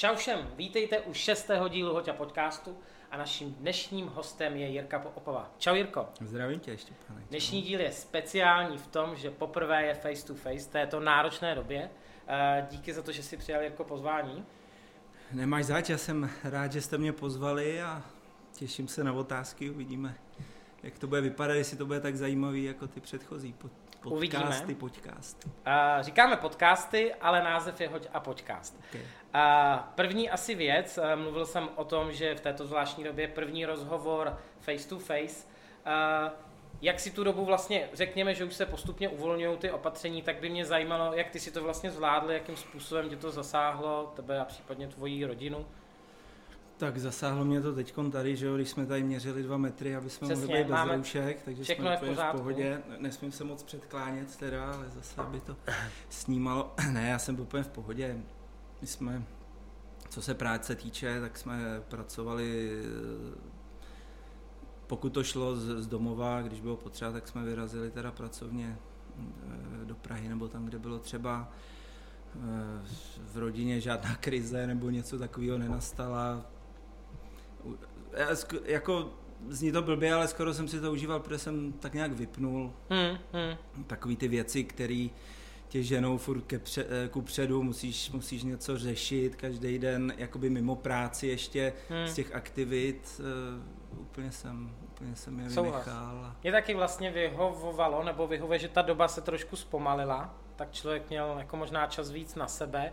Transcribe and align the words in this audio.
Čau 0.00 0.14
všem, 0.16 0.38
vítejte 0.56 1.00
u 1.00 1.14
šestého 1.14 1.68
dílu 1.68 1.92
Hoťa 1.92 2.12
podcastu 2.12 2.78
a 3.10 3.16
naším 3.16 3.54
dnešním 3.54 4.06
hostem 4.06 4.56
je 4.56 4.68
Jirka 4.68 5.04
Opava. 5.14 5.50
Čau 5.58 5.74
Jirko. 5.74 6.08
Zdravím 6.20 6.60
tě 6.60 6.70
ještě, 6.70 6.92
pane. 7.08 7.20
Dnešní 7.30 7.62
díl 7.62 7.80
je 7.80 7.92
speciální 7.92 8.78
v 8.78 8.86
tom, 8.86 9.16
že 9.16 9.30
poprvé 9.30 9.82
je 9.82 9.94
face 9.94 10.26
to 10.26 10.34
face 10.34 10.68
v 10.68 10.72
této 10.72 11.00
náročné 11.00 11.54
době. 11.54 11.90
Eh, 12.28 12.66
díky 12.70 12.92
za 12.92 13.02
to, 13.02 13.12
že 13.12 13.22
jsi 13.22 13.36
přijal 13.36 13.62
Jirko 13.62 13.84
pozvání. 13.84 14.44
Nemáš 15.32 15.64
zač, 15.64 15.88
já 15.88 15.98
jsem 15.98 16.30
rád, 16.44 16.72
že 16.72 16.80
jste 16.80 16.98
mě 16.98 17.12
pozvali 17.12 17.82
a 17.82 18.02
těším 18.52 18.88
se 18.88 19.04
na 19.04 19.12
otázky, 19.12 19.70
uvidíme, 19.70 20.14
jak 20.82 20.98
to 20.98 21.06
bude 21.06 21.20
vypadat, 21.20 21.54
jestli 21.54 21.76
to 21.76 21.86
bude 21.86 22.00
tak 22.00 22.16
zajímavý 22.16 22.64
jako 22.64 22.86
ty 22.86 23.00
předchozí 23.00 23.52
podcasty, 24.02 24.64
Uvidíme. 24.64 24.80
podcasty. 24.80 25.48
Uh, 25.48 26.02
říkáme 26.02 26.36
podcasty, 26.36 27.14
ale 27.14 27.42
název 27.42 27.80
je 27.80 27.88
Hoď 27.88 28.06
a 28.12 28.20
podcast. 28.20 28.80
Okay. 28.88 29.00
Uh, 29.00 29.80
první 29.94 30.30
asi 30.30 30.54
věc, 30.54 30.98
uh, 30.98 31.20
mluvil 31.20 31.46
jsem 31.46 31.68
o 31.74 31.84
tom, 31.84 32.12
že 32.12 32.34
v 32.34 32.40
této 32.40 32.66
zvláštní 32.66 33.04
době 33.04 33.28
první 33.28 33.66
rozhovor 33.66 34.38
face 34.60 34.88
to 34.88 34.98
face. 34.98 35.46
Uh, 35.86 36.32
jak 36.82 37.00
si 37.00 37.10
tu 37.10 37.24
dobu 37.24 37.44
vlastně, 37.44 37.88
řekněme, 37.92 38.34
že 38.34 38.44
už 38.44 38.54
se 38.54 38.66
postupně 38.66 39.08
uvolňují 39.08 39.58
ty 39.58 39.70
opatření, 39.70 40.22
tak 40.22 40.40
by 40.40 40.48
mě 40.48 40.64
zajímalo, 40.64 41.14
jak 41.14 41.30
ty 41.30 41.40
si 41.40 41.50
to 41.50 41.62
vlastně 41.62 41.90
zvládl, 41.90 42.30
jakým 42.30 42.56
způsobem 42.56 43.08
tě 43.08 43.16
to 43.16 43.30
zasáhlo, 43.30 44.12
tebe 44.16 44.40
a 44.40 44.44
případně 44.44 44.88
tvoji 44.88 45.24
rodinu. 45.24 45.66
Tak 46.80 46.98
zasáhlo 46.98 47.44
mě 47.44 47.60
to 47.60 47.74
teď 47.74 47.94
tady, 48.12 48.36
že 48.36 48.46
jo, 48.46 48.56
když 48.56 48.68
jsme 48.68 48.86
tady 48.86 49.02
měřili 49.02 49.42
dva 49.42 49.56
metry, 49.56 49.96
aby 49.96 50.10
jsme 50.10 50.28
Přesně, 50.28 50.46
mohli 50.46 50.64
být 50.64 50.70
bez 50.70 50.80
roušek, 50.96 51.42
takže 51.42 51.64
všechno 51.64 51.84
jsme 51.84 51.90
je 51.92 51.96
v 51.96 52.00
úplně 52.00 52.12
v 52.12 52.16
pořádku. 52.16 52.38
pohodě. 52.38 52.82
Nesmím 52.98 53.32
se 53.32 53.44
moc 53.44 53.62
předklánět 53.62 54.36
teda, 54.36 54.72
ale 54.72 54.90
zase, 54.90 55.20
aby 55.20 55.40
to 55.40 55.56
snímalo. 56.08 56.74
Ne, 56.92 57.08
já 57.08 57.18
jsem 57.18 57.40
úplně 57.40 57.62
v 57.62 57.68
pohodě. 57.68 58.18
My 58.80 58.86
jsme, 58.86 59.22
co 60.08 60.22
se 60.22 60.34
práce 60.34 60.74
týče, 60.74 61.20
tak 61.20 61.38
jsme 61.38 61.82
pracovali, 61.88 62.72
pokud 64.86 65.10
to 65.10 65.24
šlo 65.24 65.56
z, 65.56 65.82
z 65.82 65.86
domova, 65.86 66.42
když 66.42 66.60
bylo 66.60 66.76
potřeba, 66.76 67.12
tak 67.12 67.28
jsme 67.28 67.44
vyrazili 67.44 67.90
teda 67.90 68.12
pracovně 68.12 68.78
eh, 69.18 69.84
do 69.84 69.94
Prahy 69.94 70.28
nebo 70.28 70.48
tam, 70.48 70.64
kde 70.66 70.78
bylo 70.78 70.98
třeba. 70.98 71.52
Eh, 72.36 72.86
V 73.32 73.36
rodině 73.38 73.80
žádná 73.80 74.14
krize 74.20 74.66
nebo 74.66 74.90
něco 74.90 75.18
takového 75.18 75.58
nenastala. 75.58 76.46
Já 78.16 78.26
Jako 78.64 79.10
zní 79.48 79.72
to 79.72 79.82
blbě, 79.82 80.14
ale 80.14 80.28
skoro 80.28 80.54
jsem 80.54 80.68
si 80.68 80.80
to 80.80 80.92
užíval, 80.92 81.20
protože 81.20 81.38
jsem 81.38 81.72
tak 81.72 81.94
nějak 81.94 82.12
vypnul 82.12 82.72
Hmm, 82.90 83.18
hmm. 83.32 83.84
takový 83.86 84.16
ty 84.16 84.28
věci, 84.28 84.64
které 84.64 85.08
tě 85.68 85.82
ženou 85.82 86.18
furt 86.18 86.40
ke 86.40 86.58
pře- 86.58 86.86
eh, 87.04 87.08
ku 87.08 87.22
předu, 87.22 87.62
musíš, 87.62 88.10
musíš 88.10 88.42
něco 88.42 88.78
řešit 88.78 89.36
každý 89.36 89.78
den, 89.78 90.14
jakoby 90.16 90.50
mimo 90.50 90.76
práci 90.76 91.26
ještě 91.26 91.72
Hmm. 91.88 92.06
z 92.06 92.14
těch 92.14 92.34
aktivit, 92.34 93.20
uh, 93.92 94.00
úplně 94.00 94.32
jsem, 94.32 94.74
úplně 94.82 95.16
jsem 95.16 95.40
je 95.40 95.50
Souhlas. 95.50 95.84
vynechal. 95.84 96.34
Mě 96.42 96.52
taky 96.52 96.74
vlastně 96.74 97.10
vyhovovalo, 97.10 98.04
nebo 98.04 98.26
vyhovuje, 98.26 98.58
že 98.58 98.68
ta 98.68 98.82
doba 98.82 99.08
se 99.08 99.20
trošku 99.20 99.56
zpomalila, 99.56 100.34
tak 100.56 100.72
člověk 100.72 101.08
měl 101.08 101.34
jako 101.38 101.56
možná 101.56 101.86
čas 101.86 102.10
víc 102.10 102.34
na 102.34 102.46
sebe. 102.46 102.92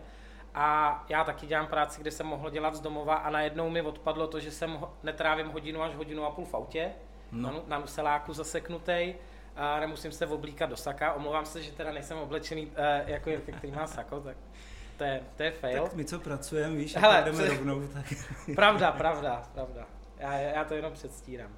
A 0.54 1.04
já 1.08 1.24
taky 1.24 1.46
dělám 1.46 1.66
práci, 1.66 2.00
kde 2.00 2.10
jsem 2.10 2.26
mohl 2.26 2.50
dělat 2.50 2.74
z 2.74 2.80
domova 2.80 3.14
a 3.14 3.30
najednou 3.30 3.70
mi 3.70 3.82
odpadlo 3.82 4.26
to, 4.26 4.40
že 4.40 4.50
jsem 4.50 4.78
netrávím 5.02 5.48
hodinu 5.48 5.82
až 5.82 5.94
hodinu 5.94 6.24
a 6.24 6.30
půl 6.30 6.44
v 6.44 6.54
autě, 6.54 6.90
No. 7.32 7.62
na, 7.66 7.78
na 7.78 7.86
seláku 7.86 8.32
zaseknutej, 8.32 9.14
a 9.56 9.80
nemusím 9.80 10.12
se 10.12 10.26
oblíkat 10.26 10.70
do 10.70 10.76
saka. 10.76 11.12
Omlouvám 11.12 11.46
se, 11.46 11.62
že 11.62 11.72
teda 11.72 11.92
nejsem 11.92 12.18
oblečený 12.18 12.66
uh, 12.66 12.72
jako 13.06 13.30
Jirka, 13.30 13.52
který 13.52 13.72
má 13.72 13.86
sako, 13.86 14.20
tak 14.20 14.36
to 14.96 15.04
je, 15.04 15.20
to 15.36 15.42
je 15.42 15.50
fail. 15.50 15.82
Tak 15.82 15.94
my 15.94 16.04
co 16.04 16.18
pracujeme, 16.18 16.76
víš, 16.76 16.96
Hele, 16.96 17.14
Hele, 17.14 17.32
jdeme 17.32 17.48
rovnou, 17.48 17.88
tak 17.88 18.04
Pravda, 18.54 18.92
pravda, 18.92 19.42
pravda. 19.54 19.86
Já, 20.18 20.34
já 20.34 20.64
to 20.64 20.74
jenom 20.74 20.92
předstírám. 20.92 21.50
Uh, 21.50 21.54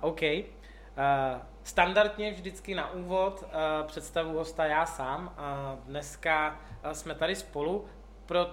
OK. 0.00 0.22
Uh, 0.22 1.40
standardně 1.62 2.32
vždycky 2.32 2.74
na 2.74 2.90
úvod 2.92 3.42
uh, 3.42 3.86
představu 3.86 4.32
hosta 4.38 4.64
já 4.64 4.86
sám. 4.86 5.34
Uh, 5.38 5.84
dneska 5.84 6.60
uh, 6.84 6.90
jsme 6.92 7.14
tady 7.14 7.36
spolu. 7.36 7.84
Pro 8.32 8.50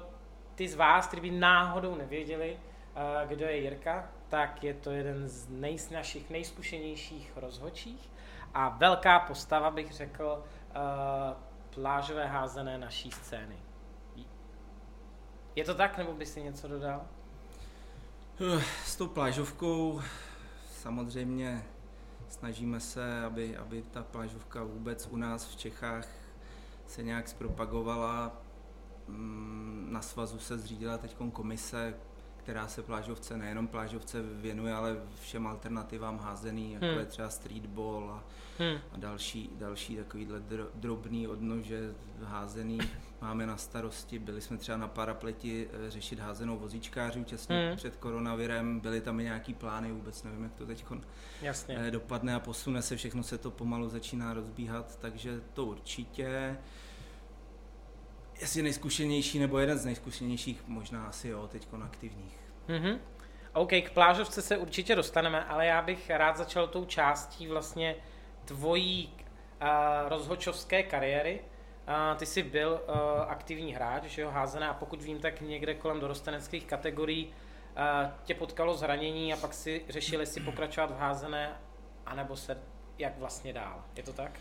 ty 0.55 0.67
z 0.67 0.75
vás, 0.75 1.07
kteří 1.07 1.21
by 1.21 1.31
náhodou 1.31 1.95
nevěděli, 1.95 2.59
uh, 2.59 3.29
kdo 3.29 3.45
je 3.45 3.57
Jirka, 3.57 4.09
tak 4.29 4.63
je 4.63 4.73
to 4.73 4.91
jeden 4.91 5.27
z 5.27 5.47
nej, 5.49 5.77
našich 5.91 6.29
nejzkušenějších 6.29 7.31
rozhočích 7.35 8.11
a 8.53 8.69
velká 8.69 9.19
postava, 9.19 9.71
bych 9.71 9.91
řekl, 9.91 10.43
uh, 10.43 10.73
plážové 11.69 12.27
házené 12.27 12.77
naší 12.77 13.11
scény. 13.11 13.57
Je 15.55 15.63
to 15.63 15.75
tak, 15.75 15.97
nebo 15.97 16.13
by 16.13 16.25
si 16.25 16.41
něco 16.41 16.67
dodal? 16.67 17.05
Uh, 18.39 18.61
S 18.85 18.95
tou 18.95 19.07
plážovkou 19.07 20.01
samozřejmě 20.71 21.63
snažíme 22.29 22.79
se, 22.79 23.23
aby, 23.25 23.57
aby 23.57 23.81
ta 23.81 24.03
plážovka 24.03 24.63
vůbec 24.63 25.07
u 25.07 25.15
nás 25.15 25.45
v 25.45 25.55
Čechách 25.55 26.07
se 26.87 27.03
nějak 27.03 27.27
zpropagovala. 27.27 28.48
Mm, 29.09 29.87
Na 29.91 30.01
svazu 30.01 30.39
se 30.39 30.57
zřídila 30.57 30.97
teď 30.97 31.15
komise, 31.33 31.93
která 32.37 32.67
se 32.67 32.83
plážovce, 32.83 33.37
nejenom 33.37 33.67
plážovce 33.67 34.21
věnuje, 34.21 34.73
ale 34.73 34.97
všem 35.21 35.47
alternativám 35.47 36.19
házený, 36.19 36.73
jako 36.73 36.85
Hmm. 36.85 36.97
je 36.99 37.05
třeba 37.05 37.29
streetball 37.29 38.09
a, 38.11 38.23
Hmm. 38.59 38.77
a 38.91 38.97
další, 38.97 39.49
další 39.57 39.95
takovýhle 39.95 40.39
dro, 40.39 40.67
drobný 40.73 41.27
odnože 41.27 41.93
házený 42.23 42.77
máme 43.21 43.45
na 43.45 43.57
starosti. 43.57 44.19
Byli 44.19 44.41
jsme 44.41 44.57
třeba 44.57 44.77
na 44.77 44.87
parapleti 44.87 45.67
eh, 45.87 45.91
řešit 45.91 46.19
házenou 46.19 46.57
vozíčkářů 46.57 47.23
těsně 47.23 47.67
Hmm. 47.67 47.77
před 47.77 47.95
koronavirem, 47.95 48.79
byly 48.79 49.01
tam 49.01 49.19
i 49.19 49.23
nějaký 49.23 49.53
plány, 49.53 49.91
vůbec 49.91 50.23
nevím, 50.23 50.43
jak 50.43 50.53
to 50.53 50.65
teď 50.65 50.85
Jasně. 51.41 51.91
dopadne 51.91 52.35
a 52.35 52.39
posune 52.39 52.81
se, 52.81 52.95
všechno 52.95 53.23
se 53.23 53.37
to 53.37 53.51
pomalu 53.51 53.89
začíná 53.89 54.33
rozbíhat, 54.33 54.99
takže 54.99 55.41
to 55.53 55.65
určitě. 55.65 56.57
Jestli 58.41 58.61
nejzkušenější, 58.61 59.39
nebo 59.39 59.59
jeden 59.59 59.77
z 59.77 59.85
nejzkušenějších, 59.85 60.63
možná 60.67 61.07
asi 61.07 61.27
jo, 61.27 61.47
teď 61.47 61.67
aktivních. 61.83 62.37
Mhm. 62.67 62.99
OK, 63.53 63.69
k 63.69 63.89
plážovce 63.93 64.41
se 64.41 64.57
určitě 64.57 64.95
dostaneme, 64.95 65.45
ale 65.45 65.65
já 65.65 65.81
bych 65.81 66.09
rád 66.09 66.37
začal 66.37 66.67
tou 66.67 66.85
částí 66.85 67.47
vlastně 67.47 67.95
tvojí 68.45 69.13
uh, 69.13 70.09
rozhočovské 70.09 70.83
kariéry. 70.83 71.39
Uh, 71.39 72.17
ty 72.17 72.25
jsi 72.25 72.43
byl 72.43 72.81
uh, 72.87 72.95
aktivní 73.27 73.73
hráč, 73.73 74.03
že 74.03 74.21
jo, 74.21 74.29
házené 74.29 74.67
a 74.67 74.73
pokud 74.73 75.01
vím, 75.01 75.19
tak 75.19 75.41
někde 75.41 75.73
kolem 75.73 75.99
dorosteneckých 75.99 76.65
kategorií 76.65 77.25
uh, 77.25 78.11
tě 78.23 78.35
potkalo 78.35 78.77
zranění 78.77 79.33
a 79.33 79.37
pak 79.37 79.53
si 79.53 79.81
řešili, 79.89 80.21
jestli 80.21 80.41
pokračovat 80.41 80.91
v 80.91 80.97
házené, 80.97 81.57
anebo 82.05 82.35
se 82.35 82.57
jak 82.97 83.17
vlastně 83.17 83.53
dál. 83.53 83.83
Je 83.95 84.03
to 84.03 84.13
tak? 84.13 84.39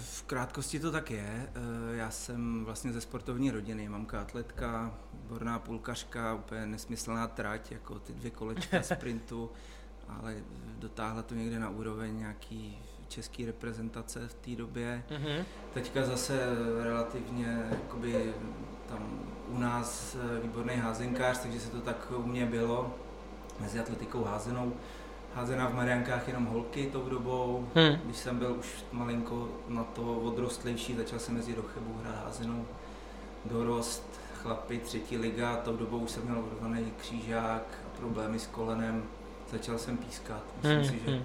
V 0.00 0.22
krátkosti 0.26 0.80
to 0.80 0.90
tak 0.92 1.10
je. 1.10 1.48
Eh, 1.54 1.96
Já 1.96 2.10
jsem 2.10 2.64
vlastně 2.64 2.92
ze 2.92 3.00
sportovní 3.00 3.50
rodiny, 3.50 3.88
mamka 3.88 4.20
atletka, 4.20 4.94
výborná 5.12 5.58
půlkařka, 5.58 6.34
úplně 6.34 6.66
nesmyslná 6.66 7.26
trať, 7.26 7.72
jako 7.72 7.98
ty 7.98 8.12
dvě 8.12 8.30
kolečka 8.30 8.82
sprintu, 8.82 9.50
ale 10.08 10.36
dotáhla 10.78 11.22
to 11.22 11.34
někde 11.34 11.58
na 11.58 11.68
úroveň 11.68 12.18
nějaký 12.18 12.78
český 13.08 13.46
reprezentace 13.46 14.28
v 14.28 14.34
té 14.34 14.50
době. 14.56 15.02
Mhm. 15.10 15.44
Teďka 15.74 16.06
zase 16.06 16.40
relativně 16.82 17.66
jakoby 17.70 18.34
tam 18.88 19.20
u 19.48 19.58
nás 19.58 20.16
eh, 20.36 20.40
výborný 20.40 20.76
házenkář, 20.76 21.38
takže 21.38 21.60
se 21.60 21.70
to 21.70 21.80
tak 21.80 22.12
u 22.16 22.22
mě 22.26 22.46
bylo 22.46 22.94
mezi 23.60 23.80
atletikou 23.80 24.24
házenou. 24.24 24.72
Házená 25.36 25.66
v 25.68 25.74
Mariankách 25.74 26.28
jenom 26.28 26.46
holky 26.46 26.88
tou 26.92 27.08
dobou. 27.08 27.68
Hmm. 27.74 28.00
Když 28.04 28.16
jsem 28.16 28.38
byl 28.38 28.56
už 28.58 28.66
malinko 28.92 29.48
na 29.68 29.84
to 29.84 30.02
odrostlejší, 30.02 30.94
začal 30.94 31.18
jsem 31.18 31.36
jezdit 31.36 31.56
do 31.56 31.62
Chebu 31.62 32.00
hrát 32.02 32.24
házenou. 32.24 32.64
Dorost, 33.44 34.20
chlapy, 34.42 34.78
třetí 34.78 35.16
liga, 35.16 35.56
tou 35.56 35.76
dobou 35.76 35.98
už 35.98 36.10
jsem 36.10 36.22
měl 36.22 36.38
urvaný 36.38 36.92
křížák 37.00 37.62
a 37.84 37.98
problémy 37.98 38.38
s 38.38 38.46
kolenem. 38.46 39.02
Začal 39.52 39.78
jsem 39.78 39.96
pískat. 39.96 40.42
Myslím 40.62 40.80
Hmm, 40.80 40.88
si, 40.88 41.04
že 41.06 41.10
hmm. 41.10 41.24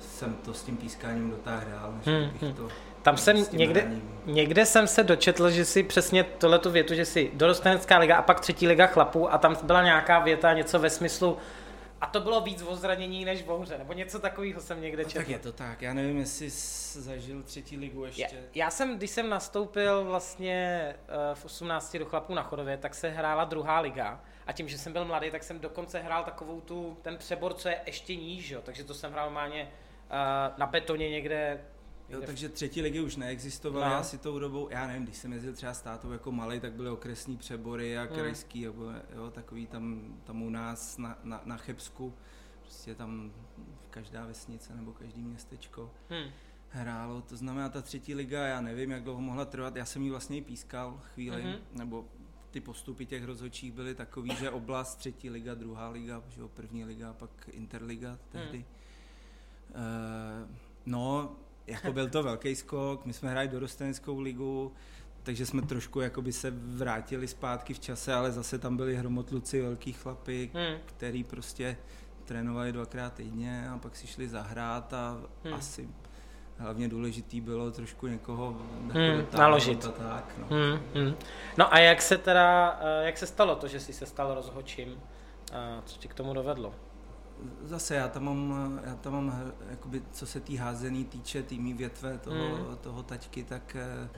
jsem 0.00 0.34
to 0.34 0.54
s 0.54 0.62
tím 0.62 0.76
pískáním 0.76 1.30
dotáhl 1.30 1.62
dál, 1.70 1.94
než 1.96 2.06
Hmm, 2.06 2.30
bych 2.32 2.42
hmm. 2.42 2.52
to 2.52 2.68
Tam 3.02 3.16
jsem 3.16 3.36
někde. 3.52 3.92
Někde 4.26 4.66
jsem 4.66 4.86
se 4.86 5.04
dočetl, 5.04 5.50
že 5.50 5.64
si 5.64 5.82
přesně 5.82 6.24
tohletu 6.24 6.70
větu, 6.70 6.94
že 6.94 7.04
si 7.04 7.30
dorostenecká 7.34 7.98
liga 7.98 8.16
a 8.16 8.22
pak 8.22 8.40
třetí 8.40 8.68
liga 8.68 8.86
chlapů 8.86 9.32
a 9.32 9.38
tam 9.38 9.56
byla 9.62 9.82
nějaká 9.82 10.18
věta, 10.18 10.52
něco 10.54 10.78
ve 10.78 10.90
smyslu 10.90 11.36
a 12.00 12.06
to 12.06 12.20
bylo 12.20 12.40
víc 12.40 12.62
o 12.62 12.76
zranění 12.76 13.24
než 13.24 13.44
o 13.46 13.58
hře, 13.58 13.78
nebo 13.78 13.92
něco 13.92 14.18
takového 14.18 14.60
jsem 14.60 14.80
někde 14.80 15.02
No, 15.02 15.08
četl. 15.08 15.18
tak 15.20 15.28
je 15.28 15.38
to 15.38 15.52
tak, 15.52 15.82
já 15.82 15.94
nevím, 15.94 16.18
jestli 16.18 16.50
jsi 16.50 17.00
zažil 17.02 17.42
třetí 17.42 17.76
ligu 17.76 18.04
ještě. 18.04 18.22
Já, 18.22 18.28
já 18.54 18.70
jsem, 18.70 18.96
když 18.98 19.10
jsem 19.10 19.28
nastoupil 19.28 20.04
vlastně 20.04 20.94
eh, 21.08 21.34
v 21.34 21.44
18 21.44 21.96
do 21.96 22.04
chlapů 22.06 22.34
na 22.34 22.42
Chodově, 22.42 22.76
tak 22.76 22.94
se 22.94 23.08
hrála 23.08 23.44
druhá 23.44 23.80
liga 23.80 24.20
a 24.46 24.52
tím, 24.52 24.68
že 24.68 24.78
jsem 24.78 24.92
byl 24.92 25.04
mladý, 25.04 25.30
tak 25.30 25.42
jsem 25.42 25.60
dokonce 25.60 25.98
hrál 25.98 26.24
takovou 26.24 26.60
tu, 26.60 26.98
ten 27.02 27.16
přebor, 27.16 27.54
co 27.54 27.68
je 27.68 27.80
ještě 27.86 28.16
níž, 28.16 28.50
jo? 28.50 28.60
takže 28.64 28.84
to 28.84 28.94
jsem 28.94 29.12
hrál 29.12 29.26
normálně 29.26 29.62
eh, 30.10 30.52
na 30.58 30.66
betoně 30.66 31.10
někde 31.10 31.60
Jo, 32.08 32.20
takže 32.26 32.48
třetí 32.48 32.82
ligy 32.82 33.00
už 33.00 33.16
neexistovaly 33.16 33.90
no. 33.90 33.96
asi 33.96 34.18
tou 34.18 34.38
dobou, 34.38 34.68
já 34.70 34.86
nevím, 34.86 35.04
když 35.04 35.16
jsem 35.16 35.32
jezdil 35.32 35.52
třeba 35.52 35.74
s 35.74 35.82
tátou 35.82 36.12
jako 36.12 36.32
malý, 36.32 36.60
tak 36.60 36.72
byly 36.72 36.90
okresní 36.90 37.36
přebory 37.36 37.98
a 37.98 38.02
hmm. 38.02 38.14
krajský, 38.14 38.66
mm. 38.66 38.74
jo, 39.14 39.30
takový 39.30 39.66
tam, 39.66 40.14
tam 40.24 40.42
u 40.42 40.50
nás 40.50 40.98
na, 40.98 41.18
na, 41.24 41.42
na 41.44 41.56
Chebsku, 41.56 42.14
prostě 42.62 42.94
tam 42.94 43.32
každá 43.90 44.26
vesnice 44.26 44.74
nebo 44.76 44.92
každý 44.92 45.22
městečko 45.22 45.90
hmm. 46.10 46.30
hrálo, 46.68 47.22
to 47.22 47.36
znamená 47.36 47.68
ta 47.68 47.82
třetí 47.82 48.14
liga, 48.14 48.46
já 48.46 48.60
nevím, 48.60 48.90
jak 48.90 49.02
dlouho 49.02 49.20
mohla 49.20 49.44
trvat, 49.44 49.76
já 49.76 49.84
jsem 49.84 50.02
ji 50.02 50.10
vlastně 50.10 50.36
i 50.36 50.42
pískal 50.42 51.00
chvíli, 51.14 51.42
mm-hmm. 51.42 51.58
nebo 51.72 52.08
ty 52.50 52.60
postupy 52.60 53.06
těch 53.06 53.24
rozhodčích 53.24 53.72
byly 53.72 53.94
takový, 53.94 54.36
že 54.36 54.50
oblast 54.50 54.96
třetí 54.96 55.30
liga, 55.30 55.54
druhá 55.54 55.88
liga, 55.88 56.22
že 56.28 56.40
jo, 56.40 56.48
první 56.48 56.84
liga, 56.84 57.12
pak 57.12 57.30
interliga 57.52 58.18
tehdy. 58.28 58.58
Hmm. 58.58 59.84
Uh, 60.44 60.56
no, 60.86 61.36
jako 61.68 61.92
byl 61.92 62.08
to 62.08 62.22
velký 62.22 62.54
skok, 62.54 63.06
my 63.06 63.12
jsme 63.12 63.30
hráli 63.30 63.48
dorosteneckou 63.48 64.20
ligu, 64.20 64.72
takže 65.22 65.46
jsme 65.46 65.62
trošku 65.62 66.00
jakoby 66.00 66.32
se 66.32 66.52
vrátili 66.56 67.28
zpátky 67.28 67.74
v 67.74 67.78
čase, 67.78 68.14
ale 68.14 68.32
zase 68.32 68.58
tam 68.58 68.76
byli 68.76 68.96
hromotluci, 68.96 69.62
velký 69.62 69.92
chlapy, 69.92 70.50
hmm. 70.54 70.78
který 70.86 71.24
prostě 71.24 71.76
trénovali 72.24 72.72
dvakrát 72.72 73.14
týdně 73.14 73.68
a 73.68 73.78
pak 73.78 73.96
si 73.96 74.06
šli 74.06 74.28
zahrát 74.28 74.92
a 74.92 75.20
hmm. 75.44 75.54
asi 75.54 75.88
hlavně 76.56 76.88
důležitý 76.88 77.40
bylo 77.40 77.70
trošku 77.70 78.06
někoho 78.06 78.56
hmm, 78.92 79.26
naložit. 79.38 79.84
A 79.84 79.90
tak, 79.90 80.34
no. 80.38 80.46
Hmm, 80.50 80.80
hmm. 80.94 81.14
no 81.56 81.74
a 81.74 81.78
jak 81.78 82.02
se 82.02 82.18
teda, 82.18 82.80
eh, 82.82 83.06
jak 83.06 83.18
se 83.18 83.26
stalo 83.26 83.56
to, 83.56 83.68
že 83.68 83.80
jsi 83.80 83.92
se 83.92 84.06
stal 84.06 84.34
rozhočím? 84.34 85.00
Co 85.84 85.98
ti 85.98 86.08
k 86.08 86.14
tomu 86.14 86.34
dovedlo? 86.34 86.74
Zase 87.62 87.94
já 87.94 88.08
tam 88.08 88.24
mám, 88.24 88.80
já 88.84 88.94
tam 88.94 89.12
mám 89.12 89.52
jakoby, 89.70 90.02
co 90.12 90.26
se 90.26 90.40
tý 90.40 90.56
házený 90.56 91.04
týče, 91.04 91.42
týmí 91.42 91.74
větve 91.74 92.18
toho, 92.18 92.56
hmm. 92.56 92.76
toho 92.80 93.02
taťky, 93.02 93.44
tak 93.44 93.76
eh, 93.76 94.08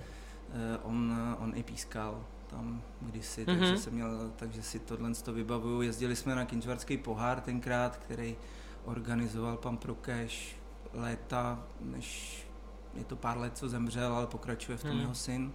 eh, 0.52 0.78
on, 0.82 1.12
on 1.38 1.52
i 1.54 1.62
pískal 1.62 2.24
tam 2.50 2.82
kdysi, 3.00 3.44
mm-hmm. 3.44 3.58
takže 3.58 3.78
jsem 3.78 3.92
měl, 3.92 4.32
takže 4.36 4.62
si 4.62 4.78
tohle 4.78 5.14
to 5.14 5.32
vybavuju. 5.32 5.82
Jezdili 5.82 6.16
jsme 6.16 6.34
na 6.34 6.44
Kinčvarský 6.44 6.96
pohár 6.96 7.40
tenkrát, 7.40 7.96
který 7.96 8.36
organizoval 8.84 9.56
pan 9.56 9.76
Prokeš 9.76 10.56
léta, 10.92 11.64
než 11.80 12.38
je 12.94 13.04
to 13.04 13.16
pár 13.16 13.38
let, 13.38 13.58
co 13.58 13.68
zemřel, 13.68 14.14
ale 14.14 14.26
pokračuje 14.26 14.78
v 14.78 14.82
tom 14.82 14.94
mm. 14.94 15.00
jeho 15.00 15.14
syn 15.14 15.52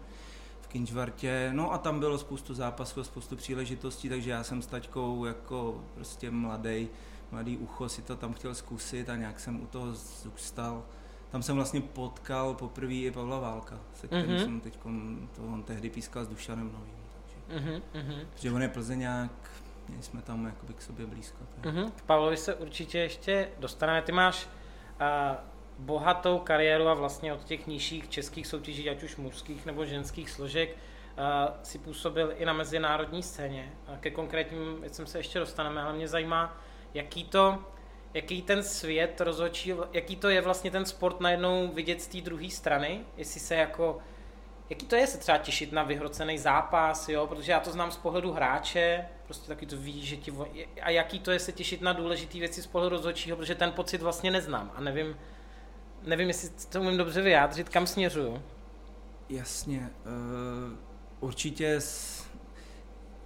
v 0.62 0.68
Kinčvartě. 0.68 1.50
No 1.54 1.74
a 1.74 1.78
tam 1.78 2.00
bylo 2.00 2.18
spoustu 2.18 2.54
zápasů 2.54 3.00
a 3.00 3.04
spoustu 3.04 3.36
příležitostí, 3.36 4.10
takže 4.10 4.32
já 4.32 4.44
jsem 4.44 4.62
s 4.62 4.68
taťkou 4.68 5.26
jako 5.26 5.84
prostě 5.96 6.32
mladý, 6.32 6.88
mladý 7.36 7.58
ucho 7.58 7.90
si 7.90 8.02
to 8.02 8.16
tam 8.16 8.34
chtěl 8.34 8.56
zkusit 8.56 9.10
a 9.10 9.16
nějak 9.16 9.40
jsem 9.40 9.64
u 9.64 9.68
toho 9.68 9.94
zůstal 9.94 10.84
tam 11.36 11.44
jsem 11.44 11.56
vlastně 11.56 11.82
potkal 11.82 12.54
poprvé 12.54 12.94
i 12.94 13.12
Pavla 13.12 13.40
Válka, 13.40 13.80
se 13.94 14.08
kterým 14.08 14.26
mm-hmm. 14.26 14.44
jsem 14.44 14.62
teď, 14.62 14.80
to 15.36 15.44
on 15.44 15.64
tehdy 15.64 15.90
pískal 15.90 16.26
s 16.26 16.28
Dušanem 16.28 16.72
Novým. 16.72 16.96
Takže, 17.14 17.82
mm-hmm. 17.94 18.26
protože 18.34 18.52
on 18.52 18.62
je 18.62 18.70
Plzeňák, 18.70 19.32
měli 19.88 20.04
jsme 20.04 20.22
tam 20.22 20.46
jakoby 20.46 20.74
k 20.74 20.82
sobě 20.82 21.06
blízko. 21.06 21.44
Mm-hmm. 21.62 21.92
K 21.92 22.02
Pavlovi 22.02 22.38
se 22.38 22.56
určitě 22.56 23.00
ještě 23.00 23.50
dostaneme. 23.60 24.02
Ty 24.02 24.12
máš 24.12 24.46
uh, 24.46 25.08
bohatou 25.80 26.40
kariéru 26.40 26.88
a 26.88 26.94
vlastně 26.94 27.34
od 27.34 27.44
těch 27.44 27.68
nižších 27.68 28.10
českých 28.10 28.48
soutěží, 28.48 28.90
ať 28.90 29.04
už 29.04 29.16
mužských 29.16 29.66
nebo 29.66 29.86
ženských 29.86 30.30
složek, 30.30 30.70
uh, 30.70 31.54
si 31.64 31.80
působil 31.80 32.34
i 32.38 32.46
na 32.46 32.54
mezinárodní 32.54 33.24
scéně. 33.24 33.74
Ke 34.00 34.12
konkrétním 34.12 34.82
věcem 34.82 35.08
se 35.08 35.20
ještě 35.20 35.40
dostaneme, 35.40 35.82
ale 35.82 35.94
mě 35.94 36.08
zajímá, 36.08 36.58
jaký 36.96 37.24
to 37.24 37.60
jaký 38.16 38.42
ten 38.42 38.64
svět 38.64 39.22
rozhodčí, 39.22 39.74
jaký 39.94 40.16
to 40.16 40.30
je 40.30 40.42
vlastně 40.42 40.72
ten 40.72 40.86
sport 40.86 41.20
najednou 41.20 41.68
vidět 41.68 42.02
z 42.02 42.08
té 42.08 42.22
druhé 42.22 42.50
strany, 42.50 43.02
jestli 43.18 43.40
se 43.40 43.56
jako, 43.56 43.98
jaký 44.70 44.86
to 44.86 44.96
je 44.96 45.08
se 45.08 45.18
třeba 45.18 45.38
těšit 45.38 45.72
na 45.72 45.84
vyhrocený 45.84 46.38
zápas, 46.38 47.10
jo, 47.10 47.28
protože 47.28 47.52
já 47.52 47.60
to 47.60 47.72
znám 47.72 47.92
z 47.92 47.98
pohledu 47.98 48.32
hráče, 48.32 49.06
prostě 49.26 49.48
taky 49.48 49.66
to 49.66 49.78
ví, 49.78 50.06
že 50.06 50.18
ti, 50.18 50.34
a 50.82 50.90
jaký 50.90 51.20
to 51.20 51.32
je 51.32 51.40
se 51.40 51.52
těšit 51.52 51.82
na 51.82 51.94
důležité 51.94 52.40
věci 52.40 52.62
z 52.62 52.68
pohledu 52.68 52.96
rozhodčího, 52.96 53.38
protože 53.38 53.56
ten 53.56 53.72
pocit 53.72 54.02
vlastně 54.02 54.32
neznám 54.32 54.72
a 54.76 54.82
nevím, 54.82 55.18
nevím, 56.04 56.28
jestli 56.28 56.50
to 56.70 56.82
umím 56.82 56.98
dobře 56.98 57.22
vyjádřit, 57.22 57.70
kam 57.70 57.88
směřuju. 57.88 58.44
Jasně, 59.30 59.90
uh, 60.06 60.78
určitě 61.20 61.82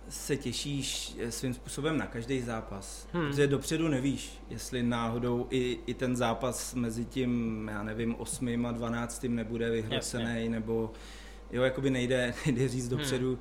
se 0.10 0.38
těšíš 0.38 1.16
eh, 1.20 1.32
svým 1.32 1.54
způsobem 1.54 1.98
na 1.98 2.06
každý 2.06 2.42
zápas. 2.42 3.08
Hmm. 3.14 3.28
Protože 3.28 3.48
dopředu 3.48 3.88
nevíš, 3.88 4.42
jestli 4.50 4.84
náhodou 4.84 5.48
i, 5.50 5.80
i 5.86 5.94
ten 5.94 6.16
zápas 6.16 6.74
mezi 6.74 7.06
tím, 7.06 7.68
já 7.72 7.84
nevím, 7.84 8.16
8. 8.18 8.66
a 8.66 8.72
12. 8.72 9.24
nebude 9.24 9.70
vyhrocený, 9.70 10.50
nebo 10.50 10.92
jo, 11.52 11.64
jakoby 11.64 11.90
nejde, 11.90 12.34
nejde 12.46 12.68
říct 12.68 12.90
hmm. 12.90 12.98
dopředu. 12.98 13.30
Hmm. 13.30 13.40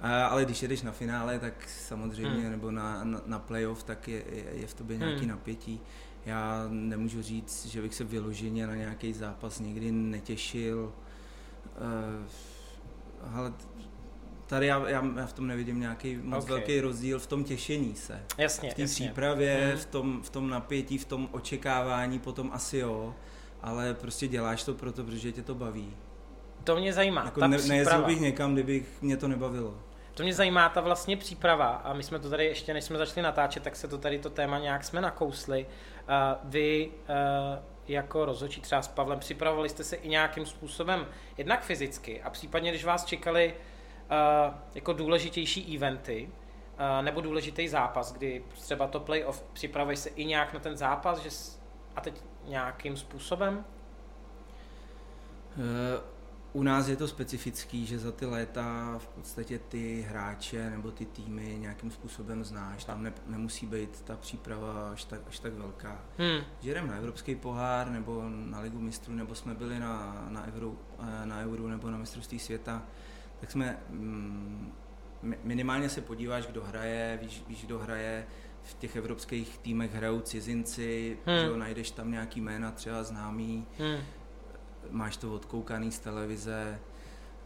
A, 0.00 0.26
ale 0.26 0.44
když 0.44 0.62
jedeš 0.62 0.82
na 0.82 0.92
finále, 0.92 1.38
tak 1.38 1.68
samozřejmě, 1.68 2.40
hmm. 2.40 2.50
nebo 2.50 2.70
na, 2.70 3.04
na, 3.04 3.22
na 3.26 3.38
playoff, 3.38 3.82
tak 3.82 4.08
je, 4.08 4.24
je, 4.32 4.44
je 4.52 4.66
v 4.66 4.74
tobě 4.74 4.96
nějaký 4.96 5.20
hmm. 5.20 5.28
napětí. 5.28 5.80
Já 6.26 6.66
nemůžu 6.70 7.22
říct, 7.22 7.66
že 7.66 7.82
bych 7.82 7.94
se 7.94 8.04
vyloženě 8.04 8.66
na 8.66 8.74
nějaký 8.74 9.12
zápas 9.12 9.60
někdy 9.60 9.92
netěšil. 9.92 10.92
Uh, 11.76 13.32
ale 13.32 13.52
tady 14.46 14.66
já, 14.66 14.88
já, 14.88 15.04
já 15.16 15.26
v 15.26 15.32
tom 15.32 15.46
nevidím 15.46 15.80
nějaký 15.80 16.16
moc 16.16 16.44
okay. 16.44 16.56
velký 16.56 16.80
rozdíl 16.80 17.18
v 17.18 17.26
tom 17.26 17.44
těšení 17.44 17.94
se. 17.94 18.22
Jasně, 18.38 18.70
V 18.70 18.74
té 18.74 18.84
přípravě, 18.84 19.70
mm. 19.72 19.78
v, 19.78 19.86
tom, 19.86 20.22
v 20.22 20.30
tom 20.30 20.50
napětí, 20.50 20.98
v 20.98 21.04
tom 21.04 21.28
očekávání, 21.32 22.18
potom 22.18 22.50
asi 22.52 22.78
jo, 22.78 23.14
ale 23.62 23.94
prostě 23.94 24.28
děláš 24.28 24.64
to 24.64 24.74
proto, 24.74 25.04
protože 25.04 25.32
tě 25.32 25.42
to 25.42 25.54
baví. 25.54 25.96
To 26.64 26.76
mě 26.76 26.92
zajímá. 26.92 27.24
Jako 27.24 27.40
ta 27.40 27.46
ne, 27.46 27.58
nejezdil 27.58 28.02
bych 28.02 28.20
někam, 28.20 28.52
kdybych 28.52 29.02
mě 29.02 29.16
to 29.16 29.28
nebavilo. 29.28 29.74
To 30.14 30.22
mě 30.22 30.34
zajímá 30.34 30.68
ta 30.68 30.80
vlastně 30.80 31.16
příprava 31.16 31.66
a 31.66 31.92
my 31.92 32.02
jsme 32.02 32.18
to 32.18 32.30
tady 32.30 32.44
ještě, 32.44 32.74
než 32.74 32.84
jsme 32.84 32.98
začali 32.98 33.22
natáčet, 33.22 33.62
tak 33.62 33.76
se 33.76 33.88
to 33.88 33.98
tady 33.98 34.18
to 34.18 34.30
téma 34.30 34.58
nějak 34.58 34.84
jsme 34.84 35.00
nakousli. 35.00 35.66
Uh, 35.66 36.50
vy 36.50 36.90
uh, 36.90 37.14
jako 37.88 38.24
rozhodčí 38.24 38.60
třeba 38.60 38.82
s 38.82 38.88
Pavlem 38.88 39.18
připravovali 39.18 39.68
jste 39.68 39.84
se 39.84 39.96
i 39.96 40.08
nějakým 40.08 40.46
způsobem 40.46 41.06
jednak 41.38 41.62
fyzicky 41.62 42.22
a 42.22 42.30
případně, 42.30 42.70
když 42.70 42.84
vás 42.84 43.04
čekali 43.04 43.54
uh, 43.54 43.75
jako 44.74 44.92
důležitější 44.92 45.76
eventy, 45.76 46.30
uh, 46.30 47.04
nebo 47.04 47.20
důležitý 47.20 47.68
zápas, 47.68 48.12
kdy 48.12 48.44
třeba 48.54 48.86
to 48.86 49.00
playoff 49.00 49.44
připravuje 49.52 49.96
se 49.96 50.08
i 50.08 50.24
nějak 50.24 50.52
na 50.52 50.60
ten 50.60 50.76
zápas, 50.76 51.18
že 51.18 51.30
a 51.96 52.00
teď 52.00 52.22
nějakým 52.44 52.96
způsobem? 52.96 53.64
Uh, 55.56 55.62
u 56.56 56.62
nás 56.62 56.88
je 56.88 56.96
to 56.96 57.08
specifický, 57.08 57.86
že 57.86 57.98
za 57.98 58.12
ty 58.12 58.26
léta 58.26 58.98
v 58.98 59.08
podstatě 59.08 59.58
ty 59.58 60.06
hráče 60.08 60.70
nebo 60.70 60.90
ty 60.90 61.06
týmy 61.06 61.56
nějakým 61.60 61.90
způsobem 61.90 62.44
znáš. 62.44 62.84
Tam 62.84 63.02
ne, 63.02 63.12
nemusí 63.26 63.66
být 63.66 64.02
ta 64.02 64.16
příprava 64.16 64.90
až 64.90 65.04
tak, 65.04 65.20
až 65.28 65.38
tak 65.38 65.52
velká. 65.52 66.00
Hmm. 66.18 66.40
Že 66.60 66.70
jdem 66.70 66.88
na 66.88 66.96
Evropský 66.96 67.34
pohár 67.34 67.90
nebo 67.90 68.22
na 68.28 68.60
Ligu 68.60 68.80
mistrů, 68.80 69.14
nebo 69.14 69.34
jsme 69.34 69.54
byli 69.54 69.78
na, 69.78 70.26
na, 70.28 70.46
Euro, 70.46 70.72
na 71.24 71.40
Euro 71.40 71.68
nebo 71.68 71.90
na 71.90 71.98
mistrovství 71.98 72.38
světa, 72.38 72.82
tak 73.40 73.50
jsme 73.50 73.78
mm, 73.88 74.72
minimálně 75.44 75.88
se 75.88 76.00
podíváš, 76.00 76.46
kdo 76.46 76.64
hraje, 76.64 77.18
víš, 77.22 77.42
víš, 77.48 77.64
kdo 77.64 77.78
hraje, 77.78 78.26
v 78.66 78.74
těch 78.74 78.96
evropských 78.96 79.58
týmech 79.58 79.94
hrajou 79.94 80.20
cizinci, 80.20 81.18
hmm. 81.26 81.38
že 81.38 81.46
jo, 81.46 81.56
najdeš 81.56 81.90
tam 81.90 82.10
nějaký 82.10 82.40
jména 82.40 82.70
třeba 82.70 83.02
známý, 83.02 83.66
hmm. 83.78 83.98
máš 84.90 85.16
to 85.16 85.34
odkoukaný 85.34 85.92
z 85.92 85.98
televize, 85.98 86.78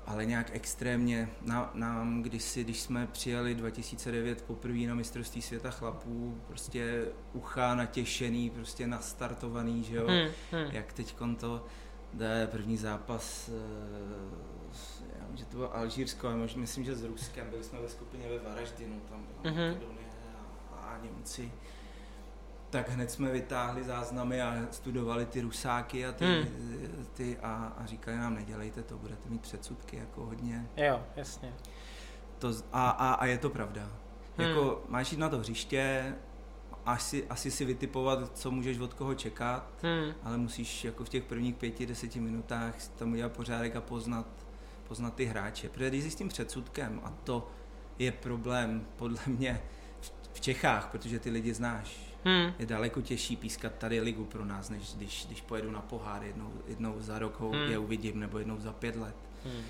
ale 0.06 0.26
nějak 0.26 0.50
extrémně. 0.52 1.30
Na, 1.42 1.70
nám 1.75 2.23
kdysi, 2.23 2.64
když 2.64 2.80
jsme 2.80 3.06
přijeli 3.06 3.54
2009 3.54 4.42
poprvé 4.42 4.78
na 4.78 4.94
mistrovství 4.94 5.42
světa 5.42 5.70
chlapů, 5.70 6.40
prostě 6.47 7.04
ucha 7.32 7.75
natěšený, 7.75 8.50
prostě 8.50 8.87
nastartovaný, 8.87 9.85
že 9.85 9.97
jo, 9.97 10.06
hmm. 10.06 10.28
Hmm. 10.52 10.70
jak 10.73 10.92
teď 10.92 11.16
to 11.37 11.66
jde 12.14 12.49
první 12.50 12.76
zápas 12.76 13.49
eh, 13.49 14.60
že 15.37 15.44
to 15.44 15.56
bylo 15.56 15.76
Alžírsko, 15.76 16.26
ale 16.26 16.37
možná, 16.37 16.60
myslím, 16.60 16.84
že 16.84 16.94
s 16.94 17.04
Ruskem. 17.04 17.50
Byli 17.50 17.64
jsme 17.64 17.80
ve 17.80 17.88
skupině 17.88 18.28
ve 18.28 18.50
Varaždinu, 18.50 19.00
tam 19.08 19.25
byla 19.26 19.54
mm-hmm. 19.54 19.68
Makedonie 19.68 20.06
a, 20.72 20.76
a 20.76 20.99
Němci. 21.02 21.52
Tak 22.70 22.88
hned 22.88 23.10
jsme 23.10 23.32
vytáhli 23.32 23.84
záznamy 23.84 24.42
a 24.42 24.54
studovali 24.70 25.26
ty 25.26 25.40
Rusáky 25.40 26.06
a, 26.06 26.12
ty, 26.12 26.25
mm. 26.25 27.06
ty 27.14 27.38
a, 27.38 27.72
a 27.78 27.87
říkali 27.87 28.16
nám, 28.16 28.34
nedělejte 28.34 28.82
to, 28.82 28.99
budete 28.99 29.28
mít 29.28 29.42
předsudky 29.42 29.96
jako 29.96 30.25
hodně. 30.25 30.70
Jo, 30.76 31.02
jasně. 31.16 31.54
To, 32.38 32.52
a, 32.72 32.90
a, 32.90 33.12
a 33.12 33.26
je 33.26 33.38
to 33.38 33.50
pravda. 33.50 33.82
Hmm. 34.37 34.49
Jako 34.49 34.84
máš 34.88 35.12
jít 35.12 35.18
na 35.18 35.28
to 35.28 35.38
hřiště, 35.38 36.14
asi, 36.87 37.26
asi 37.28 37.50
si 37.50 37.64
vytipovat, 37.64 38.38
co 38.38 38.50
můžeš 38.50 38.78
od 38.78 38.94
koho 38.94 39.14
čekat, 39.14 39.72
hmm. 39.82 40.14
ale 40.22 40.37
musíš 40.37 40.84
jako 40.84 41.04
v 41.04 41.08
těch 41.08 41.25
prvních 41.25 41.54
pěti, 41.54 41.87
deseti 41.87 42.20
minutách 42.20 42.75
tam 42.99 43.12
udělat 43.12 43.32
pořádek 43.32 43.76
a 43.76 43.80
poznat, 43.80 44.26
poznat 44.90 45.14
ty 45.14 45.25
hráče. 45.25 45.68
Protože 45.68 45.88
když 45.88 46.04
jsi 46.04 46.11
s 46.11 46.14
tím 46.14 46.28
předsudkem, 46.28 47.00
a 47.04 47.11
to 47.25 47.50
je 47.99 48.12
problém 48.12 48.87
podle 48.97 49.18
mě 49.26 49.62
v 50.32 50.40
Čechách, 50.40 50.88
protože 50.90 51.18
ty 51.18 51.30
lidi 51.30 51.54
znáš. 51.54 52.14
Hmm. 52.25 52.52
Je 52.59 52.66
daleko 52.66 53.02
těžší 53.02 53.37
pískat 53.37 53.73
tady 53.78 54.00
ligu 54.00 54.25
pro 54.25 54.44
nás, 54.44 54.70
než 54.70 54.94
když, 54.94 55.26
když 55.26 55.40
pojedu 55.40 55.70
na 55.70 55.80
pohár 55.80 56.23
jednou, 56.23 56.52
jednou 56.66 56.94
za 57.00 57.18
rok 57.18 57.40
ho 57.40 57.50
hmm. 57.50 57.70
je 57.70 57.78
uvidím, 57.78 58.20
nebo 58.20 58.38
jednou 58.38 58.61
za 58.61 58.73
pět 58.73 58.97
let. 58.97 59.16
Hmm. 59.44 59.62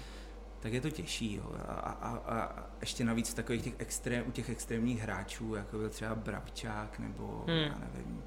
Tak 0.61 0.73
je 0.73 0.81
to 0.81 0.91
těžší. 0.91 1.35
Jo. 1.35 1.53
A, 1.69 1.73
a, 1.73 2.17
a, 2.17 2.67
ještě 2.81 3.05
navíc 3.05 3.35
takových 3.35 3.63
těch 3.63 3.75
extrém, 3.79 4.25
u 4.29 4.31
těch 4.31 4.51
extrémních 4.51 5.01
hráčů, 5.01 5.55
jako 5.55 5.79
byl 5.79 5.89
třeba 5.89 6.15
Brabčák, 6.15 6.99
nebo 6.99 7.45
hmm. 7.47 7.59
já 7.59 7.79
nevím, 7.79 8.23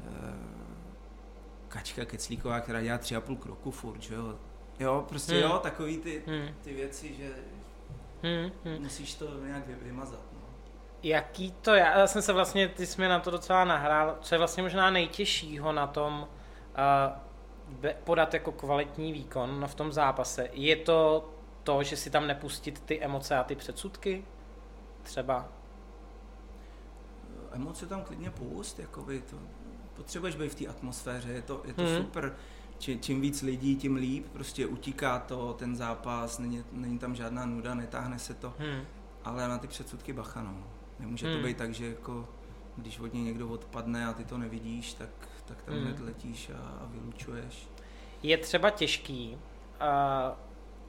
uh, 0.00 0.06
Kačka 1.68 2.04
Keclíková, 2.04 2.60
která 2.60 2.82
dělá 2.82 2.98
tři 2.98 3.16
a 3.16 3.20
půl 3.20 3.36
kroku 3.36 3.70
furt, 3.70 4.02
že 4.02 4.14
jo. 4.14 4.38
Jo, 4.80 5.04
prostě 5.08 5.32
hmm. 5.32 5.42
jo, 5.42 5.58
takový 5.58 5.98
ty, 5.98 6.22
hmm. 6.26 6.48
ty 6.62 6.74
věci, 6.74 7.14
že 7.14 7.34
hmm. 8.22 8.52
Hmm. 8.64 8.82
musíš 8.82 9.14
to 9.14 9.44
nějak 9.46 9.68
vymazat. 9.82 10.20
No. 10.32 10.40
Jaký 11.02 11.52
to 11.52 11.74
je? 11.74 11.80
Já 11.80 12.06
jsem 12.06 12.22
se 12.22 12.32
vlastně, 12.32 12.68
ty 12.68 12.86
jsi 12.86 13.00
mi 13.00 13.08
na 13.08 13.20
to 13.20 13.30
docela 13.30 13.64
nahrál, 13.64 14.18
co 14.20 14.34
je 14.34 14.38
vlastně 14.38 14.62
možná 14.62 14.90
nejtěžšího 14.90 15.72
na 15.72 15.86
tom 15.86 16.28
uh, 16.28 17.88
podat 18.04 18.34
jako 18.34 18.52
kvalitní 18.52 19.12
výkon 19.12 19.64
v 19.66 19.74
tom 19.74 19.92
zápase. 19.92 20.48
Je 20.52 20.76
to 20.76 21.30
to, 21.62 21.82
že 21.82 21.96
si 21.96 22.10
tam 22.10 22.26
nepustit 22.26 22.80
ty 22.80 23.02
emoce 23.02 23.36
a 23.36 23.44
ty 23.44 23.54
předsudky? 23.54 24.24
Třeba? 25.02 25.48
Emoce 27.52 27.86
tam 27.86 28.02
klidně 28.02 28.30
pust, 28.30 28.78
jakoby 28.78 29.20
to, 29.20 29.36
potřebuješ 29.94 30.36
být 30.36 30.48
v 30.48 30.54
té 30.54 30.66
atmosféře, 30.66 31.32
je 31.32 31.42
to, 31.42 31.62
je 31.64 31.74
to 31.74 31.82
hmm. 31.82 31.96
super. 31.96 32.36
Či, 32.78 32.98
čím 32.98 33.20
víc 33.20 33.42
lidí, 33.42 33.76
tím 33.76 33.96
líp, 33.96 34.26
prostě 34.32 34.66
utíká 34.66 35.18
to, 35.18 35.52
ten 35.52 35.76
zápas, 35.76 36.38
není, 36.38 36.64
není 36.72 36.98
tam 36.98 37.14
žádná 37.14 37.46
nuda, 37.46 37.74
netáhne 37.74 38.18
se 38.18 38.34
to, 38.34 38.54
hmm. 38.58 38.80
ale 39.24 39.48
na 39.48 39.58
ty 39.58 39.66
předsudky 39.66 40.12
bacha, 40.12 40.42
no. 40.42 40.64
Nemůže 40.98 41.26
hmm. 41.26 41.36
to 41.36 41.46
být 41.46 41.56
tak, 41.56 41.74
že 41.74 41.86
jako 41.86 42.28
když 42.76 42.98
od 42.98 43.14
něj 43.14 43.22
někdo 43.22 43.48
odpadne 43.48 44.06
a 44.06 44.12
ty 44.12 44.24
to 44.24 44.38
nevidíš, 44.38 44.94
tak, 44.94 45.08
tak 45.44 45.62
tam 45.62 45.74
hmm. 45.74 45.94
letíš 46.00 46.50
a, 46.50 46.58
a 46.58 46.86
vylučuješ. 46.90 47.68
Je 48.22 48.38
třeba 48.38 48.70
těžký 48.70 49.38
uh, 49.80 50.34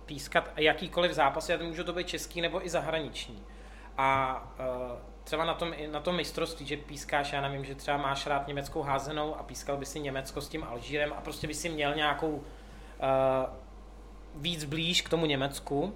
pískat 0.06 0.51
jakýkoliv 0.56 1.12
zápas, 1.12 1.50
já 1.50 1.58
můžu 1.58 1.84
to 1.84 1.94
být 1.94 2.08
český 2.08 2.41
nebo 2.41 2.65
i 2.65 2.70
zahraniční. 2.70 3.44
A 3.98 4.42
uh, 4.60 4.98
třeba 5.24 5.46
na 5.46 5.54
tom, 5.54 5.74
na 5.92 6.00
tom 6.00 6.16
mistrovství, 6.16 6.66
že 6.66 6.77
pískáš, 6.77 7.34
já 7.34 7.42
nevím, 7.42 7.66
že 7.66 7.75
třeba 7.75 7.98
máš 7.98 8.27
rád 8.27 8.48
německou 8.48 8.82
házenou 8.82 9.36
a 9.36 9.44
pískal 9.44 9.77
by 9.77 9.86
si 9.86 10.00
Německo 10.00 10.42
s 10.42 10.50
tím 10.50 10.63
Alžírem 10.63 11.13
a 11.18 11.22
prostě 11.22 11.48
by 11.48 11.54
si 11.54 11.70
měl 11.70 11.96
nějakou 11.96 12.30
uh, 12.30 12.42
víc 14.36 14.63
blíž 14.63 15.01
k 15.01 15.10
tomu 15.10 15.25
Německu, 15.25 15.82
uh, 15.82 15.92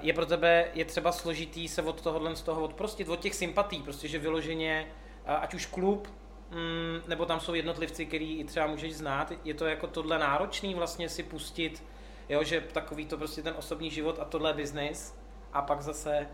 je 0.00 0.12
pro 0.12 0.26
tebe, 0.26 0.68
je 0.74 0.84
třeba 0.84 1.12
složitý 1.12 1.68
se 1.68 1.82
od 1.82 2.00
tohohle 2.00 2.36
z 2.36 2.42
toho 2.42 2.62
odprostit, 2.62 3.08
od 3.08 3.20
těch 3.20 3.34
sympatí, 3.34 3.82
prostě, 3.82 4.08
že 4.08 4.18
vyloženě, 4.18 4.86
uh, 5.24 5.32
ať 5.32 5.54
už 5.54 5.66
klub, 5.66 6.08
mm, 6.50 7.00
nebo 7.08 7.26
tam 7.26 7.40
jsou 7.40 7.54
jednotlivci, 7.54 8.06
který 8.06 8.44
třeba 8.44 8.66
můžeš 8.66 8.94
znát, 8.94 9.32
je 9.44 9.54
to 9.54 9.66
jako 9.66 9.86
tohle 9.86 10.18
náročný 10.18 10.74
vlastně 10.74 11.08
si 11.08 11.22
pustit, 11.22 11.84
jo, 12.28 12.44
že 12.44 12.60
takový 12.60 13.06
to 13.06 13.16
prostě 13.16 13.42
ten 13.42 13.54
osobní 13.58 13.90
život 13.90 14.18
a 14.20 14.24
tohle 14.24 14.52
business 14.52 15.18
a 15.52 15.62
pak 15.62 15.82
zase 15.82 16.26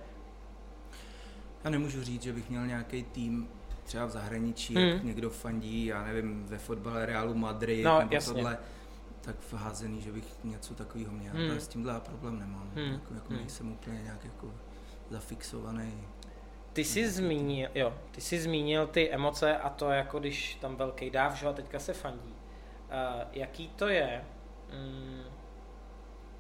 já 1.65 1.71
nemůžu 1.71 2.03
říct, 2.03 2.23
že 2.23 2.33
bych 2.33 2.51
měl 2.51 2.67
nějaký 2.67 3.03
tým 3.03 3.49
třeba 3.85 4.05
v 4.05 4.11
zahraničí, 4.11 4.75
hmm. 4.75 4.85
jak 4.85 5.05
někdo 5.05 5.31
fandí, 5.31 5.87
já 5.87 6.05
nevím, 6.05 6.47
ve 6.47 6.59
fotbale 6.59 7.07
Realu 7.07 7.35
Madrid 7.35 7.85
no, 7.85 7.99
nebo 7.99 8.15
jasně. 8.15 8.35
tohle, 8.35 8.59
tak 9.21 9.37
v 9.41 9.53
házený, 9.53 10.01
že 10.01 10.13
bych 10.13 10.45
něco 10.45 10.75
takového 10.75 11.13
měl. 11.13 11.33
Hmm. 11.35 11.61
s 11.61 11.69
tímhle 11.69 11.93
já 11.93 12.01
problém 12.01 12.39
nemám. 12.39 12.71
Hmm. 12.75 12.93
Jako, 12.93 13.15
jako 13.15 13.29
hmm. 13.29 13.37
nejsem 13.37 13.73
úplně 13.73 14.03
nějak 14.03 14.25
jako 14.25 14.55
zafixovaný. 15.11 16.09
Ty 16.73 16.85
jsi 16.85 17.11
zmínil, 17.11 17.71
jo, 17.75 17.95
ty 18.11 18.21
jsi 18.21 18.41
zmínil 18.41 18.87
ty 18.87 19.11
emoce 19.11 19.57
a 19.57 19.69
to 19.71 19.91
jako 19.91 20.19
když 20.19 20.55
tam 20.55 20.77
velký 20.77 21.11
dáv, 21.11 21.35
že 21.35 21.47
a 21.47 21.53
teďka 21.53 21.79
se 21.79 21.93
fandí. 21.93 22.35
Uh, 22.35 23.23
jaký 23.33 23.69
to 23.69 23.89
je, 23.89 24.25
um, 24.73 25.25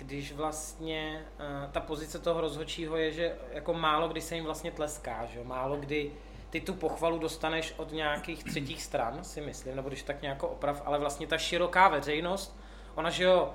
když 0.00 0.32
vlastně 0.32 1.26
uh, 1.38 1.70
ta 1.72 1.80
pozice 1.80 2.18
toho 2.18 2.40
rozhodčího 2.40 2.96
je, 2.96 3.12
že 3.12 3.36
jako 3.52 3.74
málo 3.74 4.08
kdy 4.08 4.20
se 4.20 4.34
jim 4.34 4.44
vlastně 4.44 4.70
tleská, 4.70 5.26
že 5.26 5.44
málo 5.44 5.76
kdy 5.76 6.12
ty 6.50 6.60
tu 6.60 6.74
pochvalu 6.74 7.18
dostaneš 7.18 7.74
od 7.76 7.92
nějakých 7.92 8.44
třetích 8.44 8.82
stran, 8.82 9.24
si 9.24 9.40
myslím, 9.40 9.76
nebo 9.76 9.88
když 9.88 10.02
tak 10.02 10.22
nějak 10.22 10.42
oprav, 10.42 10.82
ale 10.84 10.98
vlastně 10.98 11.26
ta 11.26 11.38
široká 11.38 11.88
veřejnost, 11.88 12.58
ona, 12.94 13.10
že 13.10 13.24
jo, 13.24 13.54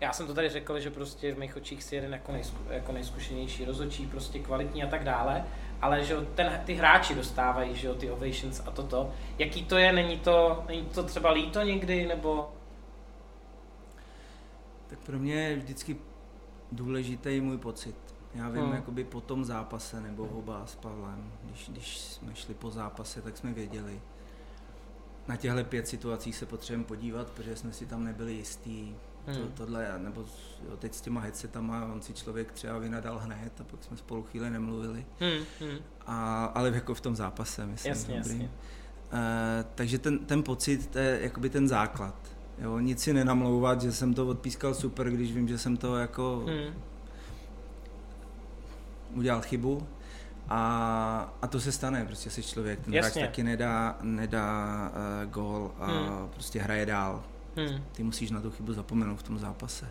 já 0.00 0.12
jsem 0.12 0.26
to 0.26 0.34
tady 0.34 0.48
řekl, 0.48 0.80
že 0.80 0.90
prostě 0.90 1.34
v 1.34 1.38
mých 1.38 1.56
očích 1.56 1.82
si 1.82 1.94
jeden 1.94 2.12
jako, 2.12 2.32
nejsku, 2.32 2.58
jako 2.70 2.92
nejzkušenější 2.92 3.64
rozhodčí, 3.64 4.06
prostě 4.06 4.38
kvalitní 4.38 4.84
a 4.84 4.86
tak 4.86 5.04
dále, 5.04 5.44
ale 5.80 6.04
že 6.04 6.16
ten, 6.34 6.62
ty 6.64 6.74
hráči 6.74 7.14
dostávají, 7.14 7.76
že 7.76 7.86
jo, 7.86 7.94
ty 7.94 8.10
ovations 8.10 8.62
a 8.66 8.70
toto. 8.70 9.12
Jaký 9.38 9.64
to 9.64 9.76
je, 9.78 9.92
není 9.92 10.18
to, 10.18 10.64
není 10.68 10.84
to 10.84 11.02
třeba 11.02 11.30
líto 11.30 11.62
někdy, 11.62 12.06
nebo 12.06 12.50
tak 14.88 14.98
pro 14.98 15.18
mě 15.18 15.34
je 15.34 15.56
vždycky 15.56 15.96
důležitý 16.72 17.40
můj 17.40 17.58
pocit. 17.58 17.94
Já 18.34 18.48
vím, 18.48 18.62
hmm. 18.62 18.72
jakoby 18.72 19.04
po 19.04 19.20
tom 19.20 19.44
zápase, 19.44 20.00
nebo 20.00 20.24
oba 20.24 20.66
s 20.66 20.74
Pavlem, 20.74 21.32
když, 21.44 21.68
když 21.68 21.98
jsme 21.98 22.34
šli 22.34 22.54
po 22.54 22.70
zápase, 22.70 23.22
tak 23.22 23.36
jsme 23.36 23.52
věděli. 23.52 24.00
Na 25.28 25.36
těchto 25.36 25.64
pět 25.64 25.88
situací 25.88 26.32
se 26.32 26.46
potřebujeme 26.46 26.84
podívat, 26.84 27.30
protože 27.30 27.56
jsme 27.56 27.72
si 27.72 27.86
tam 27.86 28.04
nebyli 28.04 28.32
jistí. 28.32 28.96
Hmm. 29.26 29.36
To, 29.36 29.48
tohle, 29.48 29.98
nebo 29.98 30.24
jo, 30.68 30.76
teď 30.76 30.94
s 30.94 31.00
těma 31.00 31.20
headsetama, 31.20 31.84
on 31.84 32.02
si 32.02 32.14
člověk 32.14 32.52
třeba 32.52 32.78
vynadal 32.78 33.18
hned 33.18 33.60
a 33.60 33.64
pak 33.64 33.84
jsme 33.84 33.96
spolu 33.96 34.22
chvíli 34.22 34.50
nemluvili. 34.50 35.06
Hmm. 35.20 35.44
Hmm. 35.60 35.78
A, 36.06 36.44
ale 36.44 36.70
jako 36.70 36.94
v 36.94 37.00
tom 37.00 37.16
zápase, 37.16 37.66
myslím. 37.66 37.90
Jasně, 37.90 38.16
dobrý. 38.16 38.30
jasně. 38.32 38.50
Uh, 39.12 39.70
takže 39.74 39.98
ten, 39.98 40.18
ten 40.18 40.42
pocit, 40.42 40.86
to 40.86 40.98
je 40.98 41.18
jakoby 41.22 41.50
ten 41.50 41.68
základ 41.68 42.37
Jo, 42.60 42.78
nic 42.78 43.00
si 43.00 43.12
nenamlouvat, 43.12 43.82
že 43.82 43.92
jsem 43.92 44.14
to 44.14 44.26
odpískal 44.26 44.74
super, 44.74 45.10
když 45.10 45.32
vím, 45.32 45.48
že 45.48 45.58
jsem 45.58 45.76
to 45.76 45.96
jako 45.96 46.44
hmm. 46.46 46.74
udělal 49.14 49.40
chybu. 49.40 49.86
A, 50.48 51.34
a 51.42 51.46
to 51.46 51.60
se 51.60 51.72
stane, 51.72 52.04
prostě 52.04 52.30
jsi 52.30 52.42
člověk, 52.42 52.80
ten 52.80 52.94
hráč 52.94 53.14
taky 53.14 53.42
nedá, 53.42 53.98
nedá 54.02 54.92
uh, 55.24 55.30
gól 55.30 55.72
a 55.78 55.86
hmm. 55.86 56.28
prostě 56.28 56.60
hraje 56.60 56.86
dál. 56.86 57.24
Hmm. 57.56 57.84
Ty 57.92 58.02
musíš 58.02 58.30
na 58.30 58.40
tu 58.40 58.50
chybu 58.50 58.72
zapomenout 58.72 59.16
v 59.16 59.22
tom 59.22 59.38
zápase. 59.38 59.88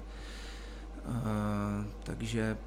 Uh, 1.05 1.85
takže 2.03 2.57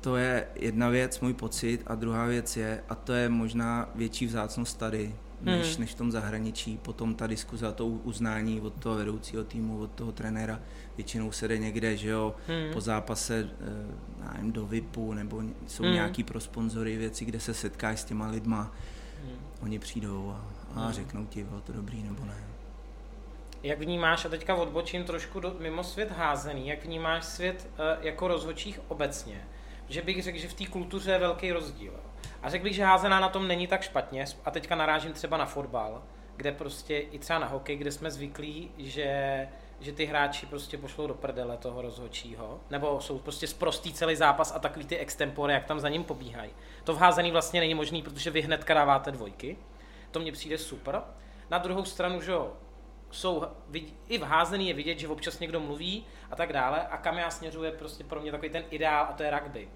to 0.00 0.16
je 0.16 0.46
jedna 0.54 0.88
věc, 0.88 1.20
můj 1.20 1.34
pocit, 1.34 1.82
a 1.86 1.94
druhá 1.94 2.26
věc 2.26 2.56
je, 2.56 2.82
a 2.88 2.94
to 2.94 3.12
je 3.12 3.28
možná 3.28 3.88
větší 3.94 4.26
vzácnost 4.26 4.78
tady, 4.78 5.14
než, 5.44 5.72
hmm. 5.72 5.80
než 5.80 5.90
v 5.90 5.94
tom 5.94 6.12
zahraničí. 6.12 6.78
Potom 6.82 7.14
ta 7.14 7.26
diskuze 7.26 7.66
a 7.66 7.72
to 7.72 7.86
uznání 7.86 8.60
od 8.60 8.74
toho 8.74 8.96
vedoucího 8.96 9.44
týmu, 9.44 9.80
od 9.80 9.90
toho 9.90 10.12
trenéra 10.12 10.60
většinou 10.96 11.32
se 11.32 11.48
jde 11.48 11.58
někde, 11.58 11.96
že 11.96 12.08
jo, 12.08 12.34
hmm. 12.48 12.72
po 12.72 12.80
zápase 12.80 13.50
eh, 13.60 14.34
nevím, 14.34 14.52
do 14.52 14.66
VIPu, 14.66 15.12
nebo 15.12 15.42
jsou 15.66 15.82
hmm. 15.82 15.92
nějaký 15.92 16.24
pro 16.24 16.40
sponzory 16.40 16.96
věci, 16.96 17.24
kde 17.24 17.40
se 17.40 17.54
setkáš 17.54 18.00
s 18.00 18.04
těma 18.04 18.28
lidma. 18.28 18.72
Hmm. 19.22 19.36
Oni 19.62 19.78
přijdou 19.78 20.30
a, 20.30 20.44
a 20.74 20.84
hmm. 20.84 20.92
řeknou 20.92 21.26
ti, 21.26 21.44
bylo 21.44 21.60
to 21.60 21.72
dobrý 21.72 22.02
nebo 22.02 22.24
ne. 22.24 22.44
Jak 23.62 23.78
vnímáš, 23.78 24.24
a 24.24 24.28
teďka 24.28 24.54
odbočím 24.54 25.04
trošku 25.04 25.40
do, 25.40 25.56
mimo 25.58 25.84
svět 25.84 26.10
házený, 26.10 26.68
jak 26.68 26.84
vnímáš 26.84 27.24
svět 27.24 27.70
uh, 27.72 28.04
jako 28.04 28.28
rozhodčích 28.28 28.80
obecně? 28.88 29.48
Že 29.88 30.02
bych 30.02 30.22
řekl, 30.22 30.38
že 30.38 30.48
v 30.48 30.54
té 30.54 30.66
kultuře 30.66 31.10
je 31.10 31.18
velký 31.18 31.52
rozdíl. 31.52 31.92
A 32.42 32.50
řekl 32.50 32.64
bych, 32.64 32.74
že 32.74 32.84
házená 32.84 33.20
na 33.20 33.28
tom 33.28 33.48
není 33.48 33.66
tak 33.66 33.82
špatně. 33.82 34.24
A 34.44 34.50
teďka 34.50 34.74
narážím 34.74 35.12
třeba 35.12 35.36
na 35.36 35.46
fotbal, 35.46 36.02
kde 36.36 36.52
prostě 36.52 36.98
i 36.98 37.18
třeba 37.18 37.38
na 37.38 37.46
hokej, 37.46 37.76
kde 37.76 37.92
jsme 37.92 38.10
zvyklí, 38.10 38.70
že 38.78 39.48
že 39.80 39.92
ty 39.92 40.04
hráči 40.04 40.46
prostě 40.46 40.78
pošlou 40.78 41.06
do 41.06 41.14
prdele 41.14 41.56
toho 41.56 41.82
rozhodčího, 41.82 42.60
nebo 42.70 43.00
jsou 43.00 43.18
prostě 43.18 43.46
sprostý 43.46 43.92
celý 43.92 44.16
zápas 44.16 44.52
a 44.56 44.58
takový 44.58 44.86
ty 44.86 44.98
extempory, 44.98 45.52
jak 45.52 45.64
tam 45.64 45.80
za 45.80 45.88
ním 45.88 46.04
pobíhají. 46.04 46.50
To 46.84 46.94
v 46.94 46.98
házený 46.98 47.30
vlastně 47.30 47.60
není 47.60 47.74
možný, 47.74 48.02
protože 48.02 48.30
vy 48.30 48.42
hned 48.42 48.64
dáváte 48.68 49.10
dvojky. 49.10 49.56
To 50.10 50.20
mně 50.20 50.32
přijde 50.32 50.58
super. 50.58 51.02
Na 51.50 51.58
druhou 51.58 51.84
stranu, 51.84 52.20
že 52.20 52.32
jsou, 53.10 53.44
i 54.08 54.18
v 54.18 54.22
házený 54.22 54.68
je 54.68 54.74
vidět, 54.74 54.98
že 54.98 55.08
občas 55.08 55.40
někdo 55.40 55.60
mluví 55.60 56.06
a 56.30 56.36
tak 56.36 56.52
dále 56.52 56.86
a 56.86 56.96
kam 56.96 57.18
já 57.18 57.30
směřuje 57.30 57.72
prostě 57.72 58.04
pro 58.04 58.20
mě 58.20 58.30
takový 58.30 58.50
ten 58.50 58.64
ideál 58.70 59.06
a 59.10 59.12
to 59.12 59.22
je 59.22 59.30
rugby 59.30 59.68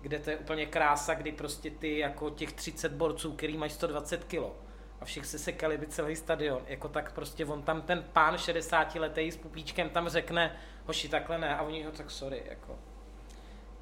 kde 0.00 0.18
to 0.18 0.30
je 0.30 0.36
úplně 0.36 0.66
krása, 0.66 1.14
kdy 1.14 1.32
prostě 1.32 1.70
ty 1.70 1.98
jako 1.98 2.30
těch 2.30 2.52
30 2.52 2.92
borců, 2.92 3.32
který 3.32 3.56
mají 3.56 3.70
120 3.70 4.24
kg 4.24 4.44
a 5.00 5.04
všech 5.04 5.26
se 5.26 5.38
sekali 5.38 5.78
by 5.78 5.86
celý 5.86 6.16
stadion, 6.16 6.62
jako 6.66 6.88
tak 6.88 7.12
prostě 7.12 7.46
on 7.46 7.62
tam 7.62 7.82
ten 7.82 8.04
pán 8.12 8.38
60 8.38 8.94
letý 8.94 9.32
s 9.32 9.36
pupíčkem 9.36 9.88
tam 9.88 10.08
řekne, 10.08 10.56
hoši 10.86 11.08
takhle 11.08 11.38
ne 11.38 11.56
a 11.56 11.62
oni 11.62 11.82
ho 11.84 11.90
tak 11.92 12.10
sorry, 12.10 12.42
jako. 12.46 12.78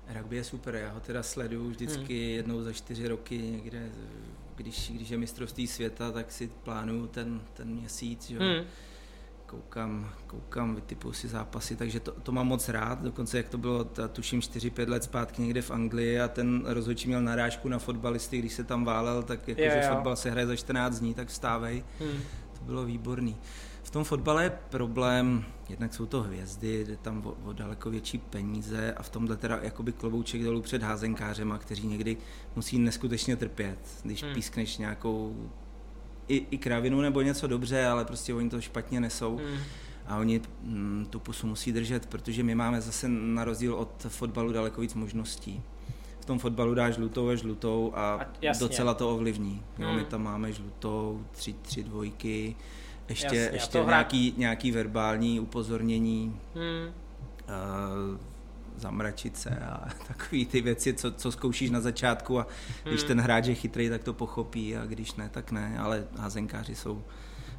Rugby 0.09 0.37
je 0.37 0.45
super, 0.45 0.75
já 0.75 0.91
ho 0.91 1.01
teda 1.01 1.23
sleduju 1.23 1.71
vždycky 1.71 2.25
hmm. 2.27 2.37
jednou 2.37 2.63
za 2.63 2.73
čtyři 2.73 3.09
roky 3.09 3.39
někde, 3.39 3.89
když, 4.57 4.91
když 4.91 5.09
je 5.09 5.19
mistrovství 5.19 5.67
světa, 5.67 6.13
tak 6.13 6.33
si 6.33 6.49
plánuju 6.49 7.07
ten, 7.07 7.41
ten 7.55 7.69
měsíc, 7.69 8.29
že? 8.29 8.39
Hmm 8.39 8.65
koukám, 9.49 10.11
koukám, 10.27 10.75
vytipuju 10.75 11.13
si 11.13 11.29
zápasy, 11.29 11.77
takže 11.77 12.01
to, 12.01 12.13
to 12.13 12.33
mám 12.33 12.47
moc 12.47 12.69
rád, 12.69 13.03
dokonce 13.03 13.37
jak 13.37 13.49
to 13.49 13.59
bylo, 13.59 13.85
ta, 13.85 14.09
tuším 14.09 14.41
4-5 14.41 14.89
let 14.89 15.05
zpátky 15.05 15.43
někde 15.43 15.63
v 15.63 15.71
Anglii 15.71 16.21
a 16.21 16.29
ten 16.29 16.65
rozhodčí 16.67 17.09
měl 17.09 17.23
narážku 17.23 17.69
na 17.69 17.79
fotbalisty, 17.79 18.39
když 18.39 18.53
se 18.53 18.65
tam 18.65 18.85
válel, 18.85 19.23
tak 19.23 19.49
jakože 19.49 19.89
fotbal 19.89 20.17
se 20.17 20.31
hraje 20.31 20.47
za 20.47 20.57
14 20.57 20.99
dní, 20.99 21.15
tak 21.15 21.29
vstávej. 21.29 21.85
Hmm. 22.01 22.21
To 22.59 22.65
bylo 22.65 22.85
výborný. 22.85 23.37
V 23.83 23.91
tom 23.91 24.05
fotbale 24.05 24.45
je 24.45 24.51
problém, 24.51 25.45
jednak 25.69 25.95
jsou 25.95 26.07
to 26.07 26.23
hvězdy, 26.23 26.85
jde 26.85 26.97
tam 26.97 27.27
o, 27.27 27.37
o 27.45 27.53
daleko 27.53 27.91
větší 27.91 28.19
peníze 28.19 28.93
a 28.93 29.03
v 29.03 29.09
tomhle 29.09 29.37
teda 29.37 29.59
jakoby 29.63 29.93
klobouček 29.93 30.45
dolů 30.45 30.63
před 30.63 30.83
házenkářema, 30.83 31.59
kteří 31.59 31.87
někdy 31.87 32.17
musí 32.57 32.79
neskutečně 32.79 33.37
trpět, 33.37 33.79
když 34.05 34.23
hmm. 34.23 34.35
pískneš 34.35 34.79
nějakou 34.79 35.51
i, 36.29 36.47
i 36.51 36.59
kravinu 36.59 37.01
nebo 37.01 37.23
něco 37.23 37.47
dobře, 37.47 37.87
ale 37.87 38.05
prostě 38.05 38.35
oni 38.35 38.51
to 38.51 38.61
špatně 38.61 39.01
nesou. 39.01 39.37
Hmm. 39.37 39.59
A 40.07 40.17
oni 40.17 40.41
mm, 40.63 41.07
tu 41.11 41.21
pusu 41.21 41.47
musí 41.47 41.73
držet, 41.73 42.07
protože 42.07 42.43
my 42.43 42.55
máme 42.55 42.81
zase 42.81 43.09
na 43.09 43.45
rozdíl 43.45 43.75
od 43.75 44.07
fotbalu 44.09 44.53
daleko 44.53 44.81
víc 44.81 44.95
možností. 44.95 45.63
V 46.21 46.25
tom 46.25 46.39
fotbalu 46.39 46.75
dáš 46.75 46.95
žlutou 46.95 47.29
a 47.29 47.35
žlutou 47.35 47.93
a, 47.95 48.15
a 48.15 48.59
docela 48.61 48.95
to 48.95 49.15
ovlivní. 49.15 49.63
Hmm. 49.77 49.89
Jo, 49.89 49.95
my 49.95 50.05
tam 50.05 50.23
máme 50.23 50.53
žlutou, 50.53 51.25
tři, 51.33 51.53
tři 51.63 51.83
dvojky, 51.83 52.57
ještě, 53.09 53.27
jasně, 53.27 53.51
ještě 53.53 53.79
nějaký, 53.85 54.35
nějaký 54.37 54.71
verbální 54.71 55.41
upozornění. 55.41 56.37
Hmm. 56.55 56.93
Uh, 58.13 58.19
zamračit 58.79 59.37
se 59.37 59.51
a 59.51 59.89
takové 60.09 60.45
ty 60.45 60.61
věci, 60.61 60.95
co, 60.95 61.13
co 61.13 61.33
zkoušíš 61.33 61.71
na 61.71 61.81
začátku 61.81 62.41
a 62.41 62.47
když 62.85 63.01
hmm. 63.01 63.09
ten 63.09 63.21
hráč 63.21 63.47
je 63.47 63.55
chytrý, 63.55 63.89
tak 63.89 64.05
to 64.05 64.13
pochopí 64.13 64.77
a 64.77 64.85
když 64.85 65.15
ne, 65.15 65.29
tak 65.29 65.53
ne, 65.53 65.79
ale 65.79 66.07
házenkáři 66.17 66.75
jsou 66.75 67.05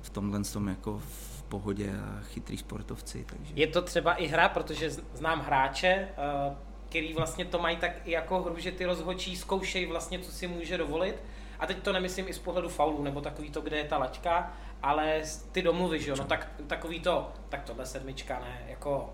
v 0.02 0.10
tomhle 0.10 0.44
tom 0.44 0.68
jako 0.68 1.00
v 1.00 1.44
pohodě 1.44 1.92
a 1.92 2.22
chytrý 2.22 2.58
sportovci. 2.58 3.26
Takže. 3.30 3.54
Je 3.56 3.68
to 3.68 3.82
třeba 3.82 4.14
i 4.14 4.28
hra, 4.28 4.50
protože 4.50 4.90
znám 4.90 5.40
hráče, 5.40 5.88
eh, 5.88 6.56
který 6.90 7.14
vlastně 7.14 7.46
to 7.46 7.60
mají 7.60 7.78
tak 7.78 7.92
i 8.06 8.12
jako 8.12 8.42
hru, 8.42 8.58
že 8.58 8.72
ty 8.72 8.86
rozhočí 8.86 9.36
zkoušejí 9.36 9.86
vlastně, 9.86 10.20
co 10.20 10.32
si 10.32 10.48
může 10.48 10.78
dovolit. 10.78 11.24
A 11.60 11.68
teď 11.68 11.78
to 11.84 11.94
nemyslím 11.94 12.28
i 12.28 12.34
z 12.34 12.40
pohledu 12.40 12.70
faulu, 12.70 13.04
nebo 13.04 13.22
takový 13.22 13.50
to, 13.52 13.62
kde 13.62 13.78
je 13.78 13.84
ta 13.84 13.98
laťka, 13.98 14.54
ale 14.82 15.22
ty 15.52 15.62
domluvy, 15.62 16.00
že 16.00 16.10
jo, 16.10 16.16
no 16.20 16.26
tak 16.26 16.48
takový 16.68 17.00
to, 17.00 17.32
tak 17.50 17.64
tohle 17.64 17.86
sedmička, 17.86 18.40
ne, 18.40 18.62
jako 18.68 19.14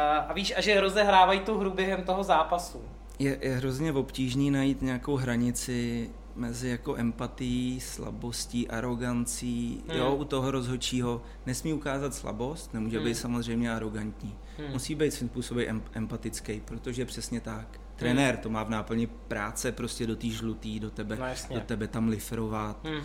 a 0.00 0.32
víš, 0.32 0.54
a 0.56 0.60
že 0.60 0.80
rozehrávají 0.80 1.40
tu 1.40 1.58
hru 1.58 1.70
během 1.70 2.02
toho 2.02 2.22
zápasu. 2.22 2.82
Je, 3.18 3.38
je 3.40 3.56
hrozně 3.56 3.92
obtížný 3.92 4.50
najít 4.50 4.82
nějakou 4.82 5.16
hranici 5.16 6.10
mezi 6.36 6.68
jako 6.68 6.96
empatí, 6.96 7.80
slabostí, 7.80 8.68
arogancí. 8.68 9.82
Hmm. 9.88 9.98
Jo, 9.98 10.14
u 10.14 10.24
toho 10.24 10.50
rozhodčího 10.50 11.22
nesmí 11.46 11.72
ukázat 11.72 12.14
slabost, 12.14 12.74
nemůže 12.74 12.96
hmm. 12.96 13.06
být 13.06 13.14
samozřejmě 13.14 13.72
arrogantní. 13.72 14.34
Hmm. 14.58 14.70
Musí 14.70 14.94
být 14.94 15.10
svým 15.10 15.28
způsobem 15.28 15.82
empatický, 15.92 16.60
protože 16.64 17.04
přesně 17.04 17.40
tak. 17.40 17.66
Hmm. 17.68 17.96
Trenér 17.96 18.36
to 18.36 18.50
má 18.50 18.62
v 18.62 18.70
náplni 18.70 19.06
práce 19.06 19.72
prostě 19.72 20.06
do 20.06 20.16
té 20.16 20.26
žlutý, 20.26 20.80
do 20.80 20.90
tebe, 20.90 21.18
no, 21.50 21.54
do 21.54 21.60
tebe 21.60 21.88
tam 21.88 22.08
liferovat. 22.08 22.84
Hmm. 22.84 23.02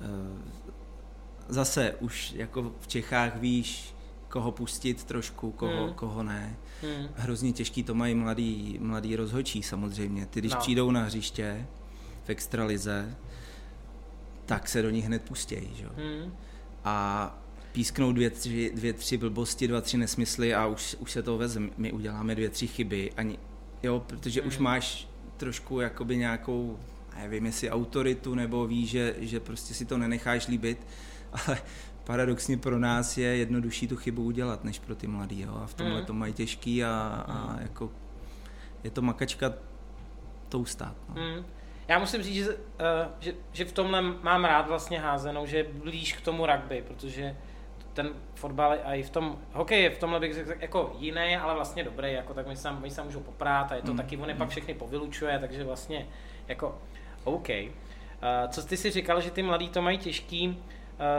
Eh, 0.00 0.66
zase 1.48 1.94
už 2.00 2.32
jako 2.32 2.72
v 2.80 2.86
Čechách 2.86 3.36
víš, 3.36 3.95
koho 4.28 4.52
pustit 4.52 5.04
trošku, 5.04 5.50
koho, 5.50 5.84
hmm. 5.84 5.94
koho 5.94 6.22
ne. 6.22 6.56
Hmm. 6.82 7.08
Hrozně 7.14 7.52
těžký 7.52 7.82
to 7.82 7.94
mají 7.94 8.14
mladí, 8.14 8.78
mladí 8.80 9.16
rozhodčí 9.16 9.62
samozřejmě. 9.62 10.26
Ty, 10.26 10.40
když 10.40 10.52
no. 10.52 10.58
přijdou 10.58 10.90
na 10.90 11.02
hřiště 11.02 11.66
v 12.24 12.30
extralize, 12.30 13.16
tak 14.46 14.68
se 14.68 14.82
do 14.82 14.90
nich 14.90 15.04
hned 15.04 15.22
pustějí. 15.22 15.70
Že? 15.74 15.86
Hmm. 15.96 16.32
A 16.84 17.38
písknou 17.72 18.12
dvě 18.12 18.30
tři, 18.30 18.72
dvě, 18.74 18.92
tři 18.92 19.16
blbosti, 19.16 19.68
dva, 19.68 19.80
tři 19.80 19.98
nesmysly 19.98 20.54
a 20.54 20.66
už, 20.66 20.96
už 20.98 21.12
se 21.12 21.22
to 21.22 21.38
veze. 21.38 21.60
My 21.76 21.92
uděláme 21.92 22.34
dvě, 22.34 22.50
tři 22.50 22.66
chyby. 22.66 23.12
Ani, 23.16 23.38
jo, 23.82 24.04
protože 24.06 24.40
hmm. 24.40 24.48
už 24.48 24.58
máš 24.58 25.08
trošku 25.36 25.80
jakoby 25.80 26.16
nějakou, 26.16 26.78
nevím, 27.16 27.46
jestli 27.46 27.70
autoritu, 27.70 28.34
nebo 28.34 28.66
víš, 28.66 28.90
že, 28.90 29.14
že 29.18 29.40
prostě 29.40 29.74
si 29.74 29.84
to 29.84 29.98
nenecháš 29.98 30.48
líbit, 30.48 30.86
ale 31.32 31.58
paradoxně 32.06 32.56
pro 32.56 32.78
nás 32.78 33.18
je 33.18 33.36
jednodušší 33.36 33.88
tu 33.88 33.96
chybu 33.96 34.22
udělat, 34.22 34.64
než 34.64 34.78
pro 34.78 34.94
ty 34.94 35.06
mladý. 35.06 35.40
Jo? 35.40 35.60
A 35.62 35.66
v 35.66 35.74
tomhle 35.74 36.00
mm. 36.00 36.06
to 36.06 36.12
mají 36.12 36.32
těžký 36.32 36.84
a, 36.84 37.24
a 37.28 37.52
mm. 37.52 37.62
jako 37.62 37.90
je 38.84 38.90
to 38.90 39.02
makačka 39.02 39.52
to 40.48 40.58
ustát. 40.58 40.94
No. 41.08 41.14
Mm. 41.14 41.44
Já 41.88 41.98
musím 41.98 42.22
říct, 42.22 42.34
že, 42.34 42.54
uh, 42.54 42.58
že, 43.20 43.34
že 43.52 43.64
v 43.64 43.72
tomhle 43.72 44.02
mám 44.02 44.44
rád 44.44 44.68
vlastně 44.68 45.00
házenou, 45.00 45.46
že 45.46 45.56
je 45.56 45.64
blíž 45.64 46.12
k 46.12 46.20
tomu 46.20 46.46
rugby, 46.46 46.84
protože 46.86 47.36
ten 47.92 48.10
fotbal 48.34 48.78
a 48.84 48.94
i 48.94 49.02
v 49.02 49.10
tom, 49.10 49.38
hokej 49.52 49.82
je 49.82 49.90
v 49.90 49.98
tomhle 49.98 50.20
bych 50.20 50.34
řekl 50.34 50.52
jako 50.60 50.96
jiný, 50.98 51.36
ale 51.36 51.54
vlastně 51.54 51.84
dobrý, 51.84 52.12
jako 52.12 52.34
tak 52.34 52.46
my 52.46 52.56
se, 52.56 52.72
my 52.72 52.90
se 52.90 53.02
můžou 53.02 53.20
poprát 53.20 53.72
a 53.72 53.74
je 53.74 53.82
to 53.82 53.90
mm. 53.90 53.96
taky, 53.96 54.16
on 54.16 54.28
je 54.28 54.34
mm. 54.34 54.38
pak 54.38 54.48
všechny 54.48 54.74
povylučuje, 54.74 55.38
takže 55.38 55.64
vlastně 55.64 56.06
jako 56.48 56.78
OK. 57.24 57.48
Uh, 57.48 58.50
co 58.50 58.62
ty 58.62 58.76
si 58.76 58.90
říkal, 58.90 59.20
že 59.20 59.30
ty 59.30 59.42
mladí 59.42 59.68
to 59.68 59.82
mají 59.82 59.98
těžký, 59.98 60.62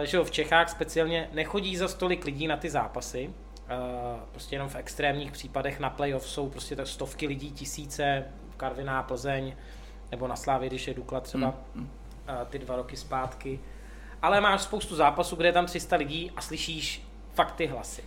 že 0.03 0.17
jo, 0.17 0.23
v 0.23 0.31
Čechách 0.31 0.69
speciálně 0.69 1.29
nechodí 1.33 1.77
za 1.77 1.87
stolik 1.87 2.25
lidí 2.25 2.47
na 2.47 2.57
ty 2.57 2.69
zápasy, 2.69 3.29
eh, 3.69 3.75
prostě 4.31 4.55
jenom 4.55 4.69
v 4.69 4.75
extrémních 4.75 5.31
případech 5.31 5.79
na 5.79 5.89
playoff 5.89 6.29
jsou 6.29 6.49
prostě 6.49 6.75
tak 6.75 6.87
stovky 6.87 7.27
lidí, 7.27 7.51
tisíce, 7.51 8.25
Karviná, 8.57 9.03
Plzeň, 9.03 9.55
nebo 10.11 10.27
na 10.27 10.35
Slávě, 10.35 10.69
když 10.69 10.87
je 10.87 10.93
Dukla 10.93 11.19
třeba 11.19 11.55
mm. 11.75 11.89
ty 12.49 12.59
dva 12.59 12.75
roky 12.75 12.97
zpátky. 12.97 13.59
Ale 14.21 14.41
máš 14.41 14.61
spoustu 14.61 14.95
zápasů, 14.95 15.35
kde 15.35 15.47
je 15.47 15.53
tam 15.53 15.65
300 15.65 15.95
lidí 15.95 16.31
a 16.35 16.41
slyšíš 16.41 17.07
fakt 17.33 17.51
ty 17.51 17.67
hlasy. 17.67 18.03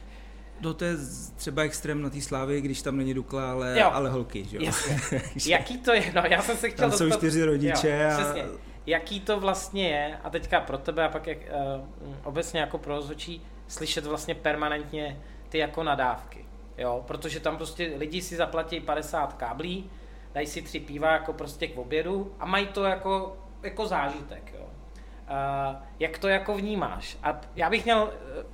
No 0.61 0.75
to 0.75 0.85
je 0.85 0.97
třeba 1.37 1.63
extrém 1.63 2.03
na 2.03 2.11
té 2.11 2.21
slávě, 2.21 2.61
když 2.61 2.83
tam 2.83 2.97
není 2.97 3.15
Dukla, 3.15 3.51
ale, 3.51 3.83
ale 3.83 4.11
holky, 4.11 4.45
že 4.45 4.57
jo? 4.57 4.63
Jasně. 4.63 5.01
Jaký 5.47 5.79
to 5.79 5.93
je? 5.93 6.13
No 6.15 6.23
já 6.29 6.43
jsem 6.43 6.57
se 6.57 6.71
chtěl 6.71 6.83
Tam 6.83 6.91
dostat... 6.91 7.09
jsou 7.09 7.19
čtyři 7.19 7.45
rodiče 7.45 8.01
jo, 8.03 8.11
a... 8.11 8.23
Přesně 8.23 8.70
jaký 8.91 9.21
to 9.21 9.41
vlastně 9.41 9.89
je, 9.89 10.19
a 10.25 10.31
teďka 10.31 10.61
pro 10.61 10.79
tebe 10.79 11.05
a 11.05 11.09
pak 11.09 11.27
jak, 11.27 11.39
uh, 11.39 12.15
obecně 12.25 12.61
jako 12.61 12.79
pro 12.79 12.95
rozhodčí, 12.95 13.43
slyšet 13.69 14.07
vlastně 14.07 14.35
permanentně 14.35 15.21
ty 15.49 15.59
jako 15.59 15.83
nadávky. 15.83 16.45
Jo, 16.79 17.05
protože 17.07 17.41
tam 17.41 17.57
prostě 17.57 17.93
lidi 17.97 18.23
si 18.23 18.37
zaplatí 18.37 18.81
50 18.81 19.33
káblí, 19.33 19.91
dají 20.35 20.47
si 20.47 20.63
tři 20.63 20.81
piva 20.81 21.13
jako 21.13 21.33
prostě 21.33 21.67
k 21.67 21.79
obědu 21.79 22.35
a 22.41 22.47
mají 22.47 22.67
to 22.67 22.85
jako, 22.85 23.37
jako 23.63 23.87
zážitek. 23.87 24.53
Jo. 24.59 24.65
Uh, 24.65 25.77
jak 25.99 26.19
to 26.19 26.29
jako 26.29 26.55
vnímáš? 26.55 27.19
A 27.23 27.41
já 27.57 27.71
bych 27.71 27.85
měl, 27.85 28.13
uh, 28.39 28.45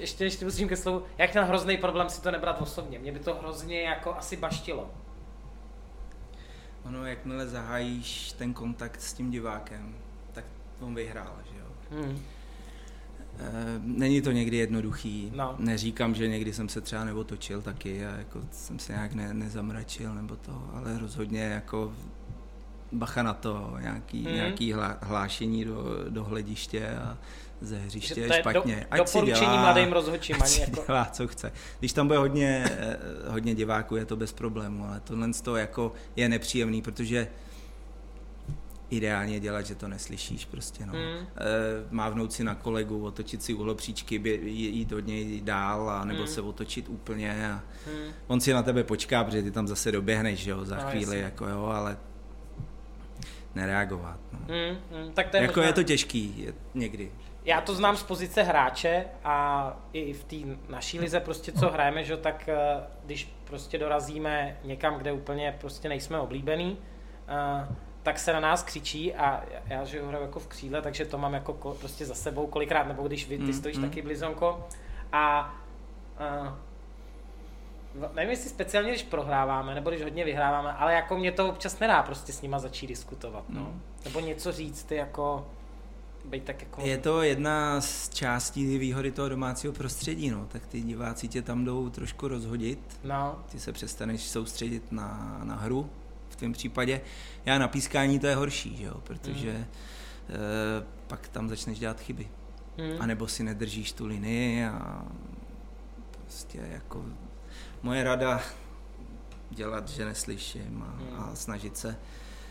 ještě, 0.00 0.24
ještě, 0.24 0.44
musím 0.44 0.68
ke 0.68 0.76
slovu, 0.76 1.04
jak 1.18 1.32
měl 1.32 1.46
hrozný 1.46 1.76
problém 1.76 2.08
si 2.08 2.22
to 2.22 2.30
nebrat 2.30 2.60
osobně. 2.60 2.98
Mě 2.98 3.12
by 3.12 3.18
to 3.18 3.34
hrozně 3.34 3.82
jako 3.82 4.14
asi 4.14 4.36
baštilo. 4.36 4.90
Ono, 6.84 7.06
jakmile 7.06 7.48
zahájíš 7.48 8.32
ten 8.32 8.54
kontakt 8.54 9.02
s 9.02 9.12
tím 9.12 9.30
divákem, 9.30 9.94
tak 10.32 10.44
on 10.80 10.94
vyhrál, 10.94 11.36
že 11.52 11.58
jo. 11.58 11.66
Hmm. 11.90 12.18
E, 13.38 13.80
není 13.82 14.22
to 14.22 14.32
někdy 14.32 14.56
jednoduchý. 14.56 15.32
No. 15.34 15.54
Neříkám, 15.58 16.14
že 16.14 16.28
někdy 16.28 16.52
jsem 16.52 16.68
se 16.68 16.80
třeba 16.80 17.04
neotočil 17.04 17.62
taky 17.62 18.06
a 18.06 18.16
jako 18.16 18.40
jsem 18.52 18.78
se 18.78 18.92
nějak 18.92 19.12
ne, 19.12 19.34
nezamračil 19.34 20.14
nebo 20.14 20.36
to, 20.36 20.70
ale 20.72 20.98
rozhodně 20.98 21.40
jako 21.40 21.92
bacha 22.92 23.22
na 23.22 23.34
to, 23.34 23.76
nějaký, 23.80 24.24
hmm. 24.24 24.34
nějaký 24.34 24.72
hla, 24.72 24.98
hlášení 25.00 25.64
do, 25.64 25.84
do 26.08 26.24
hlediště 26.24 26.88
a 26.88 27.18
ze 27.60 27.78
hřiště 27.78 28.20
je 28.20 28.32
špatně. 28.32 28.76
Do, 28.76 28.86
ať 28.90 28.98
doporučení 28.98 29.36
si 29.36 29.44
dělá, 29.44 29.62
mladým 29.62 29.92
rozhodčím. 29.92 30.36
Ať 30.40 30.48
si 30.48 30.60
jako... 30.60 30.84
dělá, 30.86 31.04
co 31.04 31.28
chce. 31.28 31.52
Když 31.78 31.92
tam 31.92 32.06
bude 32.06 32.18
hodně, 32.18 32.64
eh, 32.66 32.98
hodně 33.28 33.54
diváků, 33.54 33.96
je 33.96 34.04
to 34.04 34.16
bez 34.16 34.32
problému, 34.32 34.86
ale 34.86 35.00
tohle 35.00 35.28
to 35.42 35.56
jako 35.56 35.92
je 36.16 36.28
nepříjemný, 36.28 36.82
protože 36.82 37.28
ideálně 38.90 39.40
dělat, 39.40 39.66
že 39.66 39.74
to 39.74 39.88
neslyšíš 39.88 40.44
prostě, 40.44 40.86
no. 40.86 40.92
E, 40.94 41.24
mávnout 41.90 42.32
si 42.32 42.44
na 42.44 42.54
kolegu, 42.54 43.04
otočit 43.04 43.42
si 43.42 43.54
uhlopříčky, 43.54 44.40
jít 44.44 44.92
od 44.92 45.06
něj 45.06 45.40
dál, 45.40 45.90
a 45.90 46.04
nebo 46.04 46.18
hmm. 46.18 46.28
se 46.28 46.40
otočit 46.40 46.88
úplně 46.88 47.46
a 47.46 47.62
hmm. 47.86 48.12
on 48.26 48.40
si 48.40 48.52
na 48.52 48.62
tebe 48.62 48.84
počká, 48.84 49.24
protože 49.24 49.42
ty 49.42 49.50
tam 49.50 49.68
zase 49.68 49.92
doběhneš, 49.92 50.46
jo, 50.46 50.64
za 50.64 50.76
no, 50.76 50.82
chvíli, 50.82 51.04
jasně. 51.04 51.18
jako 51.18 51.48
jo, 51.48 51.64
ale 51.64 51.96
nereagovat. 53.54 54.18
No. 54.32 54.38
Hmm, 54.38 54.78
hmm. 54.92 55.12
Tak 55.12 55.28
to 55.28 55.36
je 55.36 55.42
jako 55.42 55.60
možná... 55.60 55.66
je 55.66 55.72
to 55.72 55.82
těžký 55.82 56.34
je, 56.38 56.52
někdy 56.74 57.10
já 57.44 57.60
to 57.60 57.74
znám 57.74 57.96
z 57.96 58.02
pozice 58.02 58.42
hráče 58.42 59.04
a 59.24 59.76
i 59.92 60.12
v 60.12 60.24
té 60.24 60.36
naší 60.68 61.00
lize 61.00 61.20
prostě 61.20 61.52
co 61.52 61.70
hrajeme, 61.70 62.04
že 62.04 62.16
tak 62.16 62.48
eh, 62.48 62.56
když 63.04 63.34
prostě 63.44 63.78
dorazíme 63.78 64.56
někam, 64.64 64.94
kde 64.94 65.12
úplně 65.12 65.56
prostě 65.60 65.88
nejsme 65.88 66.18
oblíbený, 66.18 66.78
eh, 67.28 67.68
tak 68.02 68.18
se 68.18 68.32
na 68.32 68.40
nás 68.40 68.62
křičí 68.62 69.14
a 69.14 69.44
já 69.66 69.84
že 69.84 70.02
hraju 70.02 70.24
jako 70.24 70.40
v 70.40 70.46
křídle, 70.46 70.82
takže 70.82 71.04
to 71.04 71.18
mám 71.18 71.34
jako 71.34 71.76
prostě 71.80 72.06
za 72.06 72.14
sebou 72.14 72.46
kolikrát, 72.46 72.88
nebo 72.88 73.06
když 73.06 73.28
vy, 73.28 73.38
ty 73.38 73.44
mm, 73.44 73.52
stojíš 73.52 73.76
mm, 73.76 73.84
taky 73.84 74.02
blizonko 74.02 74.66
a 75.12 75.54
uh, 76.40 76.48
nevím, 78.14 78.30
jestli 78.30 78.50
speciálně, 78.50 78.90
když 78.90 79.02
prohráváme, 79.02 79.74
nebo 79.74 79.90
když 79.90 80.02
hodně 80.02 80.24
vyhráváme, 80.24 80.72
ale 80.72 80.94
jako 80.94 81.18
mě 81.18 81.32
to 81.32 81.48
občas 81.48 81.78
nedá 81.78 82.02
prostě 82.02 82.32
s 82.32 82.42
nima 82.42 82.58
začít 82.58 82.86
diskutovat, 82.86 83.44
no. 83.48 83.60
Mm. 83.60 83.82
Nebo 84.04 84.20
něco 84.20 84.52
říct, 84.52 84.84
ty 84.84 84.94
jako 84.94 85.46
být 86.24 86.44
tak 86.44 86.62
jako... 86.62 86.80
Je 86.80 86.98
to 86.98 87.22
jedna 87.22 87.80
z 87.80 88.08
částí 88.08 88.78
výhody 88.78 89.12
toho 89.12 89.28
domácího 89.28 89.72
prostředí, 89.72 90.30
no. 90.30 90.46
Tak 90.48 90.66
ty 90.66 90.80
diváci 90.80 91.28
tě 91.28 91.42
tam 91.42 91.64
jdou 91.64 91.90
trošku 91.90 92.28
rozhodit. 92.28 93.00
No. 93.04 93.38
Ty 93.52 93.60
se 93.60 93.72
přestaneš 93.72 94.22
soustředit 94.22 94.92
na, 94.92 95.40
na 95.44 95.56
hru 95.56 95.90
v 96.28 96.36
tom 96.36 96.52
případě. 96.52 97.00
Já 97.44 97.58
na 97.58 97.68
pískání 97.68 98.18
to 98.18 98.26
je 98.26 98.34
horší, 98.34 98.76
že 98.76 98.84
jo, 98.84 98.94
protože 99.04 99.52
mm. 99.52 99.58
e, 99.58 99.66
pak 101.06 101.28
tam 101.28 101.48
začneš 101.48 101.78
dělat 101.78 102.00
chyby. 102.00 102.28
Mm. 102.78 103.02
A 103.02 103.06
nebo 103.06 103.28
si 103.28 103.42
nedržíš 103.42 103.92
tu 103.92 104.06
linii 104.06 104.64
a 104.64 105.02
prostě 106.10 106.58
jako 106.72 107.04
moje 107.82 108.04
rada 108.04 108.40
dělat, 109.50 109.88
že 109.88 110.04
neslyším 110.04 110.84
a, 110.88 111.00
mm. 111.00 111.20
a 111.20 111.34
snažit 111.34 111.76
se 111.76 111.96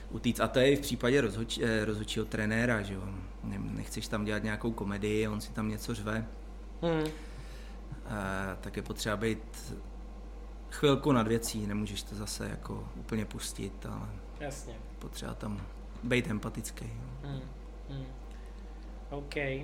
utíct. 0.10 0.40
A 0.40 0.48
to 0.48 0.60
je 0.60 0.72
i 0.72 0.76
v 0.76 0.82
případě 0.82 1.22
rozhoč, 1.22 1.58
eh, 1.58 1.86
rozhodčího 1.86 2.26
trenéra, 2.26 2.82
že 2.82 2.94
jo. 2.94 3.02
Nechceš 3.44 4.08
tam 4.08 4.26
dělat 4.26 4.44
nějakou 4.44 4.72
komedii, 4.72 5.28
on 5.28 5.42
si 5.42 5.52
tam 5.54 5.70
něco 5.70 5.96
řve. 5.96 6.26
Hmm. 6.82 7.06
E, 7.06 7.12
tak 8.62 8.78
je 8.78 8.84
potřeba 8.84 9.18
být 9.18 9.74
chvilku 10.70 11.12
nad 11.12 11.28
věcí, 11.28 11.68
nemůžeš 11.68 12.04
to 12.04 12.16
zase 12.16 12.50
jako 12.50 12.88
úplně 12.96 13.26
pustit, 13.26 13.86
ale 13.86 14.10
Jasně. 14.40 14.74
potřeba 15.00 15.34
tam 15.34 15.62
být 16.04 16.28
empatický. 16.28 16.94
Hmm. 17.24 17.42
Hmm. 17.90 18.06
OK. 19.10 19.36
Uh, 19.36 19.56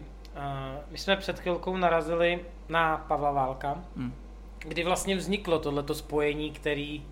my 0.91 0.97
jsme 0.97 1.17
před 1.17 1.39
chvilkou 1.39 1.77
narazili 1.77 2.45
na 2.69 2.97
Pavla 2.97 3.32
Válka, 3.32 3.84
hmm. 3.95 4.13
Kdy 4.60 4.84
vlastně 4.84 5.15
vzniklo 5.15 5.60
tohleto 5.60 5.96
spojení, 5.96 6.52
který 6.52 7.06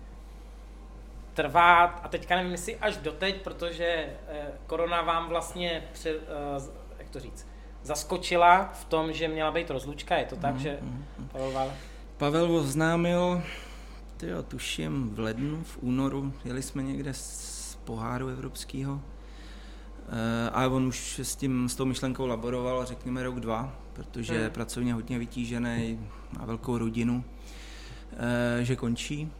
trvá, 1.36 1.84
a 1.84 2.08
teďka 2.08 2.36
nevím, 2.36 2.52
jestli 2.52 2.76
až 2.76 2.96
doteď, 2.96 3.42
protože 3.42 3.84
eh, 3.84 4.52
korona 4.66 5.02
vám 5.02 5.28
vlastně, 5.28 5.84
pře, 5.92 6.10
eh, 6.10 6.62
jak 6.98 7.08
to 7.10 7.20
říct, 7.20 7.46
zaskočila 7.82 8.64
v 8.64 8.84
tom, 8.84 9.12
že 9.12 9.28
měla 9.28 9.50
být 9.50 9.70
rozlučka, 9.70 10.16
je 10.16 10.24
to 10.24 10.36
tak, 10.36 10.54
mm, 10.54 10.60
že 10.60 10.78
mm, 10.80 11.04
Pavel 11.32 11.52
Val? 11.52 11.72
Pavel 12.16 12.56
oznámil, 12.56 13.42
tyjo, 14.16 14.42
tuším 14.42 15.10
v 15.14 15.18
lednu, 15.18 15.64
v 15.64 15.78
únoru, 15.80 16.32
jeli 16.44 16.62
jsme 16.62 16.82
někde 16.82 17.14
z 17.14 17.78
poháru 17.84 18.28
evropského, 18.28 19.00
eh, 20.08 20.50
a 20.50 20.66
on 20.66 20.86
už 20.86 21.18
s, 21.18 21.36
tím, 21.36 21.68
s 21.68 21.74
tou 21.74 21.84
myšlenkou 21.84 22.26
laboroval, 22.26 22.84
řekněme 22.84 23.22
rok, 23.22 23.40
dva, 23.40 23.72
protože 23.92 24.32
hmm. 24.32 24.42
je 24.42 24.50
pracovně 24.50 24.94
hodně 24.94 25.18
vytížený, 25.18 26.08
má 26.38 26.44
velkou 26.44 26.78
rodinu, 26.78 27.24
že 28.62 28.76
končí 28.76 29.32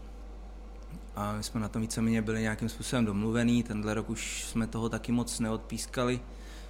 a 1.17 1.33
my 1.33 1.43
jsme 1.43 1.61
na 1.61 1.69
tom 1.69 1.83
víceméně 1.83 2.23
byli 2.23 2.41
nějakým 2.43 2.69
způsobem 2.69 3.05
domluvený. 3.05 3.63
Tenhle 3.63 3.95
rok 3.95 4.11
už 4.11 4.45
jsme 4.45 4.67
toho 4.67 4.89
taky 4.89 5.13
moc 5.13 5.41
neodpískali. 5.41 6.21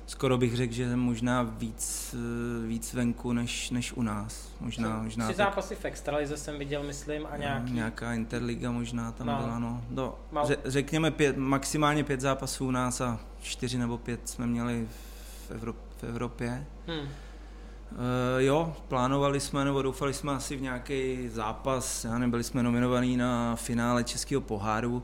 Skoro 0.07 0.39
bych 0.39 0.57
řekl, 0.57 0.73
že 0.73 0.97
možná 0.97 1.43
víc, 1.43 2.15
víc 2.67 2.95
venku 2.95 3.33
než, 3.33 3.71
než 3.71 3.93
u 3.93 4.03
nás. 4.03 4.49
Možná, 4.61 5.03
možná 5.03 5.25
Tři 5.25 5.37
tak, 5.37 5.47
zápasy 5.47 5.75
v 5.75 5.85
extralize 5.85 6.37
jsem 6.37 6.59
viděl, 6.59 6.83
myslím, 6.83 7.27
a 7.27 7.31
no, 7.31 7.43
nějaký... 7.43 7.73
Nějaká 7.73 8.15
interliga 8.15 8.71
možná 8.71 9.13
tam 9.13 9.27
no. 9.27 9.37
byla, 9.37 9.59
no. 9.59 9.85
Do, 9.91 10.19
řekněme 10.65 11.11
pět, 11.11 11.37
maximálně 11.37 12.05
pět 12.05 12.21
zápasů 12.21 12.67
u 12.67 12.71
nás 12.71 13.01
a 13.01 13.21
čtyři 13.41 13.79
nebo 13.79 13.99
pět 13.99 14.29
jsme 14.29 14.47
měli 14.47 14.89
v, 15.49 15.51
Evrop, 15.51 15.77
v 15.97 16.05
Evropě. 16.05 16.67
Hmm. 16.87 17.09
Uh, 17.97 18.43
jo, 18.43 18.77
plánovali 18.89 19.41
jsme, 19.41 19.65
nebo 19.65 19.83
doufali 19.83 20.15
jsme 20.15 20.33
asi 20.33 20.57
v 20.57 20.63
nějaký 20.63 21.29
zápas, 21.29 22.05
já 22.05 22.19
nebyli 22.19 22.45
jsme 22.45 22.63
nominovaní 22.63 23.17
na 23.17 23.57
finále 23.57 24.05
Českého 24.05 24.41
poháru, 24.41 25.03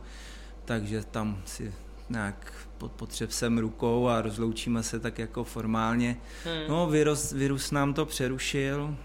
takže 0.65 1.05
tam 1.05 1.43
si 1.45 1.75
nějak 2.09 2.53
pod 2.79 2.93
potřebsem 2.93 3.59
rukou 3.59 4.09
a 4.09 4.23
rozloučíme 4.23 4.83
se 4.83 5.01
tak 5.01 5.19
jako 5.19 5.45
formálně. 5.45 6.17
Hmm. 6.45 6.63
No, 6.69 6.87
virus, 6.87 7.33
virus 7.33 7.71
nám 7.71 7.95
to 7.95 8.07
přerušil. 8.07 8.97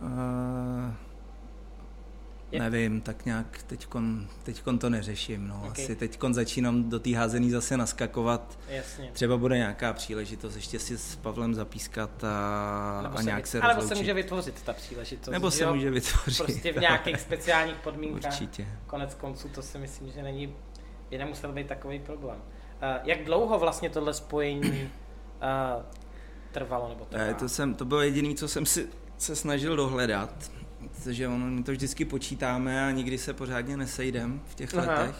Uh, 0.00 0.08
je... 2.52 2.60
Nevím, 2.60 3.00
tak 3.00 3.26
nějak 3.26 3.62
teďkon, 3.62 4.28
teďkon 4.42 4.78
to 4.78 4.90
neřeším. 4.90 5.48
No. 5.48 5.62
Okay. 5.68 5.84
Asi 5.84 5.96
teďkon 5.96 6.34
začínám 6.34 6.90
do 6.90 7.00
té 7.00 7.16
házený 7.16 7.50
zase 7.50 7.76
naskakovat. 7.76 8.58
Jasně. 8.68 9.10
Třeba 9.12 9.36
bude 9.36 9.56
nějaká 9.56 9.92
příležitost 9.92 10.56
ještě 10.56 10.78
si 10.78 10.98
s 10.98 11.16
Pavlem 11.16 11.54
zapískat 11.54 12.24
a, 12.24 13.12
a 13.16 13.22
nějak 13.22 13.46
se 13.46 13.60
rozloučit. 13.60 13.80
Nebo 13.80 13.88
se 13.88 13.94
může 13.94 14.14
vytvořit 14.14 14.62
ta 14.62 14.72
příležitost. 14.72 15.32
Nebo 15.32 15.50
se 15.50 15.64
jo? 15.64 15.74
může 15.74 15.90
vytvořit. 15.90 16.44
Prostě 16.44 16.72
v 16.72 16.76
nějakých 16.76 17.20
speciálních 17.20 17.76
podmínkách. 17.76 18.32
Určitě. 18.32 18.68
Konec 18.86 19.14
konců 19.14 19.48
to 19.48 19.62
si 19.62 19.78
myslím, 19.78 20.12
že 20.12 20.22
není, 20.22 20.54
by 21.10 21.18
nemusel 21.18 21.52
být 21.52 21.66
takový 21.66 21.98
problém. 21.98 22.36
Uh, 22.38 23.08
jak 23.08 23.24
dlouho 23.24 23.58
vlastně 23.58 23.90
tohle 23.90 24.14
spojení 24.14 24.82
uh, 24.82 25.82
trvalo? 26.52 26.88
Nebo 26.88 27.04
trvá? 27.04 27.34
to, 27.34 27.48
jsem, 27.48 27.74
to 27.74 27.84
bylo 27.84 28.00
jediné, 28.00 28.34
co 28.34 28.48
jsem 28.48 28.66
si 28.66 28.88
se 29.18 29.36
snažil 29.36 29.76
dohledat 29.76 30.50
protože 30.78 31.28
ono, 31.28 31.46
my 31.46 31.62
to 31.62 31.72
vždycky 31.72 32.04
počítáme 32.04 32.86
a 32.86 32.90
nikdy 32.90 33.18
se 33.18 33.34
pořádně 33.34 33.76
nesejdem 33.76 34.40
v 34.46 34.54
těch 34.54 34.74
Aha. 34.74 34.92
letech. 34.92 35.16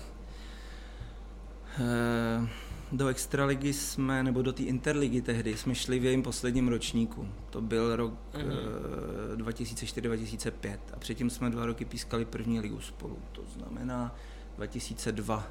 E, 1.79 2.49
do 2.92 3.09
extraligy 3.09 3.73
jsme, 3.73 4.23
nebo 4.23 4.42
do 4.42 4.53
té 4.53 4.62
interligy 4.62 5.23
tehdy, 5.23 5.57
jsme 5.57 5.75
šli 5.75 5.99
v 5.99 6.05
jejím 6.05 6.23
posledním 6.23 6.68
ročníku. 6.68 7.29
To 7.51 7.61
byl 7.61 7.97
rok 7.97 8.14
mm-hmm. 8.33 9.37
2004-2005 9.37 10.79
a 10.92 10.99
předtím 10.99 11.31
jsme 11.31 11.51
dva 11.51 11.66
roky 11.66 11.85
pískali 11.85 12.25
první 12.25 12.61
ligu 12.61 12.81
spolu. 12.81 13.18
To 13.33 13.42
znamená 13.57 14.16
2002. 14.57 15.47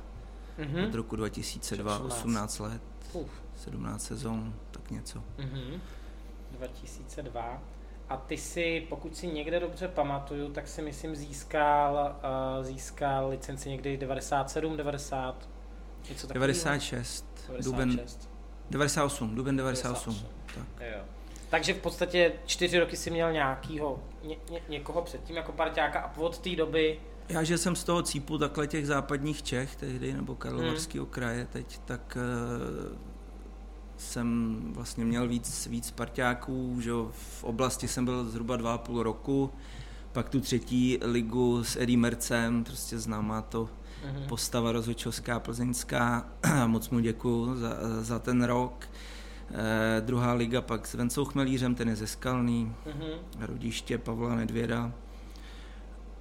Mm-hmm. 0.60 0.88
Od 0.88 0.96
roku 0.96 1.16
2002, 1.16 2.00
18 2.00 2.60
let, 2.60 2.82
Uf. 3.14 3.32
17 3.56 4.04
sezon, 4.04 4.54
tak 4.72 4.92
něco. 4.92 5.24
Mm-hmm. 5.38 5.80
2002. 6.52 7.62
A 8.10 8.18
ty 8.18 8.38
si, 8.38 8.86
pokud 8.90 9.18
si 9.18 9.28
někde 9.28 9.60
dobře 9.60 9.88
pamatuju, 9.88 10.52
tak 10.52 10.68
si 10.68 10.82
myslím 10.82 11.16
získal, 11.16 12.16
uh, 12.60 12.66
získal 12.66 13.30
licenci 13.30 13.70
někdy 13.70 13.98
97, 13.98 14.78
90, 14.78 15.50
něco 16.10 16.28
takového. 16.28 16.40
96, 16.40 17.26
96. 17.48 17.72
Duben, 17.72 18.00
98, 18.70 19.36
Duben 19.36 19.58
98. 19.58 20.14
98. 20.14 20.66
Tak. 20.78 20.88
Jo. 20.88 21.04
Takže 21.50 21.74
v 21.74 21.78
podstatě 21.78 22.34
čtyři 22.46 22.80
roky 22.80 22.98
si 22.98 23.12
měl 23.12 23.32
nějakýho, 23.32 24.04
ně, 24.24 24.36
ně, 24.52 24.62
někoho 24.70 25.02
předtím 25.02 25.36
jako 25.36 25.52
parťáka 25.52 26.00
a 26.00 26.18
od 26.18 26.38
té 26.38 26.56
doby 26.56 27.00
já, 27.30 27.44
že 27.44 27.58
jsem 27.58 27.76
z 27.76 27.84
toho 27.84 28.02
cípu 28.02 28.38
takhle 28.38 28.68
těch 28.68 28.88
západních 28.88 29.44
Čech 29.44 29.76
tehdy, 29.76 30.14
nebo 30.14 30.36
Karlovarského 30.36 31.06
hmm. 31.06 31.14
kraje 31.14 31.48
teď, 31.54 31.80
tak 31.86 32.18
uh, 32.18 32.98
jsem 33.98 34.60
vlastně 34.76 35.06
měl 35.06 35.28
víc, 35.28 35.68
víc 35.68 35.92
parťáků, 35.92 36.78
že 36.82 36.92
v 37.12 37.44
oblasti 37.44 37.88
jsem 37.88 38.06
byl 38.06 38.30
zhruba 38.30 38.58
dva 38.58 38.74
a 38.74 38.78
půl 38.78 39.04
roku, 39.04 39.52
pak 40.12 40.30
tu 40.30 40.40
třetí 40.40 41.00
ligu 41.02 41.64
s 41.64 41.76
Eddie 41.76 41.98
Mercem, 41.98 42.64
prostě 42.64 43.00
známá 43.00 43.42
to 43.42 43.66
mm-hmm. 43.66 44.28
postava 44.28 44.72
rozhodčovská 44.72 45.40
plzeňská, 45.40 46.28
moc 46.68 46.90
mu 46.90 47.00
děkuju 47.00 47.60
za, 47.60 47.70
za 48.02 48.20
ten 48.20 48.44
rok. 48.44 48.90
Eh, 49.52 50.02
druhá 50.02 50.34
liga 50.34 50.62
pak 50.62 50.88
s 50.88 50.94
Vencou 50.94 51.26
Chmelířem, 51.26 51.76
ten 51.76 51.90
je 51.90 51.96
ze 51.96 52.08
Skalný, 52.08 52.76
mm-hmm. 52.86 53.46
rodiště 53.46 53.98
Pavla 53.98 54.36
Nedvěda. 54.36 54.92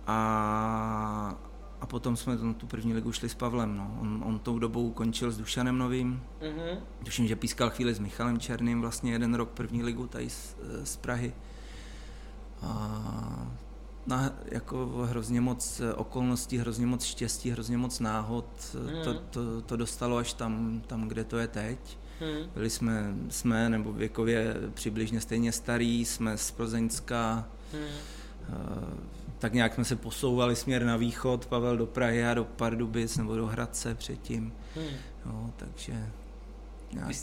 A, 0.06 1.34
a 1.80 1.86
potom 1.86 2.16
jsme 2.16 2.36
na 2.36 2.52
tu 2.52 2.66
první 2.66 2.94
ligu 2.94 3.12
šli 3.12 3.28
s 3.28 3.34
Pavlem. 3.34 3.76
No. 3.76 3.98
On, 4.00 4.22
on 4.26 4.38
tou 4.38 4.58
dobou 4.58 4.90
končil 4.90 5.30
s 5.30 5.38
Dušanem 5.38 5.78
Novým. 5.78 6.22
Mm-hmm. 6.40 6.78
Tuším, 7.04 7.26
že 7.26 7.36
pískal 7.36 7.70
chvíli 7.70 7.94
s 7.94 7.98
Michalem 7.98 8.38
Černým, 8.38 8.80
vlastně 8.80 9.12
jeden 9.12 9.34
rok 9.34 9.50
první 9.50 9.82
ligu 9.82 10.06
tady 10.06 10.30
z, 10.30 10.56
z 10.84 10.96
Prahy. 10.96 11.34
A 12.62 13.46
na, 14.06 14.32
jako 14.44 14.86
hrozně 14.86 15.40
moc 15.40 15.82
okolností, 15.96 16.58
hrozně 16.58 16.86
moc 16.86 17.04
štěstí, 17.04 17.50
hrozně 17.50 17.78
moc 17.78 18.00
náhod. 18.00 18.76
Mm. 18.86 19.04
To, 19.04 19.14
to, 19.14 19.60
to 19.60 19.76
dostalo 19.76 20.16
až 20.16 20.32
tam, 20.32 20.82
tam, 20.86 21.08
kde 21.08 21.24
to 21.24 21.38
je 21.38 21.48
teď. 21.48 21.98
Mm. 22.20 22.50
Byli 22.54 22.70
jsme, 22.70 23.14
jsme, 23.28 23.68
nebo 23.68 23.92
věkově 23.92 24.56
přibližně 24.74 25.20
stejně 25.20 25.52
starý, 25.52 26.04
jsme 26.04 26.38
z 26.38 26.50
Plzeňska. 26.50 27.48
Mm. 27.72 27.80
Uh, 27.80 28.88
tak 29.38 29.52
nějak 29.52 29.74
jsme 29.74 29.84
se 29.84 29.96
posouvali 29.96 30.56
směr 30.56 30.84
na 30.84 30.96
východ, 30.96 31.46
Pavel 31.46 31.76
do 31.76 31.86
Prahy 31.86 32.26
a 32.26 32.34
do 32.34 32.44
Pardubic 32.44 33.16
nebo 33.16 33.36
do 33.36 33.46
Hradce 33.46 33.94
předtím. 33.94 34.52
Hmm. 34.74 34.96
No, 35.26 35.50
takže... 35.56 35.92
Nějak... 36.92 37.08
Vy, 37.08 37.14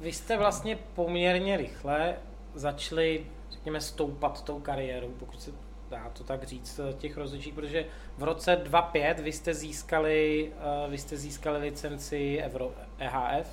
vy 0.00 0.12
jste 0.12 0.38
vlastně 0.38 0.78
poměrně 0.94 1.56
rychle 1.56 2.14
začali, 2.54 3.26
řekněme, 3.50 3.80
stoupat 3.80 4.44
tou 4.44 4.60
kariérou, 4.60 5.08
pokud 5.18 5.42
se 5.42 5.50
dá 5.90 6.10
to 6.12 6.24
tak 6.24 6.44
říct, 6.44 6.80
těch 6.98 7.16
rozhodčích, 7.16 7.54
protože 7.54 7.86
v 8.18 8.22
roce 8.22 8.56
2005 8.56 9.20
vy 9.20 9.32
jste 9.32 9.54
získali, 9.54 10.50
uh, 10.84 10.90
vy 10.90 10.98
jste 10.98 11.16
získali 11.16 11.58
licenci 11.58 12.38
Euro, 12.42 12.74
EHF. 12.98 13.46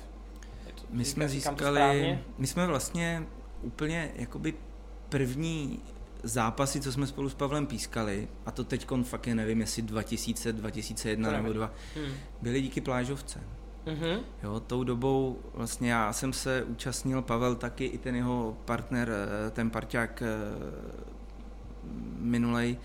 To, 0.74 0.82
my 0.90 1.04
jsme 1.04 1.28
získali, 1.28 2.18
my 2.38 2.46
jsme 2.46 2.66
vlastně 2.66 3.22
úplně 3.62 4.10
jakoby 4.14 4.54
první 5.08 5.82
zápasy, 6.22 6.80
co 6.80 6.92
jsme 6.92 7.06
spolu 7.06 7.28
s 7.28 7.34
Pavlem 7.34 7.66
pískali, 7.66 8.28
a 8.46 8.50
to 8.50 8.64
teď 8.64 8.86
fakt 9.02 9.26
je 9.26 9.34
nevím, 9.34 9.60
jestli 9.60 9.82
2000, 9.82 10.52
2001 10.52 11.32
nebo 11.32 11.52
dva, 11.52 11.72
hmm. 11.96 12.12
byly 12.42 12.62
díky 12.62 12.80
plážovce. 12.80 13.40
Mm-hmm. 13.86 14.20
Jo, 14.42 14.60
tou 14.60 14.84
dobou 14.84 15.38
vlastně 15.54 15.92
já 15.92 16.12
jsem 16.12 16.32
se 16.32 16.64
účastnil, 16.64 17.22
Pavel 17.22 17.54
taky, 17.54 17.84
i 17.84 17.98
ten 17.98 18.14
jeho 18.16 18.56
partner, 18.64 19.10
eh, 19.10 19.50
ten 19.50 19.70
parťák 19.70 20.22
eh, 20.22 20.28
minulej, 22.18 22.76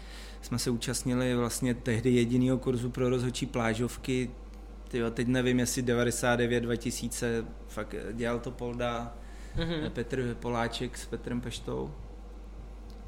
jsme 0.42 0.60
se 0.60 0.70
účastnili 0.70 1.36
vlastně 1.36 1.74
tehdy 1.74 2.10
jediného 2.10 2.58
kurzu 2.58 2.90
pro 2.90 3.10
rozhodčí 3.10 3.46
plážovky, 3.46 4.32
Tyjo, 4.88 5.12
teď 5.12 5.28
nevím, 5.28 5.60
jestli 5.60 5.82
99, 5.82 6.62
2000, 6.62 7.46
fakt 7.68 7.96
dělal 8.12 8.40
to 8.40 8.52
Polda, 8.52 9.14
mm-hmm. 9.56 9.90
Petr 9.90 10.36
Poláček 10.40 10.98
s 10.98 11.06
Petrem 11.06 11.42
Peštou, 11.42 11.92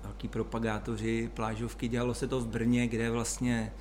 velký 0.06 0.28
propagátoři 0.28 1.32
plážovky, 1.34 1.88
dělalo 1.88 2.14
se 2.14 2.28
to 2.28 2.40
v 2.40 2.48
Brně, 2.48 2.88
kde 2.88 3.12
vlastně 3.12 3.74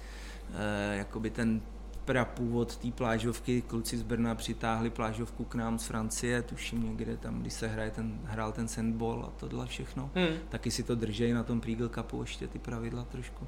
eh, 0.54 0.96
jakoby 0.96 1.30
ten 1.30 1.60
prapůvod 2.04 2.76
té 2.76 2.90
plážovky, 2.90 3.62
kluci 3.62 3.98
z 3.98 4.02
Brna 4.02 4.34
přitáhli 4.34 4.90
plážovku 4.90 5.44
k 5.44 5.54
nám 5.54 5.78
z 5.78 5.86
Francie, 5.86 6.42
tuším 6.42 6.82
někde 6.82 7.16
tam, 7.16 7.40
když 7.40 7.52
se 7.52 7.68
hraje 7.68 7.90
ten, 7.90 8.20
hrál 8.24 8.52
ten 8.52 8.68
sandball 8.68 9.24
a 9.24 9.30
tohle 9.40 9.66
všechno. 9.66 10.10
Hmm. 10.14 10.36
Taky 10.48 10.70
si 10.70 10.82
to 10.82 10.94
držejí 10.94 11.32
na 11.32 11.42
tom 11.42 11.60
Prigel 11.60 11.88
Cupu 11.88 12.20
ještě 12.20 12.48
ty 12.48 12.58
pravidla 12.58 13.04
trošku. 13.04 13.46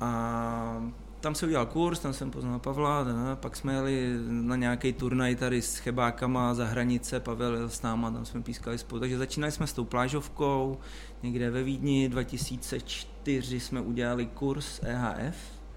A 0.00 0.92
tam 1.20 1.34
se 1.34 1.46
udělal 1.46 1.66
kurz, 1.66 1.98
tam 1.98 2.12
jsem 2.12 2.30
poznal 2.30 2.58
Pavla, 2.58 3.04
ne, 3.04 3.36
pak 3.36 3.56
jsme 3.56 3.72
jeli 3.72 4.14
na 4.28 4.56
nějaký 4.56 4.92
turnaj 4.92 5.36
tady 5.36 5.62
s 5.62 5.76
chebákama 5.76 6.54
za 6.54 6.64
hranice, 6.64 7.20
Pavel 7.20 7.54
jel 7.54 7.68
s 7.68 7.82
náma, 7.82 8.10
tam 8.10 8.24
jsme 8.24 8.42
pískali 8.42 8.78
spolu, 8.78 9.00
takže 9.00 9.18
začínali 9.18 9.52
jsme 9.52 9.66
s 9.66 9.72
tou 9.72 9.84
plážovkou, 9.84 10.78
někde 11.22 11.50
ve 11.50 11.62
Vídni, 11.62 12.08
2004 12.08 13.60
jsme 13.60 13.80
udělali 13.80 14.26
kurz 14.26 14.80
EHF, 14.82 15.36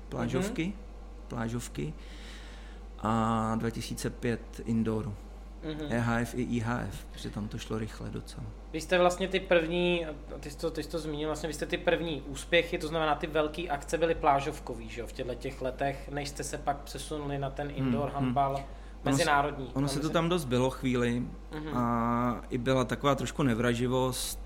plážovky, 0.09 0.63
mm-hmm. 0.63 1.27
plážovky 1.27 1.93
a 2.99 3.55
2005 3.59 4.61
indooru 4.65 5.13
mm-hmm. 5.63 5.87
EHF 5.89 6.35
i 6.35 6.41
IHF, 6.41 7.05
protože 7.11 7.29
tam 7.29 7.47
to 7.47 7.57
šlo 7.57 7.77
rychle 7.77 8.09
docela. 8.09 8.45
Vy 8.73 8.81
jste 8.81 8.99
vlastně 8.99 9.27
ty 9.27 9.39
první, 9.39 10.05
ty 10.39 10.51
jsi 10.51 10.57
to, 10.57 10.71
ty 10.71 10.83
jsi 10.83 10.89
to 10.89 10.99
zmínil, 10.99 11.29
vlastně 11.29 11.47
vy 11.47 11.53
jste 11.53 11.65
ty 11.65 11.77
první 11.77 12.21
úspěchy, 12.21 12.77
to 12.77 12.87
znamená 12.87 13.15
ty 13.15 13.27
velké 13.27 13.67
akce 13.67 13.97
byly 13.97 14.15
plážovkový, 14.15 14.89
že 14.89 15.01
jo, 15.01 15.07
v 15.07 15.11
těchto 15.11 15.35
těch 15.35 15.61
letech, 15.61 16.09
než 16.09 16.29
jste 16.29 16.43
se 16.43 16.57
pak 16.57 16.77
přesunuli 16.77 17.37
na 17.37 17.49
ten 17.49 17.71
indoor 17.75 18.09
hmm, 18.09 18.15
handball 18.15 18.63
mezinárodní. 19.05 19.65
Ono, 19.65 19.75
ono 19.75 19.87
se 19.87 19.99
to 19.99 20.09
tam 20.09 20.29
dost 20.29 20.45
bylo 20.45 20.69
chvíli 20.69 21.23
mm-hmm. 21.51 21.77
a 21.77 22.41
i 22.49 22.57
byla 22.57 22.83
taková 22.83 23.15
trošku 23.15 23.43
nevraživost, 23.43 24.39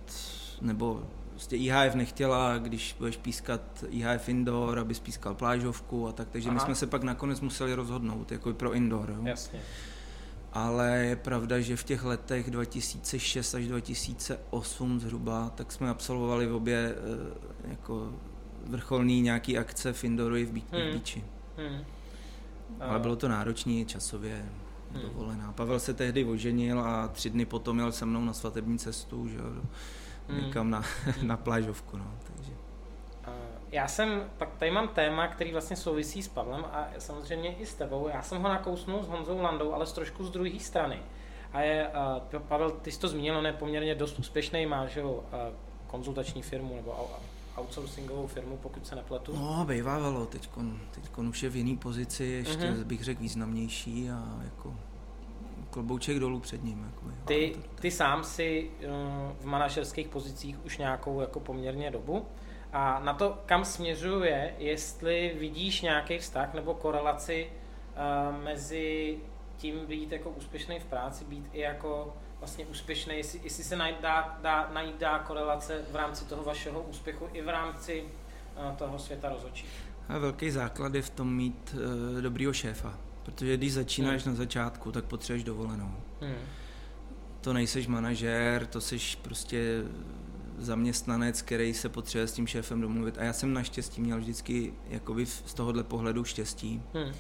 nebo 0.62 1.04
prostě 1.30 1.58
IHF 1.58 1.96
nechtěla, 1.96 2.58
když 2.58 2.96
budeš 3.00 3.18
pískat 3.18 3.62
IHF 3.90 4.30
indoor, 4.30 4.80
aby 4.80 4.94
pískal 4.94 5.36
plážovku 5.36 6.08
a 6.08 6.12
tak, 6.12 6.30
takže 6.30 6.50
Aha. 6.50 6.54
my 6.54 6.60
jsme 6.60 6.76
se 6.76 6.88
pak 6.88 7.04
nakonec 7.04 7.42
museli 7.42 7.74
rozhodnout, 7.74 8.32
jako 8.32 8.54
pro 8.54 8.74
indoor. 8.74 9.10
Jo. 9.10 9.22
Jasně 9.24 9.60
ale 10.58 10.98
je 10.98 11.16
pravda, 11.16 11.60
že 11.60 11.76
v 11.76 11.84
těch 11.84 12.04
letech 12.04 12.52
2006 12.52 13.56
až 13.56 13.68
2008 13.68 15.00
zhruba, 15.00 15.52
tak 15.56 15.72
jsme 15.72 15.90
absolvovali 15.90 16.48
v 16.48 16.56
obě 16.56 16.96
eh, 16.96 17.70
jako 17.70 18.14
vrcholný 18.66 19.22
nějaký 19.22 19.58
akce 19.58 19.94
v 19.94 20.04
Indoru 20.04 20.36
i 20.36 20.46
v 20.46 20.50
hmm. 20.50 20.62
Beachi. 20.72 21.24
Hmm. 21.58 21.80
Ale 22.80 23.00
bylo 23.00 23.16
to 23.16 23.28
náročné 23.28 23.86
časově 23.86 24.46
hmm. 24.92 25.02
dovolená. 25.02 25.52
Pavel 25.52 25.80
se 25.80 25.94
tehdy 25.94 26.26
oženil 26.26 26.80
a 26.80 27.08
tři 27.08 27.30
dny 27.30 27.46
potom 27.46 27.80
jel 27.80 27.92
se 27.92 28.06
mnou 28.06 28.26
na 28.26 28.34
svatební 28.34 28.80
cestu, 28.80 29.28
že 29.28 29.38
jo, 29.38 29.44
hmm. 30.28 30.46
někam 30.46 30.70
na, 30.70 30.84
na 31.22 31.38
plážovku, 31.38 31.98
no. 31.98 32.14
Já 33.72 33.88
jsem, 33.88 34.30
pak 34.38 34.56
tady 34.58 34.72
mám 34.72 34.88
téma, 34.88 35.28
který 35.28 35.52
vlastně 35.52 35.76
souvisí 35.76 36.24
s 36.24 36.28
Pavlem 36.28 36.66
a 36.66 36.88
samozřejmě 36.98 37.56
i 37.56 37.66
s 37.66 37.74
tebou. 37.74 38.08
Já 38.08 38.22
jsem 38.22 38.42
ho 38.42 38.50
nakousnul 38.50 39.04
s 39.04 39.08
Honzou 39.08 39.42
Landou, 39.42 39.74
ale 39.74 39.86
z 39.86 39.94
trošku 39.94 40.24
z 40.24 40.32
druhé 40.32 40.60
strany. 40.60 41.00
A 41.54 41.62
je, 41.62 41.88
uh, 42.34 42.42
Pavel, 42.42 42.72
ty 42.72 42.92
jsi 42.92 43.00
to 43.00 43.08
zmínil, 43.08 43.38
on 43.38 43.46
je 43.46 43.54
poměrně 43.54 43.96
dost 43.96 44.20
úspěšný, 44.20 44.66
má 44.66 44.88
že 44.88 45.04
uh, 45.04 45.12
konzultační 45.88 46.42
firmu 46.42 46.76
nebo 46.76 47.10
outsourcingovou 47.58 48.28
firmu, 48.28 48.58
pokud 48.58 48.88
se 48.88 48.96
nepletu. 48.96 49.36
No, 49.36 49.66
bývávalo, 49.66 50.26
teď 50.26 50.50
už 51.30 51.44
je 51.44 51.50
v 51.50 51.56
jiný 51.56 51.78
pozici, 51.78 52.24
ještě 52.24 52.54
uh-huh. 52.54 52.84
bych 52.84 53.04
řekl 53.04 53.22
významnější 53.22 54.10
a 54.10 54.40
jako 54.44 54.76
klobouček 55.70 56.20
dolů 56.20 56.40
před 56.40 56.64
ním. 56.64 56.84
Jako, 56.84 57.06
ty, 57.26 57.56
ty 57.80 57.92
sám 57.92 58.24
si 58.24 58.72
uh, 58.80 58.92
v 59.40 59.46
manažerských 59.46 60.08
pozicích 60.08 60.66
už 60.66 60.78
nějakou 60.78 61.22
jako 61.22 61.40
poměrně 61.40 61.92
dobu. 61.92 62.26
A 62.74 63.00
na 63.00 63.14
to, 63.14 63.38
kam 63.46 63.66
směřuje, 63.66 64.56
jestli 64.58 65.36
vidíš 65.40 65.82
nějaký 65.82 66.18
vztah 66.18 66.54
nebo 66.54 66.74
korelaci 66.74 67.50
uh, 67.50 68.44
mezi 68.44 69.18
tím 69.58 69.86
být 69.86 70.12
jako 70.12 70.30
úspěšný 70.30 70.80
v 70.80 70.86
práci, 70.86 71.26
být 71.26 71.46
i 71.54 71.60
jako 71.60 72.14
vlastně 72.40 72.66
úspěšný, 72.66 73.18
jestli, 73.18 73.40
jestli 73.44 73.64
se 73.64 73.76
najít 73.76 74.02
dá, 74.02 74.38
dá, 74.42 74.70
najít 74.74 75.00
dá 75.00 75.20
korelace 75.20 75.82
v 75.92 75.96
rámci 75.96 76.26
toho 76.26 76.44
vašeho 76.44 76.82
úspěchu 76.82 77.30
i 77.34 77.42
v 77.42 77.50
rámci 77.50 78.04
uh, 78.04 78.76
toho 78.76 79.00
světa 79.00 79.30
rozhodčí. 79.30 79.66
A 80.10 80.18
velký 80.18 80.52
základ 80.52 80.96
je 80.96 81.02
v 81.02 81.10
tom 81.10 81.36
mít 81.36 81.76
uh, 81.76 82.22
dobrýho 82.22 82.54
šéfa, 82.54 82.98
protože 83.24 83.58
když 83.58 83.74
začínáš 83.74 84.26
hmm. 84.26 84.34
na 84.34 84.38
začátku, 84.38 84.92
tak 84.92 85.06
potřebuješ 85.06 85.44
dovolenou. 85.44 85.92
Hmm. 86.22 86.36
To 87.42 87.54
nejseš 87.54 87.88
manažér, 87.88 88.66
to 88.66 88.82
seš 88.82 89.16
prostě 89.16 89.84
zaměstnanec, 90.58 91.42
který 91.42 91.74
se 91.74 91.90
potřebuje 91.90 92.28
s 92.28 92.34
tím 92.34 92.48
šéfem 92.48 92.82
domluvit. 92.82 93.18
A 93.18 93.24
já 93.24 93.34
jsem 93.34 93.54
naštěstí 93.54 94.02
měl 94.02 94.18
vždycky 94.18 94.74
jakoby 94.90 95.26
z 95.26 95.54
tohohle 95.54 95.84
pohledu 95.84 96.24
štěstí. 96.24 96.82
Hmm. 96.94 97.14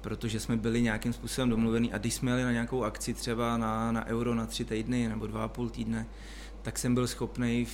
Protože 0.00 0.40
jsme 0.40 0.56
byli 0.56 0.82
nějakým 0.82 1.12
způsobem 1.12 1.50
domluvení 1.50 1.92
a 1.92 1.98
když 1.98 2.14
jsme 2.14 2.30
jeli 2.30 2.42
na 2.42 2.52
nějakou 2.52 2.84
akci 2.84 3.14
třeba 3.14 3.56
na, 3.56 3.92
na 3.92 4.06
euro 4.06 4.34
na 4.34 4.46
tři 4.46 4.64
týdny 4.64 5.08
nebo 5.08 5.26
dva 5.26 5.44
a 5.44 5.48
půl 5.48 5.70
týdne, 5.70 6.06
tak 6.62 6.78
jsem 6.78 6.94
byl 6.94 7.06
schopný 7.06 7.66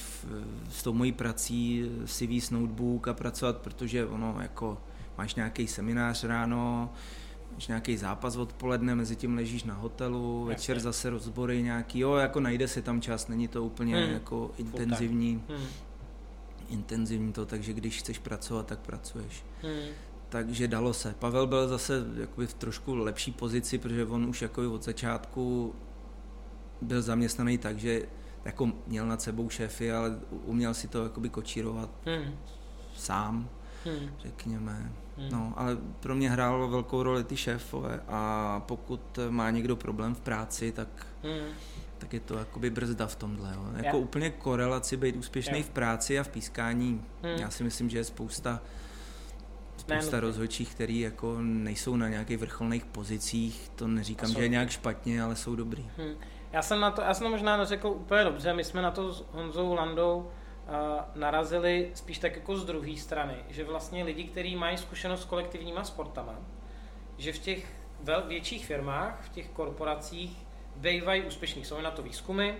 s 0.71 0.83
tou 0.83 0.93
mojí 0.93 1.13
prací 1.13 1.91
si 2.05 2.27
víc 2.27 2.51
notebook 2.51 3.09
a 3.09 3.15
pracovat, 3.15 3.57
protože 3.57 4.07
ono 4.07 4.37
jako 4.41 4.79
máš 5.19 5.35
nějaký 5.35 5.67
seminář 5.67 6.25
ráno, 6.25 6.93
máš 7.55 7.67
nějaký 7.67 7.97
zápas 7.97 8.37
odpoledne, 8.37 8.95
mezi 8.95 9.17
tím 9.17 9.37
ležíš 9.37 9.64
na 9.64 9.75
hotelu, 9.75 10.45
večer 10.45 10.81
zase 10.81 11.11
rozbory 11.11 11.62
nějaký, 11.62 11.99
jo, 11.99 12.14
jako 12.14 12.40
najde 12.40 12.69
se 12.69 12.83
tam 12.83 13.01
čas, 13.01 13.29
není 13.29 13.49
to 13.49 13.64
úplně 13.64 13.97
hmm. 13.97 14.12
jako 14.12 14.51
intenzivní, 14.57 15.43
hmm. 15.49 15.67
intenzivní 16.69 17.33
to, 17.33 17.47
takže 17.47 17.73
když 17.73 17.99
chceš 17.99 18.19
pracovat, 18.19 18.67
tak 18.67 18.79
pracuješ. 18.79 19.45
Hmm. 19.62 19.88
Takže 20.29 20.69
dalo 20.69 20.95
se. 20.95 21.14
Pavel 21.19 21.47
byl 21.47 21.69
zase 21.69 22.05
jakoby 22.17 22.47
v 22.47 22.55
trošku 22.55 22.95
lepší 22.95 23.33
pozici, 23.33 23.79
protože 23.79 24.05
on 24.05 24.25
už 24.25 24.43
jako 24.43 24.73
od 24.73 24.85
začátku 24.85 25.75
byl 26.81 27.03
zaměstnaný 27.03 27.59
tak, 27.59 27.79
že 27.79 28.03
jako 28.45 28.73
měl 28.87 29.07
nad 29.07 29.23
sebou 29.23 29.49
šéfy, 29.51 29.93
ale 29.93 30.19
uměl 30.31 30.75
si 30.75 30.88
to 30.88 31.03
jakoby 31.03 31.29
kočírovat 31.29 31.90
hmm. 32.05 32.35
sám, 32.97 33.49
hmm. 33.85 34.11
řekněme. 34.19 34.93
Hmm. 35.16 35.29
No, 35.33 35.53
ale 35.57 35.77
pro 36.00 36.14
mě 36.14 36.31
hrálo 36.31 36.68
velkou 36.68 37.03
roli 37.03 37.24
ty 37.24 37.37
šéfové 37.37 38.00
a 38.09 38.62
pokud 38.66 39.18
má 39.31 39.50
někdo 39.50 39.77
problém 39.77 40.14
v 40.14 40.20
práci, 40.20 40.72
tak, 40.72 40.88
hmm. 41.22 41.53
tak 41.98 42.12
je 42.12 42.20
to 42.20 42.38
jakoby 42.38 42.70
brzda 42.70 43.07
v 43.07 43.16
tomhle. 43.16 43.55
Jo. 43.55 43.64
Jako 43.77 43.96
yeah. 43.96 43.96
úplně 43.96 44.31
korelaci 44.31 44.96
být 44.96 45.16
úspěšný 45.16 45.59
yeah. 45.59 45.66
v 45.66 45.70
práci 45.70 46.18
a 46.18 46.22
v 46.22 46.29
pískání, 46.29 47.05
hmm. 47.22 47.38
já 47.38 47.50
si 47.50 47.64
myslím, 47.64 47.90
že 47.90 47.98
je 47.98 48.05
spousta 48.05 48.61
spousta 49.77 50.20
rozhodčích, 50.20 50.74
který 50.74 51.00
jako 51.00 51.37
nejsou 51.40 51.96
na 51.96 52.09
nějakých 52.09 52.38
vrcholných 52.38 52.85
pozicích, 52.85 53.70
to 53.74 53.88
neříkám, 53.88 54.31
že 54.31 54.42
je 54.42 54.48
nějak 54.48 54.70
špatně, 54.70 55.22
ale 55.22 55.37
jsou 55.37 55.57
dobrý. 55.57 55.90
Hmm. 55.96 56.14
Já 56.53 56.62
jsem 56.62 56.81
na 56.81 56.90
to, 56.90 57.03
já 57.03 57.14
jsem 57.14 57.24
to 57.24 57.31
možná 57.31 57.57
neřekl 57.57 57.88
úplně 57.88 58.24
dobře, 58.24 58.53
my 58.53 58.64
jsme 58.64 58.83
na 58.83 58.90
to 58.90 59.12
s 59.12 59.24
Honzou 59.33 59.74
Landou 59.74 60.31
narazili 61.14 61.90
spíš 61.94 62.18
tak 62.18 62.37
jako 62.37 62.57
z 62.57 62.64
druhé 62.64 62.96
strany, 62.96 63.37
že 63.48 63.64
vlastně 63.64 64.05
lidi, 64.05 64.24
kteří 64.24 64.57
mají 64.57 64.79
zkušenost 64.79 65.22
s 65.22 65.24
kolektivníma 65.24 65.85
sportama, 65.85 66.35
že 67.18 67.33
v 67.33 67.38
těch 67.38 67.72
vel, 68.00 68.22
větších 68.27 68.66
firmách, 68.66 69.22
v 69.22 69.29
těch 69.29 69.48
korporacích 69.48 70.46
bývají 70.77 71.22
úspěšní. 71.22 71.64
Jsou 71.64 71.81
na 71.81 71.90
to 71.90 72.03
výzkumy 72.03 72.55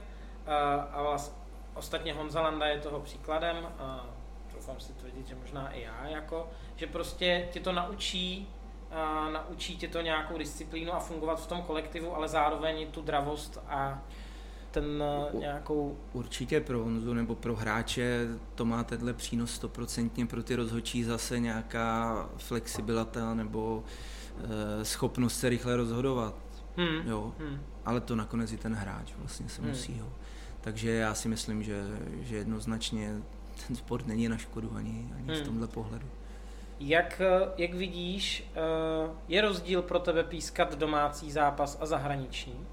a 0.92 1.02
vlastně 1.02 1.44
ostatně 1.74 2.12
Honza 2.12 2.40
Landa 2.40 2.66
je 2.66 2.80
toho 2.80 3.00
příkladem 3.00 3.68
a 3.78 4.06
doufám 4.54 4.80
si 4.80 4.92
tvrdit, 4.92 5.26
že 5.26 5.34
možná 5.34 5.70
i 5.70 5.82
já, 5.82 6.06
jako, 6.06 6.50
že 6.76 6.86
prostě 6.86 7.48
tě 7.52 7.60
to 7.60 7.72
naučí 7.72 8.48
a 8.90 9.30
naučí 9.30 9.76
tě 9.76 9.88
to 9.88 10.00
nějakou 10.00 10.38
disciplínu 10.38 10.92
a 10.92 10.98
fungovat 10.98 11.40
v 11.40 11.46
tom 11.46 11.62
kolektivu, 11.62 12.16
ale 12.16 12.28
zároveň 12.28 12.90
tu 12.90 13.02
dravost 13.02 13.58
a 13.68 14.02
ten 14.74 15.02
uh, 15.34 15.40
nějakou... 15.40 15.96
Určitě 16.12 16.60
pro 16.60 16.78
Honzu 16.78 17.14
nebo 17.14 17.34
pro 17.34 17.56
hráče 17.56 18.28
to 18.54 18.64
má 18.64 18.84
tenhle 18.84 19.12
přínos 19.12 19.54
stoprocentně, 19.54 20.26
pro 20.26 20.42
ty 20.42 20.56
rozhodčí 20.56 21.04
zase 21.04 21.38
nějaká 21.38 22.28
flexibilita 22.37 23.34
nebo 23.34 23.76
uh, 23.76 24.50
schopnost 24.82 25.38
se 25.38 25.48
rychle 25.48 25.76
rozhodovat. 25.76 26.34
Hmm. 26.76 27.08
Jo. 27.08 27.32
Hmm. 27.38 27.60
Ale 27.84 28.00
to 28.00 28.16
nakonec 28.16 28.52
i 28.52 28.56
ten 28.56 28.74
hráč 28.74 29.12
vlastně 29.18 29.48
se 29.48 29.62
hmm. 29.62 29.70
musí. 29.70 29.98
Jo. 29.98 30.08
Takže 30.60 30.90
já 30.90 31.14
si 31.14 31.28
myslím, 31.28 31.62
že, 31.62 31.84
že 32.20 32.37
jednoznačně 32.37 33.22
ten 33.66 33.76
sport 33.76 34.06
není 34.06 34.28
na 34.28 34.37
škodu 34.37 34.72
ani, 34.76 35.08
ani 35.16 35.32
hmm. 35.32 35.42
v 35.42 35.46
tomhle 35.46 35.66
pohledu. 35.66 36.06
Jak, 36.80 37.20
eh, 37.20 37.48
jak 37.56 37.74
vidíš, 37.74 38.50
eh, 38.54 39.10
je 39.28 39.40
rozdíl 39.40 39.82
pro 39.82 39.98
tebe 39.98 40.24
pískat 40.24 40.78
domácí 40.78 41.32
zápas 41.32 41.78
a 41.80 41.87
zahraniční? 41.87 42.66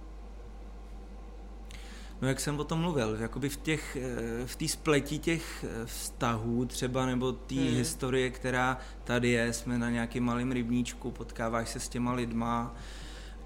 No 2.21 2.27
jak 2.27 2.39
jsem 2.39 2.59
o 2.59 2.63
tom 2.63 2.79
mluvil, 2.79 3.17
jakoby 3.19 3.49
v 3.49 3.57
těch, 3.57 3.97
eh, 4.01 4.47
v 4.47 4.55
té 4.55 4.67
spletí 4.67 5.19
těch 5.19 5.65
vztahů 5.85 6.65
třeba, 6.65 7.05
nebo 7.05 7.31
té 7.31 7.55
hmm. 7.55 7.75
historie, 7.75 8.29
která 8.29 8.77
tady 9.03 9.29
je, 9.29 9.53
jsme 9.53 9.77
na 9.77 9.89
nějakém 9.89 10.23
malém 10.23 10.51
rybníčku, 10.51 11.11
potkáváš 11.11 11.69
se 11.69 11.79
s 11.79 11.89
těma 11.89 12.13
lidma, 12.13 12.75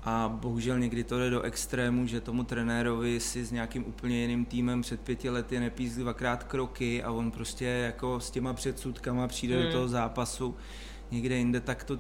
a 0.06 0.30
bohužel 0.42 0.80
někdy 0.80 1.04
to 1.04 1.20
jde 1.20 1.30
do 1.30 1.42
extrému, 1.42 2.08
že 2.08 2.22
tomu 2.22 2.44
trenérovi 2.44 3.20
si 3.20 3.46
s 3.46 3.52
nějakým 3.52 3.88
úplně 3.88 4.22
jiným 4.22 4.46
týmem 4.46 4.82
před 4.82 5.02
pěti 5.02 5.30
lety 5.30 5.60
nepíš 5.60 5.92
dvakrát 5.92 6.44
kroky 6.44 7.04
a 7.04 7.12
on 7.12 7.32
prostě 7.32 7.66
jako 7.66 8.20
s 8.20 8.32
těma 8.32 8.54
předsudkama 8.54 9.28
přijde 9.28 9.56
hmm. 9.56 9.66
do 9.66 9.72
toho 9.72 9.88
zápasu 9.88 10.56
někde 11.12 11.36
jinde, 11.36 11.60
tak 11.60 11.84
to 11.84 12.00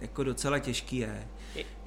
jako 0.00 0.24
docela 0.24 0.58
těžký 0.58 0.96
je. 0.96 1.28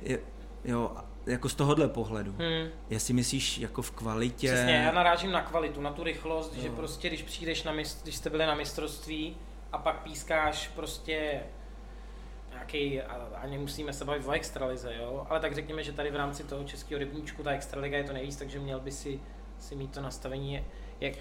je 0.02 0.20
jo, 0.66 0.96
jako 1.28 1.50
z 1.50 1.56
tohohle 1.56 1.88
pohledu. 1.88 2.32
Hmm. 2.32 2.70
Jestli 2.90 3.14
myslíš 3.14 3.58
jako 3.58 3.82
v 3.82 3.92
kvalitě... 3.92 4.48
Přesně, 4.48 4.76
já 4.76 4.92
narážím 4.92 5.32
na 5.32 5.42
kvalitu, 5.42 5.82
na 5.82 5.92
tu 5.92 6.04
rychlost, 6.04 6.54
jo. 6.56 6.62
že 6.62 6.70
prostě 6.70 7.08
když 7.08 7.22
přijdeš 7.22 7.64
na 7.64 7.72
mistr, 7.72 8.04
když 8.04 8.16
jste 8.16 8.30
byli 8.30 8.46
na 8.46 8.56
mistrovství 8.56 9.38
a 9.72 9.78
pak 9.78 10.04
pískáš 10.04 10.68
prostě 10.68 11.40
nějaký, 12.52 13.02
ani 13.36 13.58
musíme 13.58 13.94
se 13.94 14.06
bavit 14.06 14.26
o 14.26 14.32
extralize, 14.32 14.96
jo, 14.96 15.28
ale 15.30 15.40
tak 15.40 15.56
řekněme, 15.56 15.84
že 15.84 15.92
tady 15.92 16.12
v 16.12 16.16
rámci 16.16 16.44
toho 16.44 16.64
českého 16.64 17.00
rybníčku 17.00 17.44
ta 17.44 17.52
extraliga 17.52 17.98
je 17.98 18.04
to 18.04 18.14
nejvíc, 18.14 18.36
takže 18.36 18.60
měl 18.60 18.80
by 18.80 18.92
si, 18.92 19.20
si 19.60 19.76
mít 19.76 19.92
to 19.92 20.02
nastavení, 20.02 20.66
jak, 21.00 21.14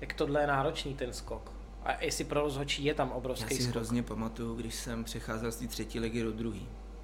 jak 0.00 0.12
tohle 0.12 0.40
je 0.40 0.46
náročný 0.46 0.94
ten 0.94 1.12
skok. 1.12 1.52
A 1.84 2.04
jestli 2.04 2.24
pro 2.24 2.40
rozhodčí 2.40 2.84
je 2.84 2.94
tam 2.94 3.12
obrovský 3.12 3.54
Já 3.54 3.56
si 3.56 3.62
skok. 3.62 3.74
hrozně 3.74 4.02
pamatuju, 4.02 4.54
když 4.54 4.74
jsem 4.74 5.04
přecházel 5.04 5.52
z 5.52 5.56
té 5.56 5.66
třetí 5.66 6.00
ligy 6.00 6.22
do 6.22 6.32
druhé. 6.32 6.60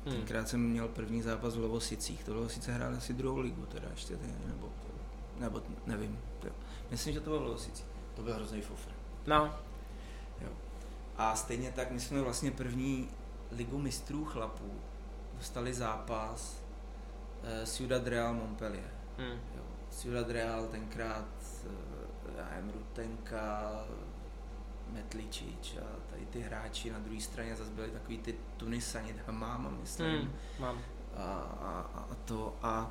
Hmm. 0.06 0.16
Tenkrát 0.16 0.48
jsem 0.48 0.60
měl 0.60 0.88
první 0.88 1.22
zápas 1.22 1.56
v 1.56 1.60
Lovosicích. 1.60 2.24
To 2.24 2.34
Lovosice 2.34 2.72
hráli 2.72 2.96
asi 2.96 3.12
druhou 3.12 3.38
ligu, 3.38 3.66
teda 3.66 3.88
ještě, 3.90 4.18
nebo, 4.46 4.72
nebo 5.38 5.62
nevím. 5.86 6.18
Jo. 6.44 6.52
Myslím, 6.90 7.14
že 7.14 7.20
to 7.20 7.30
bylo 7.30 7.40
v 7.40 7.46
Lovosicích. 7.46 7.86
To 8.14 8.22
byl 8.22 8.34
hrozný 8.34 8.60
fofr. 8.60 8.90
No. 9.26 9.54
Jo. 10.40 10.48
A 11.16 11.36
stejně 11.36 11.72
tak 11.72 11.90
my 11.90 12.00
jsme 12.00 12.22
vlastně 12.22 12.50
první 12.50 13.08
ligu 13.52 13.78
mistrů 13.78 14.24
chlapů 14.24 14.72
dostali 15.36 15.74
zápas 15.74 16.56
uh, 17.42 17.64
Ciudad 17.64 18.06
Real 18.06 18.34
Montpellier. 18.34 18.90
Hmm. 19.18 19.40
Jo. 19.56 19.62
Ciudad 19.90 20.30
Real 20.30 20.66
tenkrát, 20.66 21.28
uh, 21.66 22.32
já 22.36 22.50
nevím, 22.54 22.72
Rutenka, 22.72 23.84
Metličič 24.92 25.76
a 25.76 25.97
ty 26.38 26.44
hráči 26.44 26.90
na 26.90 26.98
druhé 26.98 27.20
straně 27.20 27.56
zase 27.56 27.70
byli 27.70 27.88
takový 27.88 28.18
ty 28.18 28.34
Tunisani, 28.56 29.14
mám, 29.30 29.78
myslím. 29.80 30.18
Hmm, 30.18 30.32
mám. 30.58 30.78
A, 31.16 31.22
a, 31.60 32.06
a 32.10 32.14
to 32.24 32.56
a 32.62 32.90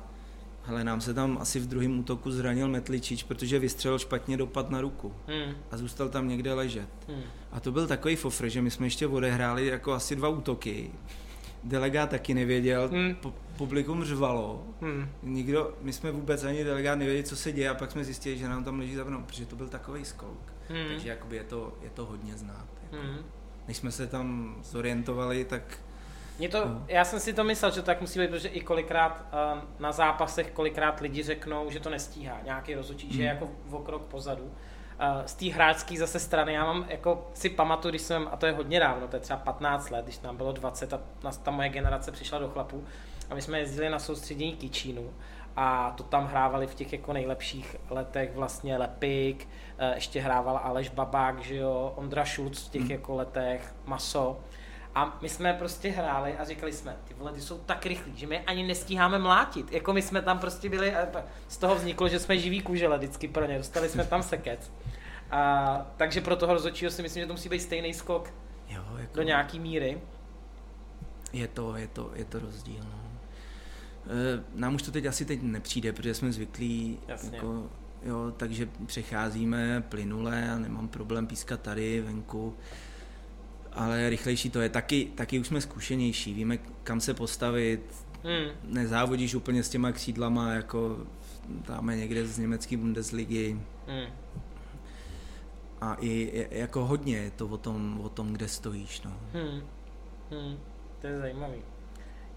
hele, 0.64 0.84
nám 0.84 1.00
se 1.00 1.14
tam 1.14 1.38
asi 1.40 1.60
v 1.60 1.66
druhém 1.66 1.98
útoku 1.98 2.30
zranil 2.30 2.68
Metličič, 2.68 3.22
protože 3.22 3.58
vystřelil 3.58 3.98
špatně 3.98 4.36
dopad 4.36 4.70
na 4.70 4.80
ruku 4.80 5.14
hmm. 5.26 5.54
a 5.70 5.76
zůstal 5.76 6.08
tam 6.08 6.28
někde 6.28 6.54
ležet. 6.54 6.88
Hmm. 7.08 7.22
A 7.52 7.60
to 7.60 7.72
byl 7.72 7.86
takový 7.86 8.16
fofr, 8.16 8.48
že 8.48 8.62
my 8.62 8.70
jsme 8.70 8.86
ještě 8.86 9.06
odehráli 9.06 9.66
jako 9.66 9.92
asi 9.92 10.16
dva 10.16 10.28
útoky. 10.28 10.90
Delegát 11.64 12.10
taky 12.10 12.34
nevěděl, 12.34 12.88
hmm. 12.88 13.16
publikum 13.56 14.04
řvalo, 14.04 14.66
hmm. 14.80 15.08
nikdo, 15.22 15.74
my 15.82 15.92
jsme 15.92 16.12
vůbec 16.12 16.44
ani 16.44 16.64
delegát 16.64 16.98
nevěděli, 16.98 17.24
co 17.24 17.36
se 17.36 17.52
děje 17.52 17.68
a 17.68 17.74
pak 17.74 17.90
jsme 17.90 18.04
zjistili, 18.04 18.38
že 18.38 18.48
nám 18.48 18.64
tam 18.64 18.78
leží 18.78 18.94
zavnou, 18.94 19.22
protože 19.22 19.46
to 19.46 19.56
byl 19.56 19.68
takový 19.68 20.04
skok. 20.04 20.52
Hmm. 20.68 20.88
Takže 20.88 21.08
jakoby 21.08 21.36
je 21.36 21.44
to, 21.44 21.78
je 21.82 21.90
to 21.90 22.06
hodně 22.06 22.36
znát. 22.36 22.66
Jako. 22.82 23.06
Hmm. 23.06 23.18
Než 23.68 23.76
jsme 23.76 23.90
se 23.90 24.06
tam 24.06 24.56
zorientovali, 24.62 25.44
tak 25.44 25.62
mě 26.38 26.48
to, 26.48 26.68
no. 26.68 26.84
Já 26.88 27.04
jsem 27.04 27.20
si 27.20 27.32
to 27.32 27.44
myslel, 27.44 27.70
že 27.70 27.80
to 27.80 27.86
tak 27.86 28.00
musí 28.00 28.18
být, 28.18 28.30
protože 28.30 28.48
i 28.48 28.60
kolikrát 28.60 29.24
uh, 29.54 29.62
na 29.78 29.92
zápasech, 29.92 30.50
kolikrát 30.50 31.00
lidi 31.00 31.22
řeknou, 31.22 31.70
že 31.70 31.80
to 31.80 31.90
nestíhá 31.90 32.38
nějaký 32.44 32.74
rozhodčí, 32.74 33.06
hmm. 33.06 33.16
že 33.16 33.22
je 33.22 33.28
jako 33.28 33.48
v 33.66 33.74
okrok 33.74 34.02
pozadu. 34.02 34.44
Uh, 34.44 34.50
z 35.26 35.34
té 35.34 35.46
hráčské 35.46 35.98
zase 35.98 36.18
strany, 36.18 36.52
já 36.52 36.64
mám, 36.64 36.86
jako 36.88 37.30
si 37.34 37.50
pamatuju, 37.50 37.92
když 37.92 38.02
jsem, 38.02 38.28
a 38.32 38.36
to 38.36 38.46
je 38.46 38.52
hodně 38.52 38.80
dávno, 38.80 39.08
to 39.08 39.16
je 39.16 39.20
třeba 39.20 39.38
15 39.38 39.90
let, 39.90 40.04
když 40.04 40.20
nám 40.20 40.36
bylo 40.36 40.52
20 40.52 40.92
a 40.92 41.00
ta 41.42 41.50
moje 41.50 41.68
generace 41.68 42.12
přišla 42.12 42.38
do 42.38 42.48
chlapů 42.48 42.84
a 43.30 43.34
my 43.34 43.42
jsme 43.42 43.58
jezdili 43.58 43.90
na 43.90 43.98
soustředění 43.98 44.52
Kičínu 44.56 45.10
a 45.56 45.94
to 45.96 46.02
tam 46.02 46.26
hrávali 46.26 46.66
v 46.66 46.74
těch 46.74 46.92
jako 46.92 47.12
nejlepších 47.12 47.76
letech 47.90 48.34
vlastně 48.34 48.76
Lepik, 48.76 49.48
ještě 49.94 50.20
hrával 50.20 50.60
Aleš 50.62 50.88
Babák, 50.88 51.40
že 51.40 51.56
jo, 51.56 51.92
Ondra 51.96 52.24
Šulc 52.24 52.66
v 52.66 52.70
těch 52.70 52.82
hmm. 52.82 52.90
jako 52.90 53.14
letech, 53.14 53.74
Maso. 53.86 54.40
A 54.94 55.18
my 55.22 55.28
jsme 55.28 55.54
prostě 55.54 55.90
hráli 55.90 56.36
a 56.36 56.44
říkali 56.44 56.72
jsme, 56.72 56.96
ty 57.04 57.14
vole, 57.14 57.32
ty 57.32 57.40
jsou 57.40 57.58
tak 57.58 57.86
rychlí, 57.86 58.12
že 58.16 58.26
my 58.26 58.40
ani 58.40 58.66
nestíháme 58.66 59.18
mlátit. 59.18 59.72
Jako 59.72 59.92
my 59.92 60.02
jsme 60.02 60.22
tam 60.22 60.38
prostě 60.38 60.68
byli, 60.68 60.94
z 61.48 61.56
toho 61.56 61.74
vzniklo, 61.74 62.08
že 62.08 62.18
jsme 62.18 62.38
živí 62.38 62.60
kužele 62.60 62.98
vždycky 62.98 63.28
pro 63.28 63.46
ně, 63.46 63.58
dostali 63.58 63.88
jsme 63.88 64.04
tam 64.04 64.22
sekec. 64.22 64.72
A, 65.30 65.86
takže 65.96 66.20
pro 66.20 66.36
toho 66.36 66.52
rozhodčího 66.52 66.90
si 66.90 67.02
myslím, 67.02 67.22
že 67.22 67.26
to 67.26 67.32
musí 67.32 67.48
být 67.48 67.60
stejný 67.60 67.94
skok 67.94 68.32
jo, 68.68 68.82
jako... 68.98 69.16
do 69.16 69.22
nějaký 69.22 69.60
míry. 69.60 70.00
Je 71.32 71.48
to, 71.48 71.76
je 71.76 71.86
to, 71.88 72.10
je 72.14 72.24
to 72.24 72.38
rozdíl. 72.38 72.84
No. 72.84 73.10
E, 74.06 74.44
nám 74.54 74.74
už 74.74 74.82
to 74.82 74.90
teď 74.90 75.06
asi 75.06 75.24
teď 75.24 75.42
nepřijde, 75.42 75.92
protože 75.92 76.14
jsme 76.14 76.32
zvyklí, 76.32 76.98
Jasně. 77.08 77.36
jako, 77.36 77.66
jo, 78.02 78.32
takže 78.36 78.68
přecházíme 78.86 79.84
plynule 79.88 80.50
a 80.50 80.58
nemám 80.58 80.88
problém 80.88 81.26
pískat 81.26 81.60
tady 81.60 82.00
venku 82.00 82.54
ale 83.78 84.10
rychlejší 84.10 84.50
to 84.50 84.60
je. 84.60 84.68
Taky, 84.68 85.12
taky 85.14 85.38
už 85.38 85.46
jsme 85.46 85.60
zkušenější, 85.60 86.34
víme 86.34 86.58
kam 86.82 87.00
se 87.00 87.14
postavit, 87.14 87.94
hmm. 88.24 88.50
nezávodíš 88.64 89.34
úplně 89.34 89.62
s 89.62 89.68
těma 89.68 89.92
křídlama, 89.92 90.52
jako 90.52 90.98
dáme 91.48 91.96
někde 91.96 92.26
z 92.26 92.38
německé 92.38 92.76
Bundesligy. 92.76 93.60
Hmm. 93.86 94.12
A 95.80 95.96
i 96.00 96.46
jako 96.50 96.84
hodně 96.84 97.16
je 97.16 97.30
to 97.30 97.46
o 97.46 97.56
tom, 97.56 98.00
o 98.02 98.08
tom 98.08 98.32
kde 98.32 98.48
stojíš. 98.48 99.02
No. 99.02 99.12
Hmm. 99.32 99.62
Hmm. 100.30 100.56
To 101.00 101.06
je 101.06 101.18
zajímavý. 101.18 101.62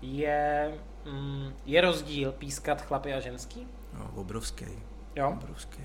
Je, 0.02 0.74
mm, 1.06 1.54
je 1.66 1.82
rozdíl 1.82 2.32
pískat 2.32 2.82
chlapy 2.82 3.14
a 3.14 3.20
ženský? 3.20 3.68
No, 3.94 4.12
obrovský. 4.16 4.66
Jo? 5.16 5.38
Obrovský. 5.42 5.84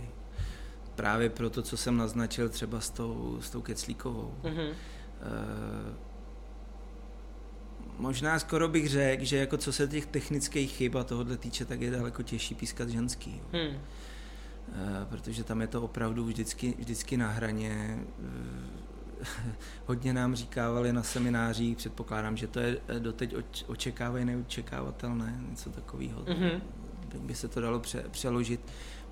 Právě 0.94 1.30
pro 1.30 1.50
to, 1.50 1.62
co 1.62 1.76
jsem 1.76 1.96
naznačil 1.96 2.48
třeba 2.48 2.80
s 2.80 2.90
tou, 2.90 3.38
s 3.40 3.50
tou 3.50 3.62
Keclíkovou. 3.62 4.34
Mm-hmm 4.42 4.74
Eh, 5.22 5.94
možná 7.98 8.38
skoro 8.38 8.68
bych 8.68 8.88
řekl, 8.88 9.24
že 9.24 9.36
jako 9.36 9.56
co 9.56 9.72
se 9.72 9.88
těch 9.88 10.06
technických 10.06 10.72
chyb 10.72 10.96
a 10.96 11.04
tohohle 11.04 11.36
týče, 11.36 11.64
tak 11.64 11.80
je 11.80 11.90
daleko 11.90 12.22
těžší 12.22 12.54
pískat 12.54 12.88
ženský. 12.88 13.40
Hmm. 13.52 13.62
E, 13.62 13.78
protože 15.08 15.44
tam 15.44 15.60
je 15.60 15.66
to 15.66 15.82
opravdu 15.82 16.24
vždycky, 16.24 16.74
vždycky 16.78 17.16
na 17.16 17.28
hraně. 17.28 17.70
E, 17.70 19.26
hodně 19.86 20.12
nám 20.12 20.34
říkávali 20.34 20.92
na 20.92 21.02
seminářích, 21.02 21.76
předpokládám, 21.76 22.36
že 22.36 22.46
to 22.46 22.60
je 22.60 22.78
doteď 22.98 23.34
očekávají 23.66 24.24
neočekávatelné, 24.24 25.40
něco 25.50 25.70
takového. 25.70 26.20
Mm-hmm. 26.22 26.60
By 27.18 27.34
se 27.34 27.48
to 27.48 27.60
dalo 27.60 27.80
pře- 27.80 28.04
přeložit 28.10 28.60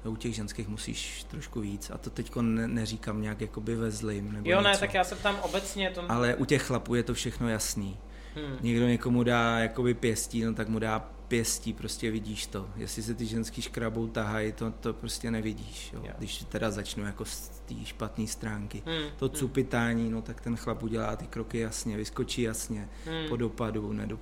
u 0.08 0.16
těch 0.16 0.34
ženských 0.34 0.68
musíš 0.68 1.24
trošku 1.24 1.60
víc. 1.60 1.90
A 1.90 1.98
to 1.98 2.10
teď 2.10 2.36
ne, 2.40 2.68
neříkám 2.68 3.22
nějak 3.22 3.40
jakoby 3.40 3.74
ve 3.74 3.90
zlým. 3.90 4.32
Nebo 4.32 4.50
jo, 4.50 4.58
něco. 4.58 4.68
ne, 4.68 4.78
tak 4.78 4.94
já 4.94 5.04
se 5.04 5.14
ptám 5.14 5.38
obecně. 5.42 5.90
To... 5.90 6.12
Ale 6.12 6.34
u 6.34 6.44
těch 6.44 6.62
chlapů 6.62 6.94
je 6.94 7.02
to 7.02 7.14
všechno 7.14 7.48
jasný. 7.48 7.96
Hmm. 8.34 8.56
Někdo 8.60 8.86
někomu 8.86 9.22
dá 9.22 9.58
jakoby 9.58 9.94
pěstí, 9.94 10.44
no 10.44 10.54
tak 10.54 10.68
mu 10.68 10.78
dá 10.78 10.98
pěstí, 11.28 11.72
prostě 11.72 12.10
vidíš 12.10 12.46
to. 12.46 12.68
Jestli 12.76 13.02
se 13.02 13.14
ty 13.14 13.26
ženský 13.26 13.62
škrabou 13.62 14.06
tahají, 14.06 14.52
to, 14.52 14.70
to 14.70 14.92
prostě 14.92 15.30
nevidíš. 15.30 15.92
Jo. 15.92 16.00
Jo. 16.04 16.12
Když 16.18 16.44
teda 16.48 16.70
začnu 16.70 17.04
jako 17.04 17.24
z 17.24 17.48
té 17.48 17.74
špatné 17.84 18.26
stránky. 18.26 18.82
Hmm. 18.86 19.10
To 19.16 19.26
hmm. 19.26 19.34
cupitání, 19.34 20.10
no 20.10 20.22
tak 20.22 20.40
ten 20.40 20.56
chlap 20.56 20.82
udělá 20.82 21.16
ty 21.16 21.26
kroky 21.26 21.58
jasně, 21.58 21.96
vyskočí 21.96 22.42
jasně, 22.42 22.88
hmm. 23.06 23.28
po 23.28 23.36
dopadu, 23.36 23.92
nedo... 23.92 24.18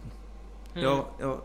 Hmm. 0.75 0.85
Jo, 0.85 1.11
jo, 1.21 1.43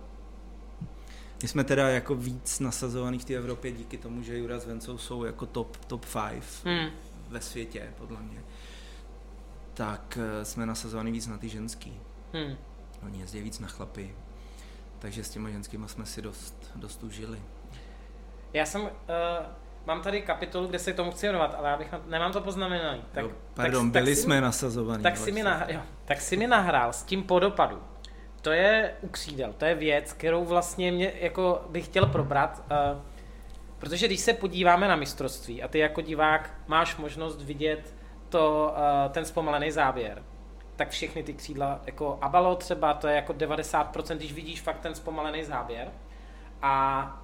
my 1.42 1.48
jsme 1.48 1.64
teda 1.64 1.90
jako 1.90 2.16
víc 2.16 2.60
nasazovaný 2.60 3.20
v 3.20 3.26
té 3.26 3.34
Evropě 3.34 3.72
díky 3.72 3.98
tomu, 3.98 4.24
že 4.24 4.38
Jura 4.38 4.60
s 4.60 4.66
Vencou 4.66 4.98
jsou 4.98 5.24
jako 5.24 5.46
top, 5.46 5.78
top 5.78 6.06
five 6.06 6.46
hmm. 6.66 6.90
ve 7.30 7.42
světě, 7.42 7.94
podle 7.98 8.22
mě. 8.22 8.44
Tak 9.74 10.20
eh, 10.22 10.46
jsme 10.46 10.66
nasazovaný 10.66 11.12
víc 11.12 11.28
na 11.28 11.38
ty 11.38 11.50
ženský. 11.50 12.00
Hmm. 12.34 12.58
Oni 13.06 13.20
jezdí 13.20 13.42
víc 13.42 13.60
na 13.60 13.68
chlapy. 13.68 14.16
Takže 15.00 15.24
s 15.24 15.30
těma 15.30 15.50
ženskýma 15.50 15.88
jsme 15.88 16.06
si 16.06 16.22
dost, 16.22 16.72
dost 16.76 17.04
užili. 17.04 17.42
Já 18.54 18.66
jsem, 18.66 18.82
uh, 18.82 18.90
mám 19.86 20.02
tady 20.02 20.22
kapitolu, 20.22 20.68
kde 20.68 20.80
se 20.80 20.94
k 20.94 20.96
tomu 20.96 21.12
chci 21.12 21.26
věnovat, 21.26 21.56
ale 21.58 21.70
já 21.70 21.78
bych 21.78 21.92
na, 21.92 22.02
nemám 22.08 22.32
to 22.32 22.42
poznamenaný. 22.42 23.04
Tak, 23.12 23.24
jo, 23.24 23.32
pardon, 23.54 23.92
tak, 23.92 24.04
byli 24.04 24.16
tak 24.16 24.24
jsme 24.24 24.36
si, 24.36 24.42
nasazovaní. 24.42 25.04
Tak 25.04 25.18
si, 25.18 25.32
mi 25.32 25.44
nahrál, 25.44 25.72
jo, 25.72 25.82
tak 26.06 26.22
si 26.22 26.38
mi 26.38 26.48
nahrál 26.48 26.94
s 26.94 27.04
tím 27.04 27.24
podopadu 27.24 27.82
to 28.48 28.54
je 28.54 28.94
u 29.02 29.08
křídel, 29.08 29.54
to 29.58 29.66
je 29.66 29.76
věc, 29.76 30.14
kterou 30.14 30.46
vlastně 30.46 30.92
mě 30.92 31.14
jako 31.20 31.66
bych 31.70 31.86
chtěl 31.86 32.06
probrat, 32.06 32.64
uh, 32.72 33.02
protože 33.80 34.08
když 34.08 34.20
se 34.20 34.34
podíváme 34.34 34.88
na 34.88 34.96
mistrovství 34.96 35.64
a 35.64 35.68
ty 35.68 35.80
jako 35.80 36.02
divák 36.02 36.54
máš 36.68 36.96
možnost 36.96 37.42
vidět 37.42 37.96
to, 38.30 38.74
uh, 38.74 39.12
ten 39.12 39.26
zpomalený 39.26 39.72
závěr, 39.72 40.24
tak 40.76 40.90
všechny 40.90 41.24
ty 41.24 41.34
křídla, 41.34 41.82
jako 41.86 42.18
Abalo 42.22 42.56
třeba, 42.56 42.94
to 42.94 43.08
je 43.08 43.16
jako 43.16 43.34
90%, 43.34 44.18
když 44.18 44.34
vidíš 44.34 44.62
fakt 44.62 44.80
ten 44.80 44.96
zpomalený 44.96 45.44
záběr. 45.44 45.92
A 46.62 47.22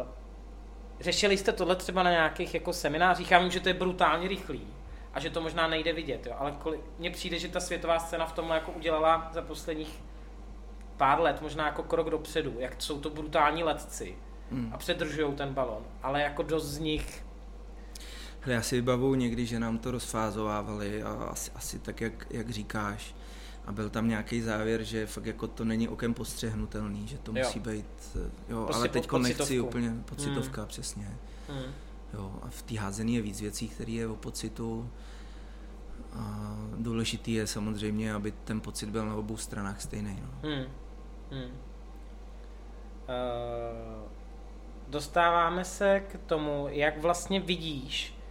uh, 0.00 0.06
řešili 1.00 1.36
jste 1.36 1.52
tohle 1.52 1.76
třeba 1.76 2.02
na 2.02 2.10
nějakých 2.10 2.54
jako 2.54 2.72
seminářích? 2.72 3.30
Já 3.30 3.38
vím, 3.38 3.50
že 3.50 3.60
to 3.60 3.68
je 3.68 3.74
brutálně 3.74 4.28
rychlý 4.28 4.66
a 5.14 5.20
že 5.20 5.30
to 5.30 5.40
možná 5.40 5.66
nejde 5.66 5.92
vidět, 5.92 6.26
jo, 6.26 6.34
ale 6.38 6.54
mně 6.98 7.10
přijde, 7.10 7.38
že 7.38 7.48
ta 7.48 7.60
světová 7.60 7.98
scéna 7.98 8.26
v 8.26 8.32
tomhle 8.32 8.56
jako 8.56 8.72
udělala 8.72 9.28
za 9.32 9.42
posledních 9.42 10.11
pár 11.02 11.20
let, 11.20 11.42
možná 11.42 11.66
jako 11.66 11.82
krok 11.82 12.10
dopředu, 12.10 12.54
jak 12.58 12.82
jsou 12.82 13.00
to 13.00 13.10
brutální 13.10 13.64
letci 13.64 14.14
hmm. 14.50 14.70
a 14.72 14.78
předržují 14.78 15.34
ten 15.34 15.54
balon, 15.54 15.82
ale 16.02 16.22
jako 16.22 16.42
dost 16.42 16.66
z 16.66 16.78
nich 16.78 17.24
já 18.46 18.62
si 18.62 18.76
vybavuju 18.76 19.14
někdy, 19.14 19.46
že 19.46 19.60
nám 19.60 19.78
to 19.78 19.90
rozfázovávali 19.90 21.02
a 21.02 21.10
asi, 21.10 21.50
asi 21.54 21.78
tak, 21.78 22.00
jak, 22.00 22.26
jak 22.30 22.50
říkáš. 22.50 23.14
A 23.66 23.72
byl 23.72 23.90
tam 23.90 24.08
nějaký 24.08 24.40
závěr, 24.40 24.82
že 24.82 25.06
fakt 25.06 25.26
jako 25.26 25.46
to 25.46 25.64
není 25.64 25.88
okem 25.88 26.14
postřehnutelný, 26.14 27.08
že 27.08 27.18
to 27.18 27.32
jo. 27.34 27.44
musí 27.44 27.60
být, 27.60 28.16
jo, 28.48 28.64
prostě 28.64 28.78
ale 28.78 28.88
teď 28.88 29.08
po, 29.08 29.18
nechci 29.18 29.60
úplně, 29.60 29.92
pocitovka, 30.04 30.60
hmm. 30.60 30.68
přesně. 30.68 31.16
Hmm. 31.48 31.72
Jo, 32.14 32.32
a 32.42 32.46
v 32.50 32.62
té 32.62 32.78
házený 32.78 33.14
je 33.14 33.22
víc 33.22 33.40
věcí, 33.40 33.68
které 33.68 33.92
je 33.92 34.06
o 34.06 34.16
pocitu. 34.16 34.90
A 36.12 36.56
důležitý 36.76 37.32
je 37.32 37.46
samozřejmě, 37.46 38.14
aby 38.14 38.32
ten 38.32 38.60
pocit 38.60 38.88
byl 38.88 39.06
na 39.06 39.14
obou 39.14 39.36
stranách 39.36 39.80
stejný. 39.80 40.22
No. 40.22 40.50
Hmm. 40.50 40.81
Hmm. 41.32 41.44
Uh, 41.44 41.50
dostáváme 44.88 45.64
se 45.64 46.00
k 46.00 46.20
tomu, 46.26 46.66
jak 46.70 46.98
vlastně 46.98 47.40
vidíš 47.40 48.22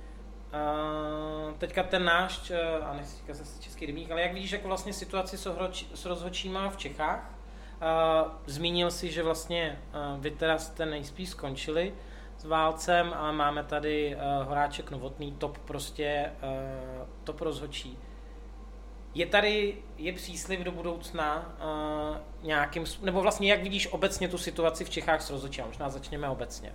Uh, 0.52 1.54
teďka 1.58 1.84
ten 1.84 2.06
náš, 2.06 2.52
uh, 2.52 2.88
a 2.88 2.94
nechci 2.94 3.18
říkat 3.18 3.34
zase 3.34 3.62
český 3.62 3.86
rybník, 3.86 4.12
ale 4.12 4.22
jak 4.22 4.34
vidíš 4.34 4.52
jako 4.52 4.68
vlastně 4.68 4.94
situaci 4.94 5.38
s, 5.38 5.46
ohroč, 5.46 5.86
s 5.94 6.06
rozhodčíma 6.06 6.70
v 6.70 6.78
Čechách? 6.78 7.30
Uh, 7.82 8.32
zmínil 8.46 8.92
si, 8.92 9.12
že 9.12 9.24
vlastně 9.24 9.80
uh, 9.94 10.22
vy 10.22 10.32
teda 10.32 10.58
jste 10.58 10.86
nejspíš 10.86 11.30
skončili 11.30 11.94
s 12.38 12.46
válcem, 12.46 13.14
ale 13.16 13.32
máme 13.32 13.64
tady 13.64 14.16
uh, 14.16 14.48
Horáček 14.48 14.92
Novotný, 14.92 15.32
top 15.32 15.58
prostě, 15.58 16.32
uh, 16.44 17.08
top 17.24 17.42
rozhodčí. 17.42 17.98
Je 19.14 19.26
tady, 19.26 19.78
je 19.98 20.14
příslip 20.14 20.60
do 20.60 20.72
budoucna 20.72 21.56
uh, 22.12 22.18
nějakým, 22.48 22.84
nebo 23.02 23.22
vlastně 23.22 23.52
jak 23.52 23.64
vidíš 23.64 23.88
obecně 23.92 24.28
tu 24.28 24.38
situaci 24.38 24.86
v 24.86 24.90
Čechách 24.90 25.22
s 25.22 25.30
rozhodčím? 25.30 25.66
Možná 25.66 25.90
začněme 25.90 26.30
obecně. 26.30 26.74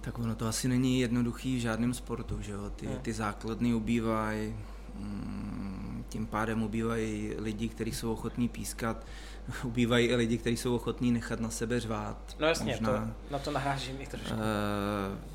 Tak 0.00 0.18
ono 0.18 0.34
to 0.34 0.46
asi 0.46 0.68
není 0.68 1.00
jednoduchý 1.00 1.56
v 1.56 1.60
žádném 1.60 1.94
sportu, 1.94 2.42
že 2.42 2.52
jo? 2.52 2.70
Ty, 2.70 2.86
ty 2.86 3.12
základny 3.12 3.74
ubývají, 3.74 4.56
mm, 4.94 6.04
tím 6.08 6.26
pádem 6.26 6.62
ubývají 6.62 7.34
lidi, 7.38 7.68
kteří 7.68 7.92
jsou 7.92 8.12
ochotní 8.12 8.48
pískat, 8.48 9.06
ubývají 9.64 10.06
i 10.06 10.14
lidi, 10.14 10.38
kteří 10.38 10.56
jsou 10.56 10.74
ochotní 10.74 11.12
nechat 11.12 11.40
na 11.40 11.50
sebe 11.50 11.80
řvát. 11.80 12.36
No 12.38 12.46
jasně, 12.46 12.72
Možná, 12.72 12.88
to, 12.88 13.32
na 13.32 13.38
to 13.38 13.50
narážím 13.50 13.96
i 14.00 14.06
trošku. 14.06 14.34
Uh, 14.34 15.33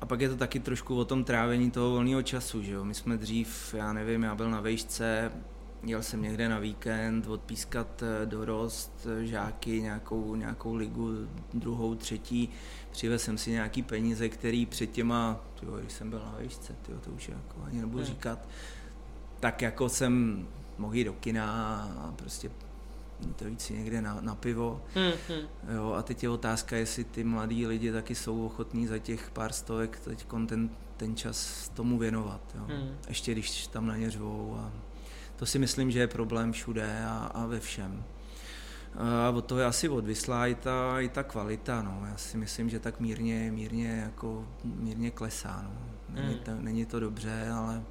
a 0.00 0.06
pak 0.06 0.20
je 0.20 0.28
to 0.28 0.36
taky 0.36 0.60
trošku 0.60 0.96
o 0.96 1.04
tom 1.04 1.24
trávení 1.24 1.70
toho 1.70 1.90
volného 1.90 2.22
času, 2.22 2.62
že 2.62 2.72
jo? 2.72 2.84
My 2.84 2.94
jsme 2.94 3.16
dřív, 3.16 3.74
já 3.78 3.92
nevím, 3.92 4.22
já 4.22 4.34
byl 4.34 4.50
na 4.50 4.60
vejšce, 4.60 5.32
Jel 5.82 6.02
jsem 6.02 6.22
někde 6.22 6.48
na 6.48 6.58
víkend 6.58 7.26
odpískat 7.26 8.02
eh, 8.02 8.26
dorost, 8.26 9.06
eh, 9.10 9.26
žáky, 9.26 9.82
nějakou, 9.82 10.34
nějakou 10.34 10.74
ligu, 10.74 11.10
druhou, 11.54 11.94
třetí. 11.94 12.48
Přivez 12.90 13.22
jsem 13.22 13.38
si 13.38 13.50
nějaký 13.50 13.82
peníze, 13.82 14.28
který 14.28 14.66
před 14.66 14.86
těma, 14.86 15.40
tyjo, 15.60 15.76
když 15.76 15.92
jsem 15.92 16.10
byl 16.10 16.18
na 16.18 16.34
výšce, 16.38 16.76
tyjo, 16.82 16.98
to 16.98 17.10
už 17.10 17.28
jako 17.28 17.62
ani 17.64 17.80
nebudu 17.80 17.98
hmm. 17.98 18.06
říkat, 18.06 18.48
tak 19.40 19.62
jako 19.62 19.88
jsem 19.88 20.46
mohl 20.78 20.94
jít 20.94 21.04
do 21.04 21.12
kina 21.12 21.76
a 21.98 22.12
prostě 22.12 22.50
to 23.36 23.46
jít 23.46 23.60
si 23.60 23.72
někde 23.72 24.02
na, 24.02 24.18
na 24.20 24.34
pivo. 24.34 24.82
Hmm, 24.94 25.12
hmm. 25.28 25.48
Jo, 25.76 25.92
a 25.92 26.02
teď 26.02 26.22
je 26.22 26.28
otázka, 26.28 26.76
jestli 26.76 27.04
ty 27.04 27.24
mladí 27.24 27.66
lidi 27.66 27.92
taky 27.92 28.14
jsou 28.14 28.46
ochotní 28.46 28.86
za 28.86 28.98
těch 28.98 29.30
pár 29.30 29.52
stovek 29.52 30.00
teď 30.00 30.26
ten, 30.46 30.70
ten 30.96 31.16
čas 31.16 31.68
tomu 31.68 31.98
věnovat. 31.98 32.40
Jo. 32.54 32.64
Hmm. 32.68 32.96
Ještě 33.08 33.32
když 33.32 33.66
tam 33.66 33.86
na 33.86 33.96
ně 33.96 34.10
řvou 34.10 34.56
a 34.60 34.72
to 35.36 35.46
si 35.46 35.58
myslím, 35.58 35.90
že 35.90 35.98
je 35.98 36.06
problém 36.06 36.52
všude 36.52 37.04
a, 37.04 37.30
a 37.34 37.46
ve 37.46 37.60
všem. 37.60 38.04
A 38.94 39.30
od 39.30 39.44
toho 39.44 39.60
je 39.60 39.66
asi 39.66 39.88
odvislá 39.88 40.46
i 40.46 40.54
ta, 40.54 41.00
i 41.00 41.08
ta 41.08 41.22
kvalita, 41.22 41.82
no. 41.82 42.02
Já 42.10 42.16
si 42.16 42.36
myslím, 42.36 42.70
že 42.70 42.80
tak 42.80 43.00
mírně, 43.00 43.50
mírně, 43.52 43.88
jako, 43.88 44.48
mírně 44.64 45.10
klesá, 45.10 45.60
no. 45.62 45.80
Není, 46.08 46.34
hmm. 46.34 46.38
to, 46.38 46.50
není 46.54 46.86
to 46.86 47.00
dobře, 47.00 47.50
ale 47.50 47.82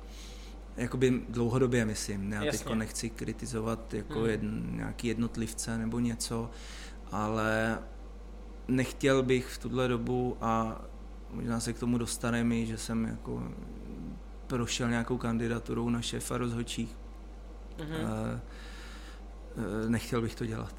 jakoby 0.77 1.21
dlouhodobě 1.29 1.85
myslím. 1.85 2.31
Já 2.31 2.41
teď 2.51 2.73
nechci 2.73 3.09
kritizovat 3.09 3.93
jako 3.93 4.19
hmm. 4.19 4.29
jedn, 4.29 4.75
nějaký 4.75 5.07
jednotlivce 5.07 5.77
nebo 5.77 5.99
něco, 5.99 6.49
ale 7.11 7.79
nechtěl 8.67 9.23
bych 9.23 9.47
v 9.47 9.57
tuhle 9.57 9.87
dobu 9.87 10.37
a 10.41 10.81
možná 11.31 11.59
se 11.59 11.73
k 11.73 11.79
tomu 11.79 11.97
dostaneme, 11.97 12.65
že 12.65 12.77
jsem 12.77 13.05
jako 13.05 13.51
prošel 14.47 14.89
nějakou 14.89 15.17
kandidaturou 15.17 15.89
na 15.89 16.01
šéfa 16.01 16.37
rozhodčích 16.37 16.97
mm-hmm. 17.77 18.39
nechtěl 19.87 20.21
bych 20.21 20.35
to 20.35 20.45
dělat. 20.45 20.75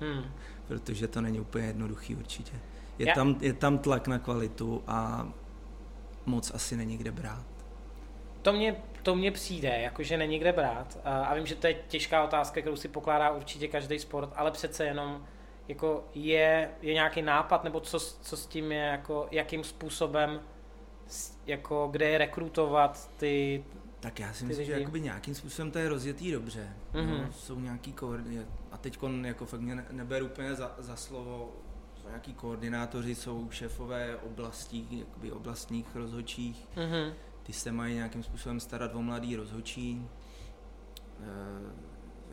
Hmm. 0.00 0.24
Protože 0.68 1.08
to 1.08 1.20
není 1.20 1.40
úplně 1.40 1.66
jednoduchý 1.66 2.16
určitě. 2.16 2.52
Je, 2.98 3.08
Já... 3.08 3.14
tam, 3.14 3.36
je 3.40 3.52
tam 3.52 3.78
tlak 3.78 4.08
na 4.08 4.18
kvalitu 4.18 4.82
a 4.86 5.28
moc 6.26 6.50
asi 6.54 6.76
není 6.76 6.96
kde 6.96 7.12
brát. 7.12 7.44
To 8.42 8.52
mě, 8.52 8.76
to 9.02 9.14
mě 9.14 9.30
přijde, 9.30 9.78
jakože 9.80 10.16
není 10.16 10.38
kde 10.38 10.52
brát. 10.52 10.98
A 11.04 11.34
vím, 11.34 11.46
že 11.46 11.54
to 11.54 11.66
je 11.66 11.74
těžká 11.88 12.24
otázka, 12.24 12.60
kterou 12.60 12.76
si 12.76 12.88
pokládá 12.88 13.30
určitě 13.30 13.68
každý 13.68 13.98
sport, 13.98 14.30
ale 14.36 14.50
přece 14.50 14.84
jenom 14.84 15.26
jako 15.68 16.04
je, 16.14 16.70
je 16.82 16.94
nějaký 16.94 17.22
nápad, 17.22 17.64
nebo 17.64 17.80
co, 17.80 18.00
co 18.00 18.36
s 18.36 18.46
tím 18.46 18.72
je, 18.72 18.78
jako, 18.78 19.28
jakým 19.30 19.64
způsobem, 19.64 20.40
jako, 21.46 21.88
kde 21.90 22.08
je 22.08 22.18
rekrutovat 22.18 23.10
ty, 23.16 23.64
tak 24.00 24.20
já 24.20 24.32
si 24.32 24.44
myslím, 24.44 24.66
že 24.66 24.72
jakoby 24.72 25.00
nějakým 25.00 25.34
způsobem 25.34 25.70
to 25.70 25.78
je 25.78 25.88
rozjetý 25.88 26.32
dobře. 26.32 26.68
Mm-hmm. 26.92 27.22
No, 27.26 27.32
jsou 27.32 27.60
nějaký 27.60 27.92
koordinátoři, 27.92 28.46
a 28.72 28.78
teď 28.78 28.98
jako 29.22 29.46
fakt 29.46 29.60
mě 29.60 29.84
neberu 29.90 30.26
úplně 30.26 30.54
za, 30.54 30.74
za 30.78 30.96
slovo, 30.96 31.52
jsou 31.94 32.08
nějaký 32.08 32.34
koordinátoři, 32.34 33.14
jsou 33.14 33.50
šéfové 33.50 34.16
oblastí, 34.16 34.98
jakoby 34.98 35.32
oblastních 35.32 35.96
rozhodčích. 35.96 36.68
Mm-hmm. 36.76 37.12
Ty 37.50 37.54
se 37.54 37.72
mají 37.72 37.94
nějakým 37.94 38.22
způsobem 38.22 38.60
starat 38.60 38.94
o 38.94 39.02
mladý 39.02 39.36
rozhodčí. 39.36 40.08
E, 41.20 41.26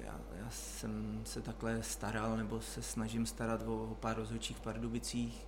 já, 0.05 0.19
já 0.39 0.49
jsem 0.49 1.21
se 1.25 1.41
takhle 1.41 1.83
staral, 1.83 2.37
nebo 2.37 2.61
se 2.61 2.81
snažím 2.81 3.25
starat 3.25 3.61
o, 3.67 3.83
o 3.91 3.95
pár 3.95 4.17
rozhodčích 4.17 4.57
v 4.57 4.61
Pardubicích 4.61 5.47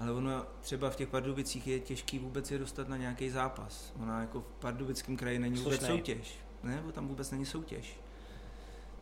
ale 0.00 0.12
ono 0.12 0.46
třeba 0.60 0.90
v 0.90 0.96
těch 0.96 1.08
Pardubicích 1.08 1.66
je 1.66 1.80
těžký 1.80 2.18
vůbec 2.18 2.50
je 2.50 2.58
dostat 2.58 2.88
na 2.88 2.96
nějaký 2.96 3.30
zápas. 3.30 3.92
Ona 4.02 4.20
jako 4.20 4.40
v 4.40 4.60
Pardubickém 4.60 5.16
kraji 5.16 5.38
není 5.38 5.58
vůbec 5.58 5.78
Slušnej. 5.78 5.98
soutěž. 5.98 6.38
Ne, 6.62 6.82
bo 6.84 6.92
tam 6.92 7.08
vůbec 7.08 7.30
není 7.30 7.46
soutěž. 7.46 8.00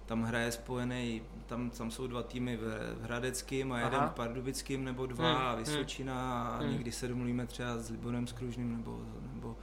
Tam 0.06 0.22
hraje 0.22 0.52
spojený, 0.52 1.22
tam, 1.46 1.70
tam 1.70 1.90
jsou 1.90 2.06
dva 2.06 2.22
týmy 2.22 2.56
v, 2.56 2.60
v 2.98 3.02
Hradeckém 3.02 3.72
a 3.72 3.76
Aha. 3.76 3.84
jeden 3.84 4.08
v 4.08 4.12
Pardubickém 4.12 4.84
nebo 4.84 5.06
dva 5.06 5.32
hmm. 5.32 5.42
a 5.42 5.50
hmm. 5.50 5.58
Vysočina 5.58 6.42
a 6.48 6.58
hmm. 6.58 6.72
někdy 6.72 6.92
se 6.92 7.08
domluvíme 7.08 7.46
třeba 7.46 7.78
s 7.78 7.90
Liborem 7.90 8.26
Skružným 8.26 8.76
nebo, 8.76 9.02
nebo 9.34 9.56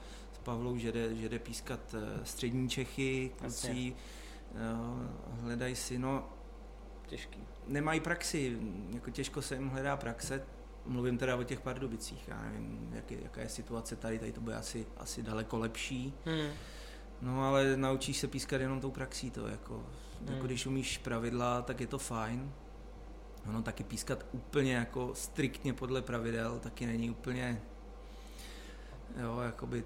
Pavlou, 0.46 0.78
že 0.78 0.92
jde, 0.92 1.16
že 1.16 1.30
jde 1.30 1.40
pískat 1.40 1.96
eh, 1.98 2.26
střední 2.26 2.70
Čechy, 2.70 3.32
kluci, 3.38 3.96
hledají 5.42 5.76
si, 5.76 5.98
no 5.98 6.30
těžký. 7.08 7.40
Nemají 7.68 8.00
praxi, 8.00 8.58
jako 8.94 9.12
těžko 9.12 9.42
se 9.42 9.56
jim 9.56 9.70
hledá 9.70 9.98
praxe, 9.98 10.44
mluvím 10.86 11.18
teda 11.18 11.36
o 11.36 11.44
těch 11.44 11.60
Pardubicích, 11.60 12.28
já 12.28 12.42
nevím, 12.42 12.90
jak 12.94 13.12
je, 13.12 13.18
jaká 13.24 13.42
je 13.42 13.50
situace 13.50 13.96
tady, 13.96 14.20
tady 14.20 14.32
to 14.32 14.42
bude 14.42 14.56
asi, 14.56 14.88
asi 14.98 15.24
daleko 15.24 15.58
lepší. 15.58 16.14
Hmm. 16.26 16.52
No 17.22 17.48
ale 17.48 17.78
naučíš 17.78 18.18
se 18.18 18.28
pískat 18.28 18.62
jenom 18.62 18.82
tou 18.82 18.92
praxí 18.92 19.32
to, 19.32 19.48
jako, 19.48 19.74
hmm. 20.20 20.34
jako 20.34 20.46
když 20.46 20.66
umíš 20.66 20.98
pravidla, 20.98 21.62
tak 21.62 21.82
je 21.82 21.88
to 21.88 22.00
fajn. 22.00 22.52
Ono 23.50 23.62
taky 23.62 23.84
pískat 23.84 24.26
úplně 24.32 24.76
jako 24.76 25.16
striktně 25.16 25.74
podle 25.74 26.02
pravidel, 26.02 26.60
taky 26.60 26.86
není 26.86 27.10
úplně, 27.10 27.62
jo, 29.22 29.40
jakoby 29.40 29.84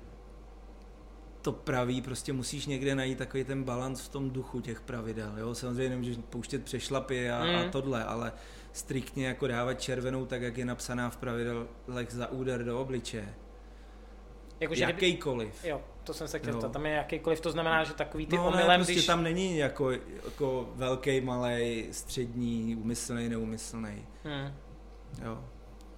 to 1.41 1.51
praví, 1.51 2.01
prostě 2.01 2.33
musíš 2.33 2.65
někde 2.65 2.95
najít 2.95 3.17
takový 3.17 3.43
ten 3.43 3.63
balans 3.63 4.01
v 4.01 4.09
tom 4.09 4.29
duchu 4.29 4.61
těch 4.61 4.81
pravidel, 4.81 5.33
jo, 5.37 5.55
samozřejmě 5.55 5.89
nemůžeš 5.89 6.17
pouštět 6.29 6.63
přešlapy 6.63 7.31
a, 7.31 7.43
hmm. 7.43 7.55
a 7.55 7.63
tohle, 7.71 8.03
ale 8.03 8.31
striktně 8.73 9.27
jako 9.27 9.47
dávat 9.47 9.73
červenou 9.73 10.25
tak, 10.25 10.41
jak 10.41 10.57
je 10.57 10.65
napsaná 10.65 11.09
v 11.09 11.17
pravidlech 11.17 12.11
za 12.11 12.31
úder 12.31 12.63
do 12.63 12.81
obličeje. 12.81 13.33
Jako, 14.59 14.75
že 14.75 14.83
Jakýkoliv. 14.83 15.59
Kdyby, 15.59 15.69
jo, 15.69 15.81
to 16.03 16.13
jsem 16.13 16.27
se 16.27 16.39
chtěl 16.39 16.53
no. 16.53 16.69
tam 16.69 16.85
je 16.85 16.91
jakýkoliv, 16.91 17.41
to 17.41 17.51
znamená, 17.51 17.83
že 17.83 17.93
takový 17.93 18.25
ty 18.25 18.35
no, 18.35 18.47
omylem, 18.47 18.67
ne, 18.67 18.77
prostě 18.77 18.93
když... 18.93 19.05
tam 19.05 19.23
není 19.23 19.57
jako, 19.57 19.91
jako 19.91 20.69
velký, 20.75 21.21
malý, 21.21 21.87
střední, 21.91 22.75
úmyslný, 22.75 23.29
neumyslný. 23.29 24.05
Hmm. 24.23 24.53
Jo. 25.23 25.43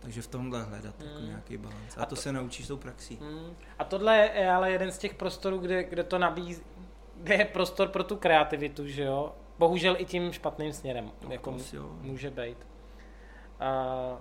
Takže 0.01 0.21
v 0.21 0.27
tomhle 0.27 0.63
hledat 0.63 0.99
mm. 0.99 1.05
jako 1.05 1.19
hmm. 1.19 1.27
nějaký 1.27 1.57
balans. 1.57 1.97
A, 1.97 2.01
a 2.01 2.05
to, 2.05 2.15
to 2.15 2.21
se 2.21 2.31
naučíš 2.31 2.67
tou 2.67 2.77
praxí. 2.77 3.19
Mm. 3.21 3.55
A 3.79 3.83
tohle 3.83 4.17
je 4.17 4.51
ale 4.51 4.71
jeden 4.71 4.91
z 4.91 4.97
těch 4.97 5.13
prostorů, 5.13 5.57
kde, 5.57 5.83
kde 5.83 6.03
to 6.03 6.17
nabízí, 6.17 6.61
kde 7.15 7.35
je 7.35 7.45
prostor 7.45 7.87
pro 7.87 8.03
tu 8.03 8.15
kreativitu, 8.15 8.87
že 8.87 9.03
jo? 9.03 9.33
Bohužel 9.59 9.95
i 9.99 10.05
tím 10.05 10.31
špatným 10.31 10.73
směrem, 10.73 11.11
no, 11.23 11.31
jako 11.31 11.57
může 12.01 12.29
být. 12.29 12.57
Uh, 12.57 14.19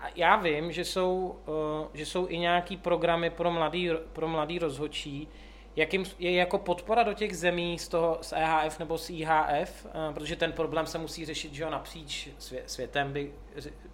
a 0.00 0.08
já 0.14 0.36
vím, 0.36 0.72
že 0.72 0.84
jsou, 0.84 1.38
uh, 1.46 1.88
že 1.94 2.06
jsou 2.06 2.26
i 2.28 2.38
nějaký 2.38 2.76
programy 2.76 3.30
pro 3.30 3.50
mladý, 3.50 3.90
pro 4.12 4.28
mladý 4.28 4.58
rozhodčí, 4.58 5.28
jakým 5.76 6.04
je 6.18 6.32
jako 6.32 6.58
podpora 6.58 7.02
do 7.02 7.14
těch 7.14 7.36
zemí 7.36 7.78
z 7.78 7.88
toho 7.88 8.18
z 8.22 8.32
EHF 8.32 8.78
nebo 8.78 8.98
z 8.98 9.10
IHF, 9.10 9.86
uh, 9.86 10.14
protože 10.14 10.36
ten 10.36 10.52
problém 10.52 10.86
se 10.86 10.98
musí 10.98 11.24
řešit 11.24 11.54
že 11.54 11.62
jo, 11.62 11.70
napříč 11.70 12.28
světem, 12.66 13.12
by, 13.12 13.32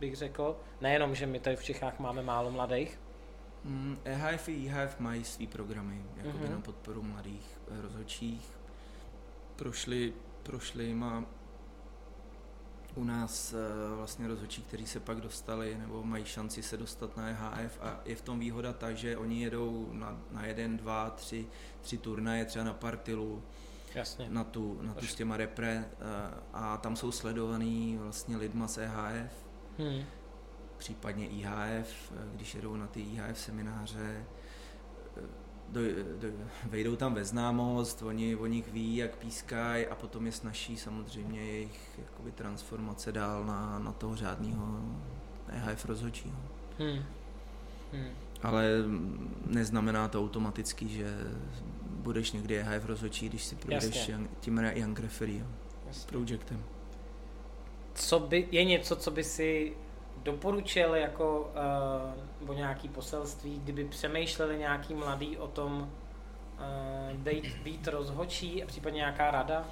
bych 0.00 0.16
řekl. 0.16 0.56
Nejenom, 0.80 1.14
že 1.14 1.26
my 1.26 1.40
tady 1.40 1.56
v 1.56 1.64
Čechách 1.64 1.98
máme 1.98 2.22
málo 2.22 2.50
mladých. 2.50 3.00
Mm, 3.64 3.98
EHF 4.04 4.48
i 4.48 4.52
IHF 4.52 5.00
mají 5.00 5.24
svý 5.24 5.46
programy 5.46 6.02
jako 6.16 6.38
mm-hmm. 6.38 6.50
na 6.50 6.60
podporu 6.60 7.02
mladých 7.02 7.60
rozhodčích. 7.82 8.58
Prošli, 9.56 10.12
prošli 10.42 10.94
má 10.94 11.24
u 12.96 13.04
nás 13.04 13.52
eh, 13.52 13.56
vlastně 13.96 14.28
rozhodčí, 14.28 14.62
kteří 14.62 14.86
se 14.86 15.00
pak 15.00 15.20
dostali 15.20 15.76
nebo 15.78 16.02
mají 16.02 16.24
šanci 16.24 16.62
se 16.62 16.76
dostat 16.76 17.16
na 17.16 17.28
EHF 17.28 17.78
a 17.80 18.00
je 18.04 18.16
v 18.16 18.22
tom 18.22 18.40
výhoda 18.40 18.72
ta, 18.72 18.92
že 18.92 19.16
oni 19.16 19.42
jedou 19.42 19.88
na, 19.92 20.20
na 20.30 20.46
jeden, 20.46 20.76
dva, 20.76 21.10
tři, 21.10 21.46
tři 21.80 21.98
turnaje 21.98 22.44
třeba 22.44 22.64
na 22.64 22.72
Partilu, 22.72 23.42
Jasně. 23.94 24.26
na 24.30 24.44
tu, 24.44 24.78
na 24.82 24.94
tu 24.94 25.06
s 25.06 25.14
těma 25.14 25.36
repre 25.36 25.84
eh, 25.90 25.94
a 26.52 26.76
tam 26.76 26.96
jsou 26.96 27.12
sledovaný 27.12 27.96
vlastně 28.00 28.36
lidma 28.36 28.68
z 28.68 28.78
EHF, 28.78 29.32
hmm. 29.78 30.04
případně 30.76 31.26
IHF, 31.26 32.12
eh, 32.12 32.28
když 32.34 32.54
jedou 32.54 32.76
na 32.76 32.86
ty 32.86 33.00
IHF 33.00 33.38
semináře, 33.38 34.24
do, 35.68 35.80
do, 36.20 36.28
vejdou 36.64 36.96
tam 36.96 37.14
ve 37.14 37.24
známost, 37.24 38.02
oni 38.02 38.36
o 38.36 38.46
nich 38.46 38.72
ví, 38.72 38.96
jak 38.96 39.16
pískají 39.16 39.86
a 39.86 39.94
potom 39.94 40.26
je 40.26 40.32
snaží 40.32 40.76
samozřejmě 40.76 41.40
jejich 41.40 41.98
jakoby, 41.98 42.32
transformace 42.32 43.12
dál 43.12 43.44
na, 43.44 43.78
na 43.78 43.92
toho 43.92 44.16
řádného 44.16 44.80
EHF 45.48 45.84
rozhodčího. 45.84 46.36
Hmm. 46.78 47.04
Hmm. 47.92 48.10
Ale 48.42 48.64
neznamená 49.46 50.08
to 50.08 50.20
automaticky, 50.20 50.88
že 50.88 51.18
budeš 51.90 52.32
někdy 52.32 52.58
EHF 52.58 52.86
rozhodčí, 52.86 53.28
když 53.28 53.44
si 53.44 53.56
projdeš 53.56 54.10
tím 54.40 54.58
Young 54.58 54.98
Referee 54.98 55.46
projektem. 56.06 56.64
Co 57.94 58.20
by, 58.20 58.48
je 58.50 58.64
něco, 58.64 58.96
co 58.96 59.10
by 59.10 59.24
si 59.24 59.76
doporučil 60.26 60.94
jako 60.94 61.40
uh, 61.40 62.22
nebo 62.40 62.52
nějaký 62.52 62.88
poselství, 62.88 63.60
kdyby 63.64 63.84
přemýšleli 63.84 64.58
nějaký 64.58 64.94
mladý 64.94 65.36
o 65.36 65.46
tom 65.46 65.72
uh, 65.82 67.16
být, 67.16 67.56
být 67.64 67.88
rozhočí 67.88 68.62
a 68.62 68.66
případně 68.66 68.96
nějaká 68.96 69.30
rada? 69.30 69.64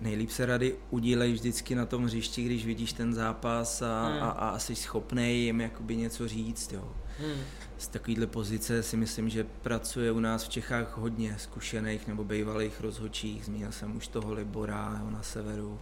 Nejlíp 0.00 0.30
se 0.30 0.46
rady 0.46 0.76
udílej 0.90 1.32
vždycky 1.32 1.74
na 1.74 1.86
tom 1.86 2.04
hřišti, 2.04 2.44
když 2.44 2.66
vidíš 2.66 2.92
ten 2.92 3.14
zápas 3.14 3.82
a, 3.82 4.06
hmm. 4.06 4.22
a, 4.22 4.30
a 4.30 4.58
jsi 4.58 4.74
schopný 4.74 5.44
jim 5.44 5.60
jakoby 5.60 5.96
něco 5.96 6.28
říct. 6.28 6.72
Jo. 6.72 6.92
Hmm. 7.18 7.42
Z 7.78 7.88
takovéhle 7.88 8.26
pozice 8.26 8.82
si 8.82 8.96
myslím, 8.96 9.28
že 9.28 9.44
pracuje 9.62 10.12
u 10.12 10.20
nás 10.20 10.44
v 10.44 10.48
Čechách 10.48 10.96
hodně 10.96 11.34
zkušených 11.38 12.06
nebo 12.06 12.24
bývalých 12.24 12.80
rozhodčích. 12.80 13.44
Zmínil 13.44 13.72
jsem 13.72 13.96
už 13.96 14.08
toho 14.08 14.32
Libora 14.32 14.98
jo, 15.00 15.10
na 15.10 15.22
severu 15.22 15.78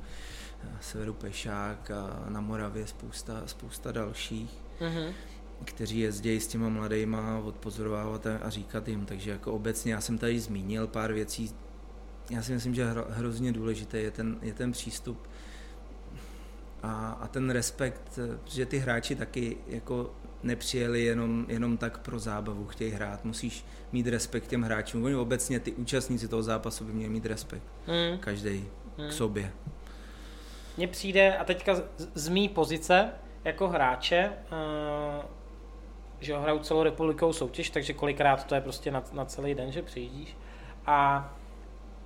severu 0.80 1.12
Pešák 1.12 1.90
a 1.90 2.24
na 2.28 2.40
Moravě 2.40 2.86
spousta, 2.86 3.42
spousta 3.46 3.92
dalších, 3.92 4.50
mm-hmm. 4.80 5.12
kteří 5.64 5.98
jezdí 5.98 6.40
s 6.40 6.46
těma 6.46 6.68
mladýma 6.68 7.38
odpozorovávat 7.38 8.26
a, 8.26 8.36
a 8.36 8.50
říkat 8.50 8.88
jim. 8.88 9.06
Takže 9.06 9.30
jako 9.30 9.52
obecně 9.52 9.92
já 9.92 10.00
jsem 10.00 10.18
tady 10.18 10.40
zmínil 10.40 10.86
pár 10.86 11.12
věcí. 11.12 11.54
Já 12.30 12.42
si 12.42 12.52
myslím, 12.52 12.74
že 12.74 12.84
hro, 12.84 13.04
hrozně 13.08 13.52
důležité 13.52 13.98
je 13.98 14.10
ten, 14.10 14.38
je 14.42 14.54
ten 14.54 14.72
přístup 14.72 15.28
a, 16.82 17.18
a 17.20 17.28
ten 17.28 17.50
respekt, 17.50 18.18
protože 18.44 18.66
ty 18.66 18.78
hráči 18.78 19.16
taky 19.16 19.56
jako 19.66 20.14
nepřijeli 20.42 21.04
jenom, 21.04 21.46
jenom 21.48 21.76
tak 21.76 21.98
pro 21.98 22.18
zábavu, 22.18 22.66
chtějí 22.66 22.90
hrát. 22.90 23.24
Musíš 23.24 23.64
mít 23.92 24.06
respekt 24.06 24.46
těm 24.46 24.62
hráčům. 24.62 25.04
Oni 25.04 25.14
obecně, 25.14 25.60
ty 25.60 25.72
účastníci 25.72 26.28
toho 26.28 26.42
zápasu 26.42 26.84
by 26.84 26.92
měli 26.92 27.12
mít 27.12 27.26
respekt. 27.26 27.62
Mm. 27.86 28.18
Každý 28.18 28.64
mm. 28.98 29.08
k 29.08 29.12
sobě 29.12 29.52
mně 30.76 30.88
přijde, 30.88 31.36
a 31.36 31.44
teďka 31.44 31.74
z, 31.74 31.84
z 32.14 32.28
mý 32.28 32.48
pozice 32.48 33.12
jako 33.44 33.68
hráče, 33.68 34.32
uh, 34.52 35.24
že 36.20 36.34
ho 36.34 36.42
hraju 36.42 36.58
celou 36.58 36.82
republikou 36.82 37.32
soutěž, 37.32 37.70
takže 37.70 37.92
kolikrát 37.92 38.44
to 38.44 38.54
je 38.54 38.60
prostě 38.60 38.90
na, 38.90 39.02
na 39.12 39.24
celý 39.24 39.54
den, 39.54 39.72
že 39.72 39.82
přijíždíš. 39.82 40.36
A 40.86 41.30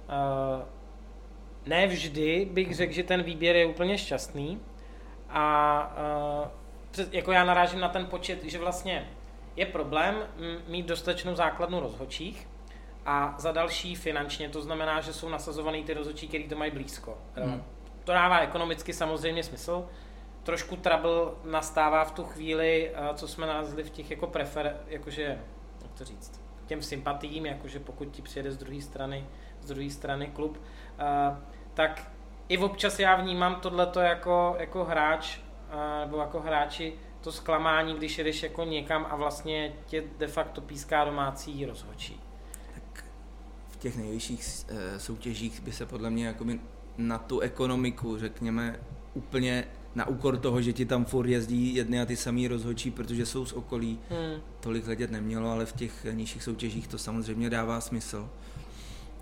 uh, 0.08 0.62
ne 1.66 1.86
vždy 1.86 2.48
bych 2.52 2.74
řekl, 2.74 2.92
že 2.92 3.02
ten 3.02 3.22
výběr 3.22 3.56
je 3.56 3.66
úplně 3.66 3.98
šťastný. 3.98 4.60
A 5.28 5.94
uh, 6.98 7.04
jako 7.12 7.32
já 7.32 7.44
narážím 7.44 7.80
na 7.80 7.88
ten 7.88 8.06
počet, 8.06 8.44
že 8.44 8.58
vlastně 8.58 9.08
je 9.56 9.66
problém 9.66 10.14
mít 10.68 10.86
dostatečnou 10.86 11.34
základnu 11.34 11.80
rozhočích 11.80 12.48
a 13.06 13.34
za 13.38 13.52
další 13.52 13.94
finančně, 13.94 14.48
to 14.48 14.62
znamená, 14.62 15.00
že 15.00 15.12
jsou 15.12 15.28
nasazovaný 15.28 15.84
ty 15.84 15.94
rozhodčí, 15.94 16.28
který 16.28 16.48
to 16.48 16.56
mají 16.56 16.70
blízko. 16.70 17.18
Hmm 17.34 17.62
to 18.10 18.14
dává 18.14 18.38
ekonomicky 18.38 18.92
samozřejmě 18.92 19.42
smysl. 19.42 19.88
Trošku 20.42 20.76
trouble 20.76 21.32
nastává 21.44 22.04
v 22.04 22.10
tu 22.10 22.24
chvíli, 22.24 22.90
eh, 22.94 23.14
co 23.14 23.28
jsme 23.28 23.46
nalezli 23.46 23.82
v 23.84 23.90
těch 23.90 24.10
jako 24.10 24.26
prefer, 24.26 24.76
jakože, 24.86 25.38
jak 25.82 25.92
to 25.98 26.04
říct, 26.04 26.40
těm 26.66 26.82
sympatím, 26.82 27.46
jakože 27.46 27.80
pokud 27.80 28.04
ti 28.04 28.22
přijede 28.22 28.52
z 28.52 28.56
druhé 28.56 28.80
strany, 28.80 29.26
z 29.60 29.68
druhé 29.68 29.90
strany 29.90 30.26
klub, 30.26 30.56
uh, 30.58 31.38
tak 31.74 32.10
i 32.48 32.58
občas 32.58 32.98
já 32.98 33.16
vnímám 33.16 33.54
tohleto 33.54 34.00
jako, 34.00 34.56
jako 34.58 34.84
hráč, 34.84 35.38
uh, 35.38 36.00
nebo 36.00 36.18
jako 36.18 36.40
hráči, 36.40 36.94
to 37.20 37.32
zklamání, 37.32 37.94
když 37.94 38.18
jedeš 38.18 38.42
jako 38.42 38.64
někam 38.64 39.06
a 39.10 39.16
vlastně 39.16 39.72
tě 39.86 40.04
de 40.18 40.26
facto 40.26 40.60
píská 40.60 41.04
domácí 41.04 41.66
rozhočí. 41.66 42.20
Tak 42.74 43.04
v 43.68 43.76
těch 43.76 43.96
nejvyšších 43.96 44.44
soutěžích 44.98 45.60
by 45.60 45.72
se 45.72 45.86
podle 45.86 46.10
mě 46.10 46.26
jako 46.26 46.44
na 47.08 47.18
tu 47.18 47.40
ekonomiku, 47.40 48.18
řekněme, 48.18 48.80
úplně 49.14 49.64
na 49.94 50.06
úkor 50.06 50.36
toho, 50.36 50.62
že 50.62 50.72
ti 50.72 50.86
tam 50.86 51.04
furt 51.04 51.28
jezdí 51.28 51.74
jedny 51.74 52.00
a 52.00 52.06
ty 52.06 52.16
samý 52.16 52.48
rozhodčí, 52.48 52.90
protože 52.90 53.26
jsou 53.26 53.46
z 53.46 53.52
okolí. 53.52 53.98
Hmm. 54.10 54.40
Tolik 54.60 54.84
hledět 54.84 55.10
nemělo, 55.10 55.50
ale 55.50 55.66
v 55.66 55.72
těch 55.72 56.06
nižších 56.12 56.42
soutěžích 56.42 56.88
to 56.88 56.98
samozřejmě 56.98 57.50
dává 57.50 57.80
smysl. 57.80 58.30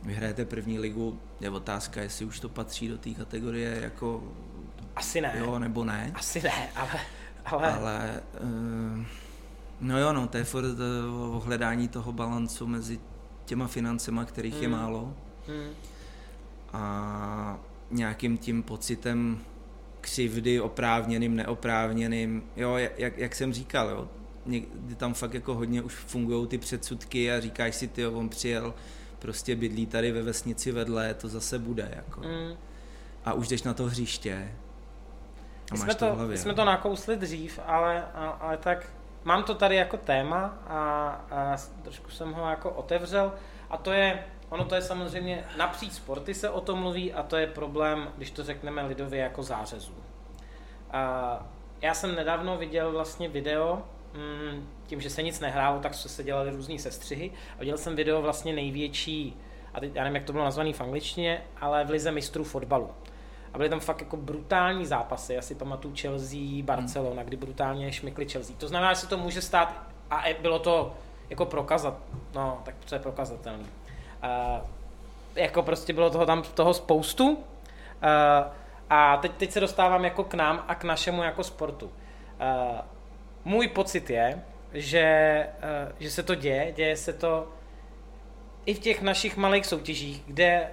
Vyhrajete 0.03 0.45
první 0.45 0.79
ligu, 0.79 1.19
je 1.41 1.51
otázka, 1.51 2.03
jestli 2.03 2.25
už 2.25 2.41
to 2.41 2.49
patří 2.49 2.89
do 2.89 2.99
té 2.99 3.11
kategorie 3.11 3.79
jako... 3.83 4.33
Asi 4.97 5.21
ne. 5.21 5.35
Jo, 5.39 5.59
nebo 5.59 5.85
ne. 5.85 6.13
Asi 6.15 6.43
ne, 6.43 6.69
ale... 6.77 7.01
Ale, 7.45 7.73
ale 7.73 8.23
uh, 8.41 9.05
no 9.81 9.99
jo, 9.99 10.13
no, 10.13 10.27
to 10.27 10.37
je 10.37 10.45
furt 10.45 10.65
uh, 10.65 11.37
o 11.37 11.41
hledání 11.41 11.89
toho 11.89 12.13
balancu 12.13 12.67
mezi 12.67 13.01
těma 13.45 13.67
financema, 13.67 14.25
kterých 14.25 14.55
hmm. 14.55 14.63
je 14.63 14.69
málo. 14.69 15.15
Hmm. 15.47 15.71
A 16.73 17.59
nějakým 17.91 18.39
tím 18.39 18.63
pocitem 18.63 19.39
křivdy, 20.01 20.61
oprávněným, 20.61 21.37
neoprávněným, 21.37 22.43
jo, 22.57 22.77
jak, 22.77 23.19
jak 23.19 23.35
jsem 23.35 23.53
říkal, 23.53 23.91
jo, 23.91 24.09
někdy 24.47 24.95
tam 24.95 25.15
fakt 25.15 25.35
jako 25.35 25.55
hodně 25.55 25.83
už 25.83 25.95
fungují 25.95 26.47
ty 26.47 26.59
předsudky 26.59 27.33
a 27.33 27.41
říkáš 27.41 27.75
si, 27.75 27.89
ty 27.89 28.07
on 28.07 28.29
přijel, 28.29 28.75
prostě 29.19 29.57
bydlí 29.57 29.87
tady 29.87 30.13
ve 30.13 30.23
vesnici 30.23 30.73
vedle, 30.73 31.15
to 31.15 31.29
zase 31.29 31.59
bude, 31.59 31.93
jako. 31.97 32.21
Mm. 32.21 32.57
A 33.25 33.33
už 33.33 33.49
jdeš 33.49 33.63
na 33.63 33.75
to 33.75 33.85
hřiště 33.85 34.49
a 35.71 35.75
my 35.75 35.79
jsme 35.79 35.95
to, 35.95 36.15
hlavě, 36.15 36.27
my 36.27 36.39
jsme 36.39 36.55
to 36.55 36.65
nakousli 36.65 37.17
dřív, 37.17 37.61
ale, 37.67 38.05
ale 38.41 38.57
tak 38.57 38.87
mám 39.25 39.43
to 39.43 39.55
tady 39.55 39.77
jako 39.77 39.97
téma 39.97 40.59
a, 40.67 40.79
a 41.31 41.57
trošku 41.83 42.11
jsem 42.11 42.33
ho 42.33 42.51
jako 42.51 42.71
otevřel 42.71 43.33
a 43.71 43.77
to 43.77 43.93
je 43.93 44.25
Ono 44.51 44.65
to 44.65 44.75
je 44.75 44.83
samozřejmě, 44.83 45.45
napříč 45.57 45.93
sporty 45.93 46.35
se 46.35 46.51
o 46.51 46.61
tom 46.61 46.79
mluví 46.79 47.13
a 47.13 47.23
to 47.23 47.37
je 47.37 47.47
problém, 47.47 48.13
když 48.17 48.31
to 48.31 48.45
řekneme 48.45 48.87
lidově, 48.87 49.21
jako 49.21 49.43
zářezů. 49.43 49.95
A 50.91 51.47
já 51.81 51.95
jsem 51.95 52.15
nedávno 52.15 52.57
viděl 52.57 52.93
vlastně 52.93 53.29
video, 53.29 53.83
mm, 54.15 54.69
tím, 54.87 55.01
že 55.01 55.11
se 55.11 55.23
nic 55.23 55.41
nehrálo, 55.41 55.81
tak 55.81 55.95
se 55.95 56.25
dělaly 56.25 56.51
různé 56.51 56.79
sestřihy. 56.79 57.31
A 57.57 57.61
viděl 57.61 57.79
jsem 57.79 57.97
video 57.97 58.23
vlastně 58.23 58.53
největší, 58.53 59.37
a 59.75 59.81
teď 59.81 59.95
já 59.95 60.05
nevím, 60.05 60.15
jak 60.15 60.25
to 60.25 60.33
bylo 60.33 60.45
nazvané 60.45 60.73
v 60.73 60.81
angličtině, 60.81 61.43
ale 61.61 61.85
v 61.85 61.91
lize 61.91 62.13
mistrů 62.13 62.45
fotbalu. 62.45 62.91
A 63.53 63.59
byly 63.59 63.71
tam 63.71 63.81
fakt 63.81 64.01
jako 64.01 64.17
brutální 64.17 64.87
zápasy, 64.87 65.35
já 65.35 65.43
si 65.43 65.55
pamatuju 65.55 65.95
Chelsea, 66.01 66.63
Barcelona, 66.63 67.23
kdy 67.23 67.37
brutálně 67.37 67.93
šmykli 67.93 68.29
Chelsea. 68.29 68.57
To 68.59 68.69
znamená, 68.69 68.93
že 68.93 69.01
se 69.01 69.07
to 69.07 69.19
může 69.19 69.43
stát, 69.43 69.83
a 70.11 70.25
bylo 70.41 70.59
to 70.59 70.95
jako 71.31 71.47
prokazat, 71.47 71.99
no, 72.35 72.61
tak 72.65 72.75
co 72.85 72.95
je 72.95 72.99
prokazatelný. 72.99 73.67
Uh, 74.23 74.67
jako 75.35 75.63
prostě 75.63 75.93
bylo 75.93 76.11
toho 76.11 76.27
tam 76.27 76.43
toho 76.43 76.75
spoustu. 76.75 77.31
Uh, 77.31 77.39
a 78.91 79.17
teď, 79.17 79.33
teď 79.33 79.51
se 79.51 79.61
dostávám 79.61 80.05
jako 80.05 80.25
k 80.25 80.35
nám 80.35 80.65
a 80.69 80.75
k 80.75 80.85
našemu 80.85 81.23
jako 81.23 81.45
sportu. 81.45 81.87
Uh, 81.87 81.93
můj 83.45 83.69
pocit 83.69 84.11
je, 84.11 84.43
že, 84.73 85.47
uh, 85.59 85.93
že 86.01 86.11
se 86.11 86.23
to 86.23 86.35
děje, 86.35 86.73
děje 86.77 86.97
se 86.97 87.13
to 87.13 87.49
i 88.67 88.75
v 88.75 88.79
těch 88.79 89.03
našich 89.03 89.37
malých 89.37 89.67
soutěžích, 89.67 90.23
kde 90.27 90.71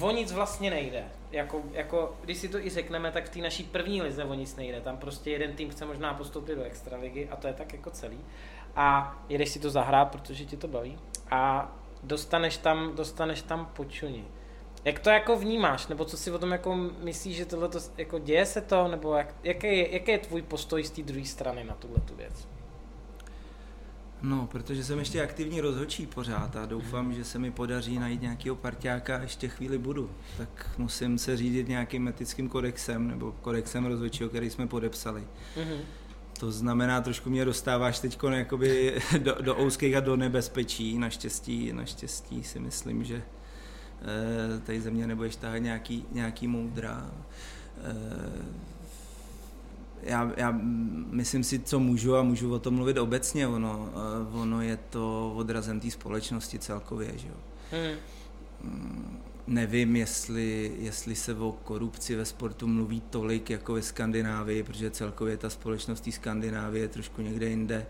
o 0.00 0.10
nic 0.10 0.32
vlastně 0.32 0.70
nejde. 0.70 1.04
Jako, 1.32 1.62
jako, 1.72 2.16
když 2.20 2.38
si 2.38 2.48
to 2.48 2.58
i 2.58 2.70
řekneme, 2.70 3.12
tak 3.12 3.26
v 3.26 3.28
té 3.28 3.38
naší 3.38 3.64
první 3.64 4.02
lize 4.02 4.24
o 4.24 4.34
nic 4.34 4.56
nejde. 4.56 4.80
Tam 4.80 4.96
prostě 4.96 5.30
jeden 5.30 5.52
tým 5.52 5.70
chce 5.70 5.84
možná 5.86 6.14
postoupit 6.14 6.54
do 6.54 6.62
extraligy 6.62 7.28
a 7.30 7.36
to 7.36 7.46
je 7.46 7.52
tak 7.52 7.72
jako 7.72 7.90
celý. 7.90 8.20
A 8.76 9.16
jedeš 9.28 9.48
si 9.48 9.58
to 9.58 9.70
zahrát, 9.70 10.10
protože 10.10 10.44
ti 10.44 10.56
to 10.56 10.68
baví. 10.68 10.98
A 11.30 11.72
dostaneš 12.06 12.56
tam, 12.56 12.96
dostaneš 12.96 13.42
tam 13.42 13.66
počuní. 13.76 14.24
Jak 14.84 14.98
to 14.98 15.10
jako 15.10 15.36
vnímáš, 15.36 15.86
nebo 15.86 16.04
co 16.04 16.16
si 16.16 16.30
o 16.30 16.38
tom 16.38 16.52
jako 16.52 16.76
myslíš, 17.02 17.36
že 17.36 17.46
tohle 17.46 17.68
to, 17.68 17.78
jako 17.96 18.18
děje 18.18 18.46
se 18.46 18.60
to, 18.60 18.88
nebo 18.88 19.14
jak, 19.14 19.34
jaký, 19.42 19.66
je, 19.66 19.94
jaký 19.94 20.10
je 20.10 20.18
tvůj 20.18 20.42
postoj 20.42 20.84
z 20.84 20.90
té 20.90 21.02
druhé 21.02 21.24
strany 21.24 21.64
na 21.64 21.74
tuhle 21.74 22.00
tu 22.00 22.14
věc? 22.16 22.48
No, 24.22 24.48
protože 24.52 24.84
jsem 24.84 24.98
ještě 24.98 25.22
aktivní 25.22 25.60
rozhodčí 25.60 26.06
pořád 26.06 26.56
a 26.56 26.66
doufám, 26.66 27.14
že 27.14 27.24
se 27.24 27.38
mi 27.38 27.50
podaří 27.50 27.98
najít 27.98 28.22
nějakého 28.22 28.56
parťáka 28.56 29.16
a 29.16 29.20
ještě 29.20 29.48
chvíli 29.48 29.78
budu. 29.78 30.10
Tak 30.38 30.70
musím 30.78 31.18
se 31.18 31.36
řídit 31.36 31.68
nějakým 31.68 32.08
etickým 32.08 32.48
kodexem 32.48 33.08
nebo 33.08 33.32
kodexem 33.32 33.86
rozhodčího, 33.86 34.28
který 34.28 34.50
jsme 34.50 34.66
podepsali. 34.66 35.20
Mm-hmm. 35.56 35.80
To 36.36 36.52
znamená, 36.52 37.00
trošku 37.00 37.30
mě 37.30 37.44
dostáváš 37.44 37.98
teď 37.98 38.18
do, 39.18 39.36
do 39.40 39.56
ouských 39.56 39.96
a 39.96 40.00
do 40.00 40.16
nebezpečí. 40.16 40.98
Naštěstí, 40.98 41.72
naštěstí 41.72 42.42
si 42.42 42.58
myslím, 42.58 43.04
že 43.04 43.16
e, 43.16 44.60
tady 44.60 44.80
ze 44.80 44.90
mě 44.90 45.06
nebudeš 45.06 45.36
tahat 45.36 45.58
nějaký, 45.58 46.04
nějaký 46.12 46.48
moudra. 46.48 47.10
E, 47.84 48.66
já, 50.06 50.32
já 50.36 50.54
myslím 51.10 51.44
si, 51.44 51.58
co 51.58 51.80
můžu 51.80 52.16
a 52.16 52.22
můžu 52.22 52.54
o 52.54 52.58
tom 52.58 52.74
mluvit 52.74 52.98
obecně. 52.98 53.46
Ono, 53.46 53.88
eh, 53.92 54.38
ono 54.38 54.62
je 54.62 54.78
to 54.90 55.32
odrazem 55.36 55.80
té 55.80 55.90
společnosti 55.90 56.58
celkově. 56.58 57.12
Že 57.18 57.28
jo? 57.28 57.34
Hmm. 57.70 57.96
Mm, 58.62 59.18
nevím, 59.46 59.96
jestli, 59.96 60.72
jestli 60.78 61.14
se 61.14 61.34
o 61.34 61.52
korupci 61.52 62.16
ve 62.16 62.24
sportu 62.24 62.66
mluví 62.66 63.00
tolik 63.00 63.50
jako 63.50 63.74
ve 63.74 63.82
Skandinávii, 63.82 64.62
protože 64.62 64.90
celkově 64.90 65.36
ta 65.36 65.50
společnost 65.50 66.00
té 66.00 66.12
Skandinávie 66.12 66.84
je 66.84 66.88
trošku 66.88 67.22
někde 67.22 67.46
jinde. 67.46 67.86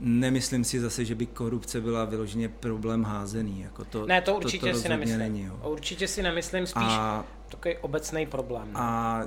Nemyslím 0.00 0.64
si 0.64 0.80
zase, 0.80 1.04
že 1.04 1.14
by 1.14 1.26
korupce 1.26 1.80
byla 1.80 2.04
vyloženě 2.04 2.48
problém 2.48 3.04
házený. 3.04 3.60
Jako 3.60 3.84
to, 3.84 4.06
ne, 4.06 4.22
to 4.22 4.36
určitě 4.36 4.66
to, 4.66 4.72
to 4.72 4.78
si 4.82 4.88
nemyslím. 4.88 5.18
Není, 5.18 5.42
jo. 5.42 5.60
Určitě 5.64 6.08
si 6.08 6.22
nemyslím, 6.22 6.66
spíš 6.66 6.82
a, 6.86 7.24
takový 7.48 7.76
obecný 7.76 8.26
problém. 8.26 8.66
Ne? 8.66 8.72
A 8.74 9.22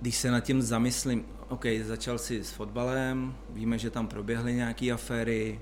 když 0.00 0.16
se 0.16 0.30
nad 0.30 0.40
tím 0.40 0.62
zamyslím, 0.62 1.24
OK, 1.48 1.64
začal 1.82 2.18
si 2.18 2.44
s 2.44 2.50
fotbalem, 2.50 3.34
víme, 3.50 3.78
že 3.78 3.90
tam 3.90 4.06
proběhly 4.06 4.54
nějaké 4.54 4.92
aféry, 4.92 5.60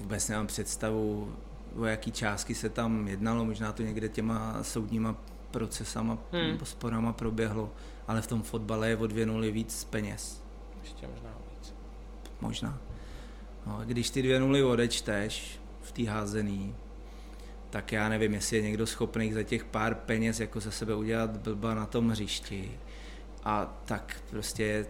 vůbec 0.00 0.28
nemám 0.28 0.46
představu, 0.46 1.32
o 1.78 1.84
jaký 1.84 2.12
částky 2.12 2.54
se 2.54 2.68
tam 2.68 3.08
jednalo, 3.08 3.44
možná 3.44 3.72
to 3.72 3.82
někde 3.82 4.08
těma 4.08 4.62
soudníma 4.62 5.16
procesama, 5.50 6.18
hmm. 6.32 6.58
sporama 6.62 7.12
proběhlo, 7.12 7.72
ale 8.08 8.22
v 8.22 8.26
tom 8.26 8.42
fotbale 8.42 8.88
je 8.88 8.96
odvěnuli 8.96 9.50
víc 9.52 9.84
peněz. 9.84 10.42
Ještě 10.82 11.06
možná 11.06 11.30
víc. 11.50 11.74
Možná. 12.40 12.78
No, 13.66 13.80
když 13.84 14.10
ty 14.10 14.22
dvě 14.22 14.40
nuly 14.40 14.62
odečteš 14.62 15.60
v 15.82 15.92
té 15.92 16.04
házený, 16.04 16.74
tak 17.70 17.92
já 17.92 18.08
nevím, 18.08 18.34
jestli 18.34 18.56
je 18.56 18.62
někdo 18.62 18.86
schopný 18.86 19.32
za 19.32 19.42
těch 19.42 19.64
pár 19.64 19.94
peněz 19.94 20.40
jako 20.40 20.60
ze 20.60 20.70
sebe 20.70 20.94
udělat 20.94 21.36
blba 21.36 21.74
na 21.74 21.86
tom 21.86 22.08
hřišti 22.08 22.78
a 23.44 23.80
tak 23.84 24.16
prostě 24.30 24.86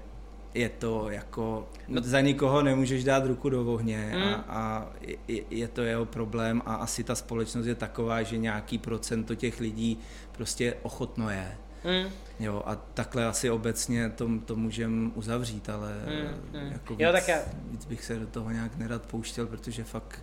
je 0.57 0.69
to 0.69 1.11
jako, 1.11 1.69
no. 1.89 2.01
za 2.05 2.21
nikoho 2.21 2.63
nemůžeš 2.63 3.05
dát 3.05 3.27
ruku 3.27 3.51
do 3.51 3.73
ohně 3.73 4.13
mm. 4.15 4.23
a, 4.23 4.45
a 4.49 4.87
je, 5.29 5.43
je 5.51 5.69
to 5.69 5.83
jeho 5.83 6.05
problém 6.05 6.63
a 6.67 6.75
asi 6.75 7.05
ta 7.05 7.15
společnost 7.15 7.67
je 7.67 7.75
taková, 7.75 8.23
že 8.23 8.39
nějaký 8.39 8.79
procento 8.79 9.35
těch 9.35 9.61
lidí 9.61 9.99
prostě 10.33 10.75
ochotno 10.83 11.31
je. 11.31 11.57
Mm. 11.85 12.11
Jo, 12.41 12.63
a 12.67 12.75
takhle 12.75 13.27
asi 13.27 13.51
obecně 13.51 14.11
to, 14.11 14.31
to 14.45 14.57
můžeme 14.57 15.11
uzavřít, 15.15 15.69
ale 15.69 15.93
mm, 16.07 16.61
mm. 16.61 16.73
Jako 16.73 16.95
víc, 16.95 17.01
jo, 17.01 17.13
tak 17.13 17.29
já... 17.29 17.39
víc 17.71 17.85
bych 17.85 18.05
se 18.05 18.19
do 18.19 18.27
toho 18.27 18.51
nějak 18.51 18.77
nerad 18.77 19.07
pouštěl, 19.07 19.47
protože 19.47 19.85
fakt 19.85 20.23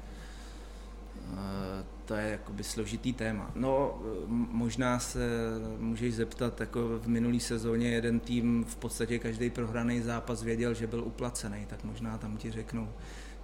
to 2.06 2.14
je 2.14 2.30
jakoby 2.30 2.64
složitý 2.64 3.14
téma. 3.14 3.52
No, 3.56 4.02
možná 4.28 5.00
se 5.00 5.20
můžeš 5.78 6.16
zeptat, 6.16 6.60
jako 6.60 7.00
v 7.00 7.08
minulý 7.08 7.40
sezóně 7.40 7.90
jeden 7.90 8.20
tým 8.20 8.66
v 8.68 8.76
podstatě 8.76 9.20
každý 9.20 9.50
prohraný 9.50 10.02
zápas 10.02 10.44
věděl, 10.44 10.74
že 10.74 10.88
byl 10.88 11.04
uplacený, 11.04 11.66
tak 11.66 11.84
možná 11.84 12.18
tam 12.18 12.38
ti 12.38 12.52
řeknou, 12.52 12.90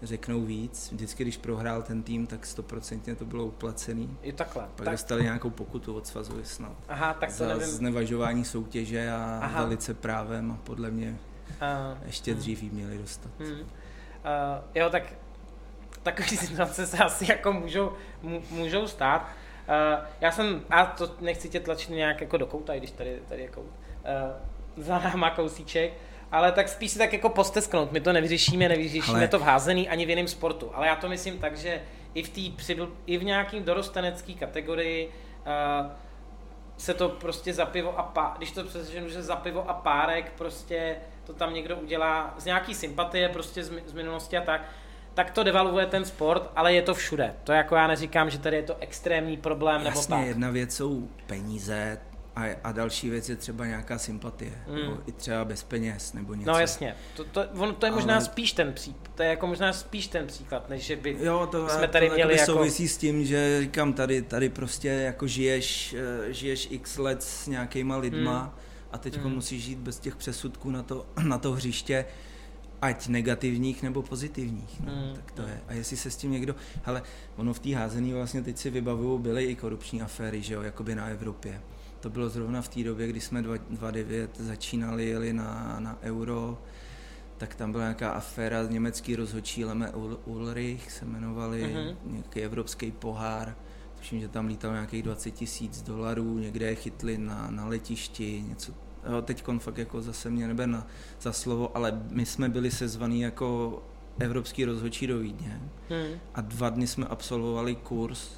řeknou 0.03 0.41
víc. 0.41 0.91
Vždycky, 0.91 1.23
když 1.23 1.37
prohrál 1.37 1.81
ten 1.81 2.03
tým, 2.03 2.27
tak 2.27 2.45
stoprocentně 2.45 3.15
to 3.15 3.25
bylo 3.25 3.45
uplacený. 3.45 4.17
I 4.21 4.33
takhle. 4.33 4.63
Pak 4.75 4.85
tak... 4.85 4.93
dostali 4.93 5.23
nějakou 5.23 5.49
pokutu 5.49 5.93
od 5.93 6.07
svazu 6.07 6.33
snad. 6.43 6.75
Aha, 6.89 7.13
tak 7.13 7.29
to 7.29 7.35
za 7.35 7.47
nevím. 7.47 7.67
znevažování 7.67 8.45
soutěže 8.45 9.11
a 9.11 9.39
Aha. 9.41 9.63
velice 9.63 9.93
právem 9.93 10.51
a 10.51 10.57
podle 10.63 10.91
mě 10.91 11.17
uh, 11.61 12.05
ještě 12.05 12.31
hmm. 12.31 12.39
dřív 12.39 12.63
jí 12.63 12.69
měli 12.69 12.97
dostat. 12.97 13.31
Hmm. 13.39 13.51
Uh, 13.51 13.65
jo, 14.75 14.89
tak 14.89 15.03
takové 16.11 16.37
situace 16.47 16.87
se 16.87 16.97
asi 16.97 17.31
jako 17.31 17.53
můžou, 17.53 17.93
můžou 18.49 18.87
stát. 18.87 19.21
Uh, 19.21 20.05
já 20.21 20.31
jsem, 20.31 20.61
a 20.69 20.85
to 20.85 21.15
nechci 21.19 21.49
tě 21.49 21.59
tlačit 21.59 21.89
nějak 21.89 22.21
jako 22.21 22.37
do 22.37 22.45
kouta, 22.45 22.75
když 22.75 22.91
tady, 22.91 23.19
tady 23.29 23.41
je 23.41 23.47
kout, 23.47 23.65
uh, 23.65 24.83
za 24.83 24.99
náma 24.99 25.29
kousíček, 25.29 25.93
ale 26.31 26.51
tak 26.51 26.69
spíš 26.69 26.91
si 26.91 26.99
tak 26.99 27.13
jako 27.13 27.29
postesknout. 27.29 27.91
My 27.91 28.01
to 28.01 28.13
nevyřešíme, 28.13 28.69
nevyřešíme 28.69 29.17
ale... 29.17 29.27
to 29.27 29.39
v 29.39 29.41
házený 29.41 29.89
ani 29.89 30.05
v 30.05 30.09
jiném 30.09 30.27
sportu. 30.27 30.71
Ale 30.73 30.87
já 30.87 30.95
to 30.95 31.09
myslím 31.09 31.37
tak, 31.37 31.57
že 31.57 31.81
i 32.13 32.23
v, 32.23 32.29
tý, 32.29 32.55
i 33.05 33.17
v 33.17 33.23
nějakým 33.23 33.63
dorostenecký 33.63 34.35
kategorii 34.35 35.07
uh, 35.07 35.91
se 36.77 36.93
to 36.93 37.09
prostě 37.09 37.53
za 37.53 37.65
pivo 37.65 37.99
a 37.99 38.03
pá, 38.03 38.33
když 38.37 38.51
to 38.51 38.63
přesvědčím, 38.63 39.09
že 39.09 39.23
za 39.23 39.35
pivo 39.35 39.69
a 39.69 39.73
párek 39.73 40.31
prostě 40.37 40.95
to 41.23 41.33
tam 41.33 41.53
někdo 41.53 41.77
udělá 41.77 42.33
z 42.37 42.45
nějaký 42.45 42.75
sympatie 42.75 43.29
prostě 43.29 43.63
z, 43.63 43.71
z 43.85 43.93
minulosti 43.93 44.37
a 44.37 44.41
tak, 44.41 44.61
tak 45.13 45.31
to 45.31 45.43
devalvuje 45.43 45.85
ten 45.85 46.05
sport, 46.05 46.51
ale 46.55 46.73
je 46.73 46.81
to 46.81 46.93
všude. 46.93 47.33
To 47.43 47.51
jako 47.51 47.75
já 47.75 47.87
neříkám, 47.87 48.29
že 48.29 48.39
tady 48.39 48.55
je 48.55 48.63
to 48.63 48.75
extrémní 48.79 49.37
problém 49.37 49.81
Jasně, 49.81 50.15
nebo 50.15 50.21
tak. 50.21 50.27
jedna 50.27 50.49
věc 50.49 50.75
jsou 50.75 51.07
peníze 51.27 51.97
a, 52.35 52.55
a 52.63 52.71
další 52.71 53.09
věc 53.09 53.29
je 53.29 53.35
třeba 53.35 53.65
nějaká 53.65 53.97
sympatie, 53.97 54.51
mm. 54.67 54.75
nebo 54.75 54.97
i 55.07 55.11
třeba 55.11 55.45
bez 55.45 55.63
peněz 55.63 56.13
nebo 56.13 56.33
něco. 56.33 56.51
No 56.51 56.59
jasně, 56.59 56.95
to, 57.15 57.23
to, 57.23 57.45
on, 57.57 57.75
to 57.75 57.85
je 57.85 57.91
možná 57.91 58.13
ale... 58.15 58.25
spíš 58.25 58.51
ten 58.51 58.73
příklad, 58.73 59.11
to 59.15 59.23
je 59.23 59.29
jako 59.29 59.47
možná 59.47 59.73
spíš 59.73 60.07
ten 60.07 60.27
příklad, 60.27 60.69
než 60.69 60.83
že 60.83 60.95
by 60.95 61.17
jo, 61.19 61.47
to, 61.51 61.69
jsme 61.69 61.87
tady 61.87 62.09
to 62.09 62.15
měli 62.15 62.37
jako... 62.37 62.51
souvisí 62.51 62.87
s 62.87 62.97
tím, 62.97 63.25
že 63.25 63.61
říkám, 63.61 63.93
tady, 63.93 64.21
tady 64.21 64.49
prostě 64.49 64.87
jako 64.87 65.27
žiješ, 65.27 65.95
eh, 66.27 66.33
žiješ 66.33 66.67
x 66.71 66.97
let 66.97 67.23
s 67.23 67.47
nějakýma 67.47 67.97
lidma 67.97 68.43
mm. 68.43 68.51
a 68.91 68.97
teď 68.97 69.23
mm. 69.23 69.33
musíš 69.33 69.63
žít 69.63 69.79
bez 69.79 69.99
těch 69.99 70.15
přesudků 70.15 70.71
na 70.71 70.83
to, 70.83 71.05
na 71.23 71.37
to 71.37 71.51
hřiště 71.51 72.05
ať 72.81 73.07
negativních 73.07 73.83
nebo 73.83 74.01
pozitivních. 74.01 74.81
No, 74.85 74.91
mm. 74.95 75.15
Tak 75.15 75.31
to 75.31 75.41
je. 75.41 75.61
A 75.67 75.73
jestli 75.73 75.97
se 75.97 76.11
s 76.11 76.15
tím 76.15 76.31
někdo... 76.31 76.55
Hele, 76.83 77.03
ono 77.35 77.53
v 77.53 77.59
té 77.59 77.75
házený 77.75 78.13
vlastně 78.13 78.41
teď 78.41 78.57
si 78.57 78.69
vybavuju, 78.69 79.17
byly 79.17 79.45
i 79.45 79.55
korupční 79.55 80.01
aféry, 80.01 80.41
že 80.41 80.53
jo, 80.53 80.61
jakoby 80.61 80.95
na 80.95 81.05
Evropě. 81.05 81.61
To 81.99 82.09
bylo 82.09 82.29
zrovna 82.29 82.61
v 82.61 82.67
té 82.67 82.83
době, 82.83 83.07
kdy 83.07 83.21
jsme 83.21 83.41
2009 83.41 84.39
začínali, 84.39 85.05
jeli 85.05 85.33
na, 85.33 85.79
na 85.79 85.97
euro, 86.01 86.61
tak 87.37 87.55
tam 87.55 87.71
byla 87.71 87.83
nějaká 87.83 88.11
aféra, 88.11 88.63
německý 88.63 89.15
rozhodčí 89.15 89.65
Leme 89.65 89.91
Ulrich 90.25 90.91
se 90.91 91.05
jmenovali, 91.05 91.63
mm-hmm. 91.63 91.95
nějaký 92.05 92.41
evropský 92.41 92.91
pohár, 92.91 93.55
tuším, 93.97 94.19
že 94.19 94.27
tam 94.27 94.47
lítal 94.47 94.73
nějakých 94.73 95.03
20 95.03 95.31
tisíc 95.31 95.81
dolarů, 95.81 96.39
někde 96.39 96.65
je 96.65 96.75
chytli 96.75 97.17
na, 97.17 97.51
na 97.51 97.65
letišti, 97.65 98.43
něco 98.47 98.73
teď 99.21 99.43
fakt 99.59 99.77
jako 99.77 100.01
zase 100.01 100.29
mě 100.29 100.47
nebe 100.47 100.67
na, 100.67 100.87
za 101.21 101.33
slovo, 101.33 101.77
ale 101.77 102.01
my 102.09 102.25
jsme 102.25 102.49
byli 102.49 102.71
sezvaní 102.71 103.21
jako 103.21 103.79
evropský 104.19 104.65
rozhodčí 104.65 105.07
do 105.07 105.19
Vídně 105.19 105.61
hmm. 105.89 106.19
a 106.35 106.41
dva 106.41 106.69
dny 106.69 106.87
jsme 106.87 107.05
absolvovali 107.05 107.75
kurz 107.75 108.29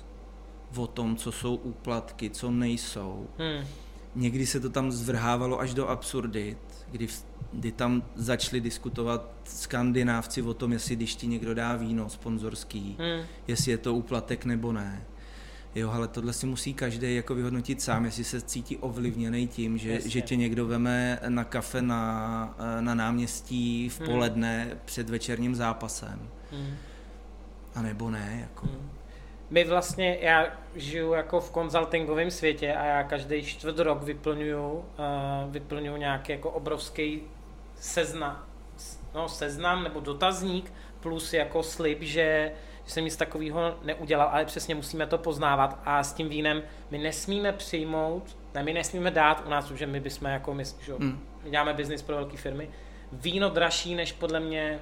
o 0.76 0.88
tom, 0.88 1.16
co 1.16 1.32
jsou 1.32 1.56
úplatky, 1.56 2.30
co 2.30 2.52
nejsou. 2.52 3.28
Hmm. 3.38 3.68
Někdy 4.16 4.46
se 4.46 4.60
to 4.60 4.70
tam 4.70 4.92
zvrhávalo 4.92 5.60
až 5.60 5.74
do 5.74 5.88
absurdit, 5.88 6.58
kdy, 6.92 7.08
kdy 7.54 7.72
tam 7.72 8.04
začali 8.16 8.62
diskutovat 8.62 9.30
skandinávci 9.44 10.42
o 10.42 10.54
tom, 10.54 10.72
jestli 10.72 10.96
když 10.96 11.16
ti 11.16 11.28
někdo 11.28 11.54
dá 11.54 11.76
víno 11.76 12.10
sponzorský, 12.10 12.98
hmm. 13.00 13.26
jestli 13.48 13.72
je 13.72 13.78
to 13.78 13.96
úplatek 13.96 14.46
nebo 14.46 14.72
ne 14.72 15.06
jo, 15.76 15.92
ale 15.92 16.08
tohle 16.08 16.34
si 16.34 16.46
musí 16.46 16.74
každý 16.74 17.16
jako 17.16 17.36
vyhodnotit 17.36 17.82
sám, 17.82 18.06
jestli 18.06 18.24
se 18.24 18.42
cítí 18.42 18.78
ovlivněný 18.78 19.48
tím, 19.48 19.78
že, 19.78 20.02
že 20.02 20.22
tě 20.22 20.36
někdo 20.36 20.68
veme 20.68 21.20
na 21.28 21.44
kafe 21.44 21.82
na, 21.82 22.56
na 22.80 22.96
náměstí 22.96 23.90
v 23.90 24.00
hmm. 24.00 24.10
poledne 24.10 24.64
hmm. 24.64 24.80
před 24.86 25.10
večerním 25.10 25.56
zápasem. 25.56 26.30
Hmm. 26.52 26.76
A 27.76 27.82
nebo 27.82 28.10
ne, 28.10 28.38
jako. 28.42 28.68
Hmm. 28.68 28.90
My 29.50 29.64
vlastně, 29.64 30.18
já 30.22 30.48
žiju 30.76 31.14
jako 31.14 31.40
v 31.40 31.52
konzultingovém 31.52 32.32
světě 32.32 32.74
a 32.74 32.86
já 32.86 33.04
každý 33.04 33.44
čtvrt 33.44 33.80
rok 33.80 34.04
vyplňuju, 34.04 34.72
uh, 34.72 34.84
vyplňuju 35.52 35.98
nějaký 35.98 36.32
jako 36.32 36.50
obrovský 36.50 37.22
sezna, 37.76 38.48
no, 39.16 39.30
seznam 39.30 39.84
nebo 39.84 40.00
dotazník 40.00 40.74
plus 41.00 41.34
jako 41.34 41.64
slib, 41.64 42.02
že, 42.02 42.52
že 42.86 42.92
jsem 42.92 43.04
nic 43.04 43.16
takového 43.16 43.76
neudělal, 43.84 44.30
ale 44.32 44.46
přesně 44.46 44.76
musíme 44.76 45.08
to 45.08 45.18
poznávat 45.18 45.82
a 45.86 46.04
s 46.04 46.14
tím 46.14 46.30
vínem 46.30 46.62
my 46.92 46.98
nesmíme 46.98 47.52
přijmout, 47.52 48.38
ne, 48.54 48.64
my 48.64 48.74
nesmíme 48.74 49.12
dát 49.12 49.44
u 49.48 49.50
nás, 49.50 49.72
že 49.72 49.88
my 49.88 50.00
bychom 50.00 50.28
jako, 50.28 50.54
my, 50.54 50.64
že, 50.66 50.94
hmm. 50.94 51.20
my 51.44 51.50
děláme 51.50 51.74
biznis 51.74 52.02
pro 52.02 52.16
velké 52.16 52.38
firmy, 52.38 52.70
víno 53.12 53.50
dražší 53.50 53.96
než 53.96 54.12
podle 54.12 54.40
mě 54.40 54.80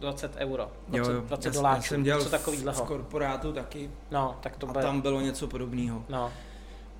20 0.00 0.36
euro, 0.36 0.72
20, 0.88 1.10
jo, 1.10 1.16
jo. 1.16 1.22
20 1.26 1.48
já, 1.48 1.52
doláčů, 1.52 1.76
já 1.76 1.82
jsem 1.82 2.02
dělal 2.02 2.20
v, 2.20 2.72
v 2.72 2.82
korporátu 2.82 3.52
taky 3.52 3.90
no, 4.10 4.36
tak 4.40 4.56
to 4.56 4.70
a 4.70 4.72
tam 4.72 5.00
bylo 5.00 5.20
něco 5.20 5.46
podobného. 5.46 6.04
No. 6.08 6.32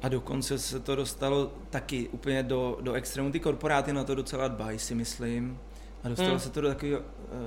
A 0.02 0.08
dokonce 0.08 0.58
se 0.58 0.80
to 0.80 0.96
dostalo 0.96 1.50
taky 1.70 2.08
úplně 2.08 2.42
do, 2.42 2.78
do 2.80 2.92
extrému. 2.92 3.32
Ty 3.32 3.40
korporáty 3.40 3.92
na 3.92 4.04
to 4.04 4.14
docela 4.14 4.48
dbají, 4.48 4.78
si 4.78 4.94
myslím. 4.94 5.58
A 6.04 6.08
dostalo 6.08 6.30
hmm. 6.30 6.40
se 6.40 6.50
to 6.50 6.60
do 6.60 6.68
takového 6.68 7.02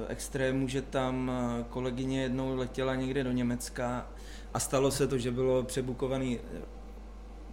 extrému, 0.08 0.68
že 0.68 0.82
tam 0.82 1.32
uh, 1.58 1.64
kolegyně 1.66 2.22
jednou 2.22 2.56
letěla 2.56 2.96
někde 2.96 3.24
do 3.24 3.32
Německa 3.32 4.08
a 4.54 4.60
stalo 4.60 4.92
se 4.92 5.08
to, 5.08 5.18
že 5.18 5.32
bylo 5.32 5.64
přebukovaný, 5.64 6.38
uh, 6.38 6.44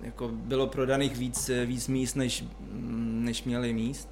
jako 0.02 0.28
bylo 0.28 0.66
prodaných 0.66 1.16
víc, 1.16 1.50
víc 1.66 1.88
míst, 1.88 2.14
než, 2.14 2.44
mm, 2.60 3.24
než 3.24 3.44
měli 3.44 3.72
míst. 3.72 4.08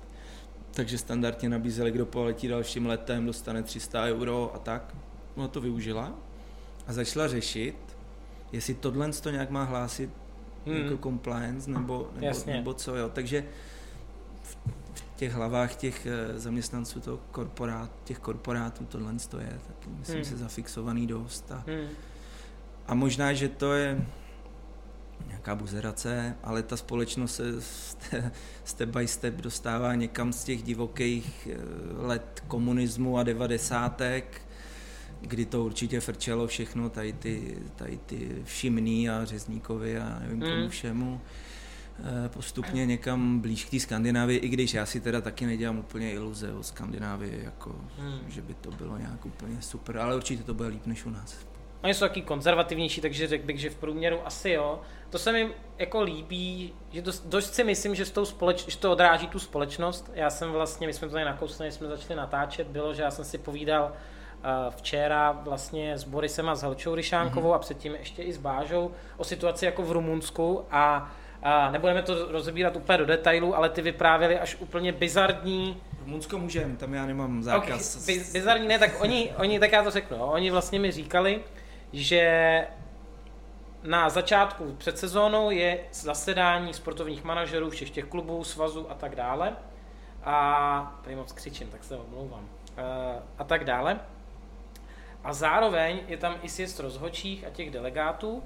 Takže 0.70 0.98
standardně 0.98 1.48
nabízeli, 1.48 1.90
kdo 1.90 2.06
poletí 2.06 2.48
dalším 2.48 2.86
letem, 2.86 3.26
dostane 3.26 3.62
300 3.62 4.04
euro 4.04 4.52
a 4.54 4.58
tak. 4.58 4.96
Ona 5.36 5.48
to 5.48 5.60
využila 5.60 6.14
a 6.86 6.92
začala 6.92 7.28
řešit, 7.28 7.76
jestli 8.52 8.74
tohle 8.74 9.12
to 9.12 9.30
nějak 9.30 9.50
má 9.50 9.64
hlásit 9.64 10.10
hmm. 10.66 10.76
jako 10.76 10.96
compliance 10.96 11.70
nebo, 11.70 12.10
nebo, 12.20 12.38
nebo 12.46 12.74
co, 12.74 12.96
jo. 12.96 13.08
Takže 13.08 13.44
těch 15.16 15.32
hlavách 15.32 15.74
těch 15.74 16.06
eh, 16.06 16.38
zaměstnanců 16.38 17.00
toho 17.00 17.20
korporát, 17.30 17.90
těch 18.04 18.18
korporátů 18.18 18.84
tohle 18.84 19.14
to 19.28 19.38
je, 19.38 19.60
tak 19.66 19.76
myslím 19.98 20.16
hmm. 20.16 20.24
se 20.24 20.36
zafixovaný 20.36 21.06
dost. 21.06 21.52
A, 21.52 21.64
hmm. 21.66 21.88
a 22.86 22.94
možná, 22.94 23.32
že 23.32 23.48
to 23.48 23.72
je 23.72 24.06
nějaká 25.28 25.54
buzerace, 25.54 26.36
ale 26.42 26.62
ta 26.62 26.76
společnost 26.76 27.34
se 27.34 27.62
step 28.64 28.88
by 28.88 29.08
step 29.08 29.34
dostává 29.34 29.94
někam 29.94 30.32
z 30.32 30.44
těch 30.44 30.62
divokých 30.62 31.48
eh, 31.50 31.56
let 32.06 32.42
komunismu 32.48 33.18
a 33.18 33.22
devadesátek, 33.22 34.42
kdy 35.20 35.46
to 35.46 35.64
určitě 35.64 36.00
frčelo 36.00 36.46
všechno, 36.46 36.90
tady 36.90 37.12
ty, 37.12 37.58
tady 37.76 37.98
ty 38.06 38.42
všimný 38.44 39.10
a 39.10 39.24
řezníkovi 39.24 39.98
a 39.98 40.18
nevím 40.20 40.40
tomu 40.40 40.60
hmm. 40.60 40.68
všemu 40.68 41.20
eh, 41.24 41.49
postupně 42.28 42.86
někam 42.86 43.40
blíž 43.40 43.64
k 43.64 43.70
té 43.70 43.80
Skandinávii, 43.80 44.38
i 44.38 44.48
když 44.48 44.74
já 44.74 44.86
si 44.86 45.00
teda 45.00 45.20
taky 45.20 45.46
nedělám 45.46 45.78
úplně 45.78 46.12
iluze 46.12 46.52
o 46.52 46.62
Skandinávii, 46.62 47.44
jako, 47.44 47.74
hmm. 47.98 48.20
že 48.28 48.42
by 48.42 48.54
to 48.54 48.70
bylo 48.70 48.98
nějak 48.98 49.26
úplně 49.26 49.62
super, 49.62 49.98
ale 49.98 50.16
určitě 50.16 50.42
to 50.42 50.54
bude 50.54 50.68
líp 50.68 50.86
než 50.86 51.06
u 51.06 51.10
nás. 51.10 51.50
Oni 51.82 51.94
jsou 51.94 52.04
taky 52.04 52.22
konzervativnější, 52.22 53.00
takže 53.00 53.26
řekl 53.26 53.46
bych, 53.46 53.60
že 53.60 53.70
v 53.70 53.74
průměru 53.74 54.26
asi 54.26 54.50
jo. 54.50 54.80
To 55.10 55.18
se 55.18 55.32
mi 55.32 55.48
jako 55.78 56.02
líbí, 56.02 56.72
že 56.90 57.02
dost, 57.02 57.26
dost 57.26 57.54
si 57.54 57.64
myslím, 57.64 57.94
že, 57.94 58.04
s 58.04 58.10
tou 58.10 58.24
společ, 58.24 58.68
že 58.68 58.78
to 58.78 58.92
odráží 58.92 59.26
tu 59.26 59.38
společnost. 59.38 60.10
Já 60.14 60.30
jsem 60.30 60.52
vlastně, 60.52 60.86
my 60.86 60.92
jsme 60.92 61.08
to 61.08 61.12
tady 61.12 61.24
nakousli, 61.24 61.72
jsme 61.72 61.88
začali 61.88 62.16
natáčet, 62.16 62.66
bylo, 62.66 62.94
že 62.94 63.02
já 63.02 63.10
jsem 63.10 63.24
si 63.24 63.38
povídal 63.38 63.84
uh, 63.84 64.74
včera 64.74 65.32
vlastně 65.32 65.98
s 65.98 66.04
Borisem 66.04 66.48
a 66.48 66.54
s 66.54 66.62
Helčou 66.62 66.94
Ryšánkovou 66.94 67.50
mm-hmm. 67.50 67.54
a 67.54 67.58
předtím 67.58 67.94
ještě 67.94 68.22
i 68.22 68.32
s 68.32 68.38
Bážou 68.38 68.90
o 69.16 69.24
situaci 69.24 69.64
jako 69.64 69.82
v 69.82 69.92
Rumunsku 69.92 70.64
a 70.70 71.12
a 71.42 71.70
nebudeme 71.70 72.02
to 72.02 72.32
rozebírat 72.32 72.76
úplně 72.76 72.98
do 72.98 73.06
detailu, 73.06 73.56
ale 73.56 73.68
ty 73.68 73.82
vyprávěli 73.82 74.38
až 74.38 74.56
úplně 74.60 74.92
bizarní. 74.92 75.82
Rumunsko 76.00 76.38
můžeme, 76.38 76.76
tam 76.76 76.94
já 76.94 77.06
nemám 77.06 77.42
zákaz. 77.42 78.02
Okay, 78.02 78.24
bizarní 78.32 78.68
ne, 78.68 78.78
tak 78.78 79.00
oni, 79.00 79.32
oni, 79.36 79.60
tak 79.60 79.72
já 79.72 79.82
to 79.82 79.90
řeknu, 79.90 80.16
oni 80.16 80.50
vlastně 80.50 80.78
mi 80.78 80.90
říkali, 80.90 81.40
že 81.92 82.66
na 83.82 84.10
začátku 84.10 84.74
před 84.78 84.98
sezónou 84.98 85.50
je 85.50 85.78
zasedání 85.92 86.74
sportovních 86.74 87.24
manažerů 87.24 87.70
všech 87.70 87.90
těch 87.90 88.04
klubů, 88.04 88.44
svazů 88.44 88.90
a 88.90 88.94
tak 88.94 89.16
dále. 89.16 89.56
A 90.24 91.00
tady 91.04 91.16
moc 91.16 91.32
křičím, 91.32 91.68
tak 91.68 91.84
se 91.84 91.96
omlouvám. 91.96 92.48
E, 92.76 92.82
a 93.38 93.44
tak 93.44 93.64
dále. 93.64 94.00
A 95.24 95.32
zároveň 95.32 96.00
je 96.08 96.16
tam 96.16 96.34
i 96.42 96.48
sjezd 96.48 96.80
rozhodčích 96.80 97.46
a 97.46 97.50
těch 97.50 97.70
delegátů 97.70 98.42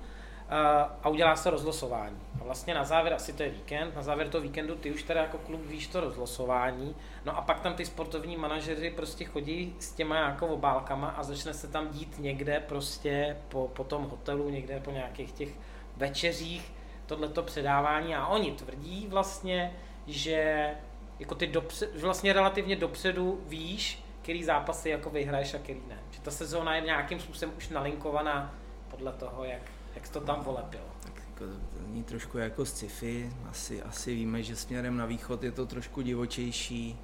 a 1.02 1.08
udělá 1.08 1.36
se 1.36 1.50
rozlosování. 1.50 2.20
A 2.40 2.44
vlastně 2.44 2.74
na 2.74 2.84
závěr, 2.84 3.14
asi 3.14 3.32
to 3.32 3.42
je 3.42 3.48
víkend, 3.48 3.96
na 3.96 4.02
závěr 4.02 4.28
toho 4.28 4.42
víkendu 4.42 4.74
ty 4.74 4.92
už 4.92 5.02
teda 5.02 5.20
jako 5.20 5.38
klub 5.38 5.60
víš 5.66 5.86
to 5.86 6.00
rozlosování, 6.00 6.96
no 7.24 7.36
a 7.36 7.42
pak 7.42 7.60
tam 7.60 7.74
ty 7.74 7.84
sportovní 7.86 8.36
manažeři 8.36 8.90
prostě 8.90 9.24
chodí 9.24 9.74
s 9.78 9.92
těma 9.92 10.16
jako 10.16 10.46
obálkama 10.46 11.08
a 11.08 11.22
začne 11.22 11.54
se 11.54 11.68
tam 11.68 11.88
dít 11.88 12.18
někde 12.18 12.60
prostě 12.60 13.36
po, 13.48 13.68
po 13.68 13.84
tom 13.84 14.02
hotelu, 14.02 14.50
někde 14.50 14.80
po 14.80 14.90
nějakých 14.90 15.32
těch 15.32 15.48
večeřích 15.96 16.72
tohleto 17.06 17.42
předávání 17.42 18.14
a 18.14 18.26
oni 18.26 18.52
tvrdí 18.52 19.06
vlastně, 19.10 19.72
že 20.06 20.70
jako 21.18 21.34
ty 21.34 21.46
dopřed, 21.46 22.00
vlastně 22.00 22.32
relativně 22.32 22.76
dopředu 22.76 23.40
víš, 23.46 24.04
který 24.22 24.44
zápasy 24.44 24.90
jako 24.90 25.10
vyhraješ 25.10 25.54
a 25.54 25.58
který 25.58 25.80
ne. 25.88 25.98
Že 26.10 26.20
ta 26.20 26.30
sezóna 26.30 26.76
je 26.76 26.80
nějakým 26.80 27.20
způsobem 27.20 27.54
už 27.56 27.68
nalinkovaná 27.68 28.54
podle 28.88 29.12
toho, 29.12 29.44
jak 29.44 29.62
jak 30.04 30.12
to 30.12 30.20
tam 30.20 30.42
volepil? 30.42 30.80
Tak 31.00 31.22
jako, 31.30 31.44
to 31.44 31.86
není 31.86 32.04
trošku 32.04 32.38
jako 32.38 32.64
sci-fi, 32.64 33.32
asi, 33.50 33.82
asi 33.82 34.14
víme, 34.14 34.42
že 34.42 34.56
směrem 34.56 34.96
na 34.96 35.06
východ 35.06 35.42
je 35.42 35.52
to 35.52 35.66
trošku 35.66 36.02
divočejší, 36.02 36.98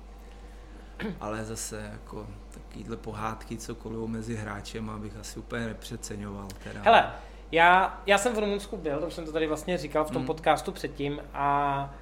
ale 1.20 1.44
zase 1.44 1.90
jako 1.92 2.26
takovýhle 2.50 2.96
pohádky, 2.96 3.56
co 3.56 3.74
kolují 3.74 4.10
mezi 4.10 4.36
hráčem, 4.36 4.90
abych 4.90 5.16
asi 5.16 5.38
úplně 5.38 5.66
nepřeceňoval. 5.66 6.48
Teda. 6.64 6.82
Hele, 6.82 7.12
já, 7.52 8.00
já 8.06 8.18
jsem 8.18 8.34
v 8.34 8.38
Rumunsku 8.38 8.76
byl, 8.76 9.00
to 9.00 9.06
už 9.06 9.14
jsem 9.14 9.24
to 9.24 9.32
tady 9.32 9.46
vlastně 9.46 9.78
říkal 9.78 10.04
v 10.04 10.10
tom 10.10 10.22
mm. 10.22 10.26
podcastu 10.26 10.72
předtím 10.72 11.20
a 11.34 11.94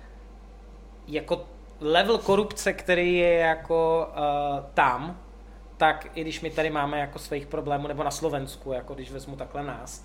jako 1.06 1.46
level 1.80 2.18
korupce, 2.18 2.72
který 2.72 3.16
je 3.16 3.32
jako 3.32 4.10
uh, 4.10 4.64
tam, 4.74 5.20
tak 5.76 6.06
i 6.14 6.20
když 6.20 6.40
my 6.40 6.50
tady 6.50 6.70
máme 6.70 7.00
jako 7.00 7.18
svých 7.18 7.46
problémů, 7.46 7.88
nebo 7.88 8.04
na 8.04 8.10
Slovensku, 8.10 8.72
jako 8.72 8.94
když 8.94 9.12
vezmu 9.12 9.36
takhle 9.36 9.62
nás, 9.62 10.04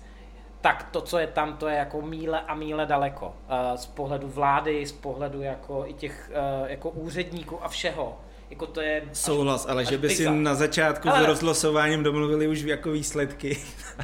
tak 0.64 0.88
to, 0.90 1.00
co 1.00 1.18
je 1.18 1.26
tam, 1.26 1.56
to 1.56 1.68
je 1.68 1.76
jako 1.76 2.02
míle 2.02 2.40
a 2.40 2.54
míle 2.54 2.86
daleko. 2.86 3.26
Uh, 3.26 3.76
z 3.76 3.86
pohledu 3.86 4.28
vlády, 4.28 4.86
z 4.86 4.92
pohledu 4.92 5.42
jako 5.42 5.84
i 5.86 5.92
těch 5.92 6.30
uh, 6.62 6.68
jako 6.70 6.90
úředníků 6.90 7.64
a 7.64 7.68
všeho. 7.68 8.20
Jako 8.50 8.66
to 8.66 8.80
je 8.80 9.02
Souhlas, 9.12 9.66
ale 9.68 9.84
že 9.84 9.98
by 9.98 10.10
si 10.10 10.30
na 10.30 10.54
začátku 10.54 11.08
ale... 11.08 11.24
s 11.24 11.26
rozlosováním 11.26 12.02
domluvili 12.02 12.48
už 12.48 12.60
jako 12.60 12.90
výsledky. 12.90 13.58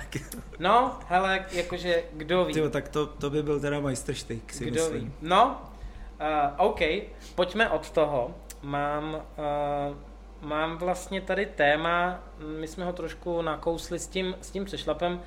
no, 0.59 0.99
hele, 1.09 1.47
jakože 1.53 2.03
kdo 2.13 2.45
ví. 2.45 2.55
Tyjo, 2.55 2.71
tak 2.71 2.89
to, 2.89 3.07
to 3.07 3.31
by 3.31 3.43
byl 3.43 3.61
teda 3.61 3.81
majstrštyk, 3.81 4.53
si 4.53 4.65
kdo 4.65 4.81
myslím. 4.81 5.05
Ví. 5.05 5.13
No, 5.23 5.63
uh, 6.21 6.67
OK, 6.67 6.81
pojďme 7.35 7.71
od 7.71 7.91
toho. 7.91 8.35
Mám, 8.63 9.15
uh, 9.15 9.97
mám 10.49 10.79
vlastně 10.79 11.21
tady 11.21 11.47
téma, 11.47 12.25
my 12.59 12.69
jsme 12.69 12.85
ho 12.85 12.93
trošku 12.93 13.43
nakousli 13.43 13.99
s 13.99 14.07
tím, 14.07 14.35
s 14.41 14.51
tím 14.51 14.65
přešlapem, 14.65 15.21
Eh, 15.21 15.23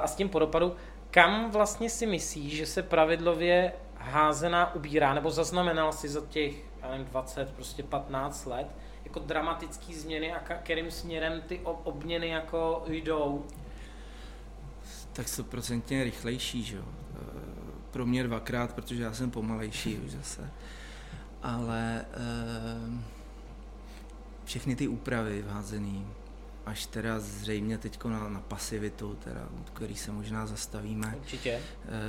a 0.00 0.06
s 0.06 0.14
tím 0.14 0.28
podopadu, 0.28 0.76
kam 1.10 1.50
vlastně 1.50 1.90
si 1.90 2.06
myslíš, 2.06 2.56
že 2.56 2.66
se 2.66 2.82
pravidlově 2.82 3.72
házená 3.96 4.74
ubírá, 4.74 5.14
nebo 5.14 5.30
zaznamenal 5.30 5.92
si 5.92 6.08
za 6.08 6.20
těch, 6.28 6.54
já 6.82 6.90
nevím, 6.90 7.06
20, 7.06 7.52
prostě 7.52 7.82
15 7.82 8.46
let, 8.46 8.66
jako 9.04 9.18
dramatické 9.18 9.94
změny 9.94 10.32
a 10.32 10.38
kterým 10.38 10.90
směrem 10.90 11.42
ty 11.46 11.60
obměny 11.64 12.28
jako 12.28 12.84
jdou? 12.88 13.44
Tak 15.12 15.28
stoprocentně 15.28 16.04
rychlejší, 16.04 16.62
že 16.62 16.76
jo. 16.76 16.84
Eh, 17.14 17.50
pro 17.90 18.06
mě 18.06 18.24
dvakrát, 18.24 18.74
protože 18.74 19.02
já 19.02 19.12
jsem 19.12 19.30
pomalejší 19.30 19.98
už 19.98 20.10
zase. 20.10 20.50
Ale 21.42 22.04
eh, 22.12 23.02
všechny 24.44 24.76
ty 24.76 24.88
úpravy 24.88 25.42
vházený, 25.42 26.06
až 26.70 26.86
teda 26.86 27.20
zřejmě 27.20 27.78
teď 27.78 28.04
na, 28.04 28.28
na 28.28 28.40
pasivitu, 28.40 29.18
teda, 29.24 29.48
který 29.72 29.96
se 29.96 30.12
možná 30.12 30.46
zastavíme. 30.46 31.14
Určitě. 31.18 31.60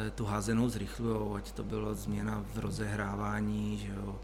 E, 0.07 0.12
tu 0.12 0.26
házenou 0.26 0.70
zrychlujou, 0.70 1.36
ať 1.36 1.51
to 1.51 1.64
bylo 1.64 1.95
změna 1.95 2.45
v 2.53 2.59
rozehrávání, 2.59 3.78
že 3.78 3.93
jo. 3.93 4.20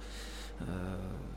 E, 0.62 1.28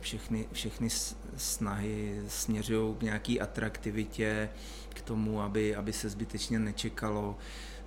všechny, 0.00 0.48
všechny 0.52 0.88
snahy 1.36 2.22
směřují 2.28 2.94
k 2.94 3.02
nějaké 3.02 3.38
atraktivitě, 3.38 4.50
k 4.88 5.02
tomu, 5.02 5.42
aby, 5.42 5.76
aby 5.76 5.92
se 5.92 6.08
zbytečně 6.08 6.58
nečekalo. 6.58 7.38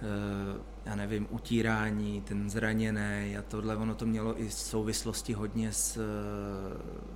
E, 0.01 0.83
já 0.85 0.95
nevím, 0.95 1.27
utírání, 1.29 2.21
ten 2.21 2.49
zraněný 2.49 3.37
a 3.39 3.41
tohle, 3.47 3.77
ono 3.77 3.95
to 3.95 4.05
mělo 4.05 4.41
i 4.41 4.51
souvislosti 4.51 5.33
hodně 5.33 5.71
s, 5.71 6.01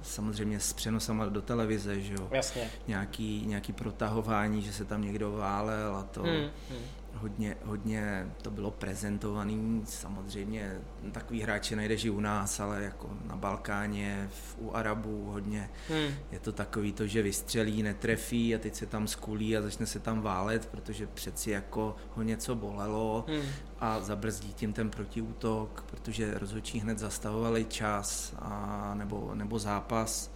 samozřejmě 0.01 0.59
s 0.59 0.73
přenosama 0.73 1.25
do 1.25 1.41
televize, 1.41 2.01
že 2.01 2.13
jo. 2.13 2.27
Jasně. 2.31 2.69
Nějaký, 2.87 3.43
nějaký 3.45 3.73
protahování, 3.73 4.61
že 4.61 4.73
se 4.73 4.85
tam 4.85 5.01
někdo 5.01 5.31
válel 5.31 5.95
a 5.95 6.03
to. 6.03 6.23
Hmm, 6.23 6.49
hmm. 6.69 6.79
Hodně, 7.21 7.57
hodně 7.63 8.31
to 8.41 8.51
bylo 8.51 8.71
prezentovaný, 8.71 9.81
samozřejmě 9.85 10.81
takový 11.11 11.41
hráče 11.41 11.75
najdeš 11.75 12.05
i 12.05 12.09
u 12.09 12.19
nás, 12.19 12.59
ale 12.59 12.83
jako 12.83 13.09
na 13.25 13.35
Balkáně, 13.35 14.29
v, 14.31 14.55
u 14.59 14.75
Arabů 14.75 15.25
hodně. 15.31 15.69
Hmm. 15.89 16.13
Je 16.31 16.39
to 16.39 16.51
takový 16.51 16.93
to, 16.93 17.07
že 17.07 17.21
vystřelí, 17.21 17.83
netrefí 17.83 18.55
a 18.55 18.59
teď 18.59 18.75
se 18.75 18.85
tam 18.85 19.07
skulí 19.07 19.57
a 19.57 19.61
začne 19.61 19.85
se 19.85 19.99
tam 19.99 20.21
válet, 20.21 20.65
protože 20.65 21.07
přeci 21.07 21.51
jako 21.51 21.95
ho 22.15 22.23
něco 22.23 22.55
bolelo 22.55 23.25
hmm. 23.27 23.41
a 23.79 24.01
zabrzdí 24.01 24.53
tím 24.53 24.73
ten 24.73 24.89
protiútok, 24.89 25.85
protože 25.87 26.39
rozhodčí 26.39 26.79
hned 26.79 26.99
zastavovali 26.99 27.65
čas 27.65 28.33
a, 28.39 28.91
nebo, 28.93 29.31
nebo 29.35 29.59
zápas. 29.59 30.31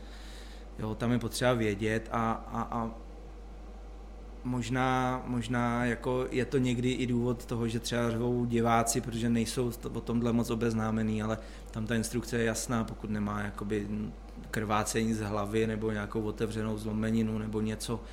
Jo, 0.79 0.95
tam 0.95 1.11
je 1.11 1.19
potřeba 1.19 1.53
vědět 1.53 2.09
a, 2.11 2.31
a, 2.31 2.61
a 2.61 2.91
možná, 4.43 5.21
možná 5.25 5.85
jako 5.85 6.27
je 6.31 6.45
to 6.45 6.57
někdy 6.57 6.91
i 6.91 7.07
důvod 7.07 7.45
toho, 7.45 7.67
že 7.67 7.79
třeba 7.79 8.11
řvou 8.11 8.45
diváci, 8.45 9.01
protože 9.01 9.29
nejsou 9.29 9.71
o 9.93 10.01
tomhle 10.01 10.33
moc 10.33 10.49
obeznámený, 10.49 11.23
ale 11.23 11.37
tam 11.71 11.87
ta 11.87 11.95
instrukce 11.95 12.37
je 12.37 12.43
jasná, 12.43 12.83
pokud 12.83 13.09
nemá 13.09 13.41
jakoby 13.41 13.87
krvácení 14.51 15.13
z 15.13 15.19
hlavy 15.19 15.67
nebo 15.67 15.91
nějakou 15.91 16.21
otevřenou 16.21 16.77
zlomeninu 16.77 17.37
nebo 17.37 17.61
něco, 17.61 18.03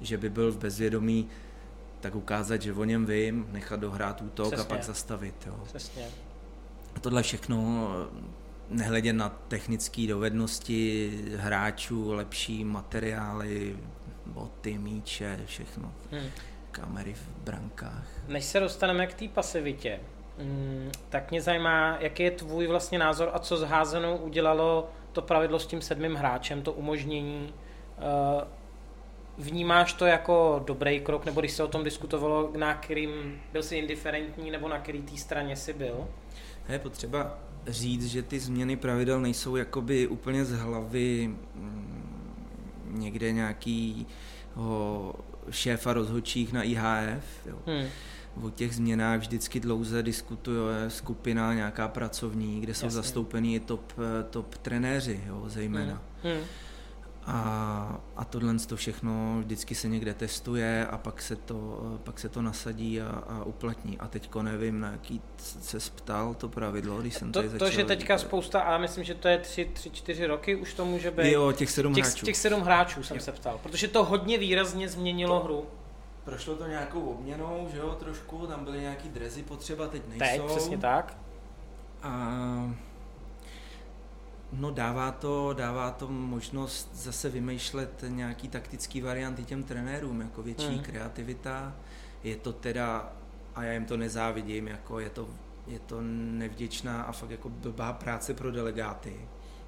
že 0.00 0.18
by 0.18 0.30
byl 0.30 0.52
v 0.52 0.58
bezvědomí, 0.58 1.28
tak 2.00 2.14
ukázat, 2.14 2.62
že 2.62 2.72
o 2.72 2.84
něm 2.84 3.06
vím, 3.06 3.46
nechat 3.52 3.80
dohrát 3.80 4.22
útok 4.22 4.46
Přesně. 4.46 4.64
a 4.64 4.68
pak 4.68 4.84
zastavit. 4.84 5.34
Jo. 5.46 5.60
Přesně. 5.64 6.06
A 6.94 7.00
tohle 7.00 7.22
všechno 7.22 7.88
nehledě 8.70 9.12
na 9.12 9.28
technické 9.28 10.06
dovednosti 10.06 11.12
hráčů, 11.36 12.12
lepší 12.12 12.64
materiály, 12.64 13.76
boty, 14.30 14.78
míče, 14.78 15.40
všechno. 15.46 15.92
Hmm. 16.10 16.30
Kamery 16.70 17.14
v 17.14 17.28
brankách. 17.44 18.08
Než 18.28 18.44
se 18.44 18.60
dostaneme 18.60 19.06
k 19.06 19.14
té 19.14 19.28
pasivitě, 19.28 20.00
mm, 20.38 20.90
tak 21.08 21.30
mě 21.30 21.42
zajímá, 21.42 21.96
jaký 22.00 22.22
je 22.22 22.30
tvůj 22.30 22.66
vlastně 22.66 22.98
názor 22.98 23.30
a 23.32 23.38
co 23.38 23.56
s 23.56 23.62
házenou 23.62 24.16
udělalo 24.16 24.90
to 25.12 25.22
pravidlo 25.22 25.58
s 25.58 25.66
tím 25.66 25.82
sedmým 25.82 26.14
hráčem, 26.14 26.62
to 26.62 26.72
umožnění. 26.72 27.54
Eh, 27.98 28.46
vnímáš 29.38 29.92
to 29.92 30.06
jako 30.06 30.62
dobrý 30.66 31.00
krok, 31.00 31.24
nebo 31.24 31.40
když 31.40 31.52
se 31.52 31.64
o 31.64 31.68
tom 31.68 31.84
diskutovalo, 31.84 32.50
na 32.56 32.74
kterým 32.74 33.40
byl 33.52 33.62
jsi 33.62 33.76
indiferentní, 33.76 34.50
nebo 34.50 34.68
na 34.68 34.78
který 34.78 35.02
té 35.02 35.16
straně 35.16 35.56
jsi 35.56 35.72
byl? 35.72 36.08
Je 36.68 36.78
potřeba 36.78 37.38
říct, 37.66 38.06
že 38.06 38.22
ty 38.22 38.40
změny 38.40 38.76
pravidel 38.76 39.20
nejsou 39.20 39.56
jakoby 39.56 40.06
úplně 40.06 40.44
z 40.44 40.52
hlavy 40.52 41.34
mm, 41.54 41.99
někde 42.92 43.32
nějaký 43.32 44.06
šéfa 45.50 45.92
rozhodčích 45.92 46.52
na 46.52 46.62
IHF. 46.62 47.46
Jo. 47.46 47.58
Hmm. 47.66 47.86
O 48.42 48.50
těch 48.50 48.74
změnách 48.74 49.20
vždycky 49.20 49.60
dlouze 49.60 50.02
diskutuje 50.02 50.90
skupina 50.90 51.54
nějaká 51.54 51.88
pracovní, 51.88 52.60
kde 52.60 52.74
jsou 52.74 52.86
Jasně. 52.86 52.96
zastoupení 52.96 53.60
top, 53.60 53.92
top 54.30 54.58
trenéři, 54.58 55.24
jo, 55.26 55.44
zejména. 55.46 56.02
Hmm. 56.22 56.34
Hmm. 56.34 56.44
A, 57.32 58.00
a 58.16 58.24
tohle 58.24 58.54
to 58.54 58.76
všechno 58.76 59.36
vždycky 59.40 59.74
se 59.74 59.88
někde 59.88 60.14
testuje 60.14 60.86
a 60.86 60.98
pak 60.98 61.22
se 61.22 61.36
to, 61.36 61.80
pak 62.04 62.18
se 62.18 62.28
to 62.28 62.42
nasadí 62.42 63.00
a, 63.00 63.08
a 63.08 63.44
uplatní. 63.44 63.98
A 63.98 64.08
teďko 64.08 64.42
nevím, 64.42 64.80
na 64.80 64.90
jaký 64.90 65.20
se 65.36 65.78
ptal 65.94 66.34
to 66.34 66.48
pravidlo, 66.48 67.00
když 67.00 67.14
jsem 67.14 67.32
to, 67.32 67.42
začal... 67.42 67.58
To, 67.58 67.70
že 67.70 67.84
teďka 67.84 68.18
spousta, 68.18 68.60
a 68.60 68.78
myslím, 68.78 69.04
že 69.04 69.14
to 69.14 69.28
je 69.28 69.38
tři, 69.38 69.70
tři, 69.72 69.90
čtyři 69.90 70.26
roky, 70.26 70.56
už 70.56 70.74
to 70.74 70.84
může 70.84 71.10
být... 71.10 71.32
Jo, 71.32 71.52
těch 71.52 71.70
sedm 71.70 71.94
těch, 71.94 72.04
hráčů. 72.04 72.26
Těch 72.26 72.36
sedm 72.36 72.60
hráčů 72.60 73.02
jsem 73.02 73.16
jo. 73.16 73.22
se 73.22 73.32
ptal, 73.32 73.60
protože 73.62 73.88
to 73.88 74.04
hodně 74.04 74.38
výrazně 74.38 74.88
změnilo 74.88 75.40
to, 75.40 75.44
hru. 75.44 75.66
Prošlo 76.24 76.54
to 76.54 76.66
nějakou 76.66 77.00
obměnou, 77.00 77.68
že 77.72 77.78
jo, 77.78 77.96
trošku, 78.00 78.46
tam 78.46 78.64
byly 78.64 78.80
nějaký 78.80 79.08
drezy 79.08 79.42
potřeba, 79.42 79.88
teď 79.88 80.02
nejsou. 80.08 80.42
Teď, 80.46 80.56
přesně 80.56 80.78
tak. 80.78 81.16
A 82.02 82.74
No 84.52 84.70
dává 84.70 85.12
to, 85.12 85.52
dává 85.52 85.90
to 85.90 86.08
možnost 86.08 86.90
zase 86.94 87.30
vymýšlet 87.30 88.04
nějaký 88.08 88.48
taktický 88.48 89.00
varianty 89.00 89.44
těm 89.44 89.62
trenérům, 89.62 90.20
jako 90.20 90.42
větší 90.42 90.66
hmm. 90.66 90.82
kreativita. 90.82 91.76
Je 92.24 92.36
to 92.36 92.52
teda, 92.52 93.12
a 93.54 93.64
já 93.64 93.72
jim 93.72 93.84
to 93.84 93.96
nezávidím, 93.96 94.68
jako 94.68 95.00
je 95.00 95.10
to, 95.10 95.28
je 95.66 95.78
to 95.78 95.98
nevděčná 96.02 97.02
a 97.02 97.12
fakt 97.12 97.30
jako 97.30 97.48
blbá 97.48 97.92
práce 97.92 98.34
pro 98.34 98.52
delegáty. 98.52 99.14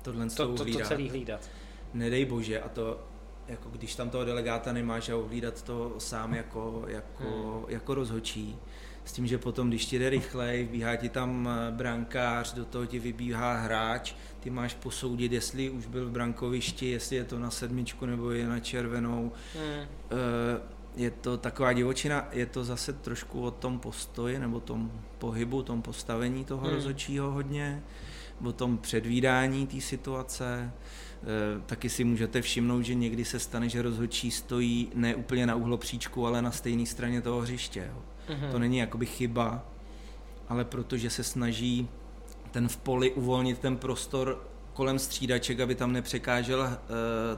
Tohle 0.02 0.26
to, 0.26 0.56
to, 0.56 0.64
to 0.64 0.78
celý 0.84 1.08
hlídat. 1.08 1.50
Nedej 1.94 2.24
bože, 2.24 2.60
a 2.60 2.68
to 2.68 3.00
jako 3.48 3.68
když 3.68 3.94
tam 3.94 4.10
toho 4.10 4.24
delegáta 4.24 4.72
nemáš 4.72 5.08
a 5.08 5.16
uhlídat 5.16 5.62
to 5.62 5.94
sám 5.98 6.34
jako, 6.34 6.84
jako, 6.86 7.24
hmm. 7.24 7.64
jako 7.68 7.94
rozhočí, 7.94 8.58
s 9.04 9.12
tím, 9.12 9.26
že 9.26 9.38
potom, 9.38 9.68
když 9.68 9.86
ti 9.86 9.98
jde 9.98 10.10
rychlej, 10.10 10.68
bíhá 10.72 10.96
ti 10.96 11.08
tam 11.08 11.48
brankář, 11.70 12.54
do 12.54 12.64
toho 12.64 12.86
ti 12.86 12.98
vybíhá 12.98 13.54
hráč, 13.54 14.14
ty 14.42 14.50
máš 14.50 14.74
posoudit, 14.74 15.32
jestli 15.32 15.70
už 15.70 15.86
byl 15.86 16.06
v 16.06 16.10
brankovišti, 16.10 16.90
jestli 16.90 17.16
je 17.16 17.24
to 17.24 17.38
na 17.38 17.50
sedmičku 17.50 18.06
nebo 18.06 18.30
je 18.30 18.48
na 18.48 18.60
červenou. 18.60 19.32
Hmm. 19.54 19.86
Eh, 20.10 20.60
je 20.96 21.10
to 21.10 21.36
taková 21.36 21.72
divočina, 21.72 22.28
je 22.32 22.46
to 22.46 22.64
zase 22.64 22.92
trošku 22.92 23.42
o 23.42 23.50
tom 23.50 23.78
postoji 23.78 24.38
nebo 24.38 24.60
tom 24.60 24.92
pohybu, 25.18 25.62
tom 25.62 25.82
postavení 25.82 26.44
toho 26.44 26.66
hmm. 26.66 26.74
rozhodčího 26.74 27.30
hodně, 27.30 27.82
o 28.44 28.52
tom 28.52 28.78
předvídání 28.78 29.66
té 29.66 29.80
situace. 29.80 30.72
Eh, 31.22 31.60
taky 31.66 31.88
si 31.88 32.04
můžete 32.04 32.42
všimnout, 32.42 32.82
že 32.82 32.94
někdy 32.94 33.24
se 33.24 33.38
stane, 33.38 33.68
že 33.68 33.82
rozhodčí 33.82 34.30
stojí 34.30 34.88
ne 34.94 35.14
úplně 35.14 35.46
na 35.46 35.54
uhlopříčku, 35.54 36.26
ale 36.26 36.42
na 36.42 36.50
stejné 36.50 36.86
straně 36.86 37.20
toho 37.20 37.40
hřiště. 37.40 37.90
Jo. 37.92 38.02
Mm-hmm. 38.28 38.50
To 38.50 38.58
není 38.58 38.78
jakoby 38.78 39.06
chyba, 39.06 39.64
ale 40.48 40.64
protože 40.64 41.10
se 41.10 41.24
snaží 41.24 41.88
ten 42.52 42.68
v 42.68 42.76
poli 42.76 43.12
uvolnit 43.12 43.58
ten 43.58 43.76
prostor 43.76 44.46
kolem 44.72 44.98
střídaček, 44.98 45.60
aby 45.60 45.74
tam 45.74 45.92
nepřekážel 45.92 46.60
uh, 46.60 46.68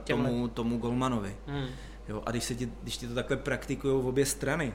tomu, 0.05 0.49
tomu 0.49 0.79
golmanovi. 0.79 1.37
Mm. 1.47 1.67
Jo, 2.09 2.23
a 2.27 2.31
když, 2.31 2.45
se 2.45 2.55
ti, 2.55 2.73
když 2.83 2.97
ti 2.97 3.09
to 3.09 3.15
takhle 3.15 3.37
praktikují 3.37 4.03
v 4.03 4.07
obě 4.07 4.27
strany, 4.27 4.75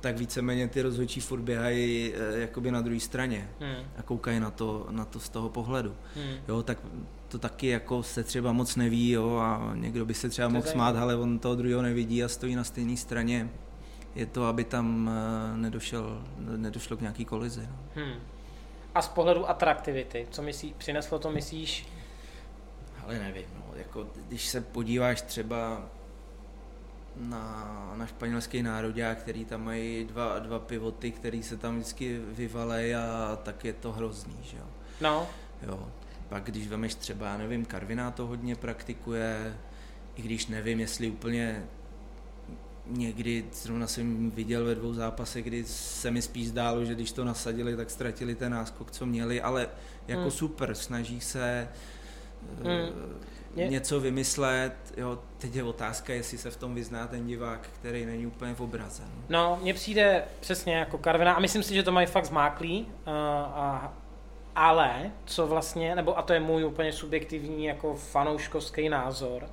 tak 0.00 0.18
víceméně 0.18 0.68
ty 0.68 0.82
rozhodčí 0.82 1.20
furt 1.20 1.40
běhají 1.40 2.12
uh, 2.12 2.38
jakoby 2.38 2.70
na 2.70 2.80
druhé 2.80 3.00
straně 3.00 3.50
mm. 3.60 3.86
a 3.98 4.02
koukají 4.02 4.40
na 4.40 4.50
to, 4.50 4.86
na 4.90 5.04
to 5.04 5.20
z 5.20 5.28
toho 5.28 5.48
pohledu. 5.48 5.94
Mm. 6.16 6.36
Jo, 6.48 6.62
tak 6.62 6.78
to 7.28 7.38
taky 7.38 7.66
jako 7.66 8.02
se 8.02 8.22
třeba 8.22 8.52
moc 8.52 8.76
neví, 8.76 9.10
jo, 9.10 9.36
a 9.36 9.72
někdo 9.74 10.06
by 10.06 10.14
se 10.14 10.28
třeba 10.28 10.48
mohl 10.48 10.66
smát, 10.66 10.96
ale 10.96 11.16
on 11.16 11.38
toho 11.38 11.54
druhého 11.54 11.82
nevidí 11.82 12.24
a 12.24 12.28
stojí 12.28 12.54
na 12.54 12.64
stejné 12.64 12.96
straně 12.96 13.48
je 14.14 14.26
to, 14.26 14.44
aby 14.44 14.64
tam 14.64 15.10
eh, 15.10 15.56
nedošel, 15.56 16.22
nedošlo 16.56 16.96
k 16.96 17.00
nějaký 17.00 17.24
kolizi. 17.24 17.68
No. 17.70 17.76
Hmm. 17.94 18.14
A 18.98 19.02
z 19.02 19.08
pohledu 19.08 19.50
atraktivity, 19.50 20.26
co 20.30 20.42
myslí, 20.42 20.74
přineslo 20.78 21.18
to, 21.18 21.30
myslíš? 21.30 21.88
Ale 23.04 23.18
nevím, 23.18 23.46
no, 23.54 23.76
jako, 23.76 24.06
když 24.28 24.46
se 24.46 24.60
podíváš 24.60 25.22
třeba 25.22 25.82
na, 27.16 27.92
na 27.96 28.06
španělský 28.06 28.62
národák, 28.62 29.18
který 29.18 29.44
tam 29.44 29.64
mají 29.64 30.04
dva, 30.04 30.38
dva 30.38 30.58
pivoty, 30.58 31.10
který 31.10 31.42
se 31.42 31.56
tam 31.56 31.74
vždycky 31.74 32.18
vyvalej 32.18 32.96
a 32.96 33.38
tak 33.42 33.64
je 33.64 33.72
to 33.72 33.92
hrozný, 33.92 34.36
že 34.42 34.56
jo. 34.56 34.66
No. 35.00 35.26
Jo. 35.62 35.88
Pak 36.28 36.44
když 36.44 36.68
vemeš 36.68 36.94
třeba, 36.94 37.36
nevím, 37.36 37.64
Karviná 37.64 38.10
to 38.10 38.26
hodně 38.26 38.56
praktikuje, 38.56 39.58
i 40.16 40.22
když 40.22 40.46
nevím, 40.46 40.80
jestli 40.80 41.10
úplně 41.10 41.66
někdy 42.88 43.44
zrovna 43.52 43.86
jsem 43.86 44.30
viděl 44.30 44.64
ve 44.64 44.74
dvou 44.74 44.94
zápasech, 44.94 45.44
kdy 45.44 45.64
se 45.64 46.10
mi 46.10 46.22
spíš 46.22 46.48
zdálo, 46.48 46.84
že 46.84 46.94
když 46.94 47.12
to 47.12 47.24
nasadili, 47.24 47.76
tak 47.76 47.90
ztratili 47.90 48.34
ten 48.34 48.52
náskok, 48.52 48.90
co 48.90 49.06
měli, 49.06 49.40
ale 49.40 49.68
jako 50.08 50.22
hmm. 50.22 50.30
super, 50.30 50.74
snaží 50.74 51.20
se 51.20 51.68
hmm. 52.62 52.70
uh, 53.64 53.70
něco 53.70 54.00
vymyslet, 54.00 54.74
jo, 54.96 55.18
teď 55.38 55.54
je 55.54 55.62
otázka, 55.62 56.12
jestli 56.12 56.38
se 56.38 56.50
v 56.50 56.56
tom 56.56 56.74
vyzná 56.74 57.06
ten 57.06 57.26
divák, 57.26 57.68
který 57.80 58.06
není 58.06 58.26
úplně 58.26 58.54
v 58.54 58.60
obraze. 58.60 59.02
No, 59.28 59.38
no 59.42 59.58
mně 59.62 59.74
přijde 59.74 60.24
přesně 60.40 60.76
jako 60.76 60.98
Karvina 60.98 61.32
a 61.34 61.40
myslím 61.40 61.62
si, 61.62 61.74
že 61.74 61.82
to 61.82 61.92
mají 61.92 62.06
fakt 62.06 62.26
zmáklý, 62.26 62.82
uh, 62.82 63.12
a, 63.14 63.92
ale 64.56 65.10
co 65.24 65.46
vlastně, 65.46 65.94
nebo 65.94 66.18
a 66.18 66.22
to 66.22 66.32
je 66.32 66.40
můj 66.40 66.64
úplně 66.64 66.92
subjektivní 66.92 67.64
jako 67.64 67.94
fanouškovský 67.94 68.88
názor, 68.88 69.48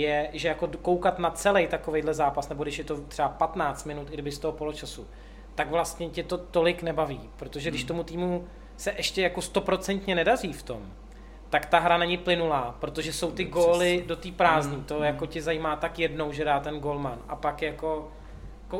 je, 0.00 0.30
že 0.32 0.48
jako 0.48 0.68
koukat 0.82 1.18
na 1.18 1.30
celý 1.30 1.66
takovýhle 1.66 2.14
zápas, 2.14 2.48
nebo 2.48 2.62
když 2.62 2.78
je 2.78 2.84
to 2.84 3.00
třeba 3.00 3.28
15 3.28 3.84
minut, 3.84 4.10
i 4.10 4.14
kdyby 4.14 4.32
z 4.32 4.38
toho 4.38 4.52
poločasu, 4.52 5.06
tak 5.54 5.70
vlastně 5.70 6.08
tě 6.08 6.22
to 6.22 6.38
tolik 6.38 6.82
nebaví, 6.82 7.20
protože 7.36 7.70
když 7.70 7.82
hmm. 7.82 7.88
tomu 7.88 8.04
týmu 8.04 8.44
se 8.76 8.94
ještě 8.96 9.22
jako 9.22 9.42
stoprocentně 9.42 10.14
nedaří 10.14 10.52
v 10.52 10.62
tom, 10.62 10.82
tak 11.50 11.66
ta 11.66 11.78
hra 11.78 11.98
není 11.98 12.16
plynulá, 12.16 12.76
protože 12.80 13.12
jsou 13.12 13.30
ty 13.30 13.44
góly 13.44 14.04
do 14.06 14.16
té 14.16 14.32
prázdní, 14.32 14.84
to 14.84 14.94
hmm. 14.94 15.04
jako 15.04 15.26
tě 15.26 15.42
zajímá 15.42 15.76
tak 15.76 15.98
jednou, 15.98 16.32
že 16.32 16.44
dá 16.44 16.60
ten 16.60 16.80
golman 16.80 17.18
a 17.28 17.36
pak 17.36 17.62
jako 17.62 18.12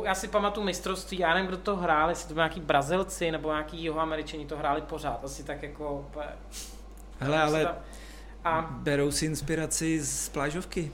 já 0.03 0.15
si 0.15 0.27
pamatuju 0.27 0.65
mistrovství, 0.65 1.19
já 1.19 1.33
nevím, 1.33 1.47
kdo 1.47 1.57
to 1.57 1.75
hrál, 1.75 2.09
jestli 2.09 2.27
to 2.27 2.33
byli 2.33 2.41
nějaký 2.41 2.59
Brazilci 2.59 3.31
nebo 3.31 3.51
nějaký 3.51 3.81
jihoameričani 3.81 4.45
to 4.45 4.57
hráli 4.57 4.81
pořád, 4.81 5.23
asi 5.23 5.43
tak 5.43 5.63
jako... 5.63 6.05
Hele, 7.19 7.41
ale 7.41 7.75
a... 8.43 8.61
berou 8.61 9.11
si 9.11 9.25
inspiraci 9.25 10.01
z 10.01 10.29
plážovky. 10.29 10.91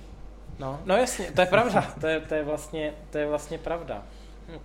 No, 0.62 0.80
no 0.86 0.96
jasně, 0.98 1.32
to 1.32 1.42
je 1.42 1.48
pravda, 1.48 1.94
to 2.02 2.08
je, 2.08 2.20
to 2.20 2.34
je, 2.34 2.44
vlastně, 2.44 2.94
to 3.10 3.18
je 3.18 3.28
vlastně 3.28 3.58
pravda. 3.58 4.04
Hm. 4.48 4.60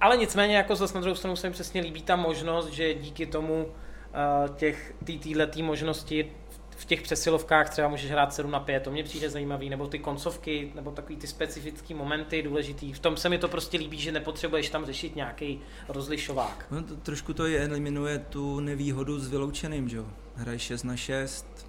ale 0.00 0.16
nicméně 0.16 0.56
jako 0.56 0.76
zase 0.76 0.94
na 0.94 1.00
druhou 1.00 1.14
stranu 1.14 1.36
se 1.36 1.46
mi 1.46 1.52
přesně 1.52 1.80
líbí 1.80 2.02
ta 2.02 2.16
možnost, 2.16 2.68
že 2.68 2.94
díky 2.94 3.26
tomu 3.26 3.64
uh, 3.64 4.56
těch, 4.56 4.94
tý, 5.04 5.18
týhletý 5.18 5.62
možnosti 5.62 6.32
v 6.70 6.84
těch 6.84 7.02
přesilovkách 7.02 7.70
třeba 7.70 7.88
můžeš 7.88 8.10
hrát 8.10 8.34
7 8.34 8.50
na 8.50 8.60
5, 8.60 8.82
to 8.82 8.90
mě 8.90 9.04
přijde 9.04 9.30
zajímavý, 9.30 9.70
nebo 9.70 9.86
ty 9.86 9.98
koncovky, 9.98 10.72
nebo 10.74 10.90
takový 10.90 11.16
ty 11.16 11.26
specifické 11.26 11.94
momenty 11.94 12.42
důležitý. 12.42 12.92
V 12.92 12.98
tom 12.98 13.16
se 13.16 13.28
mi 13.28 13.38
to 13.38 13.48
prostě 13.48 13.78
líbí, 13.78 13.98
že 13.98 14.12
nepotřebuješ 14.12 14.70
tam 14.70 14.86
řešit 14.86 15.16
nějaký 15.16 15.60
rozlišovák. 15.88 16.66
No, 16.70 16.82
to, 16.82 16.96
trošku 16.96 17.34
to 17.34 17.46
je, 17.46 17.64
eliminuje 17.64 18.18
tu 18.18 18.60
nevýhodu 18.60 19.18
s 19.18 19.28
vyloučeným, 19.28 19.88
že 19.88 19.96
jo. 19.96 20.06
Hraj 20.34 20.58
6 20.58 20.82
na 20.82 20.96
6, 20.96 21.67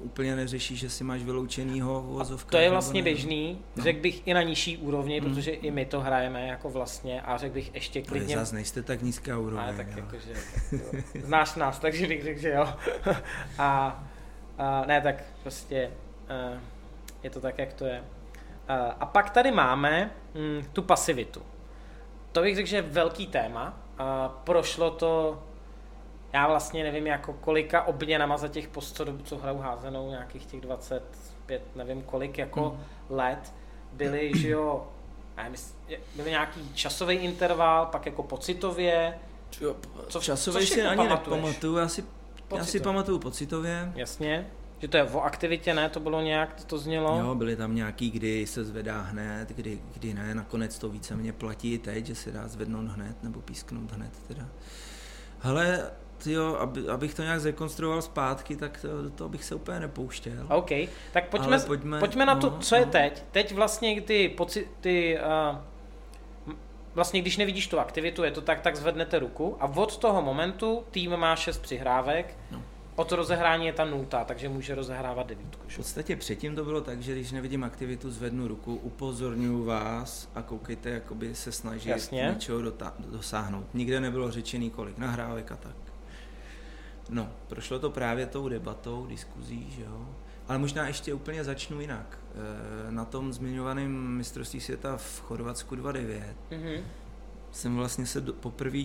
úplně 0.00 0.36
neřešíš, 0.36 0.78
že 0.78 0.90
si 0.90 1.04
máš 1.04 1.22
vyloučenýho 1.22 2.02
vozovka. 2.02 2.50
To 2.50 2.58
je 2.58 2.70
vlastně 2.70 3.02
běžný, 3.02 3.58
no. 3.76 3.84
řekl 3.84 4.00
bych 4.00 4.26
i 4.26 4.34
na 4.34 4.42
nižší 4.42 4.76
úrovni, 4.76 5.20
mm. 5.20 5.26
protože 5.26 5.50
i 5.50 5.70
my 5.70 5.86
to 5.86 6.00
hrajeme 6.00 6.46
jako 6.46 6.70
vlastně 6.70 7.22
a 7.22 7.36
řekl 7.36 7.54
bych 7.54 7.74
ještě 7.74 8.02
klidně... 8.02 8.34
Ale 8.34 8.44
zase 8.44 8.54
nejste 8.54 8.82
tak 8.82 9.02
nízká 9.02 9.38
úroveň. 9.38 9.64
Ale 9.64 9.76
tak 9.76 9.86
jo. 9.86 9.96
jakože, 9.96 10.32
tak, 10.70 11.22
znáš 11.22 11.54
nás, 11.54 11.78
takže 11.78 12.06
bych 12.06 12.22
řekl, 12.22 12.40
že 12.40 12.50
jo. 12.50 12.68
a 13.58 14.04
Uh, 14.58 14.86
ne, 14.86 15.00
tak 15.00 15.16
prostě 15.42 15.90
je 17.22 17.30
to 17.30 17.40
tak, 17.40 17.58
jak 17.58 17.72
to 17.72 17.84
je. 17.84 18.00
Uh, 18.00 18.92
a 19.00 19.06
pak 19.06 19.30
tady 19.30 19.50
máme 19.50 20.10
um, 20.34 20.66
tu 20.72 20.82
pasivitu. 20.82 21.42
To 22.32 22.42
bych 22.42 22.56
řekl, 22.56 22.68
že 22.68 22.76
je 22.76 22.82
velký 22.82 23.26
téma. 23.26 23.78
Prošlo 24.44 24.90
to, 24.90 25.42
já 26.34 26.46
vlastně 26.46 26.84
nevím, 26.84 27.06
jako 27.06 27.32
kolika 27.32 27.82
obměnama 27.82 28.36
za 28.36 28.48
těch 28.48 28.68
post, 28.68 29.00
co, 29.24 29.38
hraju 29.38 29.58
házenou, 29.58 30.10
nějakých 30.10 30.46
těch 30.46 30.60
25, 30.60 31.62
nevím 31.76 32.02
kolik 32.02 32.38
jako 32.38 32.70
mm. 32.70 33.16
let, 33.16 33.52
byly, 33.92 34.32
že 34.36 34.48
jo, 34.48 34.88
byly 36.16 36.30
nějaký 36.30 36.74
časový 36.74 37.16
interval, 37.16 37.86
pak 37.86 38.06
jako 38.06 38.22
pocitově, 38.22 39.18
co, 40.08 40.20
časový 40.20 40.66
si 40.66 40.82
ani 40.82 41.08
nepamatuju, 41.08 41.78
asi 41.78 42.04
Pocitově. 42.48 42.60
Já 42.60 42.64
si 42.64 42.80
pamatuju 42.80 43.18
pocitově. 43.18 43.92
Jasně. 43.94 44.46
Že 44.78 44.88
to 44.88 44.96
je 44.96 45.04
o 45.04 45.20
aktivitě, 45.20 45.74
ne? 45.74 45.88
To 45.88 46.00
bylo 46.00 46.20
nějak, 46.20 46.54
to, 46.54 46.64
to 46.64 46.78
znělo? 46.78 47.18
Jo, 47.18 47.34
byly 47.34 47.56
tam 47.56 47.74
nějaký, 47.74 48.10
kdy 48.10 48.46
se 48.46 48.64
zvedá 48.64 49.00
hned, 49.00 49.48
kdy, 49.48 49.80
kdy 49.94 50.14
ne, 50.14 50.34
nakonec 50.34 50.78
to 50.78 50.88
více 50.88 51.16
mě 51.16 51.32
platí 51.32 51.78
teď, 51.78 52.06
že 52.06 52.14
se 52.14 52.32
dá 52.32 52.48
zvednout 52.48 52.86
hned 52.86 53.22
nebo 53.22 53.40
písknout 53.40 53.92
hned 53.92 54.10
teda. 54.28 54.48
Hele, 55.38 55.90
jo, 56.32 56.56
aby, 56.60 56.88
abych 56.88 57.14
to 57.14 57.22
nějak 57.22 57.40
zrekonstruoval 57.40 58.02
zpátky, 58.02 58.56
tak 58.56 58.80
to, 58.80 59.02
do 59.02 59.10
toho 59.10 59.28
bych 59.28 59.44
se 59.44 59.54
úplně 59.54 59.80
nepouštěl. 59.80 60.46
OK, 60.48 60.70
tak 61.12 61.28
pojďme, 61.28 61.60
pojďme, 61.60 61.98
pojďme 61.98 62.26
na 62.26 62.34
to, 62.34 62.50
no, 62.50 62.58
co 62.58 62.74
no. 62.74 62.80
je 62.80 62.86
teď. 62.86 63.22
Teď 63.32 63.54
vlastně 63.54 64.00
ty, 64.00 64.28
poci, 64.28 64.68
ty 64.80 65.18
uh, 65.50 65.56
vlastně 66.94 67.20
když 67.20 67.36
nevidíš 67.36 67.66
tu 67.66 67.78
aktivitu, 67.78 68.24
je 68.24 68.30
to 68.30 68.40
tak, 68.40 68.60
tak 68.60 68.76
zvednete 68.76 69.18
ruku 69.18 69.56
a 69.60 69.66
od 69.66 69.96
toho 69.96 70.22
momentu 70.22 70.84
tým 70.90 71.16
má 71.16 71.36
šest 71.36 71.58
přihrávek, 71.58 72.38
no. 72.50 72.62
o 72.96 73.04
to 73.04 73.16
rozehrání 73.16 73.66
je 73.66 73.72
ta 73.72 73.84
nulta, 73.84 74.24
takže 74.24 74.48
může 74.48 74.74
rozehrávat 74.74 75.26
devítku. 75.26 75.62
V 75.68 75.76
podstatě 75.76 76.16
předtím 76.16 76.56
to 76.56 76.64
bylo 76.64 76.80
tak, 76.80 77.02
že 77.02 77.12
když 77.12 77.32
nevidím 77.32 77.64
aktivitu, 77.64 78.10
zvednu 78.10 78.48
ruku, 78.48 78.74
upozorňuji 78.74 79.64
vás 79.64 80.28
a 80.34 80.42
koukejte, 80.42 80.90
jakoby 80.90 81.34
se 81.34 81.52
snaží 81.52 81.90
něčeho 82.12 82.62
dosáhnout. 82.98 83.66
Nikde 83.74 84.00
nebylo 84.00 84.30
řečený 84.30 84.70
kolik 84.70 84.98
nahrávek 84.98 85.52
a 85.52 85.56
tak. 85.56 85.83
No, 87.14 87.30
prošlo 87.48 87.78
to 87.78 87.90
právě 87.90 88.26
tou 88.26 88.48
debatou, 88.48 89.06
diskuzí, 89.06 89.70
že 89.70 89.82
jo. 89.82 90.08
Ale 90.48 90.58
možná 90.58 90.86
ještě 90.86 91.14
úplně 91.14 91.44
začnu 91.44 91.80
jinak. 91.80 92.18
Eh, 92.34 92.92
na 92.92 93.04
tom 93.04 93.32
zmiňovaném 93.32 94.16
mistrovství 94.16 94.60
světa 94.60 94.96
v 94.96 95.20
Chorvatsku 95.20 95.76
2.9 95.76 96.22
mm-hmm. 96.50 96.82
jsem 97.52 97.76
vlastně 97.76 98.06
se 98.06 98.20
do, 98.20 98.32
poprvé 98.32 98.82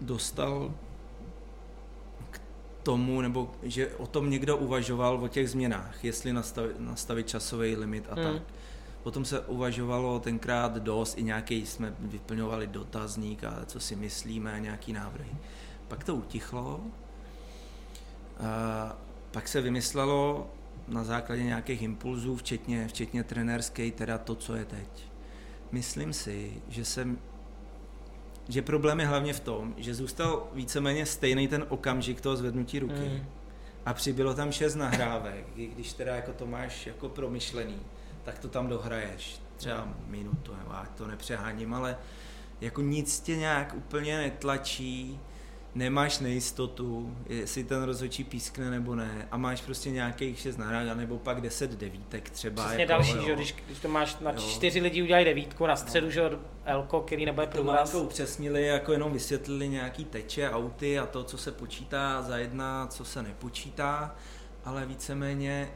dostal 0.00 0.74
k 2.30 2.40
tomu, 2.82 3.20
nebo 3.20 3.50
že 3.62 3.94
o 3.96 4.06
tom 4.06 4.30
někdo 4.30 4.56
uvažoval 4.56 5.24
o 5.24 5.28
těch 5.28 5.50
změnách, 5.50 6.04
jestli 6.04 6.32
nastavit, 6.32 6.80
nastavit 6.80 7.28
časový 7.28 7.76
limit 7.76 8.04
a 8.10 8.14
mm. 8.14 8.22
tak. 8.22 8.42
Potom 9.02 9.24
se 9.24 9.40
uvažovalo 9.40 10.20
tenkrát 10.20 10.76
dost, 10.76 11.18
i 11.18 11.22
nějaký 11.22 11.66
jsme 11.66 11.94
vyplňovali 11.98 12.66
dotazník 12.66 13.44
a 13.44 13.64
co 13.66 13.80
si 13.80 13.96
myslíme 13.96 14.60
nějaký 14.60 14.92
návrhy. 14.92 15.36
Pak 15.88 16.04
to 16.04 16.14
utichlo, 16.14 16.80
a 18.42 18.96
pak 19.30 19.48
se 19.48 19.60
vymyslelo, 19.60 20.50
na 20.88 21.04
základě 21.04 21.42
nějakých 21.42 21.82
impulzů, 21.82 22.36
včetně, 22.36 22.88
včetně 22.88 23.24
trenérské, 23.24 23.90
teda 23.90 24.18
to, 24.18 24.34
co 24.34 24.54
je 24.54 24.64
teď. 24.64 24.88
Myslím 25.72 26.12
si, 26.12 26.62
že 26.68 26.84
jsem 26.84 27.18
že 28.48 28.62
problém 28.62 29.00
je 29.00 29.06
hlavně 29.06 29.32
v 29.32 29.40
tom, 29.40 29.74
že 29.76 29.94
zůstal 29.94 30.48
víceméně 30.52 31.06
stejný 31.06 31.48
ten 31.48 31.66
okamžik 31.68 32.20
toho 32.20 32.36
zvednutí 32.36 32.78
ruky. 32.78 33.08
Mm. 33.08 33.26
A 33.86 33.94
přibylo 33.94 34.34
tam 34.34 34.52
šest 34.52 34.74
nahrávek, 34.74 35.44
když 35.54 35.92
teda 35.92 36.16
jako 36.16 36.32
to 36.32 36.46
máš 36.46 36.86
jako 36.86 37.08
promyšlený, 37.08 37.80
tak 38.24 38.38
to 38.38 38.48
tam 38.48 38.68
dohraješ. 38.68 39.40
Třeba 39.56 39.88
minutu, 40.06 40.54
nebo 40.58 40.72
já 40.72 40.86
to 40.96 41.06
nepřeháním, 41.06 41.74
ale 41.74 41.96
jako 42.60 42.80
nic 42.80 43.20
tě 43.20 43.36
nějak 43.36 43.74
úplně 43.74 44.18
netlačí, 44.18 45.20
nemáš 45.74 46.18
nejistotu, 46.18 47.16
jestli 47.26 47.64
ten 47.64 47.82
rozhodčí 47.82 48.24
pískne 48.24 48.70
nebo 48.70 48.94
ne 48.94 49.28
a 49.30 49.36
máš 49.36 49.60
prostě 49.60 49.90
nějakých 49.90 50.38
6 50.38 50.56
nahrávek, 50.56 50.96
nebo 50.96 51.18
pak 51.18 51.40
10 51.40 51.70
devítek 51.70 52.30
třeba. 52.30 52.64
Přesně 52.64 52.82
jako, 52.82 52.92
další, 52.92 53.16
jo. 53.16 53.22
že 53.26 53.34
když, 53.34 53.54
když 53.66 53.78
to 53.78 53.88
máš 53.88 54.18
na 54.18 54.32
čtyři 54.32 54.80
lidi 54.80 55.02
udělají 55.02 55.24
devítku, 55.24 55.66
na 55.66 55.76
středu, 55.76 56.06
no. 56.06 56.10
že 56.10 56.30
Elko, 56.64 57.00
který 57.00 57.26
nebude 57.26 57.46
průraz. 57.46 57.90
To 57.90 58.02
upřesnili, 58.02 58.66
jako 58.66 58.92
jenom 58.92 59.12
vysvětlili 59.12 59.68
nějaký 59.68 60.04
teče, 60.04 60.50
auty 60.50 60.98
a 60.98 61.06
to, 61.06 61.24
co 61.24 61.38
se 61.38 61.52
počítá 61.52 62.22
za 62.22 62.36
jedna, 62.36 62.86
co 62.86 63.04
se 63.04 63.22
nepočítá, 63.22 64.14
ale 64.64 64.86
víceméně 64.86 65.70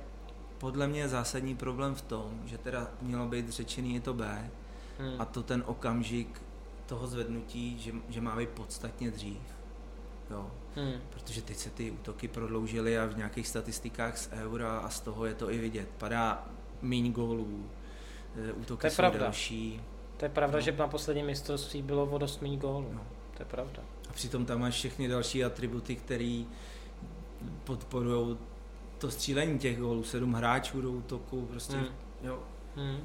podle 0.58 0.86
mě 0.86 1.00
je 1.00 1.08
zásadní 1.08 1.56
problém 1.56 1.94
v 1.94 2.02
tom, 2.02 2.40
že 2.44 2.58
teda 2.58 2.90
mělo 3.02 3.26
být 3.26 3.50
řečený 3.50 3.94
je 3.94 4.00
to 4.00 4.14
B 4.14 4.50
hmm. 4.98 5.14
a 5.18 5.24
to 5.24 5.42
ten 5.42 5.62
okamžik 5.66 6.42
toho 6.86 7.06
zvednutí, 7.06 7.78
že, 7.78 7.92
že 8.08 8.20
má 8.20 8.36
být 8.36 8.48
podstatně 8.48 9.10
dřív. 9.10 9.55
Jo. 10.30 10.50
Hmm. 10.74 10.92
Protože 11.10 11.42
teď 11.42 11.56
se 11.56 11.70
ty 11.70 11.90
útoky 11.90 12.28
prodloužily 12.28 12.98
a 12.98 13.06
v 13.06 13.16
nějakých 13.16 13.48
statistikách 13.48 14.18
z 14.18 14.28
eura 14.32 14.78
a 14.78 14.88
z 14.88 15.00
toho 15.00 15.26
je 15.26 15.34
to 15.34 15.50
i 15.50 15.58
vidět. 15.58 15.88
Padá 15.98 16.46
méně 16.82 17.10
gólů, 17.10 17.70
e, 18.48 18.52
útoky 18.52 18.80
to 18.80 18.86
je 18.86 18.90
jsou 18.90 18.96
pravda. 18.96 19.18
delší. 19.18 19.80
To 20.16 20.24
je 20.24 20.28
pravda, 20.28 20.58
no. 20.58 20.60
že 20.60 20.72
na 20.72 20.88
posledním 20.88 21.26
mistrovství 21.26 21.82
bylo 21.82 22.04
o 22.04 22.18
dost 22.18 22.42
méně 22.42 22.56
gólů. 22.56 22.90
No. 22.92 23.06
To 23.36 23.42
je 23.42 23.46
pravda. 23.46 23.82
A 24.10 24.12
přitom 24.12 24.46
tam 24.46 24.60
máš 24.60 24.74
všechny 24.74 25.08
další 25.08 25.44
atributy, 25.44 25.96
které 25.96 26.44
podporují 27.64 28.38
to 28.98 29.10
střílení 29.10 29.58
těch 29.58 29.78
gólů. 29.78 30.04
Sedm 30.04 30.32
hráčů 30.32 30.80
do 30.80 30.90
útoku, 30.90 31.46
prostě, 31.46 31.76
hmm. 31.76 31.88
jo. 32.22 32.42
Hmm. 32.76 33.04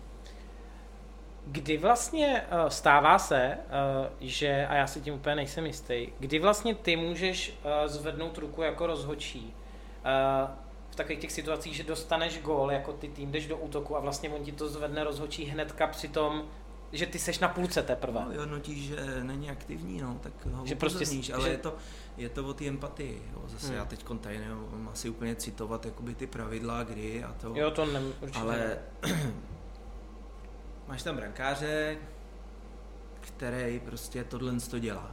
Kdy 1.45 1.77
vlastně 1.77 2.43
uh, 2.51 2.69
stává 2.69 3.19
se, 3.19 3.57
uh, 3.57 4.07
že, 4.19 4.67
a 4.67 4.75
já 4.75 4.87
si 4.87 5.01
tím 5.01 5.13
úplně 5.13 5.35
nejsem 5.35 5.65
jistý, 5.65 6.07
kdy 6.19 6.39
vlastně 6.39 6.75
ty 6.75 6.95
můžeš 6.95 7.53
uh, 7.63 7.87
zvednout 7.87 8.37
ruku 8.37 8.61
jako 8.61 8.87
rozhodčí 8.87 9.53
uh, 10.45 10.51
v 10.89 10.95
takových 10.95 11.19
těch 11.19 11.31
situacích, 11.31 11.75
že 11.75 11.83
dostaneš 11.83 12.39
gól 12.41 12.71
jako 12.71 12.93
ty 12.93 13.07
tým, 13.07 13.31
jdeš 13.31 13.47
do 13.47 13.57
útoku 13.57 13.97
a 13.97 13.99
vlastně 13.99 14.29
on 14.29 14.43
ti 14.43 14.51
to 14.51 14.69
zvedne 14.69 15.03
rozhodčí 15.03 15.45
hnedka 15.45 15.87
při 15.87 16.07
tom, 16.07 16.43
že 16.91 17.05
ty 17.05 17.19
seš 17.19 17.39
na 17.39 17.47
půlce 17.47 17.83
teprve. 17.83 18.25
No, 18.33 18.39
hodnotíš, 18.39 18.87
že 18.87 19.23
není 19.23 19.49
aktivní, 19.49 20.01
no, 20.01 20.19
tak 20.21 20.33
ho 20.45 20.65
že 20.65 20.75
prostě, 20.75 21.33
ale 21.33 21.43
že... 21.43 21.49
je, 21.49 21.57
to, 21.57 21.75
je 22.17 22.29
to 22.29 22.47
o 22.47 22.53
té 22.53 22.67
empatii. 22.67 23.21
Jo. 23.33 23.41
Zase 23.47 23.67
hmm. 23.67 23.75
já 23.75 23.85
teď 23.85 24.05
tady 24.21 24.39
nemám 24.39 24.89
asi 24.91 25.09
úplně 25.09 25.35
citovat 25.35 25.85
jakoby 25.85 26.15
ty 26.15 26.27
pravidla, 26.27 26.83
kdy 26.83 27.23
a 27.23 27.33
to. 27.41 27.53
Jo, 27.55 27.71
to 27.71 27.85
ne, 27.85 28.01
určitě 28.21 28.39
Ale 28.39 28.77
máš 30.91 31.03
tam 31.03 31.15
brankáře, 31.15 31.97
který 33.19 33.79
prostě 33.79 34.23
tohle 34.23 34.53
to 34.69 34.79
dělá. 34.79 35.11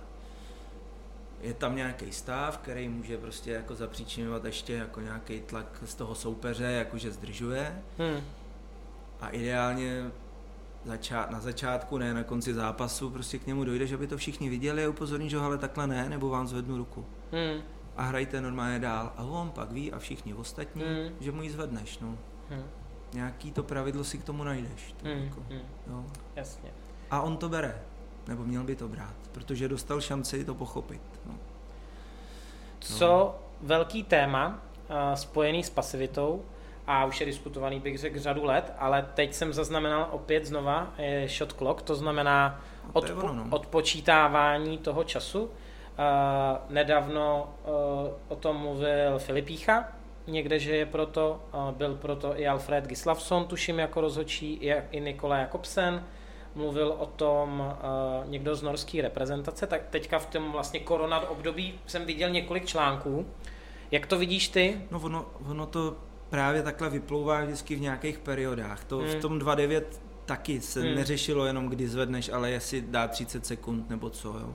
Je 1.40 1.54
tam 1.54 1.76
nějaký 1.76 2.12
stav, 2.12 2.58
který 2.58 2.88
může 2.88 3.18
prostě 3.18 3.50
jako 3.50 3.74
zapříčinovat 3.74 4.44
ještě 4.44 4.72
jako 4.74 5.00
nějaký 5.00 5.40
tlak 5.40 5.82
z 5.84 5.94
toho 5.94 6.14
soupeře, 6.14 6.64
jakože 6.64 7.10
zdržuje. 7.10 7.82
Hmm. 7.98 8.20
A 9.20 9.28
ideálně 9.28 10.10
začát, 10.84 11.30
na 11.30 11.40
začátku, 11.40 11.98
ne 11.98 12.14
na 12.14 12.22
konci 12.22 12.54
zápasu, 12.54 13.10
prostě 13.10 13.38
k 13.38 13.46
němu 13.46 13.64
dojde, 13.64 13.86
že 13.86 13.96
by 13.96 14.06
to 14.06 14.16
všichni 14.16 14.48
viděli 14.48 14.84
a 14.84 14.88
upozorní, 14.88 15.30
že 15.30 15.36
ale 15.36 15.58
takhle 15.58 15.86
ne, 15.86 16.08
nebo 16.08 16.28
vám 16.28 16.46
zvednu 16.46 16.76
ruku. 16.76 17.06
Hmm. 17.32 17.62
A 17.96 18.02
hrajte 18.02 18.40
normálně 18.40 18.78
dál. 18.78 19.12
A 19.16 19.22
on 19.22 19.50
pak 19.50 19.72
ví 19.72 19.92
a 19.92 19.98
všichni 19.98 20.34
ostatní, 20.34 20.82
hmm. 20.82 21.16
že 21.20 21.32
mu 21.32 21.42
ji 21.42 21.50
zvedneš. 21.50 21.98
No. 21.98 22.18
Hmm 22.50 22.77
nějaký 23.12 23.52
to 23.52 23.62
pravidlo 23.62 24.04
si 24.04 24.18
k 24.18 24.24
tomu 24.24 24.44
najdeš. 24.44 24.94
To 25.02 25.08
mm, 25.08 25.24
jako, 25.24 25.40
mm. 25.40 25.60
Jo. 25.86 26.04
Jasně. 26.36 26.70
A 27.10 27.20
on 27.20 27.36
to 27.36 27.48
bere, 27.48 27.82
nebo 28.28 28.44
měl 28.44 28.64
by 28.64 28.76
to 28.76 28.88
brát, 28.88 29.14
protože 29.32 29.68
dostal 29.68 30.00
šanci 30.00 30.44
to 30.44 30.54
pochopit. 30.54 31.02
No. 31.26 31.34
Co 32.80 33.06
no. 33.06 33.34
velký 33.60 34.02
téma 34.02 34.48
uh, 34.48 35.14
spojený 35.14 35.64
s 35.64 35.70
pasivitou, 35.70 36.42
a 36.88 37.04
už 37.04 37.20
je 37.20 37.26
diskutovaný, 37.26 37.80
bych 37.80 37.98
řekl, 37.98 38.18
řadu 38.18 38.44
let, 38.44 38.72
ale 38.78 39.06
teď 39.14 39.34
jsem 39.34 39.52
zaznamenal 39.52 40.08
opět 40.10 40.46
znova 40.46 40.92
je 40.98 41.28
shot 41.28 41.52
clock, 41.52 41.82
to 41.82 41.94
znamená 41.94 42.60
odpo- 42.92 43.24
ono, 43.24 43.44
no. 43.44 43.46
odpočítávání 43.50 44.78
toho 44.78 45.04
času. 45.04 45.44
Uh, 45.44 45.50
nedávno 46.68 47.54
uh, 47.64 47.72
o 48.28 48.36
tom 48.36 48.56
mluvil 48.56 49.18
Filipícha, 49.18 49.88
někde, 50.28 50.58
že 50.58 50.76
je 50.76 50.86
proto, 50.86 51.40
byl 51.70 51.94
proto 51.94 52.40
i 52.40 52.46
Alfred 52.48 52.86
Gislason, 52.86 53.44
tuším 53.44 53.78
jako 53.78 54.00
rozhodčí, 54.00 54.54
i, 54.92 55.00
Nikola 55.00 55.36
Jakobsen, 55.38 56.04
mluvil 56.54 56.94
o 56.98 57.06
tom 57.06 57.74
někdo 58.26 58.54
z 58.56 58.62
norské 58.62 59.02
reprezentace, 59.02 59.66
tak 59.66 59.82
teďka 59.90 60.18
v 60.18 60.26
tom 60.26 60.52
vlastně 60.52 60.80
korona 60.80 61.28
období 61.30 61.74
jsem 61.86 62.04
viděl 62.06 62.30
několik 62.30 62.66
článků. 62.66 63.26
Jak 63.90 64.06
to 64.06 64.18
vidíš 64.18 64.48
ty? 64.48 64.80
No 64.90 65.00
ono, 65.00 65.26
ono 65.50 65.66
to 65.66 65.96
právě 66.30 66.62
takhle 66.62 66.90
vyplouvá 66.90 67.44
vždycky 67.44 67.74
v 67.76 67.80
nějakých 67.80 68.18
periodách. 68.18 68.84
To 68.84 68.96
Hmm. 68.98 69.06
v 69.08 69.14
tom 69.14 69.38
2.9 69.38 69.82
taky 70.26 70.60
se 70.60 70.80
Hmm. 70.82 70.94
neřešilo 70.94 71.46
jenom, 71.46 71.68
kdy 71.68 71.88
zvedneš, 71.88 72.28
ale 72.28 72.50
jestli 72.50 72.80
dá 72.80 73.08
30 73.08 73.46
sekund 73.46 73.90
nebo 73.90 74.10
co, 74.10 74.28
jo. 74.28 74.54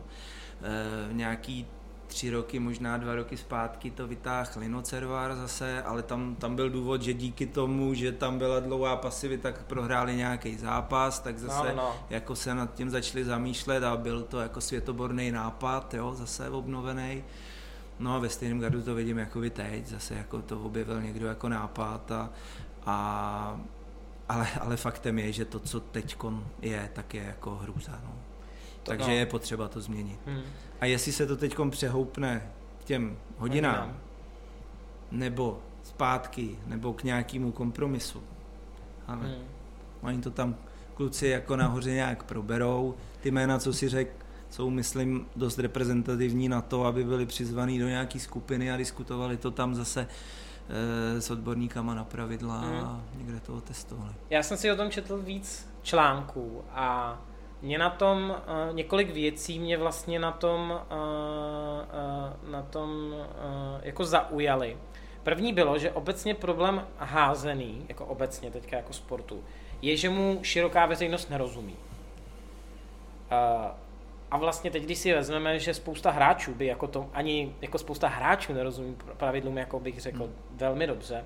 E, 1.10 1.14
nějaký 1.14 1.68
tři 2.14 2.30
roky, 2.30 2.60
možná 2.60 2.98
dva 2.98 3.16
roky 3.16 3.38
zpátky 3.38 3.92
to 3.92 4.08
vytáhl 4.08 4.50
Linocervar 4.56 5.36
zase, 5.36 5.84
ale 5.84 6.04
tam, 6.04 6.36
tam 6.36 6.56
byl 6.56 6.70
důvod, 6.70 7.02
že 7.02 7.14
díky 7.14 7.46
tomu, 7.46 7.94
že 7.94 8.12
tam 8.12 8.38
byla 8.38 8.60
dlouhá 8.60 8.96
pasivita, 8.96 9.52
tak 9.52 9.64
prohráli 9.64 10.16
nějaký 10.16 10.58
zápas, 10.58 11.20
tak 11.20 11.40
zase 11.40 11.70
No, 11.70 11.76
no. 11.76 11.96
jako 12.10 12.36
se 12.36 12.56
nad 12.56 12.74
tím 12.74 12.90
začali 12.90 13.26
zamýšlet 13.26 13.84
a 13.84 13.98
byl 13.98 14.22
to 14.24 14.40
jako 14.40 14.62
světoborný 14.62 15.32
nápad, 15.32 15.94
jo, 15.94 16.16
zase 16.16 16.50
obnovený. 16.50 17.24
No 18.00 18.16
a 18.16 18.20
ve 18.20 18.30
stejném 18.30 18.60
gardu 18.60 18.82
to 18.82 18.96
vidím 18.96 19.18
jako 19.18 19.40
by 19.40 19.50
teď, 19.50 19.88
zase 19.88 20.16
jako 20.16 20.42
to 20.42 20.60
objevil 20.62 21.02
někdo 21.02 21.28
jako 21.28 21.50
nápad 21.50 22.12
a, 22.12 22.30
a 22.86 23.60
ale, 24.30 24.48
ale 24.60 24.78
faktem 24.78 25.20
je, 25.20 25.32
že 25.32 25.46
to, 25.46 25.60
co 25.60 25.80
teď 25.80 26.18
je, 26.62 26.90
tak 26.94 27.14
je 27.14 27.24
jako 27.24 27.56
hrůza. 27.56 28.00
No. 28.04 28.23
Takže 28.84 29.08
no. 29.08 29.14
je 29.14 29.26
potřeba 29.26 29.68
to 29.68 29.82
změnit. 29.82 30.20
Hmm. 30.26 30.42
A 30.82 30.86
jestli 30.86 31.12
se 31.12 31.28
to 31.28 31.38
teď 31.38 31.56
přehoupne 31.70 32.52
k 32.82 32.84
těm 32.84 33.18
hodinám, 33.38 33.76
Hodinám. 33.76 33.98
nebo 35.12 35.60
zpátky, 35.84 36.60
nebo 36.68 36.94
k 36.94 37.04
nějakému 37.04 37.52
kompromisu, 37.52 38.24
ale 39.08 39.22
Hmm. 39.26 39.44
Oni 40.02 40.22
to 40.22 40.32
tam 40.32 40.56
kluci 40.94 41.28
jako 41.28 41.56
nahoře 41.56 41.92
nějak 41.92 42.24
proberou. 42.24 42.96
Ty 43.22 43.32
jména, 43.32 43.60
co 43.60 43.74
si 43.74 43.90
řekl, 43.90 44.12
jsou, 44.50 44.70
myslím, 44.70 45.28
dost 45.36 45.60
reprezentativní 45.60 46.50
na 46.50 46.62
to, 46.62 46.86
aby 46.86 47.04
byli 47.04 47.26
přizvaní 47.26 47.80
do 47.80 47.88
nějaký 47.88 48.20
skupiny 48.20 48.72
a 48.72 48.78
diskutovali 48.78 49.38
to 49.38 49.52
tam 49.52 49.76
zase 49.76 50.08
e, 51.18 51.22
s 51.22 51.32
odborníkama 51.32 51.96
na 51.96 52.04
pravidla 52.04 52.62
a 52.62 53.02
někde 53.18 53.40
to 53.40 53.62
testovali. 53.62 54.14
Já 54.30 54.44
jsem 54.44 54.58
si 54.58 54.72
o 54.72 54.76
tom 54.76 54.92
četl 54.92 55.18
víc 55.18 55.70
článků 55.84 56.64
a 56.72 57.22
mě 57.64 57.78
na 57.78 57.90
tom 57.90 58.36
uh, 58.70 58.76
několik 58.76 59.10
věcí 59.10 59.60
mě 59.60 59.78
vlastně 59.78 60.20
na 60.20 60.32
tom, 60.32 60.82
uh, 60.92 60.98
uh, 62.46 62.52
na 62.52 62.62
tom 62.62 63.14
uh, 63.14 63.26
jako 63.82 64.06
zaujaly. 64.06 64.78
První 65.24 65.54
bylo, 65.54 65.78
že 65.78 65.92
obecně 65.92 66.36
problém 66.36 66.88
házený, 66.98 67.86
jako 67.90 68.06
obecně 68.06 68.52
teďka 68.52 68.78
jako 68.78 68.94
sportu, 68.94 69.44
je, 69.82 69.98
že 69.98 70.10
mu 70.10 70.40
široká 70.42 70.86
veřejnost 70.86 71.30
nerozumí. 71.30 71.76
Uh, 73.32 73.72
a 74.32 74.38
vlastně 74.38 74.72
teď, 74.72 74.84
když 74.84 74.98
si 74.98 75.14
vezmeme, 75.14 75.60
že 75.60 75.74
spousta 75.74 76.12
hráčů 76.12 76.54
by 76.54 76.66
jako 76.66 76.88
to, 76.88 77.10
ani 77.14 77.56
jako 77.62 77.78
spousta 77.78 78.08
hráčů 78.08 78.54
nerozumí 78.54 78.98
pravidlům, 79.18 79.58
jako 79.58 79.80
bych 79.80 80.02
řekl, 80.02 80.24
Hmm. 80.24 80.36
velmi 80.52 80.88
dobře. 80.88 81.26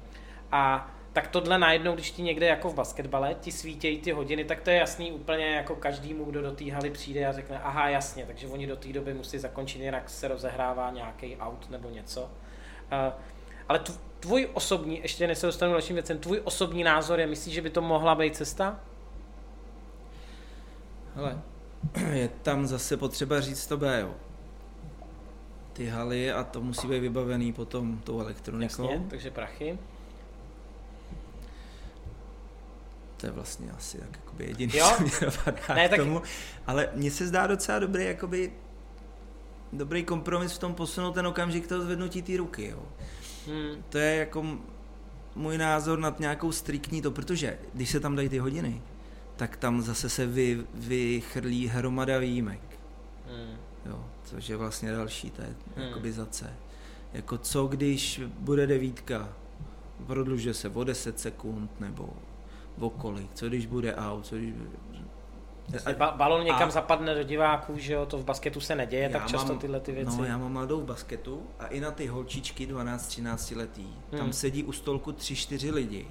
A 0.51 0.91
tak 1.17 1.27
tohle 1.27 1.59
najednou, 1.59 1.93
když 1.93 2.11
ti 2.11 2.21
někde 2.21 2.45
jako 2.45 2.69
v 2.69 2.73
basketbale 2.73 3.35
ti 3.41 3.51
svítějí 3.51 4.01
ty 4.01 4.11
hodiny, 4.11 4.45
tak 4.45 4.61
to 4.61 4.69
je 4.69 4.75
jasný 4.75 5.11
úplně 5.11 5.45
jako 5.45 5.75
každému, 5.75 6.25
kdo 6.25 6.41
do 6.41 6.51
té 6.51 6.71
haly 6.71 6.89
přijde 6.89 7.25
a 7.25 7.31
řekne, 7.31 7.59
aha, 7.59 7.89
jasně, 7.89 8.25
takže 8.25 8.47
oni 8.47 8.67
do 8.67 8.75
té 8.75 8.93
doby 8.93 9.13
musí 9.13 9.37
zakončit, 9.37 9.81
jinak 9.81 10.09
se 10.09 10.27
rozehrává 10.27 10.91
nějaký 10.91 11.37
out 11.37 11.69
nebo 11.69 11.89
něco. 11.89 12.21
Uh, 12.21 12.27
ale 13.69 13.79
tv- 13.79 13.99
tvůj 14.19 14.49
osobní, 14.53 15.01
ještě 15.01 15.27
než 15.27 15.37
se 15.37 15.45
dostanu 15.45 15.71
k 15.71 15.73
dalším 15.73 15.93
věcem, 15.93 16.17
tvůj 16.17 16.41
osobní 16.43 16.83
názor 16.83 17.19
je, 17.19 17.27
myslíš, 17.27 17.53
že 17.55 17.61
by 17.61 17.69
to 17.69 17.81
mohla 17.81 18.15
být 18.15 18.35
cesta? 18.35 18.79
Hele, 21.15 21.41
je 22.13 22.27
tam 22.27 22.67
zase 22.67 22.97
potřeba 22.97 23.41
říct 23.41 23.67
to 23.67 23.77
B, 23.77 23.99
jo. 24.01 24.15
Ty 25.73 25.87
haly 25.87 26.31
a 26.31 26.43
to 26.43 26.61
musí 26.61 26.87
být 26.87 26.99
vybavený 26.99 27.53
potom 27.53 27.97
tou 27.97 28.21
elektronikou. 28.21 28.83
Jasně, 28.83 29.05
takže 29.09 29.31
prachy. 29.31 29.77
To 33.17 33.25
je 33.25 33.31
vlastně 33.31 33.71
asi 33.71 33.97
tak 33.97 34.09
jakoby 34.25 34.45
jediný, 34.45 34.77
Jo? 34.77 34.91
co 34.97 35.03
mě 35.03 35.11
napadá 35.25 35.75
Ne, 35.75 35.89
tak- 35.89 35.99
k 35.99 36.03
tomu. 36.03 36.21
Ale 36.67 36.89
mně 36.95 37.11
se 37.11 37.27
zdá 37.27 37.47
docela 37.47 37.79
dobrý, 37.79 38.05
jakoby 38.05 38.51
dobrý 39.73 40.03
kompromis 40.03 40.53
v 40.53 40.57
tom 40.59 40.73
posunout 40.73 41.11
ten 41.11 41.27
okamžik 41.27 41.67
toho 41.67 41.83
zvednutí 41.83 42.21
té 42.21 42.37
ruky, 42.37 42.67
jo. 42.67 42.83
Hmm. 43.47 43.83
To 43.89 43.97
je 43.97 44.15
jako 44.15 44.45
můj 45.35 45.57
názor 45.57 45.99
nad 45.99 46.19
nějakou 46.19 46.51
striktní 46.51 47.01
to, 47.01 47.11
protože 47.11 47.57
když 47.73 47.89
se 47.89 47.99
tam 47.99 48.15
dají 48.15 48.29
ty 48.29 48.37
hodiny, 48.37 48.81
tak 49.35 49.57
tam 49.57 49.81
zase 49.81 50.09
se 50.09 50.25
vy, 50.25 50.63
vychrlí 50.73 51.67
hromada 51.67 52.17
výjimek, 52.19 52.59
Hmm. 53.27 53.55
jo, 53.85 54.05
což 54.23 54.49
je 54.49 54.57
vlastně 54.57 54.91
další, 54.91 55.29
to 55.31 55.41
je 55.41 55.47
Hmm. 55.75 55.85
jakoby 55.87 56.11
za 56.11 56.25
C. 56.25 56.53
Jako 57.13 57.37
co 57.37 57.67
když 57.67 58.21
bude 58.39 58.67
devítka, 58.67 59.29
prodlužuje 60.07 60.53
se 60.53 60.69
o 60.69 60.83
10 60.83 61.19
sekund 61.19 61.71
nebo 61.79 62.09
o 62.79 62.89
kolik, 62.89 63.33
co 63.33 63.47
když 63.47 63.65
bude 63.65 63.95
out, 63.95 64.25
co 64.25 64.35
když... 64.35 64.53
Jasně, 65.73 65.93
ba- 65.93 66.11
balon 66.11 66.43
někam 66.45 66.67
a- 66.67 66.71
zapadne 66.71 67.15
do 67.15 67.23
diváků, 67.23 67.77
že 67.77 67.93
jo, 67.93 68.05
to 68.05 68.17
v 68.17 68.25
basketu 68.25 68.59
se 68.59 68.75
neděje, 68.75 69.03
Já 69.03 69.09
tak 69.09 69.27
často 69.27 69.47
mám- 69.53 69.59
tyhle 69.59 69.79
ty 69.79 69.91
věci. 69.91 70.17
No, 70.17 70.23
já 70.25 70.37
mám 70.37 70.51
mladou 70.51 70.81
v 70.81 70.85
basketu 70.85 71.43
a 71.59 71.67
i 71.67 71.79
na 71.79 71.91
ty 71.91 72.07
holčičky 72.07 72.65
12-13 72.67 73.55
letý, 73.57 73.87
Hmm. 74.11 74.19
tam 74.19 74.33
sedí 74.33 74.63
u 74.63 74.71
stolku 74.71 75.11
3-4 75.11 75.73
lidi, 75.73 76.07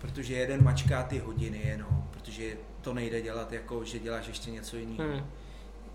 protože 0.00 0.34
jeden 0.34 0.64
mačká 0.64 1.02
ty 1.02 1.18
hodiny 1.18 1.60
jenom, 1.64 2.04
protože 2.10 2.56
to 2.80 2.94
nejde 2.94 3.20
dělat 3.22 3.52
jako, 3.52 3.84
že 3.84 3.98
děláš 3.98 4.26
ještě 4.28 4.50
něco 4.50 4.76
jiného. 4.76 5.12
Hmm. 5.12 5.26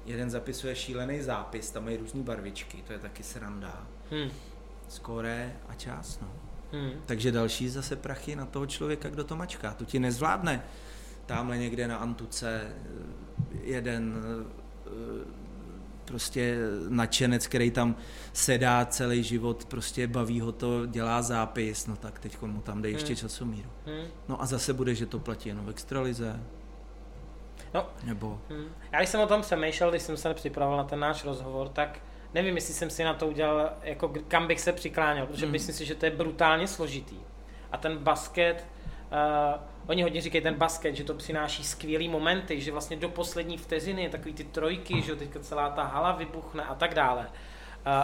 Jeden 0.05 0.29
zapisuje 0.29 0.75
šílený 0.75 1.21
zápis, 1.21 1.71
tam 1.71 1.83
mají 1.83 1.97
různé 1.97 2.23
barvičky, 2.23 2.77
to 2.87 2.93
je 2.93 2.99
taky 2.99 3.23
sranda. 3.23 3.87
Hmm. 4.11 4.29
Skóre 4.87 5.53
a 5.69 5.73
čas, 5.73 6.19
no. 6.21 6.27
Hmm. 6.73 6.91
Takže 7.05 7.31
další 7.31 7.69
zase 7.69 7.95
prachy 7.95 8.35
na 8.35 8.45
toho 8.45 8.65
člověka, 8.65 9.09
kdo 9.09 9.23
to 9.23 9.35
mačká. 9.35 9.73
To 9.73 9.85
ti 9.85 9.99
nezvládne. 9.99 10.63
Tamhle 11.25 11.57
někde 11.57 11.87
na 11.87 11.97
Antuce 11.97 12.61
eh, 12.61 13.57
jeden 13.63 14.15
eh, 14.87 15.43
prostě 16.05 16.57
nadšenec, 16.89 17.47
který 17.47 17.71
tam 17.71 17.95
sedá 18.33 18.85
celý 18.85 19.23
život, 19.23 19.65
prostě 19.65 20.07
baví 20.07 20.39
ho 20.41 20.51
to, 20.51 20.85
dělá 20.85 21.21
zápis, 21.21 21.87
no 21.87 21.95
tak 21.95 22.19
teď 22.19 22.41
mu 22.41 22.61
tam 22.61 22.81
dej 22.81 22.91
ještě 22.93 23.07
Hmm. 23.07 23.15
časomíru. 23.15 23.69
Hmm. 23.85 24.07
No 24.27 24.41
a 24.41 24.45
zase 24.45 24.73
bude, 24.73 24.95
že 24.95 25.05
to 25.05 25.19
platí 25.19 25.49
jenom 25.49 25.65
v 25.65 25.69
extralize. 25.69 26.39
No. 27.73 27.85
Nebo 28.03 28.41
Hmm. 28.49 28.65
Já 28.91 28.99
když 28.99 29.09
jsem 29.09 29.21
o 29.21 29.27
tom 29.27 29.41
přemýšlel, 29.41 29.89
když 29.89 30.01
jsem 30.01 30.17
se 30.17 30.33
připravoval 30.33 30.77
na 30.77 30.83
ten 30.83 30.99
náš 30.99 31.25
rozhovor, 31.25 31.69
tak 31.69 31.99
nevím, 32.33 32.55
jestli 32.55 32.73
jsem 32.73 32.89
si 32.89 33.03
na 33.03 33.13
to 33.13 33.27
udělal, 33.27 33.69
jako 33.83 34.13
kam 34.27 34.47
bych 34.47 34.59
se 34.61 34.73
přikláněl, 34.73 35.25
protože 35.27 35.45
Hmm. 35.45 35.51
myslím 35.51 35.75
si, 35.75 35.85
že 35.85 35.95
to 35.95 36.05
je 36.05 36.11
brutálně 36.11 36.67
složitý. 36.67 37.17
A 37.71 37.77
ten 37.77 37.97
basket, 37.97 38.65
uh, 39.55 39.61
oni 39.87 40.03
hodně 40.03 40.21
říkají 40.21 40.41
ten 40.41 40.55
basket, 40.55 40.95
že 40.95 41.03
to 41.03 41.13
přináší 41.13 41.63
skvělý 41.63 42.09
momenty, 42.09 42.61
že 42.61 42.71
vlastně 42.71 42.97
do 42.97 43.09
poslední 43.09 43.57
vteřiny 43.57 44.09
takový 44.09 44.33
ty 44.33 44.43
trojky, 44.43 45.01
že 45.01 45.15
teďka 45.15 45.39
celá 45.39 45.69
ta 45.69 45.83
hala 45.83 46.11
vybuchne 46.11 46.63
a 46.63 46.75
tak 46.75 46.93
dále. 46.93 47.21
Uh, 47.21 47.27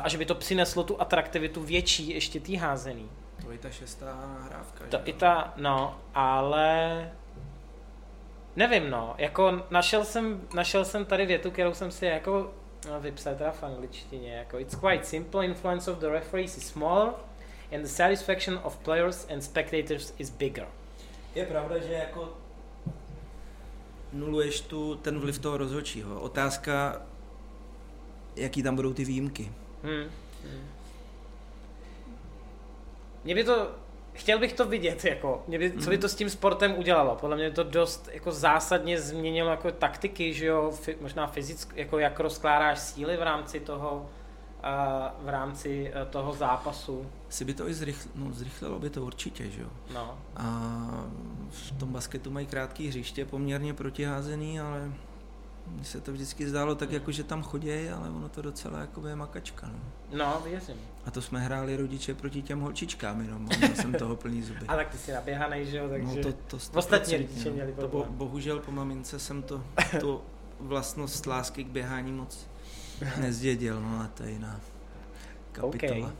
a 0.04 0.10
že 0.10 0.18
by 0.18 0.26
to 0.26 0.36
přineslo 0.36 0.84
tu 0.84 1.02
atraktivitu 1.02 1.64
větší 1.64 2.10
ještě 2.10 2.40
tý 2.40 2.56
házený. 2.56 3.10
to 3.45 3.52
je 3.52 3.58
ta 3.58 3.70
šestá 3.70 4.06
nahrávka. 4.40 4.86
To 4.90 4.99
i 5.06 5.14
ta, 5.14 5.53
no, 5.58 5.99
ale 6.14 7.12
nevím, 8.56 8.90
no, 8.90 9.16
jako 9.18 9.64
našel 9.70 10.06
jsem, 10.06 10.41
našel 10.53 10.86
jsem 10.86 11.06
tady 11.06 11.26
větu, 11.26 11.52
kterou 11.52 11.74
jsem 11.74 11.91
si 11.91 12.06
jako 12.06 12.52
no, 12.88 13.01
vypsal 13.01 13.35
teda 13.35 13.51
v 13.51 13.64
angličtině, 13.64 14.34
jako 14.34 14.60
it's 14.60 14.76
quite 14.76 15.06
simple, 15.06 15.45
influence 15.45 15.91
of 15.91 15.97
the 15.97 16.10
referees 16.10 16.57
is 16.57 16.68
smaller 16.68 17.14
and 17.72 17.81
the 17.81 17.89
satisfaction 17.89 18.60
of 18.64 18.77
players 18.77 19.27
and 19.34 19.41
spectators 19.41 20.14
is 20.18 20.30
bigger. 20.30 20.68
Je 21.35 21.45
pravda, 21.45 21.77
že 21.77 21.93
jako 21.93 22.34
nuluješ 24.14 24.61
tu 24.61 24.95
ten 24.95 25.19
vliv 25.19 25.39
toho 25.39 25.57
rozhodčího. 25.57 26.22
Otázka, 26.22 27.01
jaký 28.35 28.64
tam 28.64 28.76
budou 28.76 28.93
ty 28.93 29.06
výjimky. 29.06 29.51
Hmm. 29.84 30.11
Hmm. 30.43 30.68
Mě 33.23 33.35
by 33.35 33.43
to, 33.43 33.72
chtěl 34.20 34.40
bych 34.40 34.54
to 34.54 34.66
vidět, 34.66 35.06
jako, 35.06 35.44
mě 35.48 35.60
by, 35.60 35.72
co 35.72 35.90
by 35.90 35.98
to 35.98 36.10
s 36.10 36.16
tím 36.16 36.30
sportem 36.30 36.78
udělalo. 36.78 37.16
Podle 37.16 37.36
mě 37.36 37.52
to 37.52 37.64
dost 37.64 38.10
jako 38.14 38.32
zásadně 38.32 39.02
změnilo 39.02 39.50
jako 39.50 39.72
taktiky, 39.72 40.34
že 40.34 40.46
jo, 40.46 40.72
fi, 40.72 40.98
možná 41.02 41.28
fyzicky, 41.28 41.80
jako 41.80 42.00
jak 42.00 42.20
rozkládáš 42.20 42.80
síly 42.80 43.18
v 43.18 43.22
rámci 43.22 43.60
toho, 43.60 44.10
a 44.64 45.16
v 45.22 45.30
rámci 45.30 45.91
eh, 45.94 46.06
toho 46.06 46.34
zápasu. 46.34 47.06
Si 47.30 47.46
by 47.46 47.54
to 47.54 47.68
i 47.68 47.74
zrychl, 47.74 48.10
no, 48.16 48.34
zrychlilo 48.34 48.80
by 48.80 48.90
to 48.90 49.04
určitě, 49.04 49.50
že 49.50 49.62
jo. 49.62 49.70
No. 49.94 50.18
A 50.36 50.46
v 51.50 51.72
tom 51.80 51.94
basketu 51.94 52.32
mají 52.32 52.48
krátký 52.48 52.88
hřiště, 52.88 53.26
poměrně 53.26 53.74
protiházený, 53.74 54.60
ale 54.60 54.91
Mně 55.70 55.86
se 55.86 56.02
to 56.02 56.12
vždycky 56.12 56.50
zdálo 56.50 56.76
tak, 56.76 56.91
jako 56.91 57.12
že 57.12 57.24
tam 57.24 57.44
chodí, 57.44 57.90
ale 57.90 58.10
ono 58.10 58.30
to 58.30 58.41
docela 58.41 58.80
jako 58.80 59.08
je 59.08 59.16
makačka. 59.16 59.68
No. 59.68 59.80
No, 60.18 60.41
věřím. 60.44 60.76
A 61.06 61.12
to 61.12 61.22
jsme 61.22 61.40
hráli 61.40 61.76
rodiče 61.76 62.14
proti 62.14 62.41
těm 62.41 62.60
holčičkám 62.60 63.22
jenom, 63.22 63.50
a 63.54 63.58
měl 63.58 63.76
jsem 63.76 63.94
toho 63.94 64.16
plný 64.16 64.44
zuby. 64.44 64.60
A 64.68 64.76
tak 64.76 64.90
ty 64.90 64.98
si 64.98 65.12
naběhanej, 65.12 65.66
že 65.66 65.78
jo, 65.78 65.90
takže... 65.90 66.16
No 66.16 66.24
to, 66.24 66.34
to 66.48 66.78
Ostatní 66.78 67.14
100%, 67.14 67.22
rodiče 67.22 67.50
no. 67.50 67.56
měli 67.56 67.74
to 67.74 67.88
bo. 67.88 68.06
Bohužel 68.10 68.60
po 68.60 68.72
mamince 68.72 69.20
jsem 69.20 69.44
to, 69.44 69.64
tu 70.00 70.22
vlastnost 70.60 71.26
lásky 71.26 71.64
k 71.64 71.68
běhání 71.68 72.12
moc 72.12 72.48
nezdědil, 73.22 73.82
no 73.82 74.00
a 74.00 74.08
to 74.08 74.24
je 74.24 74.32
jiná 74.32 74.62
kapitola. 75.52 76.08
OK. 76.08 76.14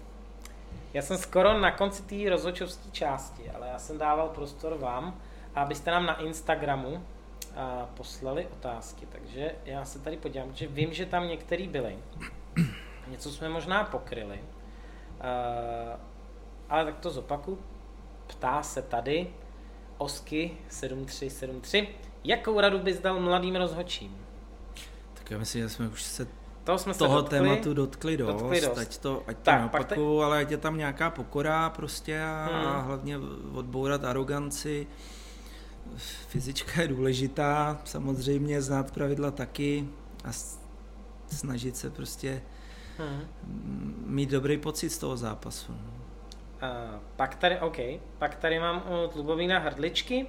Já 0.94 1.02
jsem 1.02 1.18
skoro 1.18 1.60
na 1.60 1.72
konci 1.72 2.04
té 2.04 2.30
rozhodčovské 2.30 2.92
části, 2.92 3.50
ale 3.50 3.68
já 3.68 3.80
jsem 3.80 3.98
dával 3.98 4.30
prostor 4.30 4.78
vám, 4.78 5.18
abyste 5.56 5.92
nám 5.92 6.06
na 6.06 6.20
Instagramu 6.22 7.04
a, 7.60 7.90
poslali 7.98 8.48
otázky. 8.53 9.06
Takže 9.11 9.52
já 9.65 9.86
se 9.86 9.99
tady 9.99 10.18
podívám, 10.18 10.53
že 10.56 10.68
vím, 10.68 10.94
že 10.94 11.06
tam 11.06 11.27
některý 11.27 11.68
byly. 11.68 11.98
Něco 13.07 13.31
jsme 13.31 13.49
možná 13.49 13.84
pokryli. 13.84 14.40
A, 15.22 15.30
ale 16.69 16.86
tak 16.86 16.99
to 16.99 17.10
zopaku. 17.10 17.60
Ptá 18.27 18.64
se 18.64 18.81
tady 18.81 19.27
Osky 19.98 20.57
7373. 20.69 21.88
Jakou 22.23 22.60
radu 22.60 22.80
bys 22.80 22.99
dal 22.99 23.19
mladým 23.19 23.56
rozhodčím? 23.56 24.18
Tak 25.14 25.31
já 25.31 25.38
myslím, 25.38 25.61
že 25.61 25.69
jsme 25.69 25.88
už 25.88 26.03
se 26.03 26.27
Toho 26.64 26.77
jsme 26.77 26.94
se 26.94 26.99
toho 26.99 27.15
dotkli. 27.22 27.40
tématu 27.40 27.73
dotkli 27.73 28.18
dost, 28.18 28.41
Dotkli 28.41 28.61
dost. 28.61 28.77
ať 28.77 28.98
to, 28.98 29.23
ať 29.27 29.38
to 29.38 29.44
Tak, 29.44 29.61
tak, 29.61 29.72
pak 29.72 29.86
te- 29.88 29.95
ale 30.23 30.40
ať 30.40 30.52
je 30.52 30.57
tam 30.57 30.77
nějaká 30.77 31.10
pokora 31.10 31.69
prostě 31.69 32.22
a, 32.22 32.49
Hmm. 32.52 32.68
a 32.68 32.80
hlavně 32.81 33.18
odbourat 33.53 34.03
aroganci. 34.03 34.88
Fyzička 36.28 36.82
je 36.82 36.88
důležitá, 36.88 37.82
samozřejmě 37.86 38.61
znát 38.61 38.91
pravidla 38.91 39.32
taky 39.32 39.88
a 40.24 40.30
snažit 41.28 41.78
se 41.78 41.90
prostě 41.90 42.41
Hmm. 42.99 43.28
mm, 43.44 44.03
mít 44.07 44.30
dobrý 44.30 44.57
pocit 44.57 44.90
z 44.90 44.98
toho 44.98 45.18
zápasu. 45.18 45.76
A 46.61 46.99
pak 47.16 47.36
tady, 47.36 47.60
OK, 47.60 47.78
pak 48.18 48.36
tady 48.36 48.60
mám 48.60 48.84
od 49.06 49.16
Lubomína 49.16 49.60
Hrdličky, 49.60 50.28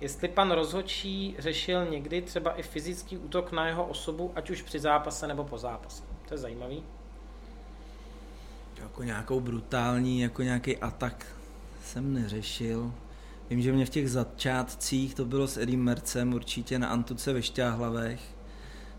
jestli 0.00 0.28
pan 0.28 0.50
rozhodčí 0.50 1.36
řešil 1.38 1.86
někdy 1.90 2.22
třeba 2.22 2.50
i 2.52 2.62
fyzický 2.62 3.18
útok 3.18 3.52
na 3.52 3.66
jeho 3.66 3.86
osobu, 3.86 4.32
ať 4.34 4.50
už 4.50 4.62
při 4.62 4.78
zápase 4.78 5.26
nebo 5.26 5.44
po 5.44 5.58
zápase. 5.58 6.02
To 6.28 6.34
je 6.34 6.38
zajímavý. 6.38 6.82
Jako 8.80 9.02
nějakou 9.02 9.40
brutální, 9.40 10.20
jako 10.20 10.42
nějaký 10.42 10.76
atak 10.76 11.26
jsem 11.84 12.14
neřešil. 12.14 12.92
Vím, 13.50 13.62
že 13.62 13.72
mě 13.72 13.86
v 13.86 13.90
těch 13.90 14.10
začátcích, 14.10 15.14
to 15.14 15.24
bylo 15.24 15.48
s 15.48 15.56
Eddie 15.56 15.78
Mercem 15.78 16.34
určitě 16.34 16.78
na 16.78 16.88
Antuce 16.88 17.32
ve 17.32 17.42
Šťáhlavech, 17.42 18.20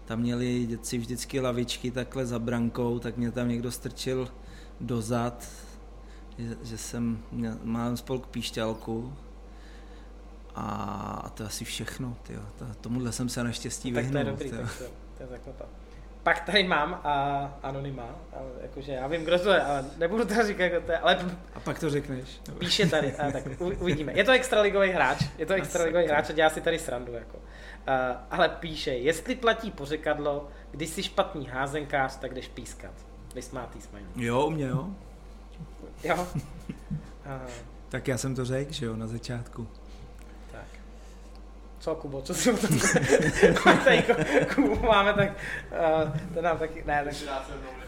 tam 0.06 0.19
měli 0.19 0.65
děti 0.65 0.98
vždycky 0.98 1.40
lavičky 1.40 1.91
takhle 1.91 2.26
za 2.26 2.40
brankou, 2.40 2.99
tak 2.99 3.18
mě 3.18 3.32
tam 3.32 3.49
někdo 3.49 3.72
strčil 3.72 4.28
dozad, 4.80 5.49
že, 6.38 6.57
že 6.64 6.78
jsem 6.78 7.19
měl, 7.32 7.57
mám 7.64 7.98
spolk 7.98 8.28
píšťalku 8.28 9.14
a, 10.56 10.65
a 11.26 11.30
to 11.30 11.44
je 11.44 11.48
asi 11.48 11.65
všechno, 11.65 12.18
tyjo. 12.23 12.41
To, 12.60 12.65
tomuhle 12.82 13.11
jsem 13.11 13.30
se 13.30 13.44
naštěstí 13.44 13.94
tak 13.94 14.11
to 14.11 14.18
je 14.18 14.23
vyhnul. 14.23 14.32
dobrý, 14.32 14.52
tak 14.52 14.78
to, 14.78 14.84
to 15.18 15.34
je 15.34 15.40
to. 15.57 15.80
Pak 16.23 16.39
tady 16.45 16.64
mám 16.64 16.93
a 17.03 17.14
anonyma, 17.64 18.06
ale 18.34 18.45
jakože 18.61 18.91
já 18.91 19.07
vím, 19.07 19.23
kdo 19.23 19.39
to 19.39 19.52
je, 19.52 19.61
ale 19.61 19.85
nebudu 19.98 20.26
to 20.26 20.34
říkat, 20.48 20.68
kdo 20.68 20.81
to 20.81 20.91
je, 20.91 20.98
ale 20.98 21.18
A 21.56 21.60
pak 21.60 21.80
to 21.80 21.89
řekneš. 21.89 22.41
Píše 22.60 22.88
tady, 22.88 23.15
a 23.15 23.31
tak 23.31 23.43
u- 23.60 23.65
uvidíme. 23.81 24.14
Je 24.15 24.23
to 24.23 24.31
extraligový 24.31 24.89
hráč, 24.89 25.26
je 25.38 25.45
to 25.45 25.53
extraligový 25.53 26.07
hráč 26.07 26.30
a 26.30 26.34
dělá 26.34 26.49
si 26.49 26.61
tady 26.61 26.80
srandu. 26.80 27.14
Jako. 27.14 27.38
Uh, 27.38 27.43
ale 28.31 28.49
píše, 28.49 28.91
jestli 28.91 29.35
platí 29.35 29.72
pořekadlo, 29.72 30.48
když 30.72 30.89
jsi 30.89 31.03
špatný 31.03 31.48
házenkář, 31.48 32.15
tak 32.15 32.34
jdeš 32.34 32.48
pískat. 32.48 32.91
Vysmátý 33.35 33.81
smajný. 33.81 34.07
Jo, 34.15 34.45
u 34.45 34.49
mě 34.49 34.65
jo. 34.68 34.88
Jo? 36.03 36.27
Uh, 37.26 37.52
Tak 37.89 38.07
já 38.07 38.18
jsem 38.18 38.35
to 38.35 38.45
řekl, 38.45 38.72
že 38.73 38.85
jo, 38.85 38.95
na 38.95 39.07
začátku. 39.07 39.68
Co, 41.81 41.95
Kubo, 41.95 42.21
co 42.21 42.33
si 42.33 42.51
o 42.51 42.57
tom 42.57 42.79
tady 43.85 44.03
Kubu 44.55 44.75
máme, 44.75 45.13
tak 45.13 45.29
uh, 45.29 46.33
to 46.33 46.41
nám 46.41 46.57
taky, 46.57 46.83
ne, 46.85 47.05
tak 47.05 47.13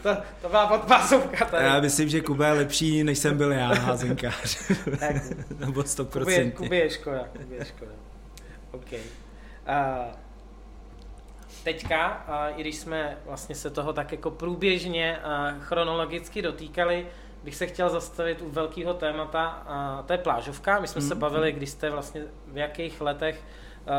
to, 0.02 0.16
to 0.42 0.48
byla 0.48 0.66
podpásovka 0.66 1.44
tady. 1.44 1.64
Já 1.64 1.80
myslím, 1.80 2.08
že 2.08 2.20
Kuba 2.20 2.46
je 2.46 2.52
lepší, 2.52 3.04
než 3.04 3.18
jsem 3.18 3.36
byl 3.36 3.52
já, 3.52 3.74
házenkář. 3.74 4.70
Ne, 5.00 5.22
Nebo 5.58 5.82
Kuby 6.12 6.32
je, 6.32 6.44
100%. 6.44 6.52
Kuby 6.52 6.76
je 6.76 6.90
škoda, 6.90 7.24
Kuby 7.32 7.54
je 7.56 7.64
škoda. 7.64 7.90
OK. 8.72 8.92
Uh, 8.92 8.98
teďka, 11.64 12.24
uh, 12.28 12.58
i 12.58 12.60
když 12.60 12.76
jsme 12.76 13.16
vlastně 13.26 13.54
se 13.54 13.70
toho 13.70 13.92
tak 13.92 14.12
jako 14.12 14.30
průběžně 14.30 15.18
uh, 15.24 15.62
chronologicky 15.62 16.42
dotýkali, 16.42 17.06
bych 17.44 17.56
se 17.56 17.66
chtěl 17.66 17.90
zastavit 17.90 18.40
u 18.42 18.50
velkého 18.50 18.94
témata, 18.94 19.62
uh, 20.00 20.06
to 20.06 20.12
je 20.12 20.18
plážovka. 20.18 20.80
My 20.80 20.88
jsme 20.88 21.00
mm. 21.00 21.08
se 21.08 21.14
Mhm. 21.14 21.20
bavili, 21.20 21.52
když 21.52 21.70
jste 21.70 21.90
vlastně 21.90 22.22
v 22.46 22.56
jakých 22.56 23.00
letech 23.00 23.40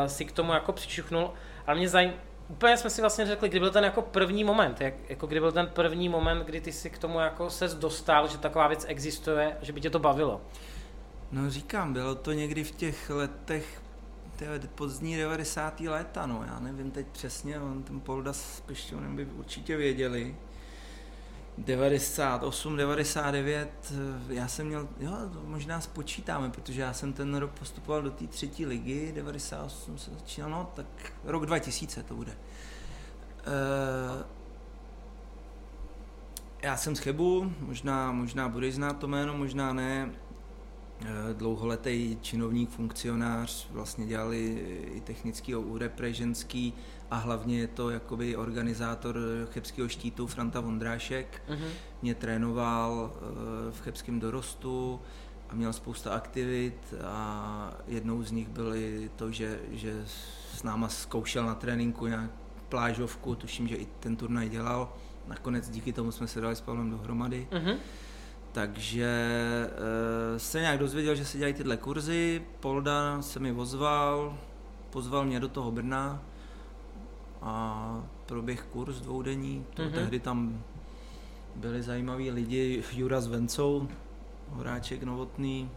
si 0.08 0.26
k 0.26 0.32
tomu 0.32 0.54
jako 0.54 0.72
přičuchnul, 0.72 1.34
ale 1.68 1.78
mě 1.78 1.90
zajím, 1.90 2.14
úplně 2.48 2.78
jsme 2.78 2.90
si 2.90 3.02
vlastně 3.02 3.26
řekli, 3.26 3.50
kdy 3.50 3.60
byl 3.60 3.72
ten 3.72 3.84
jako 3.84 4.02
první 4.02 4.44
moment, 4.44 4.82
jak, 4.82 4.94
jako 5.10 5.28
kdy 5.28 5.40
byl 5.40 5.52
ten 5.52 5.68
první 5.68 6.10
moment, 6.10 6.46
kdy 6.46 6.62
ty 6.62 6.72
si 6.72 6.90
k 6.90 6.98
tomu 6.98 7.20
jako 7.20 7.50
ses 7.50 7.76
dostal, 7.76 8.28
že 8.28 8.38
taková 8.38 8.68
věc 8.68 8.86
existuje, 8.88 9.58
že 9.62 9.74
by 9.74 9.82
tě 9.82 9.90
to 9.90 10.00
bavilo. 10.00 10.42
No 11.32 11.50
říkám, 11.50 11.94
bylo 11.94 12.16
to 12.16 12.32
někdy 12.32 12.64
v 12.64 12.72
těch 12.72 13.10
letech 13.10 13.82
tyhle, 14.36 14.60
pozdní 14.60 15.18
90. 15.18 15.80
léta, 15.80 16.26
no 16.26 16.44
já 16.48 16.60
nevím 16.60 16.92
teď 16.92 17.08
přesně, 17.08 17.60
on 17.60 17.84
ten 17.84 18.00
Polda 18.00 18.34
s 18.34 18.60
Pešťonem 18.60 19.16
by 19.16 19.26
určitě 19.26 19.78
věděli. 19.78 20.36
98, 21.58 22.78
99, 22.78 23.94
eh, 24.30 24.34
já 24.34 24.48
jsem 24.48 24.68
měl, 24.68 24.88
jo, 25.00 25.12
to 25.34 25.42
možná 25.46 25.82
spočítáme, 25.82 26.50
protože 26.50 26.82
já 26.82 26.94
jsem 26.94 27.14
ten 27.14 27.36
rok 27.36 27.52
postupoval 27.52 28.02
do 28.02 28.12
té 28.12 28.28
třetí 28.28 28.66
ligy, 28.66 29.12
98 29.16 29.98
se 29.98 30.12
začínal, 30.12 30.50
no 30.50 30.72
tak 30.76 31.14
rok 31.24 31.46
2000 31.46 32.04
to 32.04 32.16
bude. 32.16 32.38
Eh, 33.40 34.24
já 36.62 36.78
jsem 36.78 36.96
z 36.96 37.00
Chebu, 37.00 37.54
možná, 37.60 38.12
možná 38.12 38.50
budeš 38.50 38.76
znát 38.76 39.00
to 39.00 39.08
jméno, 39.08 39.38
možná 39.38 39.74
ne. 39.74 40.12
Eh, 41.02 41.34
Dlouholetý 41.34 42.18
činovník, 42.22 42.70
funkcionář, 42.70 43.68
vlastně 43.72 44.06
dělali 44.06 44.46
i 44.94 45.02
technický 45.02 45.56
úrepre 45.56 46.14
ženský 46.14 46.74
a 47.12 47.16
hlavně 47.16 47.60
je 47.60 47.68
to 47.68 47.90
jakoby 47.90 48.36
organizátor 48.36 49.20
chebského 49.52 49.88
štítu 49.90 50.28
Franta 50.28 50.60
Vondrášek. 50.60 51.42
Mhm. 51.50 51.68
Mě 52.02 52.16
trénoval 52.16 53.14
eh, 53.14 53.72
v 53.72 53.82
chebském 53.82 54.20
dorostu 54.20 55.00
a 55.50 55.56
měl 55.56 55.74
spousta 55.74 56.14
aktivit 56.14 56.94
a 57.04 57.74
jednou 57.88 58.24
z 58.24 58.32
nich 58.32 58.48
byly 58.50 59.12
to, 59.16 59.32
že, 59.32 59.60
že 59.72 60.04
s 60.54 60.64
náma 60.64 60.90
zkoušel 60.90 61.46
na 61.46 61.56
tréninku 61.56 62.08
nějak 62.08 62.32
plážovku, 62.70 63.36
tuším, 63.36 63.68
že 63.68 63.76
i 63.76 63.88
ten 64.00 64.16
turnaj 64.16 64.50
dělal. 64.50 64.94
Nakonec 65.28 65.70
díky 65.70 65.94
tomu 65.94 66.12
jsme 66.12 66.28
se 66.28 66.42
dali 66.42 66.56
s 66.56 66.62
Pavlem 66.62 66.92
dohromady. 66.92 67.48
Mhm. 67.52 67.78
Takže 68.52 69.10
e, 70.36 70.40
se 70.40 70.60
nějak 70.60 70.80
dozvěděl, 70.80 71.16
že 71.16 71.26
se 71.26 71.38
dělají 71.38 71.54
tyhle 71.54 71.78
kurzy, 71.78 72.42
Polda 72.60 73.22
se 73.22 73.40
mi 73.40 73.52
ozval, 73.52 74.38
pozval 74.90 75.26
mě 75.26 75.40
do 75.40 75.48
toho 75.48 75.72
Brna 75.72 76.24
a 77.46 78.04
proběh 78.26 78.62
kurz 78.62 79.00
dvoudenní, 79.02 79.66
to 79.74 79.82
Mhm. 79.82 79.92
mm-hmm. 79.92 79.96
tehdy 79.96 80.20
tam 80.20 80.64
byli 81.56 81.82
zajímaví 81.84 82.32
lidi, 82.32 82.84
Jura 82.94 83.22
s 83.22 83.28
Vencou, 83.28 83.88
Horáček 84.50 85.04
Novotný, 85.04 85.72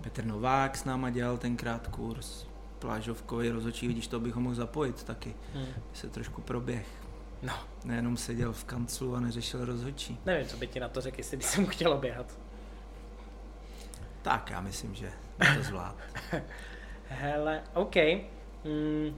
Petr 0.00 0.24
Novák 0.24 0.76
s 0.76 0.84
náma 0.84 1.10
dělal 1.10 1.38
tenkrát 1.38 1.86
kurz, 1.88 2.44
plážovkový 2.78 3.50
rozhodčí, 3.50 3.88
vidíš, 3.88 4.06
to 4.06 4.20
bych 4.20 4.34
ho 4.34 4.40
mohl 4.40 4.54
zapojit 4.54 5.04
taky, 5.04 5.34
by 5.90 5.96
se 5.96 6.08
trošku 6.08 6.42
proběh. 6.42 6.86
No, 7.42 7.52
Nejenom 7.84 8.16
seděl 8.16 8.52
v 8.52 8.64
kanclu 8.64 9.14
a 9.16 9.20
neřešil 9.20 9.64
rozhodčí. 9.64 10.18
nevím, 10.26 10.46
co 10.46 10.56
by 10.56 10.66
ti 10.66 10.80
na 10.80 10.88
to 10.88 11.00
řekl, 11.00 11.18
jestli 11.20 11.36
by 11.36 11.42
se 11.42 11.60
mu 11.60 11.66
chtělo 11.66 11.98
běhat. 11.98 12.38
Tak, 14.22 14.50
já 14.50 14.60
myslím, 14.60 14.94
že 14.94 15.12
to 15.56 15.62
zvlád. 15.62 15.96
Hele, 17.08 17.62
OK. 17.74 17.94
Mm, 18.64 19.16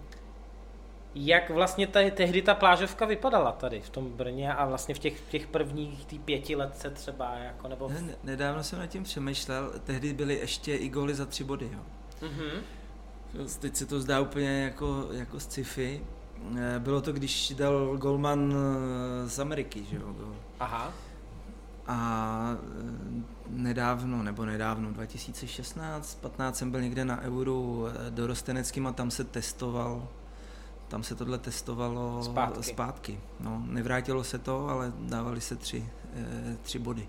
jak 1.15 1.51
vlastně 1.51 1.87
tady, 1.87 2.11
tehdy 2.11 2.43
ta 2.43 2.55
plážovka 2.55 3.07
vypadala 3.07 3.53
tady 3.53 3.81
v 3.81 3.91
tom 3.91 4.11
Brně 4.11 4.55
a 4.55 4.66
vlastně 4.66 4.95
v 4.95 4.99
těch, 4.99 5.20
těch 5.20 5.47
prvních 5.47 6.05
tý 6.07 6.19
pěti 6.19 6.57
letce 6.57 6.91
třeba, 6.91 7.35
jako, 7.35 7.69
nebo... 7.69 7.89
Ne, 7.89 8.01
ne- 8.01 8.16
nedávno 8.24 8.65
jsem 8.65 8.78
nad 8.78 8.87
tím 8.87 9.03
přemýšlel, 9.03 9.73
tehdy 9.85 10.12
byly 10.12 10.35
ještě 10.35 10.77
i 10.77 10.89
góly 10.89 11.15
za 11.15 11.27
tři 11.27 11.45
body, 11.45 11.70
jo. 11.73 11.81
Mhm. 12.23 12.62
Teď 13.61 13.77
se 13.77 13.87
to 13.87 14.01
zdá 14.01 14.20
úplně 14.20 14.62
jako, 14.62 15.09
jako 15.12 15.41
sci-fi. 15.41 16.01
Eh, 16.59 16.78
Bylo 16.78 17.01
to, 17.01 17.12
když 17.12 17.53
dal 17.57 17.97
golman 17.97 18.55
eh, 18.55 19.28
z 19.28 19.39
Ameriky, 19.39 19.85
že 19.91 19.97
jo. 19.97 20.15
Aha. 20.61 20.93
A 21.87 22.57
eh, 22.57 23.23
nedávno, 23.49 24.23
nebo 24.23 24.45
nedávno, 24.45 24.93
2016, 24.93 26.15
15 26.15 26.57
jsem 26.57 26.70
byl 26.70 26.81
někde 26.81 27.05
na 27.05 27.20
Euru 27.23 27.87
dorosteneckým 28.11 28.87
a 28.87 28.93
tam 28.93 29.11
se 29.11 29.24
testoval 29.24 30.09
tam 30.91 31.03
se 31.03 31.15
tohle 31.15 31.39
testovalo 31.39 32.23
Zpátky. 32.23 32.62
zpátky. 32.62 33.21
No, 33.41 33.62
nevrátilo 33.67 34.25
se 34.25 34.39
to, 34.39 34.69
ale 34.69 34.93
dávali 34.99 35.41
se 35.41 35.57
tři, 35.57 35.89
eh, 36.15 36.57
tři 36.62 36.79
body. 36.79 37.09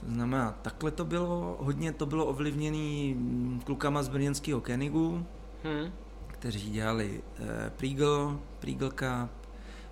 To 0.00 0.06
znamená, 0.12 0.52
takhle 0.62 0.90
to 0.90 1.04
bylo, 1.04 1.56
hodně 1.60 1.92
to 1.92 2.06
bylo 2.06 2.26
ovlivněné 2.26 3.14
klukama 3.64 4.02
z 4.02 4.08
brněnského 4.08 4.60
Kenigu, 4.60 5.26
Hmm. 5.64 5.92
kteří 6.26 6.70
dělali 6.70 7.22
eh, 7.38 7.70
Prigl, 7.76 8.40
Prigl 8.58 8.90
Cup, 8.90 9.30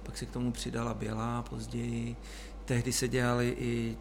pak 0.03 0.19
se 0.19 0.27
k 0.27 0.31
tomu 0.31 0.53
přidala 0.53 0.95
Bělá 0.95 1.43
později. 1.43 2.16
Tehdy 2.65 2.93
se 2.93 3.09
dělali 3.09 3.57
i 3.59 3.97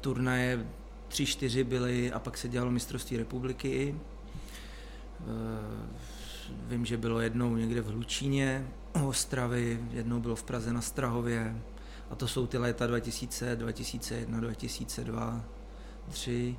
turnaje, 0.00 0.66
tři, 1.08 1.26
čtyři 1.26 1.64
byly 1.64 2.12
a 2.12 2.18
pak 2.18 2.36
se 2.38 2.48
dělalo 2.48 2.70
mistrovství 2.70 3.16
republiky. 3.16 3.94
Eh, 5.20 5.24
Vím, 6.66 6.84
že 6.84 6.96
bylo 6.96 7.20
jednou 7.20 7.56
někde 7.56 7.80
v 7.80 7.86
Hlučíně, 7.86 8.68
u 9.02 9.08
Ostravy, 9.08 9.80
jednou 9.90 10.20
bylo 10.20 10.36
v 10.36 10.42
Praze 10.42 10.72
na 10.72 10.80
Strahově. 10.80 11.56
A 12.10 12.14
to 12.14 12.28
jsou 12.28 12.46
ty 12.46 12.58
léta 12.58 12.86
2000, 12.86 13.56
2001, 13.56 14.40
2002, 14.40 15.44
3. 16.10 16.56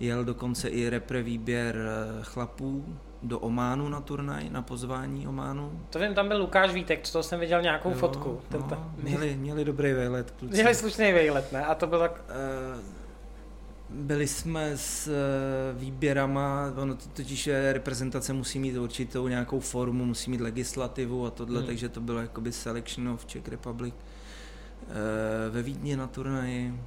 Jel 0.00 0.24
dokonce 0.24 0.68
i 0.68 0.88
repre 0.88 1.22
výběr 1.22 1.76
eh, 1.76 2.24
chlapů 2.24 2.98
do 3.22 3.38
Ománu 3.38 3.88
na 3.88 4.00
turnaj, 4.00 4.50
na 4.50 4.62
pozvání 4.62 5.28
Ománu. 5.28 5.80
To 5.90 5.98
vím, 5.98 6.14
tam 6.14 6.28
byl 6.28 6.38
Lukáš 6.38 6.72
Vítek, 6.72 7.06
z 7.06 7.12
toho 7.12 7.22
jsem 7.22 7.40
viděl 7.40 7.62
nějakou 7.62 7.90
Jo, 7.90 7.94
fotku. 7.94 8.40
Ten 8.48 8.64
no, 8.70 8.92
měli, 9.02 9.36
měli 9.36 9.64
dobrý 9.64 9.92
výlet, 9.92 10.30
kluci. 10.30 10.54
Měli 10.54 10.74
slušný 10.74 11.12
vejlet, 11.12 11.52
ne? 11.52 11.64
A 11.64 11.74
to 11.74 11.86
bylo 11.86 12.00
tak... 12.00 12.24
Eh, 12.28 12.97
Byli 13.90 14.26
jsme 14.28 14.76
s 14.76 15.08
eh, 15.08 15.78
výběrama, 15.78 16.72
ono 16.76 16.94
to 16.94 17.08
totiž 17.08 17.46
je, 17.46 17.72
reprezentace 17.72 18.32
musí 18.32 18.58
mít 18.58 18.76
určitou 18.76 19.28
nějakou 19.28 19.60
formu, 19.60 20.04
musí 20.04 20.30
mít 20.30 20.40
legislativu 20.40 21.26
a 21.26 21.30
tohle, 21.30 21.58
Hmm. 21.58 21.66
takže 21.66 21.88
to 21.88 22.00
bylo 22.00 22.20
jakoby 22.20 22.52
selection 22.52 23.08
of 23.08 23.26
Czech 23.26 23.48
Republic 23.48 23.94
eh, 24.82 25.50
ve 25.50 25.62
Vídni 25.62 25.96
na 25.96 26.06
turnaji. 26.06 26.80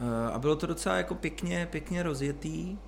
Eh, 0.00 0.32
A 0.32 0.38
bylo 0.38 0.56
to 0.56 0.66
docela 0.66 0.96
jako 0.96 1.14
pěkně, 1.14 1.68
pěkně 1.70 2.02
rozjetý. 2.02 2.78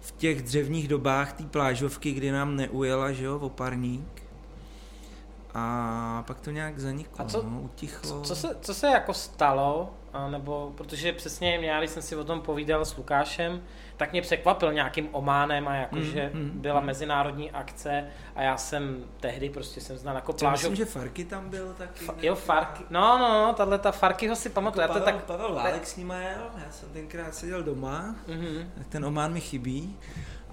V 0.00 0.12
těch 0.12 0.42
dřevních 0.42 0.88
dobách 0.88 1.32
té 1.32 1.44
plážovky, 1.44 2.12
kdy 2.12 2.30
nám 2.30 2.56
neujela, 2.56 3.12
že 3.12 3.24
jo, 3.24 3.38
oparník. 3.38 4.22
A 5.58 6.24
pak 6.26 6.40
to 6.40 6.50
nějak 6.50 6.78
zaniklo, 6.78 7.24
A 7.24 7.28
co- 7.28 7.42
no, 7.42 7.60
utichlo. 7.60 8.10
Co, 8.10 8.20
co, 8.22 8.36
se, 8.36 8.56
co 8.60 8.74
se 8.74 8.86
jako 8.86 9.14
stalo, 9.14 9.90
a 10.12 10.28
nebo, 10.30 10.72
protože 10.76 11.12
přesně 11.12 11.56
já, 11.56 11.78
když 11.78 11.90
jsem 11.90 12.02
si 12.02 12.16
o 12.16 12.24
tom 12.24 12.40
povídal 12.40 12.84
s 12.84 12.96
Lukášem, 12.96 13.62
tak 13.96 14.12
mě 14.12 14.22
překvapil 14.22 14.72
nějakým 14.72 15.08
Ománem 15.12 15.68
a 15.68 15.74
jakože 15.74 16.30
Mm, 16.34 16.40
mm, 16.40 16.50
byla 16.60 16.80
mm. 16.80 16.86
mezinárodní 16.86 17.50
akce 17.50 18.04
a 18.34 18.42
já 18.42 18.56
jsem 18.56 19.04
tehdy 19.20 19.50
prostě 19.50 19.80
jsem 19.80 19.96
znal 19.98 20.14
jako 20.14 20.32
Co, 20.32 20.38
plážov... 20.38 20.70
myslím, 20.70 20.76
že 20.86 20.92
Farky 20.92 21.24
tam 21.24 21.48
byl 21.50 21.74
taky. 21.78 22.04
Fa- 22.06 22.14
jo, 22.22 22.34
Farky, 22.34 22.84
no, 22.90 23.18
no, 23.18 23.46
no, 23.46 23.52
tahle 23.52 23.78
ta 23.78 23.92
Farkyho 23.92 24.36
si 24.36 24.48
pamatuju, 24.50 24.80
já 24.82 24.86
to 24.88 24.92
Pavel, 24.94 25.04
tak... 25.14 25.24
Pavel 25.24 25.54
Válek 25.54 25.86
s 25.86 25.96
nima 25.96 26.16
jel, 26.16 26.42
já 26.66 26.70
jsem 26.72 26.88
tenkrát 26.88 27.34
seděl 27.34 27.62
doma, 27.62 28.14
Mhm, 28.28 28.72
tak 28.78 28.86
ten 28.86 29.04
Omán 29.04 29.32
mi 29.32 29.40
chybí, 29.40 29.96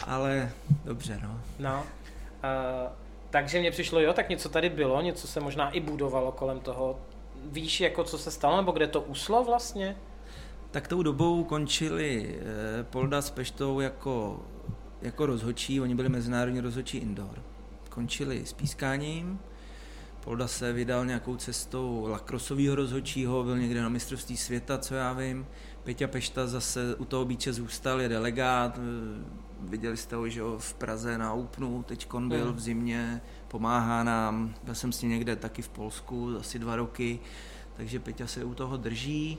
ale 0.07 0.51
dobře 0.85 1.19
no. 1.23 1.39
no. 1.59 1.83
Uh, 1.83 2.91
takže 3.33 3.59
mně 3.59 3.71
přišlo, 3.71 3.99
jo, 3.99 4.13
tak 4.13 4.29
něco 4.29 4.49
tady 4.49 4.69
bylo, 4.69 5.01
něco 5.01 5.27
se 5.27 5.39
možná 5.39 5.69
i 5.69 5.79
budovalo 5.79 6.31
kolem 6.31 6.59
toho. 6.59 6.99
Víš, 7.45 7.81
jako 7.81 8.03
co 8.03 8.17
se 8.17 8.31
stalo, 8.31 8.57
nebo 8.57 8.71
kde 8.71 8.87
to 8.87 9.01
uslo 9.01 9.43
vlastně? 9.43 9.97
Tak 10.71 10.87
tou 10.87 11.03
dobou 11.03 11.43
končili 11.43 12.39
eh, 12.39 12.83
Polda 12.83 13.21
s 13.21 13.29
Peštou 13.29 13.79
jako, 13.79 14.45
jako 15.01 15.25
rozhočí, 15.25 15.81
oni 15.81 15.95
byli 15.95 16.09
mezinárodní 16.09 16.59
rozhočí 16.59 16.97
indoor. 16.97 17.43
Končili 17.89 18.45
s 18.45 18.53
pískáním, 18.53 19.39
Polda 20.23 20.47
se 20.47 20.73
vydal 20.73 21.05
nějakou 21.05 21.35
cestou 21.35 22.07
lakrosového 22.07 22.75
rozhočího, 22.75 23.43
byl 23.43 23.57
někde 23.57 23.81
na 23.81 23.89
mistrovství 23.89 24.37
světa, 24.37 24.77
co 24.77 24.95
já 24.95 25.13
vím. 25.13 25.45
Peťa 25.83 26.07
Pešta 26.07 26.47
zase 26.47 26.95
u 26.95 27.05
toho 27.05 27.25
bíče 27.25 27.53
zůstal, 27.53 28.01
je 28.01 28.09
delegát, 28.09 28.77
eh, 28.77 29.42
viděli 29.63 29.97
jste 29.97 30.15
ho, 30.15 30.29
že 30.29 30.39
jo, 30.39 30.55
v 30.59 30.73
Praze 30.73 31.17
na 31.17 31.33
Openu, 31.33 31.83
teď 31.83 32.07
byl 32.27 32.45
Hmm. 32.45 32.53
v 32.55 32.59
zimě, 32.59 33.21
pomáhá 33.47 34.03
nám, 34.03 34.53
byl 34.63 34.75
jsem 34.75 34.91
s 34.91 35.01
ním 35.01 35.11
někde 35.11 35.35
taky 35.35 35.61
v 35.61 35.69
Polsku, 35.69 36.37
asi 36.39 36.59
dva 36.59 36.75
roky, 36.75 37.19
takže 37.73 37.99
Peťa 37.99 38.27
se 38.27 38.43
u 38.43 38.53
toho 38.53 38.77
drží. 38.77 39.37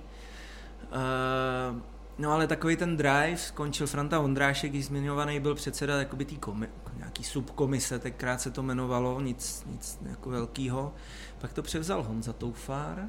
Eh, 0.83 1.81
no 2.19 2.33
ale 2.33 2.47
takový 2.47 2.77
ten 2.77 2.97
drive 2.97 3.37
skončil 3.37 3.87
Franta 3.87 4.21
Ondrášek, 4.21 4.71
když 4.71 4.87
zmiňovaný 4.87 5.41
byl 5.41 5.55
předseda 5.55 5.99
jakoby 5.99 6.25
tý 6.25 6.37
komi, 6.39 6.69
nějaký 6.97 7.25
subkomise, 7.25 7.99
tenkrát 7.99 8.41
se 8.41 8.51
to 8.51 8.61
jmenovalo, 8.63 9.21
nic, 9.21 9.65
nic 9.71 9.99
jako 10.11 10.31
velkýho. 10.31 10.95
Pak 11.41 11.53
to 11.53 11.63
převzal 11.63 12.03
Honza 12.03 12.33
Toufár, 12.33 13.09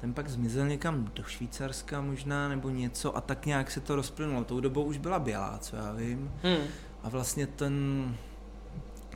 ten 0.00 0.14
pak 0.14 0.28
zmizel 0.28 0.66
někam 0.68 1.10
do 1.14 1.22
Švýcarska 1.22 2.00
možná 2.00 2.48
nebo 2.48 2.68
něco 2.70 3.16
a 3.16 3.20
tak 3.20 3.46
nějak 3.46 3.70
se 3.70 3.80
to 3.80 3.96
rozplynulo. 3.96 4.44
Tou 4.44 4.60
dobou 4.60 4.82
už 4.84 4.98
byla 4.98 5.18
bělá, 5.18 5.58
co 5.58 5.76
já 5.76 5.92
vím. 5.92 6.30
Hmm. 6.42 6.64
A 7.02 7.08
vlastně 7.08 7.46
ten, 7.46 7.74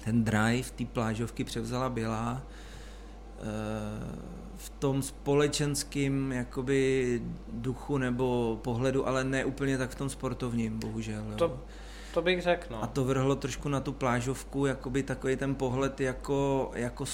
ten 0.04 0.24
drive 0.24 0.70
té 0.76 0.84
plážovky 0.84 1.44
převzala 1.44 1.88
Bělá 1.90 2.42
eh, 2.42 3.44
v 4.56 4.70
tom 4.70 5.02
společenském 5.02 6.32
jakoby 6.32 7.22
duchu 7.52 7.98
nebo 7.98 8.58
pohledu, 8.64 9.08
ale 9.08 9.24
ne 9.24 9.44
úplně 9.44 9.78
tak 9.78 9.90
v 9.90 9.94
tom 9.94 10.08
sportovním, 10.10 10.78
bohužel. 10.78 11.24
Jo. 11.30 11.36
To- 11.36 11.60
To 12.14 12.22
bych 12.22 12.42
řekl, 12.42 12.66
no. 12.70 12.82
A 12.82 12.86
to 12.86 13.04
vrhlo 13.04 13.36
trošku 13.36 13.68
na 13.68 13.80
tu 13.80 13.92
plážovku, 13.92 14.66
jakoby 14.66 15.02
takový 15.02 15.36
ten 15.36 15.54
pohled 15.54 16.00
jako, 16.00 16.70
jako 16.74 17.04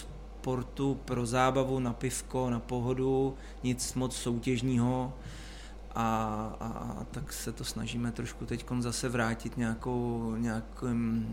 sportu 0.41 1.01
pro 1.05 1.27
zábavu, 1.27 1.79
na 1.79 1.93
pivko, 1.93 2.51
na 2.51 2.61
pohodu, 2.61 3.35
nic 3.62 3.95
moc 3.95 4.17
soutěžního. 4.17 5.12
A, 5.95 6.05
a, 6.61 6.67
a 7.01 7.05
tak 7.05 7.33
se 7.33 7.53
to 7.53 7.65
snažíme 7.65 8.12
trošku 8.12 8.47
teď 8.47 8.65
zase 8.79 9.09
vrátit 9.09 9.57
nějakou, 9.57 10.35
nějakým, 10.39 11.27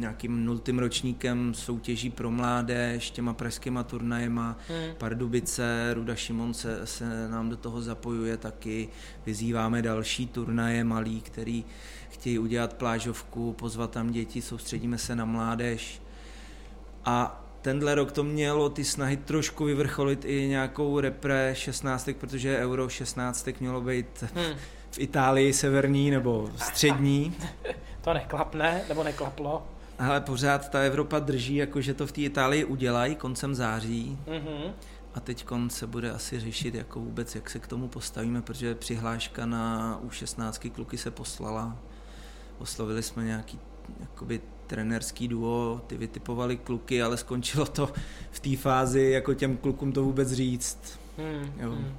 nějakým 0.00 0.44
nultým 0.44 0.78
ročníkem 0.78 1.54
soutěží 1.54 2.10
pro 2.10 2.30
mládež, 2.30 3.10
těma 3.10 3.32
pražskýma 3.32 3.82
turnajema, 3.82 4.56
Hmm. 4.68 4.94
Pardubice, 4.98 5.94
Ruda 5.94 6.14
Šimon 6.14 6.54
se, 6.54 6.86
se 6.86 7.28
nám 7.28 7.48
do 7.48 7.56
toho 7.56 7.82
zapojuje 7.82 8.36
taky. 8.36 8.88
Vyzýváme 9.26 9.82
další 9.82 10.26
turnaje 10.26 10.84
malý, 10.84 11.20
který 11.20 11.64
chtějí 12.10 12.38
udělat 12.38 12.74
plážovku, 12.74 13.52
pozvat 13.52 13.90
tam 13.90 14.10
děti, 14.10 14.42
soustředíme 14.42 14.98
se 14.98 15.16
na 15.16 15.24
mládež. 15.24 16.02
A 17.04 17.43
tenhle 17.64 17.94
rok 17.94 18.12
to 18.12 18.24
mělo 18.24 18.68
ty 18.68 18.84
snahy 18.84 19.16
trošku 19.16 19.64
vyvrcholit 19.64 20.24
i 20.24 20.46
nějakou 20.48 21.00
repre 21.00 21.54
16, 21.54 22.10
protože 22.20 22.58
Euro 22.58 22.88
16 22.88 23.48
mělo 23.60 23.80
být 23.80 24.24
Hmm. 24.34 24.56
v 24.90 24.98
Itálii 24.98 25.52
severní 25.52 26.10
nebo 26.10 26.50
střední. 26.56 27.34
To 28.00 28.14
neklapne, 28.14 28.82
nebo 28.88 29.02
neklaplo. 29.04 29.66
Ale 29.98 30.20
pořád 30.20 30.68
ta 30.68 30.80
Evropa 30.80 31.18
drží, 31.18 31.56
jako 31.56 31.80
že 31.80 31.94
to 31.94 32.06
v 32.06 32.12
té 32.12 32.20
Itálii 32.20 32.64
udělají 32.64 33.14
koncem 33.16 33.54
září. 33.54 34.18
Mhm. 34.26 34.72
A 35.14 35.20
teď 35.20 35.46
se 35.68 35.86
bude 35.86 36.10
asi 36.10 36.40
řešit, 36.40 36.74
jako 36.74 37.00
vůbec, 37.00 37.34
jak 37.34 37.50
se 37.50 37.58
k 37.58 37.66
tomu 37.66 37.88
postavíme, 37.88 38.42
protože 38.42 38.74
přihláška 38.74 39.46
na 39.46 40.00
U16 40.08 40.70
kluky 40.70 40.98
se 40.98 41.10
poslala. 41.10 41.76
Oslovili 42.58 43.02
jsme 43.02 43.24
nějaký 43.24 43.58
jakoby 44.00 44.40
trenerský 44.66 45.28
duo, 45.28 45.80
ty 45.86 45.96
vytipovali 45.96 46.56
kluky, 46.56 47.02
ale 47.02 47.16
skončilo 47.16 47.66
to 47.66 47.92
v 48.30 48.40
té 48.40 48.56
fázi, 48.56 49.02
jako 49.02 49.34
těm 49.34 49.56
klukům 49.56 49.92
to 49.92 50.04
vůbec 50.04 50.32
říct. 50.32 51.00
Hmm. 51.18 51.52
Jo. 51.58 51.70
Hmm. 51.70 51.94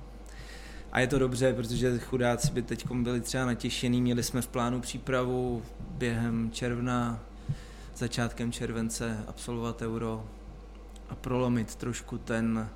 A 0.91 0.99
je 0.99 1.07
to 1.07 1.19
dobře, 1.19 1.53
protože 1.53 1.99
chudáci 1.99 2.51
by 2.51 2.61
teď 2.61 2.91
byli 2.91 3.21
třeba 3.21 3.45
natěšený, 3.45 4.01
měli 4.01 4.23
jsme 4.23 4.41
v 4.41 4.47
plánu 4.47 4.81
přípravu 4.81 5.63
během 5.79 6.51
června, 6.51 7.19
začátkem 7.95 8.51
července 8.51 9.23
absolvovat 9.27 9.81
euro 9.81 10.25
a 11.09 11.15
prolomit 11.15 11.75
trošku 11.75 12.17
ten, 12.17 12.69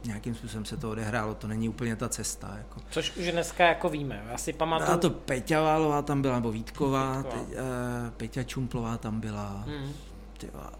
nějakým 0.06 0.34
způsobem 0.34 0.64
se 0.64 0.76
to 0.76 0.90
odehrálo, 0.90 1.34
to 1.34 1.46
není 1.46 1.68
úplně 1.68 1.96
ta 1.96 2.08
cesta. 2.08 2.54
Jako. 2.58 2.80
Což 2.90 3.16
už 3.16 3.32
dneska 3.32 3.66
jako 3.66 3.88
víme, 3.88 4.24
já 4.30 4.38
si 4.38 4.52
pamatuju. 4.52 4.90
A 4.90 4.96
to 4.96 5.10
Peťa 5.10 5.62
Válová 5.62 6.02
tam 6.02 6.22
byla, 6.22 6.34
nebo 6.34 6.52
Vítková, 6.52 7.16
Vítková. 7.16 7.44
Te, 7.44 7.52
uh, 7.52 8.10
Peťa 8.16 8.42
Čumplová 8.42 8.96
tam 8.96 9.20
byla, 9.20 9.64
hmm. 9.66 9.92
tyva, 10.38 10.72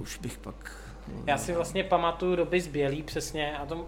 už 0.00 0.18
bych 0.18 0.38
pak... 0.38 0.76
Já 1.26 1.38
si 1.38 1.52
vlastně 1.52 1.84
pamatuju 1.84 2.36
doby 2.36 2.60
z 2.60 2.66
Bělý 2.66 3.02
přesně, 3.02 3.58
a 3.58 3.66
tom, 3.66 3.80
uh, 3.80 3.86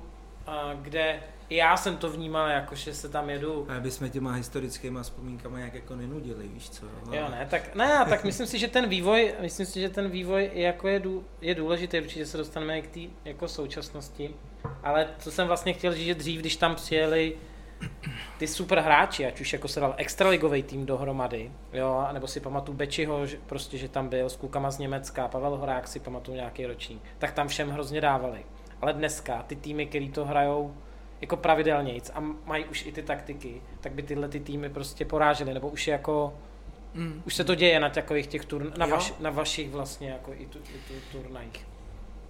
kde 0.83 1.21
já 1.51 1.77
jsem 1.77 1.97
to 1.97 2.11
vnímal 2.11 2.49
jako, 2.49 2.75
že 2.75 2.95
se 2.95 3.09
tam 3.09 3.31
jedu... 3.31 3.67
A 3.69 3.77
aby 3.77 3.91
jsme 3.91 4.09
těma 4.09 4.33
historickýma 4.33 5.03
vzpomínkama 5.03 5.59
nějak 5.59 5.75
jako 5.75 5.97
nenudili, 5.97 6.49
víš 6.49 6.71
co? 6.71 6.87
No. 7.07 7.15
Jo, 7.15 7.29
ne, 7.31 7.47
tak, 7.51 7.75
ne, 7.75 8.05
tak 8.09 8.25
myslím 8.25 8.47
si, 8.47 8.59
že 8.59 8.69
ten 8.69 8.89
vývoj, 8.89 9.35
myslím 9.41 9.67
si, 9.67 9.81
že 9.81 9.89
ten 9.89 10.11
vývoj 10.11 10.51
jako 10.55 10.89
je, 10.89 11.01
dů, 11.01 11.25
je 11.41 11.55
důležitý, 11.55 12.01
určitě 12.01 12.27
se 12.27 12.37
dostaneme 12.37 12.83
k 12.83 12.87
té 12.87 13.01
jako 13.25 13.49
současnosti, 13.49 14.35
ale 14.83 15.09
co 15.19 15.31
jsem 15.31 15.47
vlastně 15.47 15.73
chtěl 15.73 15.95
říct, 15.95 16.07
že 16.07 16.15
dřív, 16.15 16.41
když 16.41 16.57
tam 16.57 16.75
přijeli 16.75 17.37
ty 18.39 18.47
super 18.47 18.81
hráči, 18.81 19.27
ať 19.27 19.41
už 19.41 19.53
jako 19.53 19.69
se 19.69 19.81
dal 19.81 19.95
extraligový 19.97 20.63
tým 20.63 20.87
dohromady, 20.87 21.53
jo, 21.73 22.07
nebo 22.13 22.27
si 22.27 22.41
pamatuju 22.41 22.77
Bečiho, 22.79 23.27
že, 23.27 23.39
prostě, 23.47 23.79
že 23.79 23.89
tam 23.89 24.09
byl 24.09 24.29
s 24.29 24.37
klukama 24.37 24.71
z 24.71 24.79
Německa, 24.79 25.29
Pavel 25.29 25.57
Horák 25.57 25.89
si 25.89 26.01
pamatuju 26.01 26.37
nějaký 26.37 26.67
ročník, 26.67 27.03
tak 27.19 27.33
tam 27.33 27.49
všem 27.49 27.71
hrozně 27.71 28.01
dávali. 28.01 28.45
Ale 28.81 28.93
dneska 28.93 29.43
ty 29.47 29.57
týmy, 29.57 29.87
který 29.87 30.11
to 30.11 30.25
hrajou 30.25 30.75
jako 31.21 31.37
pravidelnějc 31.37 32.11
a 32.15 32.21
mají 32.45 32.65
už 32.65 32.87
i 32.87 32.93
ty 32.93 33.03
taktiky, 33.03 33.63
tak 33.81 33.93
by 33.93 34.03
tyhle 34.03 34.29
ty 34.29 34.41
týmy 34.41 34.71
prostě 34.71 35.05
porážely, 35.05 35.55
nebo 35.55 35.69
už 35.69 35.87
je 35.87 35.93
jako 35.93 36.35
Mm. 36.95 37.23
Už 37.27 37.35
se 37.35 37.45
to 37.45 37.55
děje 37.55 37.81
na 37.81 37.91
takových 37.91 38.27
těch 38.27 38.45
turn, 38.45 38.73
na, 38.79 38.87
vaš, 38.87 39.15
na 39.21 39.31
vašich 39.31 39.71
vlastně 39.71 40.11
jako 40.11 40.33
i, 40.35 40.47
tu, 40.47 40.59
i 40.59 40.79
tu 40.89 41.19
turnajích. 41.19 41.67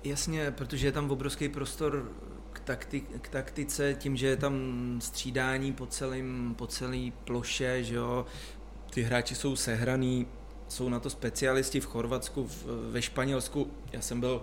Jasně, 0.04 0.50
protože 0.50 0.86
je 0.86 0.92
tam 0.92 1.10
obrovský 1.10 1.48
prostor 1.48 2.12
k, 2.52 2.60
takti, 2.60 3.00
k 3.00 3.28
taktice, 3.28 3.94
tím, 3.94 4.16
že 4.16 4.26
je 4.26 4.36
tam 4.36 4.54
střídání 5.02 5.72
po, 5.72 5.86
celým, 5.86 6.54
po 6.58 6.66
celý 6.66 7.12
ploše, 7.24 7.84
že 7.84 7.94
jo, 7.94 8.26
ty 8.90 9.02
hráči 9.02 9.34
jsou 9.34 9.56
sehraný, 9.56 10.26
jsou 10.68 10.88
na 10.88 11.00
to 11.00 11.10
specialisti 11.10 11.80
v 11.80 11.86
Chorvatsku, 11.86 12.44
v, 12.46 12.64
ve 12.90 13.02
Španělsku. 13.02 13.70
Já 13.92 14.00
jsem 14.00 14.20
byl 14.20 14.42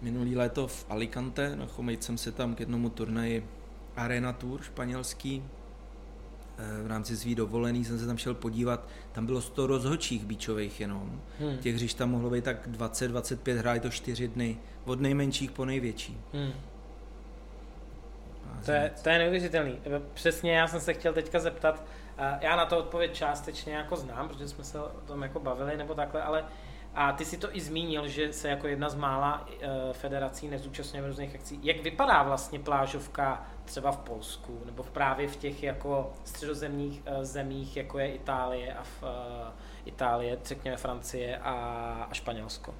minulý 0.00 0.36
léto 0.36 0.66
v 0.66 0.86
Alicante, 0.88 1.56
na 1.56 1.66
Chomejt 1.66 2.04
jsem 2.04 2.18
se 2.18 2.32
tam 2.32 2.54
k 2.54 2.60
jednomu 2.60 2.90
turnaji 2.90 3.46
Arena 4.00 4.32
Tour 4.32 4.62
španělský, 4.62 5.44
eh, 6.58 6.82
v 6.82 6.86
rámci 6.86 7.16
svý 7.16 7.34
dovolený 7.34 7.84
jsem 7.84 7.98
se 7.98 8.06
tam 8.06 8.18
šel 8.18 8.34
podívat, 8.34 8.88
tam 9.12 9.26
bylo 9.26 9.40
100 9.40 9.66
rozhočích 9.66 10.24
bíčových 10.24 10.80
jenom. 10.80 11.20
Hmm. 11.40 11.58
Těch 11.58 11.74
hřišť 11.74 11.98
tam 11.98 12.10
mohlo 12.10 12.30
být 12.30 12.44
tak 12.44 12.68
20-25, 12.68 13.58
hráli 13.58 13.80
to 13.80 13.90
4 13.90 14.28
dny, 14.28 14.58
od 14.84 15.00
nejmenších 15.00 15.50
po 15.50 15.64
největší. 15.64 16.20
Hmm. 16.32 16.52
To 18.64 18.72
je, 18.72 18.92
to 19.02 19.08
je 19.08 19.18
neuvěřitelný. 19.18 19.78
Přesně 20.14 20.52
já 20.52 20.68
jsem 20.68 20.80
se 20.80 20.94
chtěl 20.94 21.12
teďka 21.12 21.38
zeptat, 21.38 21.84
já 22.40 22.56
na 22.56 22.66
to 22.66 22.78
odpověď 22.78 23.12
částečně 23.12 23.74
jako 23.74 23.96
znám, 23.96 24.28
protože 24.28 24.48
jsme 24.48 24.64
se 24.64 24.80
o 24.80 24.88
tom 25.06 25.22
jako 25.22 25.40
bavili 25.40 25.76
nebo 25.76 25.94
takhle, 25.94 26.22
ale 26.22 26.44
a 26.94 27.12
ty 27.12 27.24
si 27.24 27.36
to 27.36 27.56
i 27.56 27.60
zmínil, 27.60 28.08
že 28.08 28.32
se 28.32 28.48
jako 28.48 28.66
jedna 28.66 28.88
z 28.88 28.94
mála 28.94 29.46
uh, 29.48 29.56
federací 29.92 30.48
nezúčastňuje 30.48 31.02
v 31.02 31.06
různých 31.06 31.34
akcí. 31.34 31.60
Jak 31.62 31.82
vypadá 31.82 32.22
vlastně 32.22 32.58
plážovka 32.58 33.44
třeba 33.64 33.92
v 33.92 33.98
Polsku 33.98 34.62
nebo 34.64 34.82
právě 34.82 35.28
v 35.28 35.36
těch 35.36 35.62
jako 35.62 36.12
středozemních 36.24 37.02
uh, 37.06 37.24
zemích, 37.24 37.76
jako 37.76 37.98
je 37.98 38.14
Itálie 38.14 38.74
a 38.74 38.82
v 38.82 39.02
uh, 39.02 39.08
Itálie, 39.84 40.38
řekněme 40.44 40.76
Francie 40.76 41.38
a, 41.38 41.52
a 42.10 42.14
Španělsko? 42.14 42.74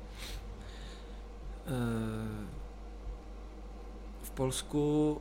V 4.23 4.31
Polsku 4.31 5.21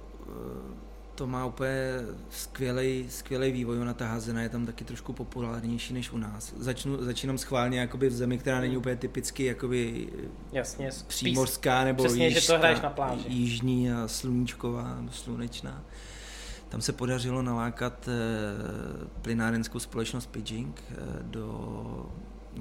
to 1.19 1.27
má 1.27 1.45
úplně 1.45 1.93
skvělý, 2.29 3.05
skvělý 3.09 3.51
vývoj, 3.51 3.81
ona 3.81 3.93
ta 3.93 4.07
házena 4.07 4.41
je 4.41 4.49
tam 4.49 4.65
taky 4.65 4.83
trošku 4.83 5.13
populárnější 5.13 5.93
než 5.93 6.11
u 6.11 6.17
nás. 6.17 6.53
Začnu, 6.57 7.03
začínám 7.03 7.37
schválně 7.37 7.79
jakoby 7.79 8.09
v 8.09 8.13
zemi, 8.13 8.37
která 8.37 8.59
není 8.59 8.77
úplně 8.77 8.95
typicky 8.95 9.45
jakoby 9.45 10.09
Jasně, 10.51 10.89
přímořská 11.07 11.83
nebo 11.83 12.03
přesně, 12.03 12.25
jižka, 12.25 12.39
že 12.39 12.47
to 12.47 12.57
hraješ 12.57 12.81
na 12.81 12.89
pláži. 12.89 13.23
jižní 13.27 13.91
a 13.91 14.07
sluníčková 14.07 14.95
nebo 14.95 15.11
slunečná. 15.11 15.83
Tam 16.69 16.81
se 16.81 16.93
podařilo 16.93 17.41
nalákat 17.41 18.07
e, 18.07 18.11
plynárenskou 19.21 19.79
společnost 19.79 20.25
Pidging 20.25 20.83
e, 20.91 20.95
do 21.23 22.09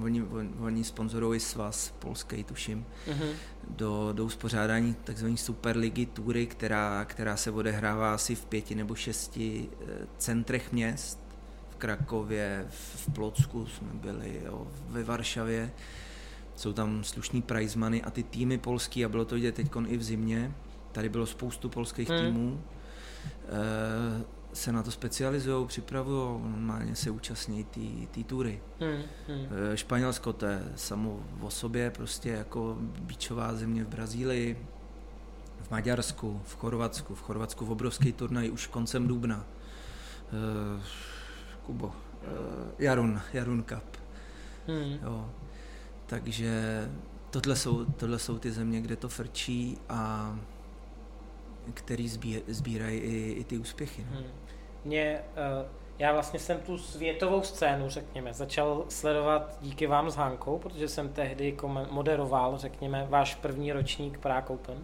oni, 0.03 0.23
oni 0.59 0.83
sponzorují 0.83 1.39
svaz 1.39 1.93
polský, 1.99 2.43
tuším, 2.43 2.85
uh-huh. 3.07 3.31
do, 3.69 4.09
do 4.13 4.25
uspořádání 4.25 4.95
tzv. 5.03 5.27
Superligy 5.35 6.05
tury, 6.05 6.47
která, 6.47 7.05
která 7.05 7.37
se 7.37 7.51
odehrává 7.51 8.13
asi 8.13 8.35
v 8.35 8.45
pěti 8.45 8.75
nebo 8.75 8.95
šesti 8.95 9.69
eh, 9.81 9.85
centrech 10.17 10.71
měst. 10.71 11.19
V 11.69 11.75
Krakově, 11.75 12.65
v 12.69 13.13
Plocku 13.13 13.67
jsme 13.67 13.89
byli, 13.93 14.41
jo, 14.45 14.67
ve 14.89 15.03
Varšavě. 15.03 15.71
Jsou 16.55 16.73
tam 16.73 17.03
slušní 17.03 17.41
prizmany 17.41 18.03
a 18.03 18.09
ty 18.09 18.23
týmy 18.23 18.57
polský, 18.57 19.05
a 19.05 19.09
bylo 19.09 19.25
to 19.25 19.35
vidět 19.35 19.55
teď 19.55 19.67
i 19.87 19.97
v 19.97 20.03
zimě, 20.03 20.51
tady 20.91 21.09
bylo 21.09 21.25
spoustu 21.25 21.69
polských 21.69 22.09
hmm. 22.09 22.19
týmů, 22.19 22.61
e, 23.47 24.38
se 24.59 24.71
na 24.71 24.83
to 24.83 24.91
specializují, 24.91 25.67
připravují, 25.67 26.41
normálně 26.41 26.95
se 26.95 27.09
účastní 27.09 27.63
té 28.11 28.23
tury. 28.23 28.61
Hmm, 28.79 29.01
hmm. 29.27 29.47
Španělsko 29.75 30.33
to 30.33 30.45
je 30.45 30.63
samo 30.75 31.19
o 31.41 31.49
sobě, 31.49 31.91
prostě 31.91 32.29
jako 32.29 32.77
bíčová 32.79 33.55
země 33.55 33.83
v 33.83 33.87
Brazílii, 33.87 34.67
v 35.61 35.71
Maďarsku, 35.71 36.41
v 36.45 36.55
Chorvatsku, 36.55 37.15
v 37.15 37.21
Chorvatsku 37.21 37.65
v 37.65 37.71
obrovský 37.71 38.13
turnaj 38.13 38.51
už 38.51 38.67
koncem 38.67 39.07
dubna. 39.07 39.45
Uh, 40.75 40.83
Kubo, 41.65 41.87
uh, 41.87 41.93
Jarun, 42.79 43.21
Jarun 43.33 43.63
Cup. 43.63 43.97
Hmm. 44.67 44.99
Jo. 45.03 45.29
Takže 46.05 46.51
tohle 47.29 47.55
jsou, 47.55 47.85
tohle 47.85 48.19
jsou 48.19 48.37
ty 48.37 48.51
země, 48.51 48.81
kde 48.81 48.95
to 48.95 49.09
frčí 49.09 49.77
a 49.89 50.35
který 51.73 52.09
sbírají 52.47 52.99
i, 52.99 53.31
i 53.31 53.43
ty 53.43 53.57
úspěchy. 53.57 54.07
No. 54.11 54.17
Hmm. 54.17 54.25
Mě, 54.85 55.19
uh, 55.61 55.65
já 55.99 56.13
vlastně 56.13 56.39
jsem 56.39 56.57
tu 56.57 56.77
světovou 56.77 57.41
scénu, 57.41 57.89
řekněme, 57.89 58.33
začal 58.33 58.85
sledovat 58.89 59.57
díky 59.61 59.87
vám 59.87 60.09
s 60.09 60.15
Hankou, 60.15 60.57
protože 60.57 60.87
jsem 60.87 61.09
tehdy 61.09 61.57
moderoval, 61.91 62.57
řekněme, 62.57 63.05
váš 63.09 63.35
první 63.35 63.71
ročník 63.71 64.17
Prague 64.17 64.55
Open, 64.55 64.77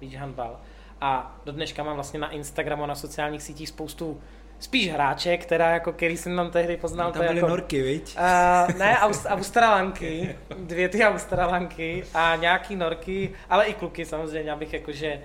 Beach 0.00 0.14
Handball. 0.14 0.56
A 1.00 1.40
do 1.44 1.52
dneška 1.52 1.82
mám 1.82 1.94
vlastně 1.94 2.20
na 2.20 2.30
Instagramu 2.30 2.84
a 2.84 2.86
na 2.86 2.94
sociálních 2.94 3.42
sítích 3.42 3.68
spoustu 3.68 4.20
spíš 4.58 4.92
hráče, 4.92 5.36
která 5.36 5.70
jako, 5.70 5.92
který 5.92 6.16
jsem 6.16 6.36
tam 6.36 6.50
tehdy 6.50 6.76
poznal. 6.76 7.12
Tam 7.12 7.22
byly 7.22 7.36
jako, 7.36 7.48
norky, 7.48 7.82
viď? 7.82 8.16
Uh, 8.16 8.78
ne, 8.78 8.96
Aust- 8.96 9.30
Australanky, 9.30 10.36
dvě 10.58 10.88
ty 10.88 11.04
Australanky 11.04 12.04
a 12.14 12.36
nějaký 12.36 12.76
norky, 12.76 13.32
ale 13.50 13.66
i 13.66 13.74
kluky 13.74 14.04
samozřejmě, 14.04 14.52
abych 14.52 14.72
jakože 14.72 15.20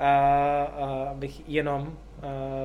uh, 0.00 0.82
uh, 0.82 1.16
bych 1.18 1.48
jenom 1.48 1.82
uh, 1.82 1.92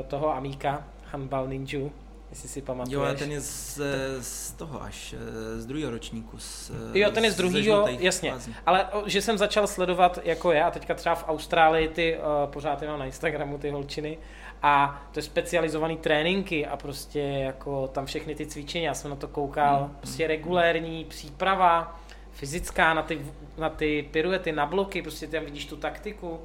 toho 0.08 0.36
Amíka, 0.36 0.84
Handball 1.14 1.48
Ninja, 1.48 1.90
jestli 2.30 2.50
si 2.50 2.62
pamatuješ. 2.62 3.10
Jo, 3.10 3.16
ten 3.20 3.32
je 3.32 3.42
z, 3.42 3.80
z 4.22 4.52
toho 4.52 4.84
až, 4.84 5.16
z 5.58 5.66
druhého 5.66 5.92
ročníku. 5.92 6.38
Z, 6.40 6.72
jo, 6.94 7.12
ten 7.12 7.26
je 7.26 7.32
z 7.32 7.36
druhého, 7.36 7.88
jasně. 7.88 8.32
Fází. 8.32 8.56
Ale 8.66 8.88
že 9.06 9.22
jsem 9.22 9.38
začal 9.38 9.68
sledovat 9.68 10.20
jako 10.24 10.52
já, 10.52 10.68
a 10.68 10.72
teďka 10.72 10.94
třeba 10.94 11.16
v 11.16 11.26
Austrálii 11.28 11.88
ty, 11.88 12.18
uh, 12.18 12.52
pořád 12.52 12.82
jenom 12.82 13.00
na 13.00 13.06
Instagramu 13.06 13.58
ty 13.58 13.70
holčiny, 13.70 14.18
a 14.62 15.04
to 15.12 15.20
je 15.20 15.24
specializovaný 15.24 15.98
tréninky 15.98 16.66
a 16.66 16.78
prostě 16.78 17.20
jako 17.20 17.88
tam 17.88 18.06
všechny 18.06 18.36
ty 18.36 18.46
cvičení, 18.46 18.84
já 18.84 18.94
jsem 18.94 19.10
na 19.10 19.16
to 19.16 19.28
koukal, 19.28 19.80
hmm. 19.80 19.96
prostě 19.96 20.28
regulérní 20.28 21.06
příprava, 21.06 22.00
fyzická 22.32 22.94
na 22.94 23.02
ty, 23.02 23.26
na 23.58 23.70
ty 23.70 24.10
piruety, 24.12 24.52
na 24.52 24.66
bloky, 24.66 25.02
prostě 25.02 25.28
tam 25.28 25.46
vidíš 25.46 25.66
tu 25.66 25.78
taktiku 25.78 26.40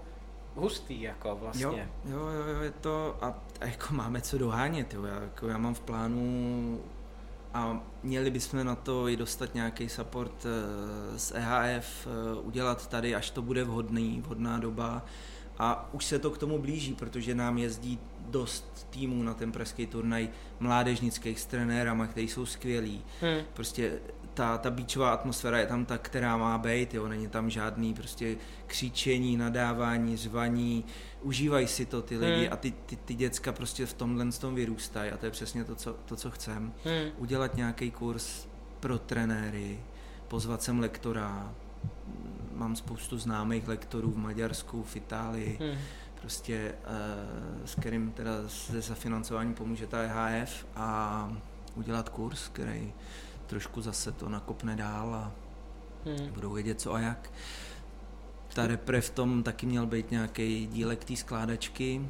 hustý, 0.55 1.03
jako 1.03 1.37
vlastně. 1.37 1.65
Jo, 1.65 2.19
jo, 2.19 2.29
jo, 2.29 2.63
je 2.63 2.71
to, 2.71 3.17
a, 3.21 3.35
a 3.61 3.67
jako 3.67 3.95
máme 3.95 4.21
co 4.21 4.39
dohánět, 4.39 4.95
jo, 4.95 5.05
já, 5.05 5.21
jako 5.21 5.49
já 5.49 5.59
mám 5.59 5.75
v 5.75 5.81
plánu 5.81 6.81
a 7.55 7.81
měli 8.03 8.31
bychom 8.31 8.67
na 8.67 8.75
to 8.75 9.09
i 9.09 9.17
dostat 9.17 9.55
nějaký 9.55 9.89
support 9.89 10.47
eh, 10.47 11.19
z 11.19 11.33
EHF, 11.35 12.07
eh, 12.07 12.41
udělat 12.41 12.87
tady, 12.87 13.15
až 13.15 13.31
to 13.31 13.43
bude 13.43 13.65
vhodný, 13.65 14.21
vhodná 14.21 14.59
doba. 14.59 15.05
A 15.59 15.89
už 15.93 16.05
se 16.05 16.19
to 16.19 16.31
k 16.31 16.39
tomu 16.39 16.59
blíží, 16.59 16.95
protože 16.95 17.35
nám 17.35 17.59
jezdí 17.59 17.99
dost 18.21 18.87
týmů 18.91 19.23
na 19.23 19.35
ten 19.35 19.53
pražský 19.53 19.87
turnaj 19.87 20.29
mládežnických 20.61 21.41
s 21.41 21.47
trenérama, 21.47 22.07
kteří 22.07 22.29
jsou 22.29 22.47
skvělí. 22.47 23.05
Hmm. 23.21 23.41
Prostě 23.55 23.99
ta, 24.39 24.59
ta 24.59 24.71
bíčová 24.71 25.11
atmosféra 25.11 25.59
je 25.59 25.67
tam 25.67 25.85
ta, 25.85 25.99
která 25.99 26.37
má 26.37 26.59
být, 26.59 26.95
jo, 26.95 27.09
není 27.09 27.29
tam 27.29 27.51
žádný 27.51 27.95
prostě 27.95 28.37
křičení, 28.67 29.37
nadávání, 29.37 30.17
řvaní, 30.17 30.85
užívají 31.23 31.67
si 31.67 31.87
to 31.87 32.03
ty 32.03 32.19
lidi 32.19 32.45
hmm. 32.45 32.53
a 32.53 32.57
ty, 32.57 32.71
ty, 32.71 32.97
ty 32.97 33.15
děcka 33.15 33.53
prostě 33.53 33.87
v 33.87 33.93
tomhle 33.93 34.33
tom 34.33 34.55
vyrůstají 34.55 35.11
a 35.11 35.17
to 35.17 35.27
je 35.27 35.31
přesně 35.31 35.65
to, 35.65 35.75
co, 35.75 35.93
to, 35.93 36.17
co 36.17 36.31
chcem. 36.31 36.73
Hmm. 36.85 37.11
Udělat 37.17 37.57
nějaký 37.57 37.91
kurz 37.91 38.49
pro 38.81 38.99
trenéry, 38.99 39.81
pozvat 40.29 40.63
sem 40.63 40.81
lektora, 40.81 41.55
mám 42.53 42.77
spoustu 42.77 43.19
známých 43.19 43.69
lektorů 43.69 44.11
v 44.11 44.19
Maďarsku, 44.19 44.83
v 44.83 44.97
Itálii, 44.97 45.59
hmm. 45.61 45.79
prostě 46.21 46.75
s 47.65 47.75
kterým 47.75 48.13
teda 48.13 48.33
se 48.47 48.81
zafinancování 48.81 49.55
pomůže 49.55 49.87
ta 49.87 49.99
EHF 49.99 50.67
a 50.77 51.33
udělat 51.75 52.09
kurz, 52.09 52.49
který 52.49 52.93
trošku 53.49 53.83
zase 53.83 54.13
to 54.13 54.29
nakopne 54.29 54.77
dál 54.77 55.15
a 55.15 55.33
hmm. 56.05 56.29
budou 56.29 56.53
vědět 56.53 56.81
co 56.81 56.95
a 56.95 57.01
jak. 57.01 57.31
Ta 58.55 58.67
repre 58.67 59.01
v 59.01 59.11
tom 59.11 59.43
taky 59.43 59.67
měl 59.67 59.87
být 59.87 60.11
nějaký 60.11 60.67
dílek 60.67 61.05
té 61.05 61.17
skládačky, 61.17 62.09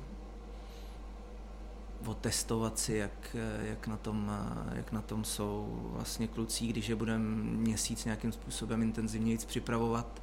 otestovat 2.07 2.79
si, 2.79 2.95
jak, 2.95 3.37
jak, 3.63 3.87
na 3.87 3.97
tom, 3.97 4.33
jak 4.73 4.93
na 4.93 5.03
tom 5.03 5.25
jsou 5.25 5.79
vlastně 5.93 6.29
kluci, 6.29 6.67
když 6.67 6.89
je 6.89 6.95
budeme 6.95 7.25
měsíc 7.43 8.05
nějakým 8.05 8.33
způsobem 8.33 8.83
intenzivněji 8.83 9.39
připravovat. 9.39 10.23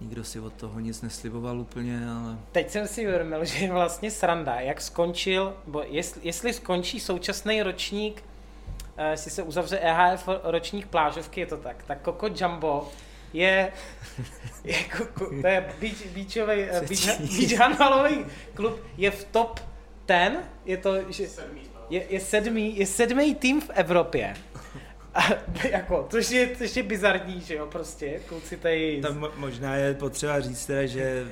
Nikdo 0.00 0.24
si 0.24 0.40
od 0.40 0.52
toho 0.52 0.80
nic 0.80 1.02
nesliboval 1.02 1.60
úplně, 1.60 2.08
ale... 2.08 2.38
Teď 2.52 2.70
jsem 2.70 2.88
si 2.88 3.06
uvědomil, 3.06 3.44
že 3.44 3.58
je 3.58 3.72
vlastně 3.72 4.10
sranda, 4.10 4.54
jak 4.54 4.80
skončil, 4.80 5.54
bo 5.66 5.82
jestli, 5.86 6.20
jestli 6.24 6.52
skončí 6.52 7.00
současný 7.00 7.62
ročník, 7.62 8.24
eh, 8.96 9.10
jestli 9.10 9.30
se 9.30 9.42
uzavře 9.42 9.78
EHF 9.78 10.28
ročník 10.42 10.86
plážovky, 10.86 11.40
je 11.40 11.46
to 11.46 11.56
tak, 11.56 11.82
tak 11.82 11.98
Coco 12.04 12.26
Jumbo 12.44 12.88
je, 13.32 13.72
je 14.64 14.76
to 15.18 15.46
je 15.46 15.74
beach, 15.80 16.06
beachový, 16.06 16.62
eh, 16.62 16.80
beach, 16.80 17.20
beach 17.20 18.26
klub, 18.54 18.80
je 18.96 19.10
v 19.10 19.24
top 19.24 19.60
ten, 20.06 20.36
je 20.64 20.76
to, 20.76 21.12
že 21.12 21.26
je, 21.90 22.06
je, 22.10 22.20
sedmý, 22.20 22.78
je 22.78 22.86
sedmý 22.86 23.34
tým 23.34 23.60
v 23.60 23.70
Evropě. 23.74 24.34
A, 25.14 25.22
jako, 25.70 26.06
což 26.10 26.30
je, 26.30 26.56
což 26.56 26.76
je 26.76 26.82
bizarní, 26.82 27.40
že 27.40 27.54
jo, 27.54 27.66
prostě, 27.66 28.20
kluci 28.28 28.56
tady... 28.56 29.00
Tam 29.02 29.28
možná 29.36 29.76
je 29.76 29.94
potřeba 29.94 30.40
říct 30.40 30.66
teda, 30.66 30.86
že 30.86 31.28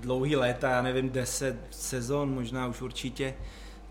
dlouhý 0.00 0.36
léta, 0.36 0.70
já 0.70 0.82
nevím, 0.82 1.10
deset 1.10 1.56
sezon, 1.70 2.34
možná 2.34 2.66
už 2.66 2.80
určitě, 2.82 3.34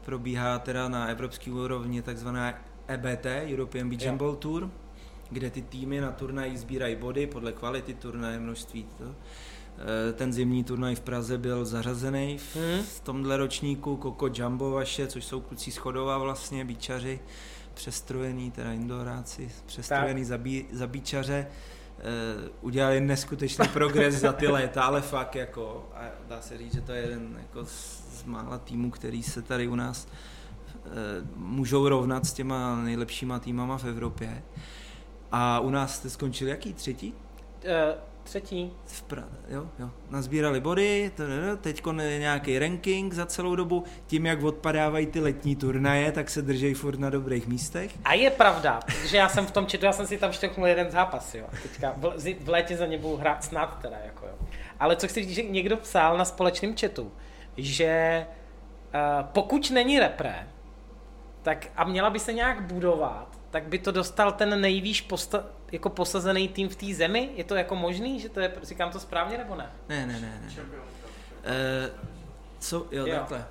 probíhá 0.06 0.60
teda 0.60 0.89
na 0.89 1.07
evropské 1.07 1.52
úrovni 1.52 2.02
takzvaná 2.02 2.60
EBT, 2.87 3.25
European 3.45 3.89
Beach 3.89 4.05
Handball 4.05 4.35
Tour, 4.35 4.69
kde 5.29 5.49
ty 5.49 5.61
týmy 5.61 6.01
na 6.01 6.11
turnaji 6.11 6.57
sbírají 6.57 6.95
body 6.95 7.27
podle 7.27 7.51
kvality 7.51 7.93
turnaje, 7.93 8.39
množství. 8.39 8.85
To. 8.97 9.15
Eh, 9.77 10.13
ten 10.13 10.33
zimní 10.33 10.63
turnaj 10.63 10.95
v 10.95 10.99
Praze 10.99 11.37
byl 11.37 11.65
zařazený 11.65 12.37
v, 12.37 12.55
hmm. 12.55 12.83
v 12.83 12.99
tomhle 12.99 13.37
ročníku, 13.37 13.97
Koko 13.97 14.29
Jumbo 14.33 14.71
vaše, 14.71 15.07
což 15.07 15.25
jsou 15.25 15.41
kluci 15.41 15.71
z 15.71 15.77
Chodova 15.77 16.17
vlastně, 16.17 16.65
bíčaři, 16.65 17.19
přestrojený, 17.73 18.51
teda 18.51 18.73
indoráci, 18.73 19.51
přestrojený 19.65 20.25
za, 20.25 20.37
bí, 20.37 20.65
za 20.71 20.87
bíčaře. 20.87 21.47
Uh, 21.95 22.49
udělali 22.61 23.01
neskutečný 23.01 23.67
progres 23.67 24.15
za 24.15 24.33
ty 24.33 24.47
léta, 24.47 24.83
ale 24.83 25.01
fakt 25.01 25.35
jako, 25.35 25.89
a 25.95 26.03
dá 26.27 26.41
se 26.41 26.57
říct, 26.57 26.73
že 26.73 26.81
to 26.81 26.91
je 26.91 27.01
jeden 27.01 27.37
jako 27.37 27.65
z, 27.65 28.03
z 28.19 28.23
mála 28.23 28.57
týmů, 28.57 28.91
který 28.91 29.23
se 29.23 29.41
tady 29.41 29.67
u 29.67 29.75
nás 29.75 30.05
uh, 30.05 30.34
můžou 31.35 31.89
rovnat 31.89 32.25
s 32.25 32.33
těma 32.33 32.75
nejlepšíma 32.75 33.39
týmama 33.39 33.77
v 33.77 33.85
Evropě. 33.85 34.43
A 35.31 35.59
u 35.59 35.69
nás 35.69 35.95
jste 35.95 36.09
skončili 36.09 36.49
jaký? 36.49 36.73
Třetí? 36.73 37.13
Uh, 37.13 37.71
třetí. 38.23 38.71
Pra, 39.07 39.23
jo, 39.47 39.69
jo. 39.79 39.89
Nazbírali 40.09 40.59
body, 40.59 41.11
teď 41.61 41.83
nějaký 42.19 42.59
ranking 42.59 43.13
za 43.13 43.25
celou 43.25 43.55
dobu. 43.55 43.83
Tím, 44.07 44.25
jak 44.25 44.43
odpadávají 44.43 45.05
ty 45.05 45.19
letní 45.19 45.55
turnaje, 45.55 46.11
tak 46.11 46.29
se 46.29 46.41
drží 46.41 46.73
furt 46.73 46.99
na 46.99 47.09
dobrých 47.09 47.47
místech. 47.47 47.91
A 48.05 48.13
je 48.13 48.29
pravda, 48.29 48.79
protože 48.85 49.17
já 49.17 49.29
jsem 49.29 49.45
v 49.45 49.51
tom 49.51 49.65
četu, 49.65 49.85
já 49.85 49.93
jsem 49.93 50.07
si 50.07 50.17
tam 50.17 50.31
štěknul 50.31 50.67
jeden 50.67 50.91
zápas, 50.91 51.35
jo. 51.35 51.45
Teďka 51.63 51.93
v, 51.97 52.35
v 52.43 52.49
létě 52.49 52.77
za 52.77 52.85
ně 52.85 52.97
budu 52.97 53.17
hrát 53.17 53.43
snad 53.43 53.79
teda, 53.81 53.97
jako 54.05 54.25
jo. 54.25 54.33
Ale 54.79 54.95
co 54.95 55.07
chci 55.07 55.23
říct, 55.23 55.35
že 55.35 55.43
někdo 55.43 55.77
psal 55.77 56.17
na 56.17 56.25
společném 56.25 56.75
chatu, 56.77 57.11
že 57.57 58.25
uh, 58.93 59.25
pokud 59.25 59.71
není 59.71 59.99
repre, 59.99 60.47
tak 61.45 61.67
a 61.76 61.84
měla 61.84 62.09
by 62.09 62.19
se 62.19 62.34
nějak 62.34 62.61
budovat, 62.61 63.39
tak 63.51 63.67
by 63.67 63.80
to 63.80 63.91
dostal 63.91 64.31
ten 64.31 64.61
nejvýš 64.61 65.07
posta- 65.09 65.43
jako 65.72 65.89
posazený 65.89 66.47
tým 66.47 66.69
v 66.69 66.76
té 66.76 66.93
zemi? 66.93 67.30
Je 67.35 67.43
to 67.43 67.55
jako 67.55 67.76
možný, 67.76 68.19
že 68.19 68.30
to 68.30 68.39
je, 68.39 68.53
říkám 68.63 68.91
to 68.91 68.99
správně 68.99 69.38
nebo 69.38 69.55
ne? 69.55 69.72
Ne, 69.89 70.07
ne, 70.07 70.19
ne. 70.19 70.41
ne. 70.45 70.63
Uh, 70.63 70.73
co, 72.59 72.88
jo, 72.91 73.05
jo, 73.07 73.15
takhle. 73.15 73.45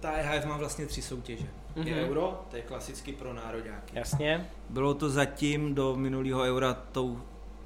Ta 0.00 0.12
EHF 0.12 0.44
má 0.44 0.56
vlastně 0.56 0.86
tři 0.86 1.02
soutěže. 1.02 1.46
Mm-hmm. 1.76 1.86
Je 1.86 1.94
mhm. 1.94 2.04
euro, 2.04 2.46
to 2.50 2.56
je 2.56 2.62
klasicky 2.62 3.12
pro 3.12 3.32
nároďáky. 3.32 3.98
Jasně. 3.98 4.50
Bylo 4.70 4.94
to 4.94 5.10
zatím 5.10 5.74
do 5.74 5.96
minulého 5.96 6.42
eura 6.42 6.74
tou, 6.74 7.22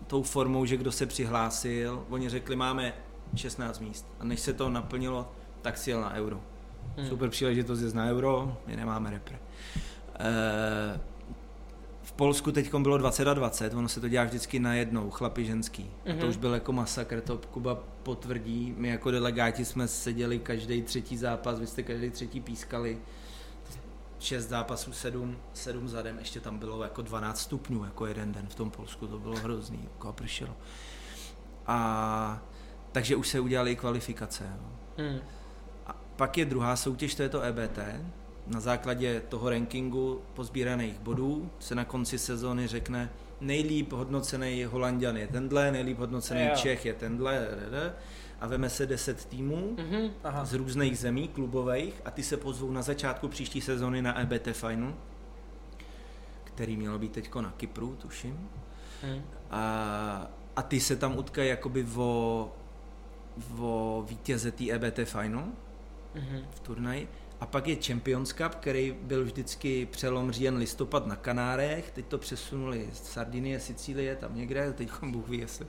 tou 0.06 0.22
formou, 0.22 0.64
že 0.64 0.76
kdo 0.76 0.92
se 0.92 1.06
přihlásil, 1.06 2.06
oni 2.10 2.28
řekli, 2.28 2.56
máme 2.56 2.94
16 3.36 3.78
míst. 3.78 4.06
A 4.20 4.24
než 4.24 4.40
se 4.40 4.52
to 4.52 4.68
naplnilo, 4.68 5.32
tak 5.62 5.78
si 5.78 5.90
jel 5.90 6.00
na 6.00 6.14
euro. 6.14 6.40
Mm. 6.96 7.08
Super 7.08 7.30
příležitost 7.30 7.80
je 7.80 7.92
na 7.92 8.06
euro, 8.06 8.56
my 8.66 8.76
nemáme 8.76 9.10
repre. 9.10 9.38
Uh, 10.20 11.00
v 12.02 12.12
Polsku 12.12 12.52
teď 12.52 12.74
bylo 12.74 12.98
20 12.98 13.28
a 13.28 13.34
20, 13.34 13.74
ono 13.74 13.88
se 13.88 14.00
to 14.00 14.08
dělá 14.08 14.24
vždycky 14.24 14.58
na 14.58 14.74
jednou, 14.74 15.10
chlapi 15.10 15.44
ženský. 15.44 15.82
Mm-hmm. 15.82 16.14
To 16.14 16.20
mhm. 16.20 16.28
už 16.28 16.36
byl 16.36 16.54
jako 16.54 16.72
masakr, 16.72 17.20
to 17.20 17.38
Kuba 17.50 17.78
potvrdí. 18.02 18.74
My 18.76 18.88
jako 18.88 19.10
delegáti 19.10 19.64
jsme 19.64 19.88
seděli 19.88 20.38
každý 20.38 20.82
třetí 20.82 21.16
zápas, 21.16 21.60
vy 21.60 21.66
jste 21.66 21.82
každý 21.82 22.10
třetí 22.10 22.40
pískali. 22.40 22.98
Šest 24.18 24.48
zápasů, 24.48 24.92
sedm, 24.92 25.36
sedm 25.52 25.88
zadem, 25.88 26.18
ještě 26.18 26.40
tam 26.40 26.58
bylo 26.58 26.82
jako 26.82 27.02
12 27.02 27.40
stupňů, 27.40 27.84
jako 27.84 28.06
jeden 28.06 28.32
den 28.32 28.46
v 28.48 28.54
tom 28.54 28.70
Polsku, 28.70 29.06
to 29.06 29.18
bylo 29.18 29.36
hrozný, 29.36 29.80
jako 29.82 30.08
a 30.08 30.12
pršelo. 30.12 30.56
A 31.66 32.42
takže 32.92 33.16
už 33.16 33.28
se 33.28 33.40
udělaly 33.40 33.76
kvalifikace. 33.76 34.44
Mm. 34.98 35.20
Pak 36.20 36.38
je 36.38 36.44
druhá 36.44 36.76
soutěž, 36.76 37.14
to 37.14 37.22
je 37.22 37.28
to 37.28 37.42
EBT, 37.42 37.78
na 38.46 38.60
základě 38.60 39.20
toho 39.20 39.50
rankingu 39.50 40.22
pozbíraných 40.34 40.98
bodů 40.98 41.50
se 41.58 41.74
na 41.74 41.84
konci 41.84 42.18
sezóny 42.18 42.66
řekne, 42.66 43.10
nejlíp 43.40 43.92
hodnocený 43.92 44.64
Holandian 44.64 45.16
je 45.16 45.26
tenhle, 45.26 45.72
nejlíp 45.72 45.98
hodnocený 45.98 46.44
jo. 46.44 46.50
Čech 46.54 46.86
je 46.86 46.94
tenhle, 46.94 47.48
a 48.40 48.46
veme 48.46 48.70
se 48.70 48.86
10 48.86 49.24
týmů 49.24 49.76
mm-hmm, 49.76 50.10
aha. 50.24 50.44
z 50.44 50.52
různých 50.52 50.98
zemí, 50.98 51.28
klubových, 51.28 51.94
a 52.04 52.10
ty 52.10 52.22
se 52.22 52.36
pozvou 52.36 52.70
na 52.70 52.82
začátku 52.82 53.28
příští 53.28 53.60
sezóny 53.60 54.02
na 54.02 54.20
EBT 54.20 54.48
Final, 54.52 54.94
který 56.44 56.76
mělo 56.76 56.98
být 56.98 57.12
teďko 57.12 57.42
na 57.42 57.54
Kypru, 57.56 57.96
tuším. 58.02 58.48
Mm. 59.02 59.22
A, 59.50 60.30
a 60.56 60.62
ty 60.62 60.80
se 60.80 60.96
tam 60.96 61.18
utkají 61.18 61.48
jakoby 61.48 61.86
o, 61.96 62.52
o 63.58 64.04
vítěze 64.08 64.50
té 64.50 64.70
EBT 64.70 64.98
Final 65.04 65.44
mm-hmm. 66.14 66.44
v 66.50 66.60
turnaji 66.60 67.08
a 67.40 67.46
pak 67.46 67.68
je 67.68 67.76
Champions 67.76 68.32
Cup, 68.32 68.54
který 68.54 68.96
byl 69.02 69.24
vždycky 69.24 69.86
přelom 69.86 70.32
říjen 70.32 70.56
listopad 70.56 71.06
na 71.06 71.16
Kanárech, 71.16 71.90
teď 71.90 72.06
to 72.06 72.18
přesunuli 72.18 72.88
z 72.92 73.02
Sardinie, 73.02 73.60
Sicílie, 73.60 74.16
tam 74.16 74.36
někde, 74.36 74.72
teď 74.72 74.90
Bůh 75.02 75.28
ví 75.28 75.38
jestli. 75.38 75.66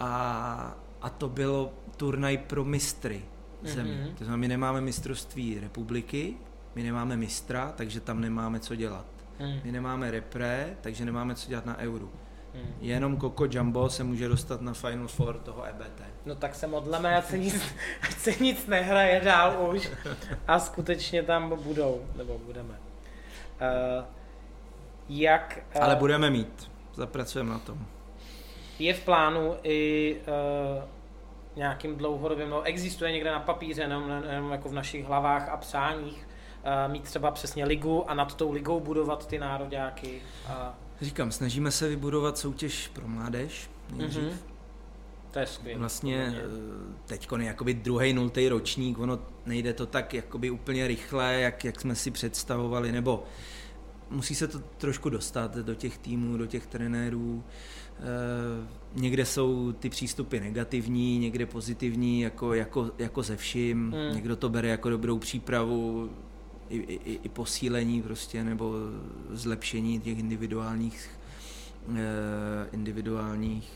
A, 0.00 0.76
a 1.02 1.10
to 1.10 1.28
bylo 1.28 1.72
turnaj 1.96 2.38
pro 2.38 2.64
mistry 2.64 3.22
země. 3.62 4.04
Mm-hmm. 4.04 4.14
To 4.14 4.24
znamená, 4.24 4.40
my 4.40 4.48
nemáme 4.48 4.80
mistrovství 4.80 5.60
republiky, 5.60 6.36
my 6.74 6.82
nemáme 6.82 7.16
mistra, 7.16 7.72
takže 7.76 8.00
tam 8.00 8.20
nemáme 8.20 8.60
co 8.60 8.74
dělat. 8.74 9.06
Mm. 9.40 9.60
My 9.64 9.72
nemáme 9.72 10.10
repre, 10.10 10.76
takže 10.80 11.04
nemáme 11.04 11.34
co 11.34 11.48
dělat 11.48 11.66
na 11.66 11.78
euru. 11.78 12.10
Hmm. 12.54 12.72
Jenom 12.80 13.20
Coco 13.20 13.48
Jumbo 13.50 13.90
se 13.90 14.04
může 14.04 14.28
dostat 14.28 14.60
na 14.60 14.72
Final 14.72 15.08
Four 15.08 15.38
toho 15.38 15.64
EBT. 15.64 16.02
No 16.26 16.34
tak 16.34 16.54
se 16.54 16.66
modleme, 16.66 17.16
ať 17.16 17.24
se 17.24 17.38
nic, 17.38 17.62
ať 18.02 18.12
se 18.12 18.32
nic 18.40 18.66
nehraje 18.66 19.20
dál 19.20 19.70
už 19.74 19.90
a 20.48 20.58
skutečně 20.58 21.22
tam 21.22 21.58
budou, 21.62 22.06
nebo 22.16 22.38
budeme. 22.38 22.74
Uh, 22.74 24.04
jak... 25.08 25.58
Uh, 25.76 25.82
Ale 25.82 25.96
budeme 25.96 26.30
mít, 26.30 26.70
zapracujeme 26.94 27.50
na 27.50 27.58
tom. 27.58 27.78
Je 28.78 28.94
v 28.94 29.04
plánu 29.04 29.56
i 29.62 30.16
uh, 30.20 30.84
nějakým 31.56 31.96
dlouhodobým, 31.96 32.50
no 32.50 32.62
existuje 32.62 33.12
někde 33.12 33.30
na 33.30 33.40
papíře, 33.40 33.82
jenom, 33.82 34.22
jenom 34.30 34.52
jako 34.52 34.68
v 34.68 34.72
našich 34.72 35.04
hlavách 35.04 35.48
a 35.48 35.56
přáních, 35.56 36.28
uh, 36.86 36.92
mít 36.92 37.02
třeba 37.02 37.30
přesně 37.30 37.64
ligu 37.64 38.10
a 38.10 38.14
nad 38.14 38.34
tou 38.34 38.52
ligou 38.52 38.80
budovat 38.80 39.26
ty 39.26 39.38
nároďáky. 39.38 40.22
Uh, 40.46 40.52
Říkám, 41.00 41.32
snažíme 41.32 41.70
se 41.70 41.88
vybudovat 41.88 42.38
soutěž 42.38 42.88
pro 42.88 43.08
mládež 43.08 43.70
nejdřív. 43.90 44.22
Mm-hmm. 44.22 44.49
To 45.30 45.38
je 45.38 45.46
skvělé. 45.46 45.78
Vlastně 45.78 46.34
eh, 46.36 46.42
teď 47.06 47.28
je 47.38 47.44
jakoby 47.44 47.74
druhý, 47.74 48.12
nultý 48.12 48.48
ročník, 48.48 48.98
ono 48.98 49.18
nejde 49.46 49.72
to 49.72 49.86
tak 49.86 50.14
jakoby 50.14 50.50
úplně 50.50 50.88
rychle, 50.88 51.34
jak, 51.34 51.64
jak 51.64 51.80
jsme 51.80 51.94
si 51.94 52.10
představovali, 52.10 52.92
nebo 52.92 53.24
musí 54.10 54.34
se 54.34 54.48
to 54.48 54.58
trošku 54.58 55.10
dostat 55.10 55.56
do 55.56 55.74
těch 55.74 55.98
týmů, 55.98 56.36
do 56.36 56.46
těch 56.46 56.66
trenérů. 56.66 57.44
E, 57.98 59.00
někde 59.00 59.24
jsou 59.24 59.72
ty 59.72 59.90
přístupy 59.90 60.40
negativní, 60.40 61.18
někde 61.18 61.46
pozitivní, 61.46 62.20
jako, 62.20 62.54
jako, 62.54 62.90
jako 62.98 63.22
ze 63.22 63.36
vším. 63.36 63.78
Mm. 63.78 64.14
Někdo 64.14 64.36
to 64.36 64.48
bere 64.48 64.68
jako 64.68 64.90
dobrou 64.90 65.18
přípravu, 65.18 66.10
i, 66.70 66.76
i, 66.76 67.20
i 67.22 67.28
posílení 67.28 68.02
prostě 68.02 68.44
nebo 68.44 68.74
zlepšení 69.30 70.00
těch 70.00 70.18
individuálních 70.18 71.10
eh, 71.96 72.68
individuálních 72.72 73.72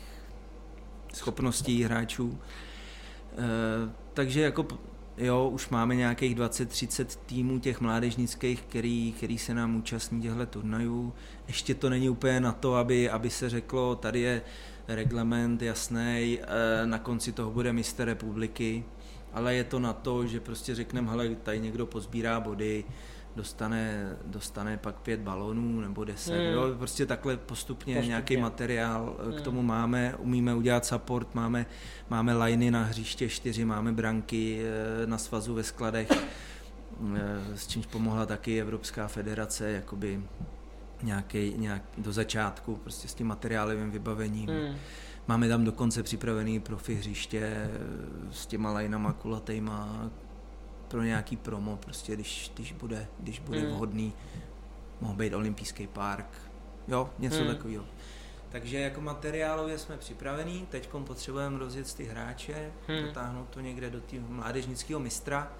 schopností 1.15 1.83
hráčů. 1.83 2.39
takže 4.13 4.41
jako 4.41 4.67
jo, 5.17 5.49
už 5.53 5.69
máme 5.69 5.95
nějakých 5.95 6.35
20-30 6.35 7.05
týmů 7.25 7.59
těch 7.59 7.81
mládežnických, 7.81 8.61
který, 8.61 9.13
který 9.17 9.37
se 9.37 9.53
nám 9.53 9.75
účastní 9.75 10.21
těchto 10.21 10.45
turnajů. 10.45 11.13
Ještě 11.47 11.75
to 11.75 11.89
není 11.89 12.09
úplně 12.09 12.39
na 12.39 12.51
to, 12.51 12.75
aby, 12.75 13.09
aby 13.09 13.29
se 13.29 13.49
řeklo, 13.49 13.95
tady 13.95 14.19
je 14.19 14.41
reglement 14.87 15.61
jasný, 15.61 16.39
eh, 16.41 16.85
na 16.85 16.99
konci 16.99 17.31
toho 17.31 17.51
bude 17.51 17.73
mistr 17.73 18.05
republiky, 18.05 18.83
ale 19.33 19.55
je 19.55 19.63
to 19.63 19.79
na 19.79 19.93
to, 19.93 20.27
že 20.27 20.39
prostě 20.39 20.75
řekneme, 20.75 21.09
hele, 21.09 21.35
tady 21.43 21.59
někdo 21.59 21.85
pozbírá 21.85 22.39
body, 22.39 22.83
dostane, 23.35 24.15
dostane 24.25 24.77
pak 24.77 24.95
pět 24.95 25.19
balonů 25.19 25.81
nebo 25.81 26.03
deset, 26.03 26.37
hmm. 26.37 26.53
jo, 26.53 26.75
prostě 26.77 27.05
takhle 27.05 27.37
postupně, 27.37 27.93
postupně. 27.93 28.07
nějaký 28.07 28.37
materiál 28.37 29.17
hmm. 29.23 29.33
k 29.33 29.41
tomu 29.41 29.61
máme, 29.61 30.15
umíme 30.15 30.55
udělat 30.55 30.85
support, 30.85 31.35
máme, 31.35 31.65
máme 32.09 32.37
liney 32.37 32.71
na 32.71 32.83
hřiště 32.83 33.29
čtyři, 33.29 33.65
máme 33.65 33.91
branky 33.91 34.61
eh, 34.63 35.07
na 35.07 35.17
svazu 35.17 35.53
ve 35.53 35.63
skladech, 35.63 36.11
eh, 36.11 37.57
s 37.57 37.67
čímž 37.67 37.85
pomohla 37.85 38.25
taky 38.25 38.61
Evropská 38.61 39.07
federace, 39.07 39.71
jakoby 39.71 40.23
nějaký, 41.03 41.53
nějak 41.57 41.81
do 41.97 42.11
začátku, 42.11 42.75
prostě 42.75 43.07
s 43.07 43.13
tím 43.13 43.27
materiálovým 43.27 43.91
vybavením. 43.91 44.49
Hmm. 44.49 44.75
Máme 45.27 45.47
tam 45.47 45.63
dokonce 45.63 46.03
připravený 46.03 46.59
profi 46.59 46.95
hřiště 46.95 47.41
eh, 47.41 47.69
s 48.31 48.45
těma 48.45 48.71
lajnama 48.71 49.13
kulatejma, 49.13 50.09
pro 50.87 51.03
nějaký 51.03 51.37
promo, 51.37 51.77
prostě 51.77 52.13
když, 52.13 52.51
když 52.55 52.71
bude, 52.71 53.07
když 53.19 53.39
bude 53.39 53.59
hmm. 53.59 53.71
vhodný, 53.71 54.13
mohl 55.01 55.15
být 55.15 55.33
olympijský 55.33 55.87
park, 55.87 56.27
jo, 56.87 57.09
něco 57.19 57.37
hmm. 57.37 57.47
takového. 57.47 57.85
Takže 58.49 58.79
jako 58.79 59.01
materiálově 59.01 59.77
jsme 59.77 59.97
připravení, 59.97 60.65
teď 60.69 60.89
potřebujeme 60.89 61.59
rozjet 61.59 61.93
ty 61.93 62.03
hráče, 62.03 62.71
hmm. 62.87 63.05
dotáhnout 63.05 63.49
to 63.49 63.59
někde 63.59 63.89
do 63.89 64.01
tým 64.01 64.25
mládežnického 64.29 64.99
mistra 64.99 65.51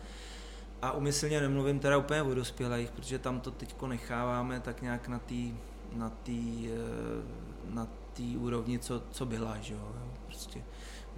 a 0.82 0.92
umyslně 0.92 1.42
nemluvím 1.42 1.80
teda 1.80 1.98
úplně 1.98 2.22
o 2.22 2.34
dospělých, 2.34 2.92
protože 2.92 3.20
tam 3.20 3.40
to 3.40 3.52
teď 3.52 3.82
necháváme 3.82 4.60
tak 4.60 4.82
nějak 4.82 5.08
na 5.08 5.20
té 5.20 5.52
na 5.96 6.10
tý, 6.10 6.70
eh, 6.70 7.74
na 7.74 7.88
tý 8.14 8.38
úrovni, 8.38 8.80
co, 8.80 9.04
co 9.12 9.26
byla, 9.26 9.58
že 9.62 9.74
jo, 9.74 9.96
prostě 10.26 10.64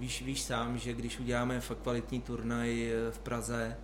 víš, 0.00 0.22
víš 0.22 0.42
sám, 0.42 0.78
že 0.78 0.92
když 0.92 1.18
uděláme 1.20 1.60
fakt 1.60 1.78
kvalitní 1.78 2.20
turnaj 2.20 2.92
eh, 2.92 3.10
v 3.10 3.18
Praze, 3.18 3.76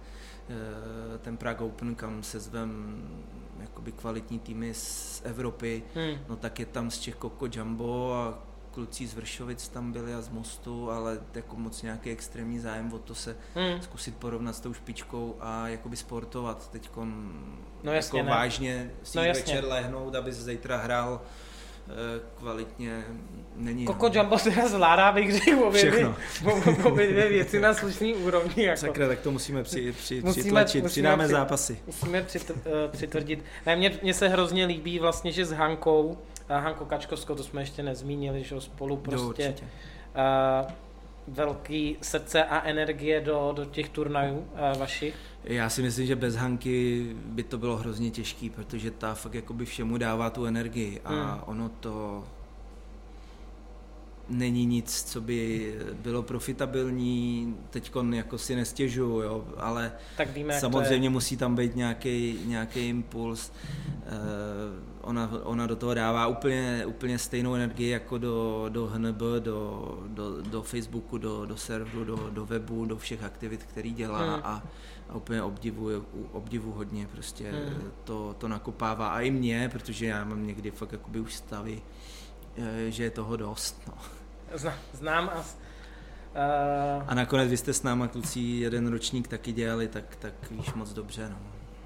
ten 1.22 1.36
Prague 1.36 1.66
Open, 1.66 1.94
kam 1.94 2.22
se 2.22 2.40
zvem 2.40 3.02
jakoby 3.60 3.92
kvalitní 3.92 4.38
týmy 4.38 4.74
z 4.74 5.22
Evropy, 5.24 5.82
hmm. 5.94 6.18
no 6.28 6.36
tak 6.36 6.60
je 6.60 6.66
tam 6.66 6.90
z 6.90 6.98
Čech 6.98 7.14
Koko 7.14 7.46
Jumbo 7.52 8.14
a 8.14 8.38
kluci 8.70 9.06
z 9.06 9.14
Vršovic 9.14 9.68
tam 9.68 9.92
byli 9.92 10.14
a 10.14 10.20
z 10.20 10.28
Mostu, 10.28 10.90
ale 10.90 11.18
jako 11.34 11.56
moc 11.56 11.82
nějaký 11.82 12.10
extrémní 12.10 12.58
zájem 12.58 12.92
o 12.92 12.98
to 12.98 13.14
se 13.14 13.36
hmm. 13.54 13.82
zkusit 13.82 14.16
porovnat 14.16 14.56
s 14.56 14.60
tou 14.60 14.72
špičkou 14.72 15.36
a 15.40 15.68
jakoby 15.68 15.96
sportovat 15.96 16.70
teď 16.70 16.90
no 17.82 17.92
jasně, 17.92 18.18
jako 18.18 18.30
vážně 18.30 18.90
si 19.02 19.18
no 19.18 19.24
večer 19.24 19.64
lehnout, 19.64 20.14
aby 20.14 20.32
zítra 20.32 20.76
hrál 20.76 21.20
Eh, 21.20 21.43
kvalitně 22.38 23.04
není. 23.56 23.84
Koko 23.84 24.08
no. 24.08 24.14
Jumbo 24.14 24.38
teda 24.38 24.68
zvládá, 24.68 25.12
bych 25.12 25.32
řekl, 25.32 25.64
obě, 25.64 25.90
dvě, 25.90 26.14
obě 26.84 27.06
dvě 27.06 27.28
věci 27.28 27.60
na 27.60 27.74
slušný 27.74 28.14
úrovni. 28.14 28.64
Jako. 28.64 28.80
Sakra, 28.80 29.08
tak 29.08 29.20
to 29.20 29.30
musíme 29.30 29.62
při, 29.62 29.92
při, 29.92 30.14
musíme, 30.14 30.42
přitlačit, 30.42 30.82
musíme 30.82 30.88
přidáme 30.88 31.24
při, 31.24 31.32
zápasy. 31.32 31.78
Musíme 31.86 32.22
přit, 32.22 32.50
uh, 32.50 32.56
přitvrdit. 32.90 33.44
Ne, 33.66 33.76
mně, 33.76 33.98
mně 34.02 34.14
se 34.14 34.28
hrozně 34.28 34.66
líbí 34.66 34.98
vlastně, 34.98 35.32
že 35.32 35.44
s 35.44 35.52
Hankou, 35.52 36.18
a 36.48 36.58
Hanko 36.58 36.84
Kačkovskou, 36.84 37.34
to 37.34 37.44
jsme 37.44 37.62
ještě 37.62 37.82
nezmínili, 37.82 38.44
že 38.44 38.60
spolu 38.60 38.96
prostě 38.96 39.54
jo, 39.60 39.68
uh, 40.64 40.72
velký 41.28 41.96
srdce 42.02 42.44
a 42.44 42.62
energie 42.62 43.20
do, 43.20 43.52
do 43.56 43.64
těch 43.64 43.88
turnajů 43.88 44.38
uh, 44.38 44.78
vašich. 44.78 45.14
Já 45.44 45.70
si 45.70 45.82
myslím, 45.82 46.06
že 46.06 46.16
bez 46.16 46.36
Hanky 46.36 47.06
by 47.14 47.42
to 47.42 47.58
bylo 47.58 47.76
hrozně 47.76 48.10
těžký, 48.10 48.50
protože 48.50 48.90
ta 48.90 49.14
fakt 49.14 49.34
jakoby 49.34 49.64
všemu 49.64 49.98
dává 49.98 50.30
tu 50.30 50.46
energii 50.46 51.00
a 51.04 51.12
hmm. 51.12 51.40
ono 51.46 51.68
to 51.68 52.24
není 54.28 54.66
nic, 54.66 55.02
co 55.02 55.20
by 55.20 55.74
bylo 55.92 56.22
profitabilní, 56.22 57.56
teď 57.70 57.92
jako 58.12 58.38
si 58.38 58.56
nestěžu, 58.56 59.20
jo, 59.20 59.44
ale 59.56 59.92
tak 60.16 60.30
víme, 60.30 60.60
samozřejmě 60.60 61.10
musí 61.10 61.36
tam 61.36 61.54
být 61.54 61.76
nějaký, 61.76 62.38
impuls. 62.88 63.52
Uh, 64.06 64.93
ona, 65.04 65.30
ona 65.42 65.66
do 65.66 65.76
toho 65.76 65.94
dává 65.94 66.26
úplně, 66.26 66.86
úplně 66.86 67.18
stejnou 67.18 67.54
energii 67.54 67.90
jako 67.90 68.18
do, 68.18 68.66
do 68.68 68.86
HNB, 68.86 69.20
do, 69.38 69.98
do, 70.08 70.42
do 70.42 70.62
Facebooku, 70.62 71.18
do, 71.18 71.46
do 71.46 71.56
serveru, 71.56 72.04
do, 72.04 72.30
do 72.30 72.46
webu, 72.46 72.84
do 72.84 72.96
všech 72.96 73.24
aktivit, 73.24 73.64
který 73.64 73.92
dělá 73.92 74.34
hmm. 74.34 74.40
a 74.44 74.62
a 75.08 75.14
úplně 75.14 75.42
obdivuju, 75.42 76.06
obdivu 76.32 76.72
hodně, 76.72 77.06
prostě 77.06 77.50
hmm. 77.50 77.92
to, 78.04 78.34
to 78.38 78.48
nakopává 78.48 79.08
a 79.08 79.20
i 79.20 79.30
mě, 79.30 79.68
protože 79.72 80.06
já 80.06 80.24
mám 80.24 80.46
někdy 80.46 80.70
fakt 80.70 80.92
jakoby 80.92 81.20
už 81.20 81.34
stavy, 81.34 81.82
eh, 82.56 82.90
že 82.90 83.04
je 83.04 83.10
toho 83.10 83.36
dost. 83.36 83.82
No. 83.88 83.94
Zna, 84.58 84.74
znám 84.92 85.28
a 85.28 85.44
Uh... 86.34 87.04
A 87.06 87.14
nakonec 87.14 87.50
vy 87.50 87.56
jste 87.56 87.72
s 87.72 87.82
náma 87.82 88.08
kluci 88.08 88.40
jeden 88.40 88.86
ročník 88.86 89.28
taky 89.28 89.52
dělali, 89.52 89.88
tak, 89.88 90.16
tak 90.16 90.50
víš 90.50 90.72
moc 90.72 90.92
dobře. 90.92 91.28
No. 91.28 91.36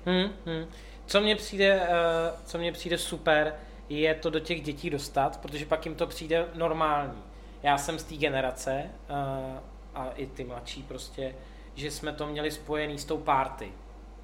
Hmm, 0.07 0.31
hmm. 0.47 0.67
Co 1.09 1.21
mně 1.21 1.37
přijde, 1.37 1.81
uh, 1.81 2.41
co 2.45 2.59
mně 2.59 2.73
přijde 2.73 2.99
super, 2.99 3.55
je 3.89 4.15
to 4.15 4.31
do 4.31 4.41
těch 4.41 4.63
dětí 4.63 4.91
dostat, 4.91 5.41
protože 5.41 5.67
pak 5.67 5.87
jim 5.87 5.95
to 5.95 6.07
přijde 6.07 6.47
normální. 6.55 7.23
Já 7.63 7.79
jsem 7.79 7.99
z 7.99 8.05
té 8.05 8.15
generace 8.15 8.83
uh, 9.11 9.59
a 9.95 10.11
i 10.15 10.27
ty 10.27 10.45
mladší 10.45 10.83
prostě, 10.83 11.35
že 11.75 11.91
jsme 11.91 12.13
to 12.13 12.27
měli 12.27 12.51
spojený 12.51 12.99
s 12.99 13.05
tou 13.05 13.19
party. 13.19 13.69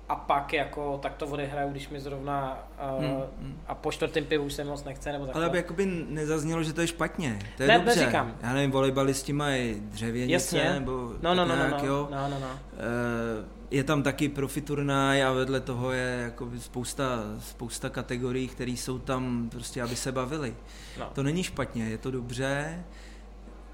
A 0.09 0.17
pak 0.17 0.53
jako 0.53 0.99
tak 1.03 1.15
to 1.15 1.27
odehraju, 1.27 1.71
když 1.71 1.89
mi 1.89 2.01
zrovna 2.01 2.69
uh, 2.97 3.05
hmm, 3.05 3.23
hmm. 3.41 3.61
a 3.67 3.75
po 3.75 3.93
čtvrtém 3.93 4.25
pivu 4.25 4.45
už 4.45 4.53
se 4.53 4.65
moc 4.65 4.85
nechce 4.85 5.13
nebo 5.13 5.27
takhle. 5.27 5.43
Ale 5.43 5.49
aby 5.49 5.59
jakoby 5.59 5.87
nezaznělo, 6.09 6.63
že 6.63 6.73
to 6.73 6.81
je 6.81 6.87
špatně. 6.87 7.39
To 7.57 7.63
je 7.63 7.69
ne, 7.69 7.79
dobře. 7.79 8.01
Neříkám. 8.01 8.37
Já 8.43 8.53
nevím, 8.53 8.71
volejbalisti 8.71 9.33
mají 9.33 9.81
dřevěnice 9.81 10.33
Jasně. 10.33 10.75
nebo 10.75 11.13
no, 11.23 11.35
no, 11.35 11.45
no, 11.45 11.57
nějak, 11.57 11.71
no, 11.71 11.79
no, 11.79 11.87
jo. 11.87 12.09
No, 12.11 12.29
no, 12.29 12.39
no. 12.41 12.47
Uh, 12.49 13.54
je 13.71 13.85
tam 13.85 14.03
taky 14.03 14.29
profi 14.29 14.61
turnaj 14.61 15.25
a 15.25 15.33
vedle 15.33 15.61
toho 15.61 15.93
je 15.93 16.21
jako 16.23 16.51
spousta, 16.59 17.21
spousta 17.39 17.89
kategorií, 17.91 18.49
které 18.49 18.71
jsou 18.71 18.99
tam 18.99 19.49
prostě, 19.51 19.83
aby 19.83 19.97
se 19.97 20.13
bavili. 20.13 20.55
No. 20.99 21.11
To 21.15 21.23
není 21.23 21.43
špatně, 21.43 21.85
je 21.85 21.99
to 21.99 22.11
dobře. 22.11 22.85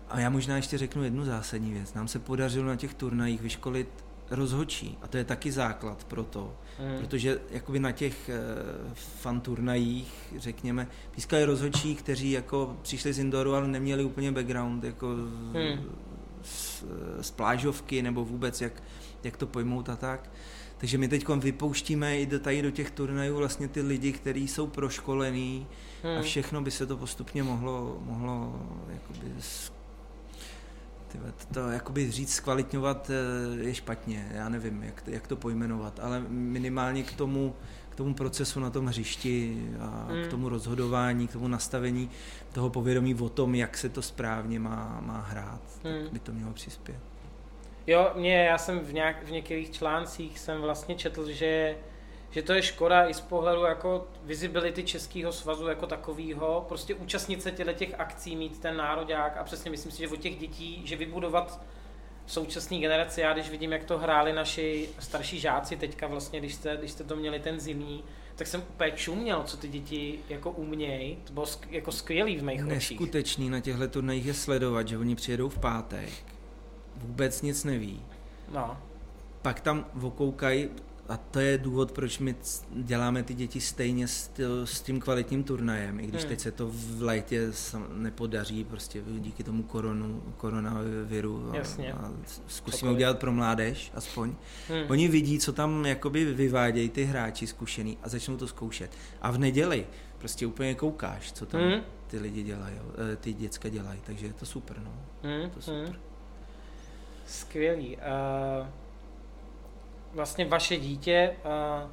A 0.08 0.20
já 0.20 0.30
možná 0.30 0.56
ještě 0.56 0.78
řeknu 0.78 1.04
jednu 1.04 1.24
zásadní 1.24 1.72
věc. 1.72 1.94
Nám 1.94 2.08
se 2.08 2.18
podařilo 2.18 2.66
na 2.66 2.76
těch 2.76 2.94
turnajích 2.94 3.42
vyškolit 3.42 3.88
rozhočí 4.30 4.98
a 5.02 5.08
to 5.08 5.16
je 5.16 5.24
taky 5.24 5.52
základ 5.52 6.04
pro 6.04 6.24
to, 6.24 6.56
mm. 6.78 6.98
protože 6.98 7.40
jakoby 7.50 7.78
na 7.78 7.92
těch 7.92 8.30
uh, 8.30 8.94
fan 8.94 9.40
turnajích, 9.40 10.12
řekněme, 10.36 10.88
pískali 11.10 11.44
rozhočí, 11.44 11.94
kteří 11.94 12.30
jako 12.30 12.76
přišli 12.82 13.12
z 13.12 13.18
indoru, 13.18 13.54
ale 13.54 13.68
neměli 13.68 14.04
úplně 14.04 14.32
background 14.32 14.84
jako 14.84 15.06
mm. 15.06 15.84
z, 16.42 16.84
z 17.20 17.30
plážovky 17.30 18.02
nebo 18.02 18.24
vůbec 18.24 18.60
jak, 18.60 18.82
jak 19.24 19.36
to 19.36 19.46
pojmout 19.46 19.88
a 19.88 19.96
tak. 19.96 20.30
Takže 20.78 20.98
my 20.98 21.08
teď 21.08 21.28
vypouštíme 21.28 22.18
i 22.18 22.26
do, 22.26 22.40
tady 22.40 22.62
do 22.62 22.70
těch 22.70 22.90
turnajů 22.90 23.36
vlastně 23.36 23.68
ty 23.68 23.80
lidi, 23.80 24.12
kteří 24.12 24.48
jsou 24.48 24.66
proškolení 24.66 25.66
mm. 26.04 26.10
a 26.10 26.14
hmm. 26.14 26.22
všechno 26.22 26.62
by 26.62 26.70
se 26.70 26.86
to 26.86 26.96
postupně 26.96 27.42
mohlo, 27.42 27.98
mohlo 28.04 28.60
jakoby 28.88 29.32
Tyhle, 31.12 31.32
to, 31.32 31.54
to 31.54 31.68
jakoby 31.68 32.10
říct 32.10 32.34
zkvalitňovat 32.34 33.10
eh, 33.10 33.62
je 33.62 33.74
špatně, 33.74 34.28
já 34.34 34.48
nevím, 34.48 34.82
jak, 34.82 35.02
jak 35.06 35.26
to 35.26 35.36
pojmenovat, 35.36 36.00
ale 36.00 36.20
minimálně 36.28 37.02
k 37.02 37.12
tomu, 37.12 37.54
k 37.88 37.94
tomu 37.94 38.14
procesu 38.14 38.60
na 38.60 38.70
tom 38.70 38.86
hřišti 38.86 39.66
a 39.80 40.08
mm. 40.10 40.24
k 40.24 40.26
tomu 40.26 40.48
rozhodování, 40.48 41.28
k 41.28 41.32
tomu 41.32 41.48
nastavení 41.48 42.10
toho 42.52 42.70
povědomí 42.70 43.14
o 43.14 43.28
tom, 43.28 43.54
jak 43.54 43.76
se 43.76 43.88
to 43.88 44.02
správně 44.02 44.60
má, 44.60 45.00
má 45.06 45.20
hrát, 45.20 45.62
mm. 45.84 46.02
tak 46.02 46.12
by 46.12 46.18
to 46.18 46.32
mělo 46.32 46.52
přispět. 46.52 47.09
Jo, 47.86 48.10
mě, 48.14 48.44
já 48.44 48.58
jsem 48.58 48.80
v, 48.80 48.92
nějak, 48.92 49.24
v 49.24 49.30
některých 49.30 49.70
článcích 49.70 50.38
jsem 50.38 50.60
vlastně 50.60 50.94
četl, 50.94 51.30
že 51.30 51.76
že 52.30 52.42
to 52.42 52.52
je 52.52 52.62
škoda 52.62 53.08
i 53.08 53.14
z 53.14 53.20
pohledu 53.20 53.62
jako 53.62 54.08
visibility 54.24 54.82
Českého 54.82 55.32
svazu 55.32 55.66
jako 55.66 55.86
takového, 55.86 56.64
prostě 56.68 56.94
účastnit 56.94 57.42
se 57.42 57.50
těchto 57.50 57.72
těch 57.72 58.00
akcí, 58.00 58.36
mít 58.36 58.60
ten 58.60 58.76
národák 58.76 59.36
a 59.36 59.44
přesně 59.44 59.70
myslím 59.70 59.92
si, 59.92 59.98
že 59.98 60.08
od 60.08 60.16
těch 60.16 60.36
dětí, 60.38 60.82
že 60.84 60.96
vybudovat 60.96 61.60
současné 62.26 62.78
generaci, 62.78 63.20
já 63.20 63.32
když 63.32 63.50
vidím, 63.50 63.72
jak 63.72 63.84
to 63.84 63.98
hráli 63.98 64.32
naši 64.32 64.88
starší 64.98 65.40
žáci 65.40 65.76
teďka 65.76 66.06
vlastně, 66.06 66.38
když 66.38 66.54
jste, 66.54 66.76
když 66.76 66.90
jste 66.90 67.04
to 67.04 67.16
měli 67.16 67.40
ten 67.40 67.60
zimní, 67.60 68.04
tak 68.34 68.46
jsem 68.46 68.62
úplně 68.70 68.90
čuměl, 68.90 69.42
co 69.42 69.56
ty 69.56 69.68
děti 69.68 70.18
jako 70.28 70.50
umějí. 70.50 71.16
To 71.24 71.32
bylo 71.32 71.46
sk- 71.46 71.68
jako 71.70 71.92
skvělý 71.92 72.36
v 72.36 72.42
mých. 72.42 72.62
Neskutečný 72.62 73.50
na 73.50 73.60
těchto 73.60 73.88
turnajích 73.88 74.26
je 74.26 74.34
sledovat, 74.34 74.88
že 74.88 74.98
oni 74.98 75.14
přijedou 75.14 75.48
v 75.48 75.58
pátek, 75.58 76.10
vůbec 77.02 77.42
nic 77.42 77.64
neví. 77.64 78.02
No. 78.52 78.78
Pak 79.42 79.60
tam 79.60 79.86
vokoukají 79.94 80.68
a 81.10 81.16
to 81.16 81.40
je 81.40 81.58
důvod, 81.58 81.92
proč 81.92 82.18
my 82.18 82.34
děláme 82.72 83.22
ty 83.22 83.34
děti 83.34 83.60
stejně 83.60 84.08
s, 84.08 84.30
s 84.64 84.80
tím 84.80 85.00
kvalitním 85.00 85.44
turnajem, 85.44 86.00
i 86.00 86.06
když 86.06 86.20
hmm. 86.20 86.28
teď 86.28 86.40
se 86.40 86.52
to 86.52 86.70
v 86.72 87.02
létě 87.02 87.52
nepodaří, 87.94 88.64
prostě 88.64 89.02
díky 89.18 89.44
tomu 89.44 89.62
koronu, 89.62 90.22
koronaviru. 90.36 91.50
Jasně. 91.54 91.92
A, 91.92 91.96
a 91.96 92.12
zkusíme 92.46 92.78
Cokoliv. 92.78 92.96
udělat 92.96 93.18
pro 93.18 93.32
mládež 93.32 93.92
aspoň. 93.94 94.34
Hmm. 94.68 94.84
Oni 94.88 95.08
vidí, 95.08 95.38
co 95.38 95.52
tam 95.52 95.86
jakoby 95.86 96.24
vyvádějí 96.24 96.88
ty 96.88 97.04
hráči 97.04 97.46
zkušený 97.46 97.98
a 98.02 98.08
začnou 98.08 98.36
to 98.36 98.46
zkoušet. 98.46 98.90
A 99.22 99.30
v 99.30 99.38
neděli 99.38 99.86
prostě 100.18 100.46
úplně 100.46 100.74
koukáš, 100.74 101.32
co 101.32 101.46
tam 101.46 101.60
hmm. 101.60 101.80
ty 102.06 102.18
lidi 102.18 102.42
dělají, 102.42 102.76
eh, 103.12 103.16
ty 103.16 103.32
děcka 103.32 103.68
dělají, 103.68 104.00
takže 104.06 104.26
je 104.26 104.32
to 104.32 104.46
super, 104.46 104.76
no. 104.84 104.92
Hmm. 105.22 105.50
To 105.50 105.62
super. 105.62 105.84
Hmm. 105.84 106.09
Skvělý. 107.30 107.96
Uh 107.96 108.66
vlastně 110.12 110.44
vaše 110.44 110.76
dítě 110.76 111.36
uh, 111.44 111.90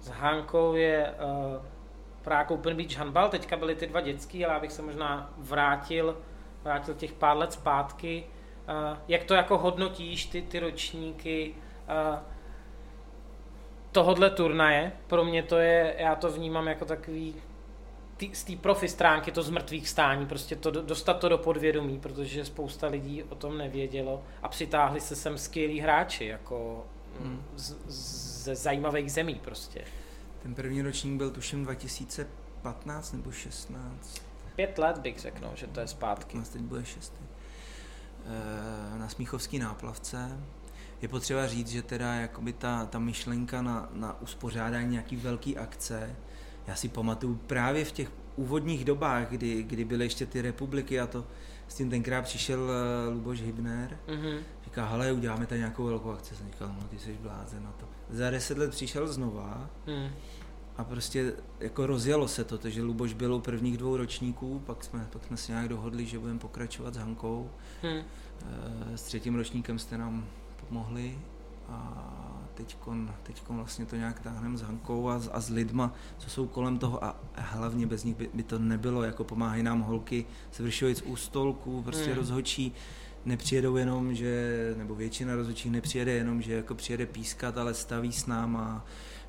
s 0.00 0.08
Hankou 0.08 0.74
je 0.74 1.14
uh, 1.14 1.64
Prague 2.22 2.58
Open 2.58 2.76
Beach 2.76 2.96
handball, 2.96 3.28
teďka 3.28 3.56
byly 3.56 3.74
ty 3.74 3.86
dva 3.86 4.00
dětský, 4.00 4.44
ale 4.44 4.54
abych 4.54 4.72
se 4.72 4.82
možná 4.82 5.34
vrátil, 5.38 6.18
vrátil 6.62 6.94
těch 6.94 7.12
pár 7.12 7.36
let 7.36 7.52
zpátky. 7.52 8.24
Uh, 8.68 8.98
jak 9.08 9.24
to 9.24 9.34
jako 9.34 9.58
hodnotíš, 9.58 10.26
ty, 10.26 10.42
ty 10.42 10.58
ročníky 10.58 11.54
uh, 11.54 12.18
tohodle 13.92 14.30
turnaje? 14.30 14.92
Pro 15.06 15.24
mě 15.24 15.42
to 15.42 15.56
je, 15.56 15.94
já 15.98 16.14
to 16.14 16.30
vnímám 16.30 16.68
jako 16.68 16.84
takový 16.84 17.34
tý, 18.16 18.34
z 18.34 18.44
té 18.44 18.56
profi 18.56 18.88
stránky 18.88 19.32
to 19.32 19.42
z 19.42 19.50
mrtvých 19.50 19.88
stání, 19.88 20.26
prostě 20.26 20.56
to, 20.56 20.70
dostat 20.70 21.14
to 21.14 21.28
do 21.28 21.38
podvědomí, 21.38 22.00
protože 22.00 22.44
spousta 22.44 22.86
lidí 22.86 23.22
o 23.22 23.34
tom 23.34 23.58
nevědělo 23.58 24.22
a 24.42 24.48
přitáhli 24.48 25.00
se 25.00 25.16
sem 25.16 25.38
skvělí 25.38 25.80
hráči, 25.80 26.24
jako 26.24 26.86
hmm. 27.20 27.42
z, 27.56 27.76
ze 28.42 28.54
zajímavých 28.54 29.12
zemí 29.12 29.40
prostě. 29.44 29.84
Ten 30.42 30.54
první 30.54 30.82
ročník 30.82 31.16
byl 31.16 31.30
tuším 31.30 31.64
2015 31.64 33.12
nebo 33.12 33.32
16. 33.32 34.22
Pět 34.56 34.78
let 34.78 34.98
bych 34.98 35.18
řekl, 35.18 35.38
no, 35.42 35.52
že 35.54 35.66
to 35.66 35.80
je 35.80 35.86
zpátky. 35.86 36.32
15, 36.32 36.48
teď 36.48 36.62
bude 36.62 36.84
šestý. 36.84 37.24
E, 38.94 38.98
na 38.98 39.08
Smíchovský 39.08 39.58
náplavce. 39.58 40.38
Je 41.02 41.08
potřeba 41.08 41.46
říct, 41.46 41.68
že 41.68 41.82
teda 41.82 42.14
jakoby 42.14 42.52
ta, 42.52 42.86
ta 42.86 42.98
myšlenka 42.98 43.62
na, 43.62 43.88
na 43.92 44.20
uspořádání 44.20 44.90
nějaký 44.90 45.16
velký 45.16 45.58
akce, 45.58 46.16
já 46.66 46.74
si 46.74 46.88
pamatuju 46.88 47.40
právě 47.46 47.84
v 47.84 47.92
těch 47.92 48.12
úvodních 48.36 48.84
dobách, 48.84 49.28
kdy, 49.30 49.62
kdy 49.62 49.84
byly 49.84 50.04
ještě 50.04 50.26
ty 50.26 50.42
republiky 50.42 51.00
a 51.00 51.06
to 51.06 51.24
s 51.68 51.74
tím 51.74 51.90
tenkrát 51.90 52.22
přišel 52.22 52.70
eh, 52.70 53.08
Luboš 53.10 53.40
Hybner, 53.40 53.98
mm-hmm 54.06 54.38
říká, 54.72 54.86
hele, 54.86 55.12
uděláme 55.12 55.46
tady 55.46 55.58
nějakou 55.58 55.84
velkou 55.84 56.10
akci. 56.10 56.36
Jsem 56.36 56.46
říkal, 56.46 56.68
no 56.68 56.88
ty 56.88 56.98
jsi 56.98 57.18
blázen 57.22 57.64
na 57.64 57.72
to. 57.72 57.86
Za 58.10 58.30
deset 58.30 58.58
let 58.58 58.70
přišel 58.70 59.12
znova 59.12 59.70
hmm. 59.86 60.10
a 60.76 60.84
prostě 60.84 61.32
jako 61.60 61.86
rozjelo 61.86 62.28
se 62.28 62.44
to, 62.44 62.58
takže 62.58 62.82
Luboš 62.82 63.12
byl 63.12 63.34
u 63.34 63.40
prvních 63.40 63.78
dvou 63.78 63.96
ročníků, 63.96 64.62
pak 64.66 64.84
jsme, 64.84 65.08
pak 65.12 65.24
jsme 65.24 65.36
si 65.36 65.52
nějak 65.52 65.68
dohodli, 65.68 66.06
že 66.06 66.18
budeme 66.18 66.38
pokračovat 66.38 66.94
s 66.94 66.96
Hankou. 66.96 67.50
Hmm. 67.82 68.02
E, 68.92 68.98
s 68.98 69.02
třetím 69.02 69.34
ročníkem 69.34 69.78
jste 69.78 69.98
nám 69.98 70.26
pomohli 70.68 71.18
a 71.68 72.41
teďkon, 72.54 73.14
teďkon 73.22 73.56
vlastně 73.56 73.86
to 73.86 73.96
nějak 73.96 74.20
táhneme 74.20 74.58
s 74.58 74.62
Hankou 74.62 75.08
a, 75.08 75.20
a 75.32 75.40
s 75.40 75.48
lidma, 75.48 75.92
co 76.18 76.30
jsou 76.30 76.46
kolem 76.46 76.78
toho 76.78 77.04
a 77.04 77.16
hlavně 77.34 77.86
bez 77.86 78.04
nich 78.04 78.16
by, 78.16 78.30
by 78.34 78.42
to 78.42 78.58
nebylo, 78.58 79.02
jako 79.02 79.24
pomáhají 79.24 79.62
nám 79.62 79.80
holky 79.80 80.26
z 80.52 80.58
Vršovic 80.58 81.02
u 81.02 81.16
stolku, 81.16 81.82
prostě 81.82 82.06
hmm. 82.06 82.16
rozhočí, 82.16 82.74
nepřijedou 83.24 83.76
jenom, 83.76 84.14
že, 84.14 84.74
nebo 84.78 84.94
většina 84.94 85.36
rozhodčích 85.36 85.72
nepřijede 85.72 86.12
jenom, 86.12 86.42
že 86.42 86.52
jako 86.52 86.74
přijede 86.74 87.06
pískat, 87.06 87.58
ale 87.58 87.74
staví 87.74 88.12
s 88.12 88.26
náma, 88.26 88.86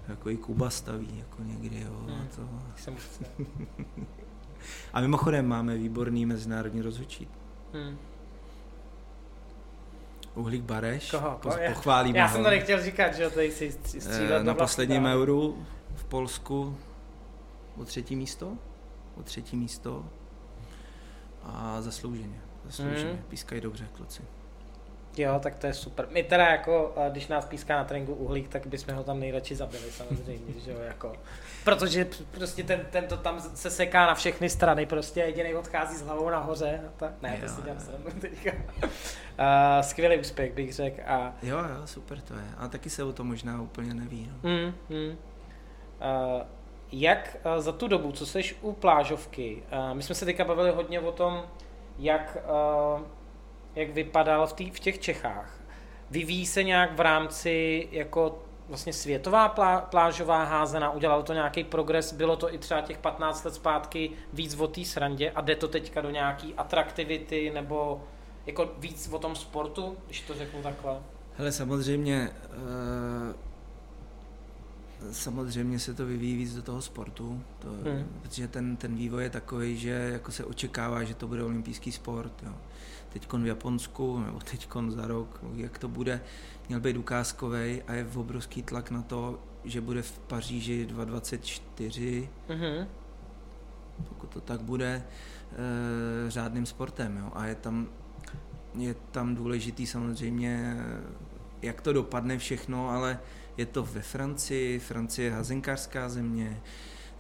jako 0.08 0.30
i 0.30 0.38
Kuba 0.38 0.70
staví, 0.70 1.18
jako 1.18 1.44
někdy, 1.44 1.82
jo. 1.82 2.06
Hmm. 2.08 2.22
A, 2.22 2.36
to... 2.36 2.50
a 4.94 5.02
mimochodem 5.02 5.48
máme 5.48 5.78
výborný 5.78 6.26
mezinárodní 6.26 6.82
rozhodčí. 6.82 7.28
Hmm. 7.74 7.98
Uhlík 10.36 10.64
Bareš, 10.64 11.12
Koho? 11.12 11.38
Koho? 11.42 11.56
pochválíme 11.68 12.20
Já 12.20 12.30
jsem 12.30 12.44
to 12.44 12.50
nechtěl 12.50 12.84
říkat, 12.84 13.14
že 13.14 13.30
tady 13.30 13.52
si 13.52 13.72
střílet 13.72 14.42
eh, 14.42 14.44
Na 14.44 14.54
posledním 14.54 15.06
euru 15.06 15.66
v 15.96 16.04
Polsku 16.04 16.78
o 17.78 17.86
třetí 17.86 18.16
místo, 18.16 18.58
o 19.18 19.24
třetí 19.24 19.56
místo 19.58 20.06
a 21.44 21.82
zaslouženě 21.82 22.42
zaslouženě. 22.66 23.14
Hmm. 23.14 23.24
Pískají 23.30 23.62
dobře 23.62 23.88
kluci. 23.94 24.24
Jo, 25.18 25.40
tak 25.40 25.56
to 25.56 25.68
je 25.68 25.74
super. 25.74 26.08
My 26.12 26.24
teda 26.24 26.46
jako, 26.46 26.96
když 27.10 27.28
nás 27.28 27.46
píská 27.46 27.76
na 27.76 27.84
tréninku 27.84 28.14
uhlík, 28.14 28.48
tak 28.48 28.68
bychom 28.68 28.94
ho 28.94 29.04
tam 29.04 29.20
nejradši 29.20 29.56
zabili 29.56 29.92
samozřejmě, 29.92 30.54
že 30.66 30.72
jo, 30.72 30.78
jako. 30.80 31.14
Protože 31.64 32.08
prostě 32.32 32.64
ten, 32.64 32.86
ten 32.92 33.08
to 33.08 33.18
tam 33.18 33.42
se 33.42 33.70
seká 33.70 34.08
na 34.08 34.16
všechny 34.16 34.50
strany, 34.50 34.86
prostě 34.86 35.20
jediný 35.20 35.56
odchází 35.56 35.98
s 35.98 36.02
hlavou 36.02 36.30
nahoře. 36.30 36.82
A 36.88 36.92
tak. 36.98 37.12
Ne, 37.22 37.38
jo, 37.42 37.48
to 37.48 37.54
si 37.54 37.62
dělám 37.62 37.80
srandu 37.80 38.12
teďka. 38.22 38.52
Uh, 38.52 39.82
skvělý 39.82 40.20
úspěch 40.20 40.54
bych 40.54 40.74
řekl. 40.74 41.02
A... 41.06 41.34
Jo, 41.44 41.58
jo, 41.58 41.88
super 41.88 42.22
to 42.22 42.34
je. 42.34 42.46
A 42.58 42.68
taky 42.68 42.90
se 42.90 43.04
o 43.04 43.14
to 43.14 43.24
možná 43.24 43.62
úplně 43.62 43.94
neví. 43.94 44.32
No. 44.32 44.50
Mm, 44.50 44.74
mm. 44.90 45.10
Uh, 45.10 46.42
jak 46.92 47.38
za 47.58 47.72
tu 47.72 47.88
dobu, 47.88 48.12
co 48.12 48.26
jsi 48.26 48.56
u 48.62 48.74
plážovky, 48.74 49.64
uh, 49.72 49.94
my 49.94 50.04
jsme 50.04 50.16
se 50.16 50.26
teďka 50.26 50.44
bavili 50.44 50.72
hodně 50.72 51.00
o 51.00 51.12
tom, 51.12 51.44
jak, 51.98 52.38
uh, 52.96 53.02
jak 53.76 53.90
vypadal 53.90 54.48
v, 54.48 54.54
tý, 54.54 54.72
v 54.72 54.80
těch 54.80 55.00
Čechách. 55.00 55.60
Vyvíjí 56.12 56.46
se 56.46 56.64
nějak 56.64 56.96
v 56.96 57.00
rámci 57.00 57.88
jako 57.92 58.40
vlastně 58.70 58.94
světová 58.94 59.50
plá, 59.50 59.82
plážová 59.82 60.44
házená, 60.44 60.92
udělalo 60.92 61.24
to 61.24 61.34
nějaký 61.34 61.64
progres, 61.64 62.14
bylo 62.14 62.36
to 62.36 62.54
i 62.54 62.58
třeba 62.58 62.82
těch 62.82 62.98
15 62.98 63.44
let 63.44 63.54
zpátky 63.54 64.12
víc 64.34 64.60
o 64.60 64.68
té 64.68 64.86
srandě 64.86 65.32
a 65.32 65.42
jde 65.42 65.56
to 65.56 65.68
teďka 65.68 66.02
do 66.02 66.10
nějaký 66.10 66.54
atraktivity 66.54 67.52
nebo 67.54 68.04
jako 68.46 68.72
víc 68.78 69.10
o 69.12 69.20
tom 69.20 69.36
sportu, 69.36 69.98
když 70.06 70.22
to 70.22 70.34
řeknu 70.34 70.62
takhle? 70.62 71.00
Hele, 71.38 71.52
samozřejmě 71.52 72.30
uh 72.58 73.36
samozřejmě 75.12 75.80
se 75.80 75.94
to 75.94 76.06
vyvíjí 76.06 76.38
víc 76.38 76.56
do 76.56 76.62
toho 76.62 76.82
sportu, 76.82 77.44
to, 77.60 77.68
hmm. 77.70 78.20
protože 78.22 78.48
ten, 78.48 78.78
ten 78.78 78.96
vývoj 78.96 79.24
je 79.24 79.30
takový, 79.30 79.78
že 79.78 79.90
jako 79.90 80.32
se 80.32 80.46
očekává, 80.46 81.04
že 81.04 81.14
to 81.14 81.28
bude 81.28 81.44
olympijský 81.44 81.92
sport. 81.92 82.44
Jo. 82.44 82.54
Teď 83.14 83.34
v 83.34 83.46
Japonsku, 83.46 84.20
nebo 84.20 84.40
teď 84.40 84.68
za 84.88 85.08
rok, 85.08 85.40
jak 85.56 85.78
to 85.78 85.88
bude, 85.88 86.22
měl 86.68 86.80
být 86.80 86.98
ukázkový 86.98 87.82
a 87.82 87.94
je 87.94 88.08
obrovský 88.16 88.64
tlak 88.64 88.92
na 88.92 89.02
to, 89.02 89.40
že 89.64 89.82
bude 89.82 90.02
v 90.02 90.20
Paříži 90.20 90.86
2024, 90.86 92.30
hmm. 92.48 92.88
pokud 94.10 94.30
to 94.30 94.42
tak 94.42 94.62
bude, 94.62 94.88
e, 94.96 96.32
řádným 96.32 96.66
sportem. 96.66 97.18
Jo. 97.18 97.32
A 97.34 97.46
je 97.46 97.56
tam, 97.56 97.88
je 98.76 98.96
tam 99.12 99.36
důležitý 99.36 99.88
samozřejmě, 99.88 100.78
jak 101.62 101.82
to 101.82 101.94
dopadne 101.94 102.38
všechno, 102.38 102.90
ale 102.90 103.20
je 103.58 103.66
to 103.66 103.84
ve 103.84 104.02
Francii, 104.02 104.80
Francie 104.80 105.26
je 105.26 105.34
hazenkářská 105.34 106.10
země. 106.10 106.62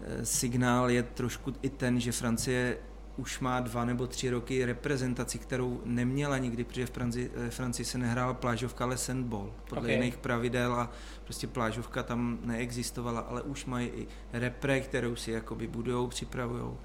Eh, 0.01 0.25
signál 0.25 0.89
je 0.89 1.03
trošku 1.03 1.53
i 1.61 1.69
ten, 1.69 1.99
že 1.99 2.11
Francie 2.11 2.77
už 3.17 3.39
má 3.39 3.59
dva 3.59 3.85
nebo 3.85 4.07
tři 4.07 4.29
roky 4.29 4.65
reprezentaci, 4.65 5.39
kterou 5.39 5.81
neměla 5.85 6.37
nikdy, 6.37 6.63
protože 6.63 6.85
v 6.85 6.91
Francii, 6.91 7.31
eh, 7.35 7.49
Francii 7.49 7.85
se 7.85 7.97
nehrála 7.97 8.33
plážovka, 8.33 8.83
ale 8.83 8.97
sandball, 8.97 9.53
podle 9.69 9.83
okay. 9.83 9.93
jiných 9.93 10.17
pravidel 10.17 10.73
a 10.73 10.91
prostě 11.23 11.47
plážovka 11.47 12.03
tam 12.03 12.37
neexistovala, 12.41 13.21
ale 13.21 13.41
už 13.41 13.65
mají 13.65 13.87
i 13.87 14.07
repre, 14.33 14.79
kterou 14.79 15.15
si 15.15 15.31
jakoby 15.31 15.67
budujou, 15.67 16.07
připravujou. 16.07 16.77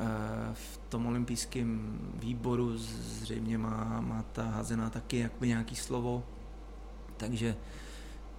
Eh, 0.00 0.54
v 0.54 0.80
tom 0.88 1.06
olympijském 1.06 1.98
výboru 2.14 2.78
zřejmě 2.78 3.58
má, 3.58 4.00
má 4.00 4.24
ta 4.32 4.42
hazená 4.42 4.90
taky 4.90 5.18
jakoby 5.18 5.48
nějaký 5.48 5.76
slovo, 5.76 6.24
takže 7.16 7.56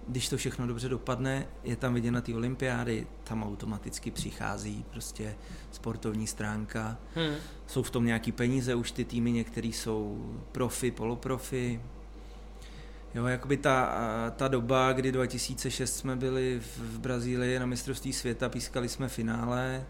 když 0.08 0.28
to 0.28 0.36
všechno 0.36 0.66
dobře 0.66 0.88
dopadne, 0.88 1.46
je 1.64 1.76
tam 1.76 1.94
vidět 1.94 2.10
na 2.10 2.20
ty 2.20 2.34
olympiády, 2.34 3.06
tam 3.24 3.42
automaticky 3.42 4.10
přichází 4.10 4.84
prostě 4.90 5.34
sportovní 5.70 6.26
stránka. 6.26 6.98
Hmm. 7.14 7.34
Jsou 7.66 7.82
v 7.82 7.90
tom 7.90 8.06
nějaký 8.06 8.32
peníze, 8.32 8.74
už 8.74 8.92
ty 8.92 9.04
týmy 9.04 9.32
některý 9.32 9.72
jsou 9.72 10.26
profi, 10.52 10.90
poloprofi. 10.90 11.80
Jo, 13.14 13.26
jakoby 13.26 13.56
ta, 13.56 13.94
ta 14.36 14.48
doba, 14.48 14.92
kdy 14.92 15.12
2006 15.12 15.96
jsme 15.96 16.16
byli 16.16 16.60
v, 16.60 16.78
v 16.78 16.98
Brazílii 16.98 17.58
na 17.58 17.66
mistrovství 17.66 18.12
světa, 18.12 18.48
pískali 18.48 18.88
jsme 18.88 19.08
finále, 19.08 19.86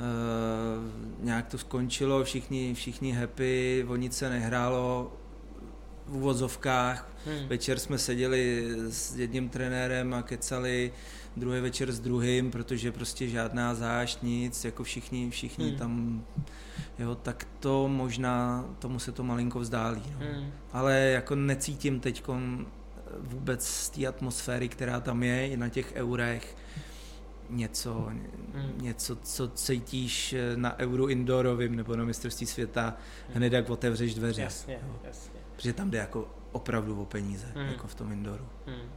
Uh, 0.00 1.24
nějak 1.24 1.46
to 1.46 1.58
skončilo, 1.58 2.24
všichni, 2.24 2.74
všichni 2.74 3.12
happy, 3.12 3.86
o 3.88 3.96
nic 3.96 4.16
se 4.16 4.30
nehrálo, 4.30 5.12
v 6.06 6.16
uvozovkách. 6.16 7.09
Hmm. 7.26 7.48
Večer 7.48 7.78
jsme 7.78 7.98
seděli 7.98 8.68
s 8.88 9.16
jedním 9.16 9.48
trenérem 9.48 10.14
a 10.14 10.22
kecali, 10.22 10.92
druhý 11.36 11.60
večer 11.60 11.92
s 11.92 12.00
druhým, 12.00 12.50
protože 12.50 12.92
prostě 12.92 13.28
žádná 13.28 13.74
zášť, 13.74 14.22
nic, 14.22 14.64
jako 14.64 14.84
všichni, 14.84 15.30
všichni 15.30 15.68
hmm. 15.68 15.78
tam, 15.78 16.24
jo, 16.98 17.14
tak 17.14 17.46
to 17.60 17.88
možná, 17.88 18.64
tomu 18.78 18.98
se 18.98 19.12
to 19.12 19.22
malinko 19.22 19.60
vzdálí. 19.60 20.02
No. 20.12 20.26
Hmm. 20.26 20.52
Ale 20.72 20.98
jako 20.98 21.34
necítím 21.34 22.00
teď 22.00 22.24
vůbec 23.18 23.66
z 23.66 23.90
té 23.90 24.06
atmosféry, 24.06 24.68
která 24.68 25.00
tam 25.00 25.22
je, 25.22 25.48
i 25.48 25.56
na 25.56 25.68
těch 25.68 25.92
eurech, 25.94 26.56
něco, 27.50 27.94
hmm. 28.54 28.72
něco, 28.80 29.16
co 29.16 29.48
cítíš 29.48 30.34
na 30.56 30.78
Euro 30.78 31.08
Indoorovým 31.08 31.76
nebo 31.76 31.96
na 31.96 32.04
mistrovství 32.04 32.46
světa, 32.46 32.96
hmm. 33.26 33.36
hned 33.36 33.52
jak 33.52 33.70
otevřeš 33.70 34.14
dveře. 34.14 34.42
Jasně, 34.42 34.78
jasně. 35.04 35.40
Protože 35.56 35.72
tam 35.72 35.90
jde 35.90 35.98
jako 35.98 36.28
opravdu 36.52 37.02
o 37.02 37.04
peníze, 37.04 37.46
hmm. 37.54 37.68
jako 37.68 37.86
v 37.86 37.94
tom 37.94 38.12
Indooru. 38.12 38.48
Hmm. 38.66 38.90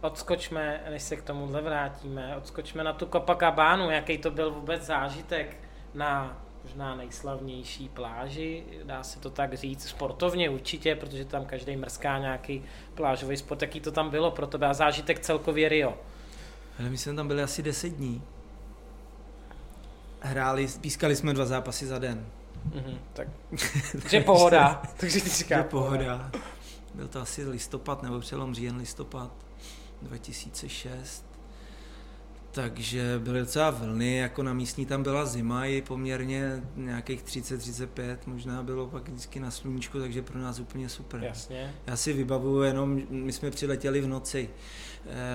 Odskočme, 0.00 0.80
než 0.90 1.02
se 1.02 1.16
k 1.16 1.22
tomuhle 1.22 1.62
vrátíme, 1.62 2.36
odskočme 2.36 2.84
na 2.84 2.92
tu 2.92 3.06
Copacabánu, 3.06 3.90
jaký 3.90 4.18
to 4.18 4.30
byl 4.30 4.50
vůbec 4.50 4.82
zážitek 4.82 5.56
na 5.94 6.38
možná 6.64 6.94
nejslavnější 6.94 7.88
pláži, 7.88 8.64
dá 8.84 9.02
se 9.02 9.20
to 9.20 9.30
tak 9.30 9.54
říct, 9.54 9.88
sportovně 9.88 10.50
určitě, 10.50 10.94
protože 10.94 11.24
tam 11.24 11.44
každý 11.44 11.76
mrská 11.76 12.18
nějaký 12.18 12.64
plážový 12.94 13.36
sport, 13.36 13.62
jaký 13.62 13.80
to 13.80 13.92
tam 13.92 14.10
bylo 14.10 14.30
pro 14.30 14.46
tebe 14.46 14.66
a 14.66 14.74
zážitek 14.74 15.20
celkově 15.20 15.68
Rio. 15.68 15.94
Ale 16.78 16.90
my 16.90 16.98
jsme 16.98 17.14
tam 17.14 17.28
byli 17.28 17.42
asi 17.42 17.62
10 17.62 17.88
dní. 17.88 18.22
Hráli, 20.20 20.68
pískali 20.80 21.16
jsme 21.16 21.34
dva 21.34 21.44
zápasy 21.44 21.86
za 21.86 21.98
den. 21.98 22.26
Mm-hmm, 22.70 22.98
tak, 23.12 23.28
takže 23.92 24.20
pohoda. 24.20 24.82
takže 24.96 25.20
ty 25.20 25.28
říkáš 25.28 25.66
pohoda. 25.70 26.30
Byl 26.98 27.08
to 27.08 27.20
asi 27.20 27.44
listopad 27.44 28.02
nebo 28.02 28.20
přelom 28.20 28.54
říjen 28.54 28.76
listopad 28.76 29.32
2006 30.02 31.28
takže 32.50 33.18
byly 33.18 33.40
docela 33.40 33.70
vlny, 33.70 34.16
jako 34.16 34.42
na 34.42 34.52
místní 34.52 34.86
tam 34.86 35.02
byla 35.02 35.26
zima 35.26 35.66
i 35.66 35.82
poměrně 35.82 36.62
nějakých 36.76 37.22
30-35, 37.22 38.16
možná 38.26 38.62
bylo 38.62 38.86
pak 38.86 39.08
vždycky 39.08 39.40
na 39.40 39.50
sluníčku, 39.50 40.00
takže 40.00 40.22
pro 40.22 40.38
nás 40.38 40.58
úplně 40.58 40.88
super. 40.88 41.22
Jasně. 41.22 41.74
Já 41.86 41.96
si 41.96 42.12
vybavuju 42.12 42.62
jenom, 42.62 43.02
my 43.10 43.32
jsme 43.32 43.50
přiletěli 43.50 44.00
v 44.00 44.08
noci 44.08 44.50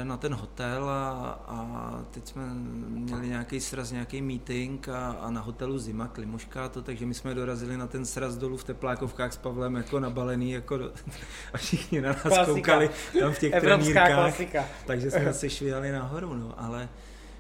na 0.03 0.17
ten 0.17 0.33
hotel 0.33 0.89
a, 0.89 1.09
a 1.47 1.99
teď 2.11 2.27
jsme 2.27 2.53
měli 2.87 3.27
nějaký 3.27 3.59
sraz, 3.59 3.91
nějaký 3.91 4.21
meeting 4.21 4.89
a, 4.89 5.11
a 5.11 5.31
na 5.31 5.41
hotelu 5.41 5.79
zima, 5.79 6.07
klimoška 6.07 6.69
to, 6.69 6.81
takže 6.81 7.05
my 7.05 7.13
jsme 7.13 7.33
dorazili 7.33 7.77
na 7.77 7.87
ten 7.87 8.05
sraz 8.05 8.37
dolů 8.37 8.57
v 8.57 8.63
teplákovkách 8.63 9.33
s 9.33 9.37
Pavlem 9.37 9.75
jako 9.75 9.99
nabalený, 9.99 10.51
jako 10.51 10.77
do, 10.77 10.91
a 11.53 11.57
všichni 11.57 12.01
na 12.01 12.09
nás 12.09 12.21
klasika. 12.21 12.45
koukali 12.45 12.89
tam 13.19 13.33
v 13.33 13.39
těch 13.39 13.53
Evropská 13.53 14.15
klasika. 14.15 14.65
takže 14.85 15.11
jsme 15.11 15.33
se 15.43 15.49
švihali 15.49 15.91
nahoru, 15.91 16.33
no, 16.33 16.53
ale 16.57 16.89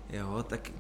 Jo, 0.09 0.43
tak 0.47 0.71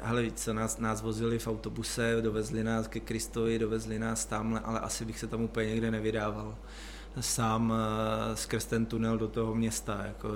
ale 0.00 0.30
co 0.30 0.54
nás, 0.54 0.78
nás 0.78 1.02
vozili 1.02 1.38
v 1.38 1.48
autobuse, 1.48 2.16
dovezli 2.20 2.64
nás 2.64 2.88
ke 2.88 3.00
Kristovi, 3.00 3.58
dovezli 3.58 3.98
nás 3.98 4.24
tamhle, 4.24 4.60
ale 4.60 4.80
asi 4.80 5.04
bych 5.04 5.18
se 5.18 5.26
tam 5.26 5.40
úplně 5.42 5.70
někde 5.70 5.90
nevydával 5.90 6.56
sám 7.20 7.70
uh, 7.70 7.76
skrz 8.34 8.64
ten 8.64 8.86
tunel 8.86 9.18
do 9.18 9.28
toho 9.28 9.54
města. 9.54 10.04
Jako 10.04 10.28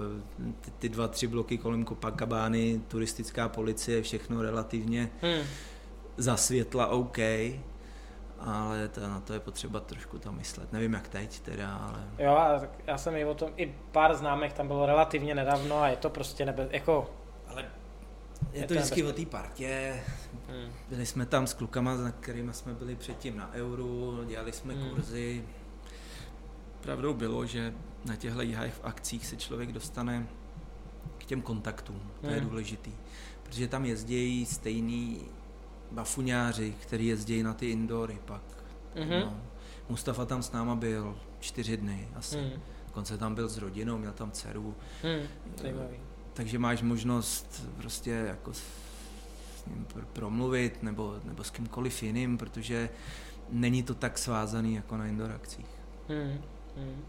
ty, 0.61 0.70
ty 0.70 0.89
dva, 0.89 1.09
tři 1.09 1.27
bloky 1.27 1.59
kolem 1.59 1.85
Copacabány, 1.85 2.81
turistická 2.89 3.48
policie, 3.48 4.02
všechno 4.02 4.43
relativně 4.43 5.11
hmm. 5.23 5.47
za 6.16 6.36
světla 6.36 6.86
OK, 6.86 7.19
ale 8.39 8.89
to, 8.89 9.01
na 9.01 9.20
to 9.20 9.32
je 9.32 9.40
potřeba 9.40 9.81
trošku 9.81 10.19
tam 10.19 10.36
myslet. 10.36 10.73
Nevím 10.73 10.93
jak 10.93 11.09
teď 11.09 11.40
teda, 11.40 11.77
ale... 11.77 12.09
Jo, 12.19 12.61
já 12.86 12.98
jsem 12.98 13.16
i 13.16 13.24
o 13.24 13.35
tom, 13.35 13.51
i 13.57 13.74
pár 13.93 14.16
známek 14.16 14.52
tam 14.52 14.66
bylo 14.66 14.86
relativně 14.86 15.35
nedávno 15.35 15.82
a 15.82 15.89
je 15.89 15.97
to 15.97 16.11
prostě 16.11 16.47
nebe, 16.47 16.69
jako... 16.70 17.11
Ale 17.48 17.65
je, 18.52 18.61
je 18.61 18.66
to 18.66 18.74
vždycky 18.74 19.05
o 19.05 19.12
té 19.12 19.27
partě. 19.27 20.01
Hmm. 20.48 20.73
Byli 20.89 21.07
jsme 21.07 21.27
tam 21.27 21.47
s 21.47 21.55
klukama, 21.55 21.97
na 21.97 22.12
kterými 22.12 22.52
jsme 22.52 22.74
byli 22.74 22.97
předtím 22.97 23.36
na 23.36 23.51
euru, 23.52 24.24
dělali 24.28 24.52
jsme 24.52 24.74
hmm. 24.74 24.90
kurzy. 24.90 25.44
Pravdou 26.81 27.15
bylo, 27.15 27.47
že 27.47 27.74
na 28.05 28.16
těchto 28.16 28.43
jíhách 28.43 28.70
v 28.70 28.81
akcích 28.82 29.27
se 29.27 29.36
člověk 29.36 29.73
dostane 29.73 30.27
k 31.19 31.24
těm 31.24 31.43
kontaktům. 31.43 32.01
To 32.20 32.27
hmm. 32.27 32.35
je 32.35 32.40
důležitý. 32.40 32.93
Protože 33.43 33.69
tam 33.69 33.85
jezdí 33.85 34.47
stejný 34.47 35.20
bafuňáři, 35.90 36.74
který 36.82 37.07
jezdí 37.07 37.43
na 37.43 37.55
ty 37.55 37.70
indory 37.70 38.19
pak. 38.24 38.43
Hmm. 38.94 39.11
No. 39.11 39.40
Mustafa 39.89 40.24
tam 40.24 40.43
s 40.43 40.52
náma 40.52 40.77
byl 40.77 41.19
čtyři 41.40 41.77
dny 41.77 42.09
asi. 42.15 42.36
Hmm. 42.36 42.61
Dokonce 42.86 43.19
tam 43.19 43.35
byl 43.35 43.48
s 43.48 43.59
rodinou, 43.59 43.98
měl 43.98 44.12
tam 44.12 44.31
dceru. 44.31 44.74
Hmm. 45.02 45.27
Zajímavý 45.57 45.97
takže 46.40 46.59
máš 46.59 46.82
možnost 46.82 47.66
prostě 47.77 48.11
jako 48.11 48.55
s 48.55 48.62
ním 49.66 49.86
promluvit 50.12 50.82
nebo, 50.82 51.16
nebo 51.24 51.44
s 51.44 51.51
kýmkoliv 51.51 52.02
jiným, 52.02 52.39
protože 52.39 52.90
není 53.51 53.82
to 53.82 53.94
tak 53.94 54.19
svázaný 54.19 54.74
jako 54.74 54.97
na 54.97 55.07
indoor 55.07 55.32
akcích. 55.32 55.66
Hmm, 56.09 56.40
hmm. 56.76 57.05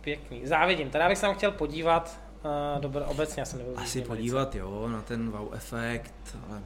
Pěkný. 0.00 0.46
Závidím. 0.46 0.90
Teda 0.90 1.08
bych 1.08 1.18
se 1.18 1.34
chtěl 1.34 1.50
podívat, 1.50 2.20
uh, 2.74 2.80
dobře, 2.80 3.00
obecně 3.00 3.40
já 3.40 3.46
jsem 3.46 3.58
nebyl 3.58 3.78
Asi 3.78 4.02
podívat, 4.02 4.54
jo, 4.54 4.88
na 4.88 5.02
ten 5.02 5.30
wow 5.30 5.54
efekt, 5.54 6.36
ale 6.48 6.62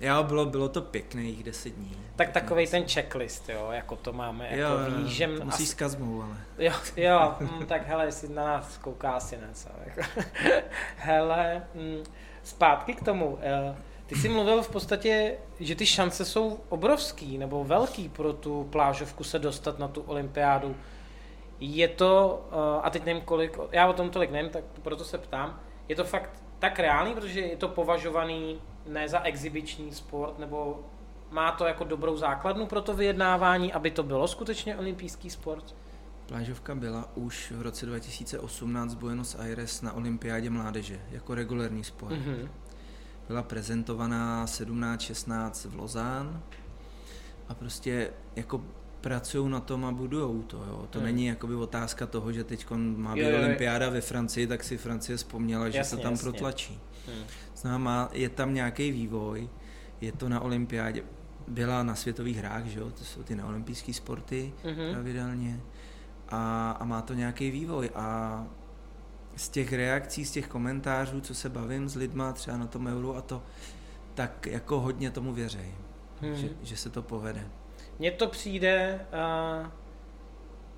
Jo, 0.00 0.22
bylo, 0.22 0.46
bylo 0.46 0.68
to 0.68 0.82
pěkných 0.82 1.44
deset 1.44 1.70
dní. 1.70 1.96
Tak 2.16 2.30
takový 2.30 2.66
ten 2.66 2.88
checklist, 2.88 3.48
jo, 3.48 3.68
jako 3.70 3.96
to 3.96 4.12
máme, 4.12 4.48
jako 4.50 4.60
jo, 4.60 5.06
že... 5.06 5.28
To 5.28 5.44
musíš 5.44 5.68
s 5.68 5.94
ale... 5.94 6.36
Jo, 6.58 6.72
jo, 6.96 7.34
mm, 7.40 7.66
tak 7.66 7.86
hele, 7.86 8.04
jestli 8.04 8.28
na 8.28 8.44
nás 8.44 8.78
kouká 8.78 9.10
asi 9.10 9.36
ne, 9.36 9.48
co, 9.52 9.68
jako. 9.86 10.22
hele, 10.96 11.62
mm, 11.74 12.04
zpátky 12.42 12.94
k 12.94 13.04
tomu, 13.04 13.38
eh, 13.42 13.76
ty 14.08 14.14
jsi 14.14 14.28
mluvil 14.28 14.62
v 14.62 14.70
podstatě, 14.70 15.36
že 15.60 15.74
ty 15.74 15.86
šance 15.86 16.24
jsou 16.24 16.60
obrovský 16.68 17.38
nebo 17.38 17.64
velký 17.64 18.08
pro 18.08 18.32
tu 18.32 18.64
plážovku 18.64 19.24
se 19.24 19.38
dostat 19.38 19.78
na 19.78 19.88
tu 19.88 20.00
olympiádu. 20.00 20.76
Je 21.60 21.88
to, 21.88 22.44
eh, 22.50 22.80
a 22.82 22.90
teď 22.90 23.04
nevím 23.04 23.22
kolik, 23.22 23.58
já 23.72 23.86
o 23.86 23.92
tom 23.92 24.10
tolik 24.10 24.30
nevím, 24.30 24.50
tak 24.50 24.64
proto 24.82 25.04
se 25.04 25.18
ptám, 25.18 25.60
je 25.88 25.96
to 25.96 26.04
fakt 26.04 26.42
tak 26.58 26.78
reálný, 26.78 27.14
protože 27.14 27.40
je 27.40 27.56
to 27.56 27.68
považovaný 27.68 28.60
ne 28.86 29.08
za 29.08 29.20
exibiční 29.20 29.92
sport, 29.92 30.38
nebo 30.38 30.80
má 31.30 31.52
to 31.52 31.66
jako 31.66 31.84
dobrou 31.84 32.16
základnu 32.16 32.66
pro 32.66 32.82
to 32.82 32.94
vyjednávání, 32.94 33.72
aby 33.72 33.90
to 33.90 34.02
bylo 34.02 34.28
skutečně 34.28 34.76
olympijský 34.76 35.30
sport? 35.30 35.74
Plážovka 36.26 36.74
byla 36.74 37.08
už 37.14 37.52
v 37.56 37.62
roce 37.62 37.86
2018 37.86 38.94
v 38.94 38.98
Buenos 38.98 39.34
Aires 39.34 39.82
na 39.82 39.92
olympiádě 39.92 40.50
mládeže 40.50 41.00
jako 41.10 41.34
regulární 41.34 41.84
sport. 41.84 42.12
Mm-hmm. 42.12 42.48
Byla 43.28 43.42
prezentovaná 43.42 44.46
17-16 44.46 45.68
v 45.70 45.74
Lozán 45.74 46.42
a 47.48 47.54
prostě 47.54 48.10
jako 48.36 48.64
pracují 49.00 49.50
na 49.50 49.60
tom 49.60 49.84
a 49.84 49.92
budujou 49.92 50.42
to. 50.42 50.56
Jo. 50.56 50.86
To 50.90 50.98
hmm. 50.98 51.06
není 51.06 51.26
jakoby 51.26 51.54
otázka 51.54 52.06
toho, 52.06 52.32
že 52.32 52.44
teď 52.44 52.66
má 52.74 53.14
být 53.14 53.34
olympiáda 53.34 53.90
ve 53.90 54.00
Francii, 54.00 54.46
tak 54.46 54.64
si 54.64 54.76
Francie 54.76 55.16
vzpomněla, 55.16 55.70
že 55.70 55.78
jasně, 55.78 55.96
se 55.96 56.02
tam 56.02 56.12
jasně. 56.12 56.30
protlačí. 56.30 56.80
Hmm. 57.06 57.24
Znamená, 57.56 58.08
je 58.12 58.28
tam 58.28 58.54
nějaký 58.54 58.92
vývoj, 58.92 59.48
je 60.00 60.12
to 60.12 60.28
na 60.28 60.40
olympiádě, 60.40 61.02
byla 61.48 61.82
na 61.82 61.94
světových 61.94 62.36
hrách, 62.36 62.64
že 62.64 62.78
jo? 62.78 62.90
to 62.90 63.04
jsou 63.04 63.22
ty 63.22 63.34
neolympijské 63.34 63.92
sporty 63.92 64.52
hmm. 64.64 64.92
pravidelně 64.92 65.60
a, 66.28 66.70
a 66.70 66.84
má 66.84 67.02
to 67.02 67.14
nějaký 67.14 67.50
vývoj 67.50 67.90
a 67.94 68.46
z 69.38 69.48
těch 69.48 69.72
reakcí, 69.72 70.24
z 70.24 70.30
těch 70.30 70.48
komentářů, 70.48 71.20
co 71.20 71.34
se 71.34 71.48
bavím 71.48 71.88
s 71.88 71.96
lidma 71.96 72.32
třeba 72.32 72.56
na 72.56 72.66
tom 72.66 72.86
euru 72.86 73.16
a 73.16 73.20
to, 73.20 73.42
tak 74.14 74.46
jako 74.46 74.80
hodně 74.80 75.10
tomu 75.10 75.32
věřej, 75.32 75.74
hmm. 76.20 76.36
že, 76.36 76.48
že 76.62 76.76
se 76.76 76.90
to 76.90 77.02
povede. 77.02 77.46
Mně 77.98 78.10
to 78.10 78.26
přijde, 78.28 79.06
uh, 79.62 79.66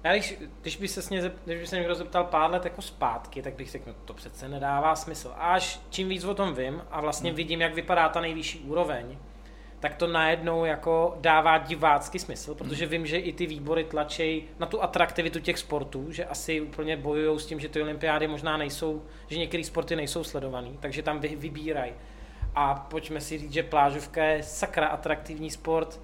já 0.04 0.12
když, 0.12 0.38
když 0.60 0.76
by 0.76 0.88
se 0.88 1.00
mě, 1.10 1.32
když 1.44 1.60
by 1.60 1.66
se 1.66 1.76
někdo 1.76 1.94
zeptal 1.94 2.24
pár 2.24 2.50
let 2.50 2.64
jako 2.64 2.82
zpátky, 2.82 3.42
tak 3.42 3.54
bych 3.54 3.70
řekl, 3.70 3.90
no 3.90 3.94
to 4.04 4.14
přece 4.14 4.48
nedává 4.48 4.96
smysl. 4.96 5.32
A 5.36 5.54
až 5.54 5.80
čím 5.90 6.08
víc 6.08 6.24
o 6.24 6.34
tom 6.34 6.54
vím 6.54 6.82
a 6.90 7.00
vlastně 7.00 7.30
hmm. 7.30 7.36
vidím, 7.36 7.60
jak 7.60 7.74
vypadá 7.74 8.08
ta 8.08 8.20
nejvyšší 8.20 8.58
úroveň, 8.58 9.18
tak 9.80 9.94
to 9.94 10.06
najednou 10.06 10.64
jako 10.64 11.16
dává 11.20 11.58
divácky 11.58 12.18
smysl, 12.18 12.54
protože 12.54 12.86
vím, 12.86 13.06
že 13.06 13.18
i 13.18 13.32
ty 13.32 13.46
výbory 13.46 13.84
tlačí 13.84 14.44
na 14.58 14.66
tu 14.66 14.82
atraktivitu 14.82 15.40
těch 15.40 15.58
sportů, 15.58 16.12
že 16.12 16.24
asi 16.24 16.60
úplně 16.60 16.96
bojují 16.96 17.40
s 17.40 17.46
tím, 17.46 17.60
že 17.60 17.68
ty 17.68 17.82
olympiády 17.82 18.28
možná 18.28 18.56
nejsou, 18.56 19.02
že 19.28 19.38
některé 19.38 19.64
sporty 19.64 19.96
nejsou 19.96 20.24
sledovaný, 20.24 20.78
takže 20.80 21.02
tam 21.02 21.20
vy, 21.20 21.36
vybírají. 21.36 21.92
A 22.54 22.74
pojďme 22.74 23.20
si 23.20 23.38
říct, 23.38 23.52
že 23.52 23.62
plážovka 23.62 24.24
je 24.24 24.42
sakra 24.42 24.86
atraktivní 24.86 25.50
sport, 25.50 26.00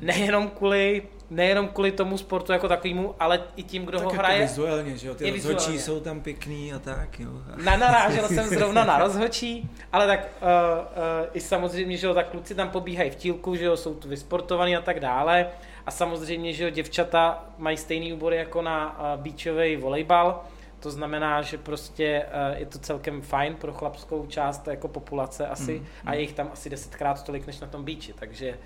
Nejenom 0.00 0.48
kvůli, 0.48 1.02
nejenom 1.30 1.68
kvůli 1.68 1.92
tomu 1.92 2.18
sportu 2.18 2.52
jako 2.52 2.68
takovému, 2.68 3.14
ale 3.20 3.42
i 3.56 3.62
tím, 3.62 3.84
kdo 3.84 3.98
tak 3.98 4.04
ho 4.04 4.12
jako 4.12 4.22
hraje. 4.22 4.40
vizuálně, 4.40 4.96
že 4.96 5.08
jo, 5.08 5.14
ty 5.14 5.30
rozhočí 5.30 5.78
jsou 5.78 6.00
tam 6.00 6.20
pěkný 6.20 6.72
a 6.72 6.78
tak, 6.78 7.20
jo. 7.20 7.30
Na, 7.64 7.76
narážel 7.76 8.28
jsem 8.28 8.44
zrovna 8.44 8.84
na 8.84 8.98
rozhočí, 8.98 9.70
ale 9.92 10.06
tak 10.06 10.20
uh, 10.20 10.48
uh, 10.48 11.26
i 11.32 11.40
samozřejmě, 11.40 11.96
že 11.96 12.06
jo, 12.06 12.14
tak 12.14 12.28
kluci 12.28 12.54
tam 12.54 12.70
pobíhají 12.70 13.10
v 13.10 13.14
tílku, 13.14 13.56
že 13.56 13.64
jo, 13.64 13.76
jsou 13.76 13.94
tu 13.94 14.08
vysportovaní 14.08 14.76
a 14.76 14.80
tak 14.80 15.00
dále. 15.00 15.46
A 15.86 15.90
samozřejmě, 15.90 16.52
že 16.52 16.64
jo, 16.64 16.70
děvčata 16.70 17.44
mají 17.58 17.76
stejný 17.76 18.12
úbory 18.12 18.36
jako 18.36 18.62
na 18.62 18.98
uh, 18.98 19.22
beachový 19.22 19.76
volejbal, 19.76 20.44
to 20.80 20.90
znamená, 20.90 21.42
že 21.42 21.58
prostě 21.58 22.26
uh, 22.52 22.58
je 22.58 22.66
to 22.66 22.78
celkem 22.78 23.22
fajn 23.22 23.54
pro 23.54 23.72
chlapskou 23.72 24.26
část 24.26 24.68
jako 24.68 24.88
populace 24.88 25.46
asi 25.46 25.78
mm, 25.78 25.86
a 26.04 26.14
je 26.14 26.20
jich 26.20 26.32
tam 26.32 26.50
asi 26.52 26.70
desetkrát 26.70 27.24
tolik 27.24 27.46
než 27.46 27.60
na 27.60 27.66
tom 27.66 27.84
beachi, 27.84 28.12
takže 28.12 28.58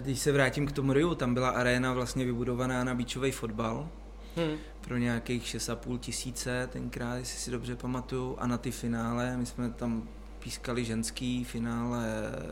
když 0.00 0.18
se 0.18 0.32
vrátím 0.32 0.66
k 0.66 0.72
tomu 0.72 0.92
Riu, 0.92 1.14
tam 1.14 1.34
byla 1.34 1.48
aréna 1.48 1.92
vlastně 1.92 2.24
vybudovaná 2.24 2.84
na 2.84 2.94
beachový 2.94 3.32
fotbal 3.32 3.88
hmm. 4.36 4.56
pro 4.80 4.96
nějakých 4.96 5.42
6,5 5.42 5.98
tisíce 5.98 6.68
tenkrát, 6.72 7.16
jestli 7.16 7.38
si 7.38 7.50
dobře 7.50 7.76
pamatuju. 7.76 8.36
A 8.38 8.46
na 8.46 8.58
ty 8.58 8.70
finále, 8.70 9.36
my 9.36 9.46
jsme 9.46 9.70
tam 9.70 10.08
pískali 10.38 10.84
ženský 10.84 11.44
finále 11.44 12.04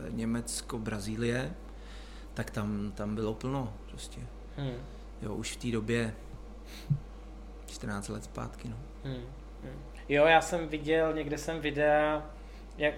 Německo-Brazílie, 0.09 1.53
tak 2.33 2.51
tam, 2.51 2.91
tam 2.95 3.15
bylo 3.15 3.33
plno 3.33 3.73
prostě. 3.89 4.21
Hmm. 4.57 4.77
Jo, 5.21 5.33
už 5.33 5.51
v 5.51 5.55
té 5.55 5.71
době 5.71 6.15
14 7.65 8.09
let 8.09 8.23
zpátky, 8.23 8.69
no. 8.69 8.75
Hmm. 9.03 9.23
Hmm. 9.63 9.79
Jo, 10.09 10.25
já 10.25 10.41
jsem 10.41 10.67
viděl, 10.67 11.13
někde 11.13 11.37
jsem 11.37 11.59
videa, 11.59 12.25
jak, 12.77 12.93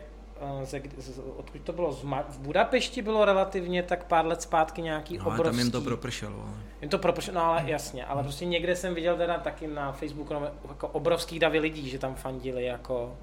ze, 0.64 0.81
z, 0.97 1.19
odkud 1.38 1.61
to 1.61 1.73
bylo, 1.73 1.93
z, 1.93 2.03
v 2.30 2.39
Budapešti 2.39 3.01
bylo 3.01 3.26
relativně 3.26 3.84
tak 3.84 4.03
pár 4.03 4.26
let 4.26 4.41
zpátky 4.41 4.81
nějaký 4.81 5.18
no, 5.18 5.26
obrovský. 5.26 5.43
tam 5.43 5.59
jim 5.59 5.72
to 5.72 5.81
propršelo. 5.81 6.49
Jim 6.81 6.89
to 6.89 6.97
propršelo, 6.97 7.35
no 7.35 7.45
ale 7.45 7.64
jasně, 7.65 8.05
ale 8.05 8.23
prostě 8.23 8.45
někde 8.45 8.76
jsem 8.76 8.95
viděl 8.95 9.18
teda 9.18 9.38
taky 9.38 9.68
na 9.68 9.91
Facebooku 9.91 10.34
no, 10.34 10.51
jako 10.68 10.88
obrovský 10.88 11.39
davy 11.39 11.59
lidí, 11.59 11.89
že 11.89 11.99
tam 11.99 12.15
fandili 12.15 12.65
jako 12.65 13.18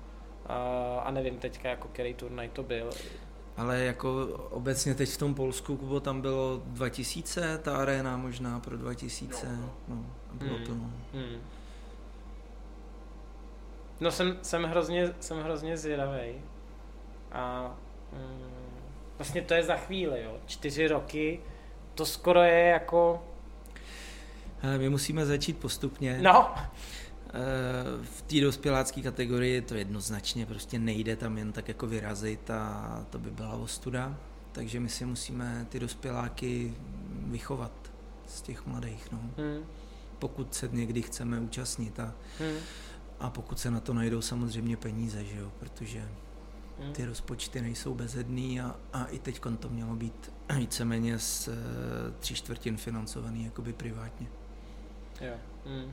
a, 0.46 0.56
a 1.04 1.10
nevím 1.10 1.36
teďka 1.38 1.68
jako 1.68 1.88
který 1.88 2.14
turnaj 2.14 2.48
to 2.48 2.62
byl. 2.62 2.90
Ale 3.56 3.78
jako 3.78 4.26
obecně 4.50 4.94
teď 4.94 5.10
v 5.10 5.16
tom 5.16 5.34
Polsku, 5.34 5.76
Kubo, 5.76 6.00
tam 6.00 6.20
bylo 6.20 6.62
2000, 6.66 7.58
ta 7.58 7.76
arena 7.76 8.16
možná 8.16 8.60
pro 8.60 8.76
2000, 8.76 9.46
no, 9.60 9.70
no 9.88 10.04
bylo 10.32 10.56
hmm. 10.56 10.66
plno. 10.66 10.90
Hmm. 11.12 11.40
No 14.00 14.10
jsem, 14.10 14.38
jsem 14.42 14.64
hrozně, 14.64 15.14
jsem 15.20 15.42
hrozně 15.42 15.76
zvědavý. 15.76 16.42
A 17.34 17.76
mm, 18.12 18.64
vlastně 19.18 19.42
to 19.42 19.54
je 19.54 19.62
za 19.62 19.76
chvíli, 19.76 20.22
jo. 20.22 20.36
Čtyři 20.46 20.88
roky, 20.88 21.40
to 21.94 22.06
skoro 22.06 22.42
je 22.42 22.64
jako... 22.64 23.22
Ale 24.62 24.78
my 24.78 24.88
musíme 24.88 25.26
začít 25.26 25.58
postupně. 25.58 26.18
No. 26.22 26.54
Eh, 27.34 28.04
v 28.04 28.22
té 28.22 28.40
dospělácké 28.40 29.02
kategorii 29.02 29.60
to 29.60 29.74
jednoznačně 29.74 30.46
prostě 30.46 30.78
nejde 30.78 31.16
tam 31.16 31.38
jen 31.38 31.52
tak 31.52 31.68
jako 31.68 31.86
vyrazit 31.86 32.50
a 32.50 33.06
to 33.10 33.18
by 33.18 33.30
byla 33.30 33.54
ostuda. 33.54 34.16
Takže 34.52 34.80
my 34.80 34.88
si 34.88 35.04
musíme 35.04 35.66
ty 35.68 35.80
dospěláky 35.80 36.74
vychovat 37.10 37.72
z 38.26 38.42
těch 38.42 38.66
mladých. 38.66 39.12
No. 39.12 39.18
Hmm. 39.18 39.64
Pokud 40.18 40.54
se 40.54 40.68
někdy 40.72 41.02
chceme 41.02 41.40
účastnit. 41.40 42.00
A, 42.00 42.14
hmm. 42.38 42.56
a 43.20 43.30
pokud 43.30 43.58
se 43.58 43.70
na 43.70 43.80
to 43.80 43.94
najdou 43.94 44.20
samozřejmě 44.20 44.76
peníze, 44.76 45.24
že 45.24 45.38
jo? 45.38 45.52
protože. 45.58 46.08
Ty 46.92 47.04
rozpočty 47.04 47.60
nejsou 47.60 47.94
bezedný 47.94 48.60
a, 48.60 48.76
a 48.92 49.04
i 49.04 49.18
teď 49.18 49.40
to 49.58 49.68
mělo 49.68 49.96
být 49.96 50.32
víceméně 50.56 51.18
z 51.18 51.48
uh, 51.48 51.54
tři 52.18 52.34
čtvrtin 52.34 52.76
financovaný 52.76 53.44
jakoby 53.44 53.72
privátně. 53.72 54.26
Jo. 55.20 55.34
Hmm 55.66 55.92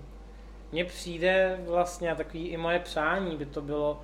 mně 0.72 0.86
přijde 0.86 1.60
vlastně 1.68 2.12
a 2.12 2.16
takový 2.16 2.48
i 2.48 2.58
moje 2.58 2.80
přání 2.80 3.38
by 3.38 3.46
to 3.46 3.62
bylo 3.62 4.02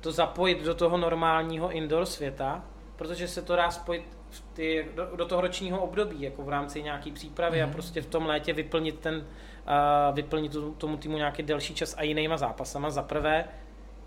to 0.00 0.12
zapojit 0.12 0.64
do 0.64 0.74
toho 0.74 0.96
normálního 0.96 1.70
indoor 1.70 2.06
světa, 2.06 2.64
protože 2.96 3.28
se 3.28 3.42
to 3.42 3.56
dá 3.56 3.70
spojit 3.70 4.18
v 4.30 4.40
ty, 4.52 4.88
do, 4.94 5.16
do 5.16 5.26
toho 5.26 5.40
ročního 5.40 5.80
období, 5.82 6.22
jako 6.22 6.42
v 6.42 6.48
rámci 6.48 6.82
nějaký 6.82 7.12
přípravy 7.12 7.58
mm. 7.58 7.62
a 7.62 7.66
mhm. 7.66 7.72
prostě 7.72 8.02
v 8.02 8.06
tom 8.06 8.26
létě 8.26 8.52
vyplnit 8.52 8.98
ten, 8.98 9.14
uh, 9.16 10.14
vyplnit 10.14 10.56
tomu 10.78 10.96
týmu 10.96 11.16
nějaký 11.16 11.42
delší 11.42 11.74
čas 11.74 11.94
a 11.98 12.02
jinýma 12.02 12.36
zápasama 12.36 12.90
za 12.90 13.02
prvé, 13.02 13.44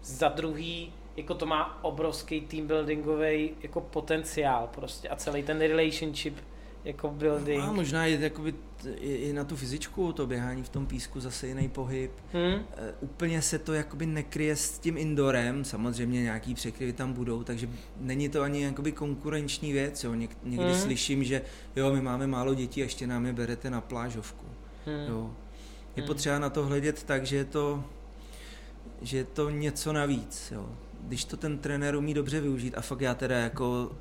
za 0.01 0.27
druhý, 0.27 0.93
jako 1.17 1.33
to 1.33 1.45
má 1.45 1.83
obrovský 1.83 2.41
team 2.41 2.67
buildingový 2.67 3.51
jako 3.61 3.81
potenciál 3.81 4.69
prostě 4.75 5.09
a 5.09 5.15
celý 5.15 5.43
ten 5.43 5.59
relationship 5.59 6.37
jako 6.83 7.09
building. 7.09 7.63
A 7.63 7.71
možná 7.71 8.05
je 8.05 8.19
jakoby 8.19 8.53
i, 8.99 9.33
na 9.33 9.43
tu 9.43 9.55
fyzičku, 9.55 10.13
to 10.13 10.27
běhání 10.27 10.63
v 10.63 10.69
tom 10.69 10.85
písku, 10.85 11.19
zase 11.19 11.47
jiný 11.47 11.69
pohyb. 11.69 12.11
Hmm. 12.33 12.53
Uh, 12.53 12.61
úplně 12.99 13.41
se 13.41 13.59
to 13.59 13.73
jakoby 13.73 14.05
nekryje 14.05 14.55
s 14.55 14.79
tím 14.79 14.97
indorem, 14.97 15.65
samozřejmě 15.65 16.21
nějaký 16.21 16.55
překryvy 16.55 16.93
tam 16.93 17.13
budou, 17.13 17.43
takže 17.43 17.69
není 17.97 18.29
to 18.29 18.41
ani 18.41 18.63
jakoby 18.63 18.91
konkurenční 18.91 19.73
věc. 19.73 20.03
Jo. 20.03 20.13
Něk, 20.13 20.37
někdy 20.43 20.65
hmm. 20.65 20.81
slyším, 20.81 21.23
že 21.23 21.41
jo, 21.75 21.93
my 21.93 22.01
máme 22.01 22.27
málo 22.27 22.53
dětí 22.53 22.81
a 22.81 22.85
ještě 22.85 23.07
nám 23.07 23.25
je 23.25 23.33
berete 23.33 23.69
na 23.69 23.81
plážovku. 23.81 24.45
Hmm. 24.85 25.05
Jo. 25.07 25.31
Je 25.95 26.03
hmm. 26.03 26.07
potřeba 26.07 26.39
na 26.39 26.49
to 26.49 26.65
hledět 26.65 27.03
tak, 27.03 27.25
že 27.25 27.35
je 27.35 27.45
to, 27.45 27.83
že 29.01 29.17
je 29.17 29.23
to 29.23 29.49
něco 29.49 29.93
navíc. 29.93 30.51
Jo. 30.51 30.69
Když 31.03 31.25
to 31.25 31.37
ten 31.37 31.57
trenér 31.57 31.95
umí 31.95 32.13
dobře 32.13 32.41
využít 32.41 32.77
a 32.77 32.81
fakt 32.81 33.01
já 33.01 33.15
teda 33.15 33.37
jako 33.37 33.91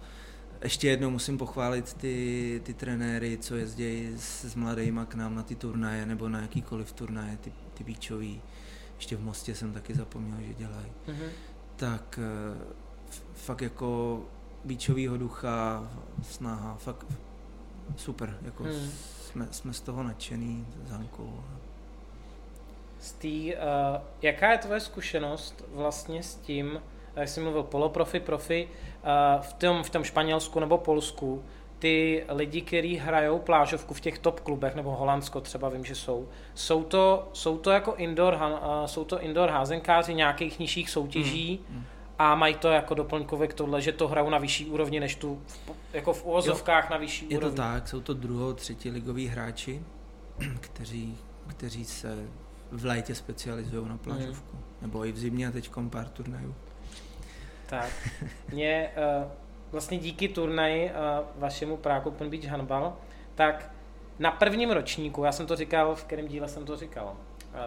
ještě 0.62 0.88
jednou 0.88 1.10
musím 1.10 1.38
pochválit 1.38 1.94
ty, 1.94 2.60
ty 2.64 2.74
trenéry, 2.74 3.38
co 3.38 3.56
jezdí 3.56 4.12
s, 4.16 4.44
s 4.44 4.54
mladýma 4.54 5.04
k 5.04 5.14
nám 5.14 5.34
na 5.34 5.42
ty 5.42 5.54
turnaje 5.54 6.06
nebo 6.06 6.28
na 6.28 6.40
jakýkoliv 6.40 6.92
turnaje, 6.92 7.36
ty, 7.36 7.52
ty 7.74 7.84
bíčový. 7.84 8.42
Ještě 8.96 9.16
v 9.16 9.20
Mostě 9.20 9.54
jsem 9.54 9.72
taky 9.72 9.94
zapomněl, 9.94 10.36
že 10.40 10.54
dělají. 10.54 10.92
Mm-hmm. 11.06 11.28
Tak 11.76 12.18
eh, 12.22 12.74
fakt 13.34 13.62
jako 13.62 14.22
bíčovýho 14.64 15.16
ducha, 15.16 15.90
snaha, 16.22 16.74
fakt 16.74 17.06
super. 17.96 18.38
Jako 18.42 18.64
mm. 18.64 18.90
jsme, 19.22 19.48
jsme 19.50 19.72
z 19.72 19.80
toho 19.80 20.02
nadšený 20.02 20.66
s 20.86 20.90
Hankou. 20.90 21.44
Z 23.00 23.12
tý, 23.12 23.54
uh, 23.54 23.60
jaká 24.22 24.52
je 24.52 24.58
tvoje 24.58 24.80
zkušenost 24.80 25.64
vlastně 25.72 26.22
s 26.22 26.34
tím, 26.34 26.80
jak 27.16 27.28
jsi 27.28 27.40
mluvil 27.40 27.62
poloprofi, 27.62 28.20
profi, 28.20 28.68
v 29.40 29.52
tom, 29.52 29.82
v 29.82 29.90
tom 29.90 30.04
Španělsku 30.04 30.60
nebo 30.60 30.78
Polsku, 30.78 31.42
ty 31.80 32.24
lidi, 32.28 32.60
kteří 32.60 32.96
hrajou 32.96 33.38
plážovku 33.38 33.94
v 33.94 34.00
těch 34.00 34.18
top 34.18 34.40
klubech, 34.40 34.74
nebo 34.74 34.90
Holandsko 34.90 35.40
třeba 35.40 35.68
vím, 35.68 35.84
že 35.84 35.94
jsou, 35.94 36.28
jsou 36.54 36.84
to, 36.84 37.28
jsou 37.32 37.58
to 37.58 37.70
jako 37.70 37.94
indoor, 37.94 38.38
jsou 38.86 39.04
to 39.04 39.20
indoor 39.20 39.48
házenkáři 39.48 40.14
nějakých 40.14 40.58
nižších 40.58 40.90
soutěží 40.90 41.60
mm. 41.70 41.84
a 42.18 42.34
mají 42.34 42.54
to 42.54 42.68
jako 42.68 42.94
doplňkové 42.94 43.46
k 43.46 43.54
tohle, 43.54 43.80
že 43.80 43.92
to 43.92 44.08
hrajou 44.08 44.30
na 44.30 44.38
vyšší 44.38 44.66
úrovni 44.66 45.00
než 45.00 45.14
tu, 45.14 45.42
jako 45.92 46.12
v 46.12 46.24
uvozovkách 46.24 46.84
jo, 46.84 46.90
na 46.90 46.96
vyšší 46.96 47.26
je 47.30 47.38
úrovni. 47.38 47.46
Je 47.46 47.56
to 47.56 47.62
tak, 47.62 47.88
jsou 47.88 48.00
to 48.00 48.14
druho, 48.14 48.54
třetí 48.54 48.90
ligoví 48.90 49.26
hráči, 49.26 49.82
kteří, 50.60 51.16
kteří 51.46 51.84
se 51.84 52.28
v 52.70 52.84
létě 52.84 53.14
specializují 53.14 53.88
na 53.88 53.96
plážovku. 53.96 54.56
Mm. 54.56 54.62
Nebo 54.82 55.06
i 55.06 55.12
v 55.12 55.18
zimě 55.18 55.48
a 55.48 55.50
teď 55.50 55.70
pár 55.90 56.08
turnajů. 56.08 56.54
Tak. 57.70 57.90
Mě 58.52 58.90
uh, 58.96 59.30
vlastně 59.72 59.98
díky 59.98 60.28
turnaji 60.28 60.90
uh, 60.90 61.26
vašemu 61.36 61.76
Prague 61.76 62.12
Open 62.12 62.30
Beach 62.30 62.44
Handball, 62.44 62.92
tak 63.34 63.70
na 64.18 64.30
prvním 64.30 64.70
ročníku, 64.70 65.24
já 65.24 65.32
jsem 65.32 65.46
to 65.46 65.56
říkal, 65.56 65.94
v 65.94 66.04
kterém 66.04 66.28
díle 66.28 66.48
jsem 66.48 66.64
to 66.64 66.76
říkal, 66.76 67.16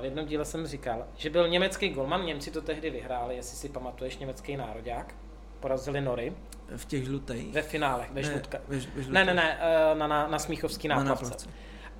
v 0.01 0.03
jednom 0.03 0.25
díle 0.25 0.45
jsem 0.45 0.67
říkal, 0.67 1.05
že 1.15 1.29
byl 1.29 1.47
německý 1.47 1.89
golman, 1.89 2.25
Němci 2.25 2.51
to 2.51 2.61
tehdy 2.61 2.89
vyhráli, 2.89 3.35
jestli 3.35 3.57
si 3.57 3.69
pamatuješ, 3.69 4.17
německý 4.17 4.57
národák, 4.57 5.15
porazili 5.59 6.01
Nory. 6.01 6.33
V 6.77 6.85
těch 6.85 7.03
žlutých? 7.03 7.53
Ve 7.53 7.61
finálech, 7.61 8.11
ve, 8.11 8.23
žlutka. 8.23 8.57
Ve, 8.67 8.77
ve 8.77 9.11
ne, 9.11 9.25
ne, 9.25 9.33
ne, 9.33 9.57
eh, 9.61 9.95
na, 9.95 10.07
na, 10.07 10.27
na 10.27 10.39
Smíchovský 10.39 10.87
náplavce. 10.87 11.49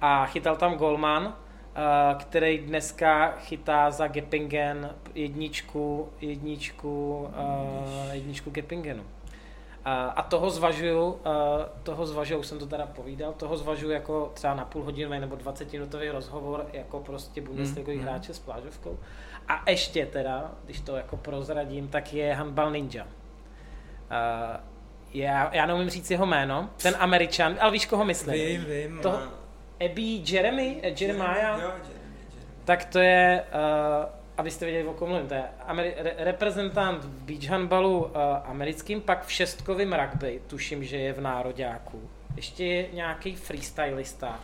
A 0.02 0.26
chytal 0.26 0.56
tam 0.56 0.76
golman, 0.76 1.36
který 2.20 2.58
dneska 2.58 3.32
chytá 3.32 3.92
za 3.92 4.08
Geppingen 4.08 4.90
jedničku, 5.16 6.10
jedničku, 6.22 7.28
jedničku 8.12 8.50
Geppingenu. 8.50 9.04
Uh, 9.04 9.90
a 10.16 10.22
toho 10.22 10.50
zvažuju, 10.50 11.20
toho 11.84 12.06
zvažuju, 12.06 12.40
už 12.40 12.48
jsem 12.48 12.60
to 12.60 12.68
teda 12.68 12.86
povídal, 12.86 13.34
toho 13.34 13.58
zvažuju 13.58 13.92
jako 13.92 14.32
třeba 14.34 14.54
na 14.54 14.66
půl 14.66 14.84
hodinový 14.84 15.20
nebo 15.20 15.36
20 15.36 15.74
minutový 15.74 16.10
rozhovor 16.10 16.66
jako 16.74 17.00
prostě 17.00 17.42
bundesligový 17.42 17.98
mm, 17.98 18.04
hráče 18.04 18.34
s 18.34 18.40
plážovkou. 18.40 19.00
A 19.48 19.70
ještě 19.70 20.06
teda, 20.06 20.52
když 20.66 20.80
to 20.80 20.96
jako 20.96 21.18
prozradím, 21.18 21.88
tak 21.88 22.14
je 22.14 22.34
handball 22.34 22.72
ninja. 22.72 23.08
Já, 25.14 25.56
já 25.56 25.66
neumím 25.66 25.90
říct 25.90 26.12
jeho 26.12 26.26
jméno, 26.26 26.70
ten 26.82 26.96
američan, 27.00 27.56
ale 27.60 27.72
víš, 27.72 27.86
koho 27.86 28.06
myslím? 28.06 28.36
Vím, 28.36 28.66
vím. 28.66 29.00
Toho, 29.02 29.20
Abby 29.86 30.22
Jeremy, 30.26 30.80
eh, 30.84 30.94
Jeremiah, 31.02 31.38
jo, 31.62 31.68
Jeremy, 31.68 31.84
Jeremy. 31.84 32.16
tak 32.66 32.86
to 32.86 33.00
je, 33.00 33.44
uh, 34.04 34.10
abyste 34.38 34.66
věděli, 34.66 34.88
o 34.88 34.94
kom 34.94 35.10
mluvím, 35.10 35.28
to 35.28 35.34
je 35.34 35.44
Ameri- 35.68 35.94
re- 35.98 36.16
reprezentant 36.18 37.04
v 37.04 37.08
beach 37.22 37.44
handballu 37.44 38.00
uh, 38.04 38.12
americkým, 38.46 39.02
pak 39.02 39.26
v 39.26 39.32
šestkovém 39.32 39.94
rugby, 39.94 40.42
tuším, 40.48 40.84
že 40.84 40.98
je 40.98 41.14
v 41.14 41.22
nároďáku. 41.22 42.10
Ještě 42.36 42.66
je 42.66 42.88
nějaký 42.94 43.36
freestylista. 43.36 44.40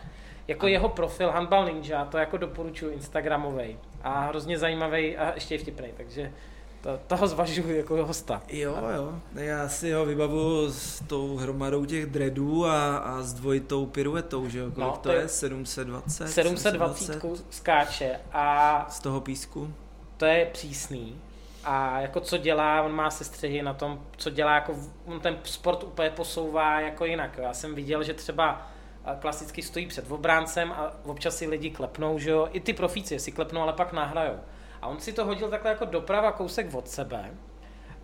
Jako 0.48 0.66
jeho 0.66 0.88
profil 0.88 1.30
Handball 1.30 1.64
Ninja, 1.64 2.04
to 2.04 2.18
jako 2.18 2.36
doporučuji 2.36 2.94
Instagramovej. 2.94 3.76
A 4.02 4.20
hrozně 4.20 4.58
zajímavý 4.58 5.16
a 5.16 5.34
ještě 5.34 5.54
je 5.54 5.58
vtipný, 5.58 5.88
takže 5.96 6.32
to, 6.80 7.00
toho 7.06 7.28
zvažuji 7.28 7.76
jako 7.76 8.06
hosta. 8.06 8.42
Jo, 8.48 8.76
jo. 8.96 9.20
Já 9.34 9.68
si 9.68 9.92
ho 9.92 10.06
vybavu 10.06 10.72
s 10.72 11.02
tou 11.06 11.36
hromadou 11.36 11.84
těch 11.84 12.06
dreadů 12.06 12.66
a, 12.66 12.96
a 12.96 13.22
s 13.22 13.34
dvojitou 13.34 13.86
piruetou, 13.86 14.48
že 14.48 14.58
jo? 14.58 14.70
Kolik 14.70 14.90
no, 14.90 14.96
to 14.96 15.12
je? 15.12 15.28
720? 15.28 16.28
720 16.28 17.22
skáče 17.50 18.20
a... 18.32 18.86
Z 18.90 19.00
toho 19.00 19.20
písku? 19.20 19.74
To 20.16 20.24
je 20.24 20.46
přísný. 20.52 21.20
A 21.64 22.00
jako 22.00 22.20
co 22.20 22.38
dělá, 22.38 22.82
on 22.82 22.92
má 22.92 23.10
sestřihy 23.10 23.62
na 23.62 23.74
tom, 23.74 24.00
co 24.16 24.30
dělá, 24.30 24.54
jako 24.54 24.74
on 25.04 25.20
ten 25.20 25.38
sport 25.44 25.84
úplně 25.84 26.10
posouvá 26.10 26.80
jako 26.80 27.04
jinak. 27.04 27.38
Já 27.42 27.54
jsem 27.54 27.74
viděl, 27.74 28.02
že 28.02 28.14
třeba 28.14 28.70
a 29.04 29.14
klasicky 29.14 29.62
stojí 29.62 29.86
před 29.86 30.10
obráncem 30.10 30.72
a 30.72 30.92
občas 31.04 31.36
si 31.36 31.46
lidi 31.46 31.70
klepnou, 31.70 32.18
že 32.18 32.30
jo, 32.30 32.48
i 32.52 32.60
ty 32.60 32.72
profíci 32.72 33.18
si 33.18 33.32
klepnou, 33.32 33.60
ale 33.60 33.72
pak 33.72 33.92
nahrajou. 33.92 34.38
A 34.82 34.86
on 34.86 35.00
si 35.00 35.12
to 35.12 35.24
hodil 35.24 35.48
takhle 35.48 35.70
jako 35.70 35.84
doprava 35.84 36.32
kousek 36.32 36.74
od 36.74 36.88
sebe 36.88 37.30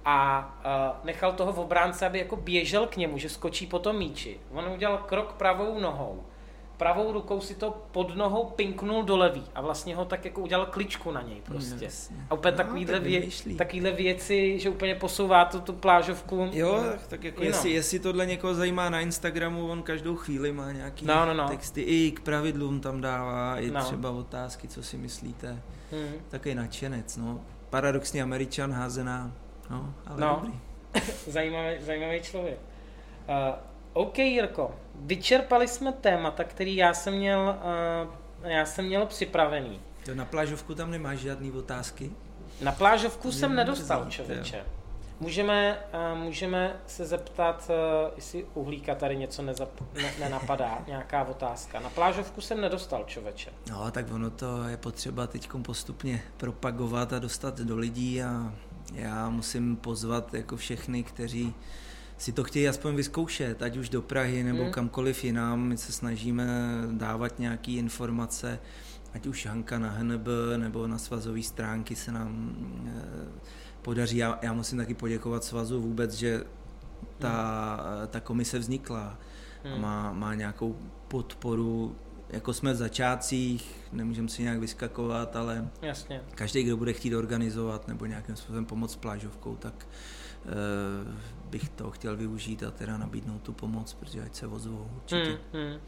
a 0.05 0.49
uh, 0.65 1.05
nechal 1.05 1.33
toho 1.33 1.53
v 1.53 1.59
obránce, 1.59 2.07
aby 2.07 2.19
jako 2.19 2.37
běžel 2.37 2.87
k 2.87 2.97
němu, 2.97 3.19
že 3.19 3.29
skočí 3.29 3.67
po 3.67 3.79
tom 3.79 3.97
míči. 3.97 4.41
On 4.51 4.69
udělal 4.69 4.99
krok 4.99 5.33
pravou 5.33 5.81
nohou 5.81 6.25
pravou 6.77 7.13
rukou 7.13 7.41
si 7.41 7.55
to 7.55 7.83
pod 7.93 8.17
nohou 8.17 8.45
pinknul 8.45 9.03
do 9.03 9.17
levý 9.17 9.45
a 9.55 9.61
vlastně 9.61 9.97
ho 9.97 10.05
tak 10.05 10.25
jako 10.25 10.41
udělal 10.41 10.67
kličku 10.67 11.11
na 11.11 11.23
něj 11.23 11.41
prostě. 11.45 11.89
No, 12.11 12.17
a 12.31 12.35
úplně 12.35 12.51
no, 12.51 12.57
takovýhle, 12.57 12.93
tak 12.93 13.03
vě, 13.03 13.23
takovýhle 13.59 13.93
věci, 13.93 14.59
že 14.59 14.71
úplně 14.71 14.95
posouvá 14.95 15.45
tu, 15.45 15.61
tu 15.61 15.73
plážovku. 15.73 16.49
Jo, 16.53 16.85
tak 17.09 17.25
jako 17.25 17.43
jestli, 17.43 17.71
jestli 17.71 17.99
tohle 17.99 18.27
někoho 18.27 18.55
zajímá 18.55 18.91
na 18.91 19.01
Instagramu, 19.01 19.69
on 19.69 19.83
každou 19.83 20.17
chvíli 20.17 20.53
má 20.53 20.73
nějaký 20.73 21.07
no, 21.07 21.27
no, 21.27 21.35
no. 21.35 21.49
texty 21.49 21.81
i 21.81 22.11
k 22.11 22.21
pravidlům 22.21 22.81
tam 22.81 23.01
dává, 23.01 23.59
i 23.59 23.71
no. 23.71 23.85
třeba 23.85 24.11
otázky, 24.11 24.69
co 24.69 24.83
si 24.83 24.97
myslíte. 24.97 25.63
Hmm. 25.93 26.13
Takový 26.29 26.55
nadšenec, 26.55 27.17
no. 27.17 27.41
Paradoxní 27.71 28.23
američan 28.23 28.73
házená, 28.73 29.33
no, 29.71 29.95
ale 30.07 30.21
no. 30.21 30.41
dobrý. 30.41 30.61
zajímavý, 31.27 31.77
zajímavý 31.81 32.23
člověk. 32.23 32.59
Uh, 33.29 33.55
OK, 33.93 34.19
Jirko, 34.19 34.75
vyčerpali 34.95 35.69
jsme 35.69 35.93
témata, 35.93 36.45
který 36.45 36.77
já 36.77 36.95
jsem 36.95 37.15
měl, 37.15 37.57
uh, 38.43 38.51
já 38.51 38.67
jsem 38.67 38.85
měl 38.85 39.07
připravený. 39.07 39.81
To 40.05 40.15
na 40.15 40.25
plážovku 40.25 40.75
tam 40.75 40.91
nemáš 40.91 41.19
žádný 41.19 41.53
otázky? 41.53 42.11
Na 42.61 42.73
plážovku 42.73 43.33
jsem 43.33 43.55
nedostal, 43.55 44.07
člověče. 44.11 44.65
Můžeme, 45.21 45.79
uh, 46.13 46.19
můžeme 46.19 46.77
se 46.87 47.07
zeptat, 47.07 47.71
uh, 47.71 48.13
jestli 48.17 48.47
uhlíka 48.55 48.95
tady 48.95 49.17
něco 49.17 49.43
nezap, 49.43 49.81
ne, 49.95 50.13
nenapadá, 50.21 50.79
nějaká 50.87 51.25
otázka. 51.25 51.81
Na 51.81 51.91
plážovku 51.91 52.41
jsem 52.41 52.61
nedostal, 52.61 53.05
člověče. 53.07 53.51
No, 53.71 53.91
tak 53.91 54.13
ono 54.13 54.31
to 54.31 54.65
je 54.65 54.77
potřeba 54.77 55.27
teď 55.27 55.49
postupně 55.63 56.23
propagovat 56.37 57.13
a 57.13 57.19
dostat 57.19 57.61
do 57.61 57.77
lidí 57.77 58.23
a 58.23 58.55
já 58.95 59.31
musím 59.31 59.77
pozvat 59.77 60.35
jako 60.35 60.57
všechny, 60.57 61.03
kteří 61.03 61.55
si 62.19 62.33
to 62.33 62.45
chtějí 62.45 62.69
aspoň 62.69 62.95
vyzkoušet, 62.95 63.63
ať 63.63 63.77
už 63.77 63.89
do 63.89 64.03
Prahy 64.03 64.43
nebo 64.43 64.65
mm. 64.65 64.71
kamkoliv 64.71 65.25
jinam. 65.25 65.61
My 65.61 65.77
se 65.77 65.93
snažíme 65.93 66.47
dávat 66.93 67.39
nějaké 67.39 67.71
informace, 67.71 68.59
ať 69.15 69.27
už 69.27 69.47
Hanka 69.47 69.79
na 69.79 69.91
HNB 69.91 70.27
nebo 70.57 70.87
na 70.87 70.99
svazové 70.99 71.43
stránky 71.43 71.97
se 71.97 72.13
nám 72.13 72.57
eh, 72.87 73.41
podaří. 73.87 74.17
Já, 74.17 74.39
já 74.43 74.53
musím 74.53 74.79
taky 74.79 74.95
poděkovat 74.95 75.45
svazu 75.45 75.81
vůbec, 75.81 76.15
že 76.15 76.45
ta, 77.19 77.77
mm. 78.01 78.09
ta 78.09 78.21
komise 78.21 78.59
vznikla 78.59 79.19
mm. 79.65 79.71
a 79.71 79.75
hmm. 79.75 79.83
má, 79.83 80.13
má 80.13 80.35
nějakou 80.35 80.77
podporu 81.09 81.97
jako 82.31 82.53
jsme 82.53 82.73
v 82.73 82.77
začátcích, 82.77 83.91
nemůžeme 83.93 84.29
si 84.29 84.43
nějak 84.43 84.59
vyskakovat, 84.59 85.37
ale 85.37 85.69
Jasně. 85.83 86.21
každý, 86.35 86.63
kdo 86.63 86.77
bude 86.77 86.93
chtít 86.93 87.15
organizovat 87.15 87.89
nebo 87.89 88.07
nějakým 88.07 88.37
způsobem 88.37 88.65
pomoct 88.65 88.97
plážovkou, 88.97 89.57
tak 89.57 89.87
uh, 90.45 91.15
bych 91.51 91.69
to 91.69 91.91
chtěl 91.91 92.17
využít 92.17 92.63
a 92.63 92.71
teda 92.71 92.99
nabídnout 92.99 93.43
tu 93.43 93.53
pomoc, 93.53 93.95
protože 93.95 94.23
ať 94.23 94.35
se 94.35 94.47
ozvou 94.47 94.91
určitě. 94.97 95.39
Hmm, 95.53 95.63
hmm. 95.63 95.79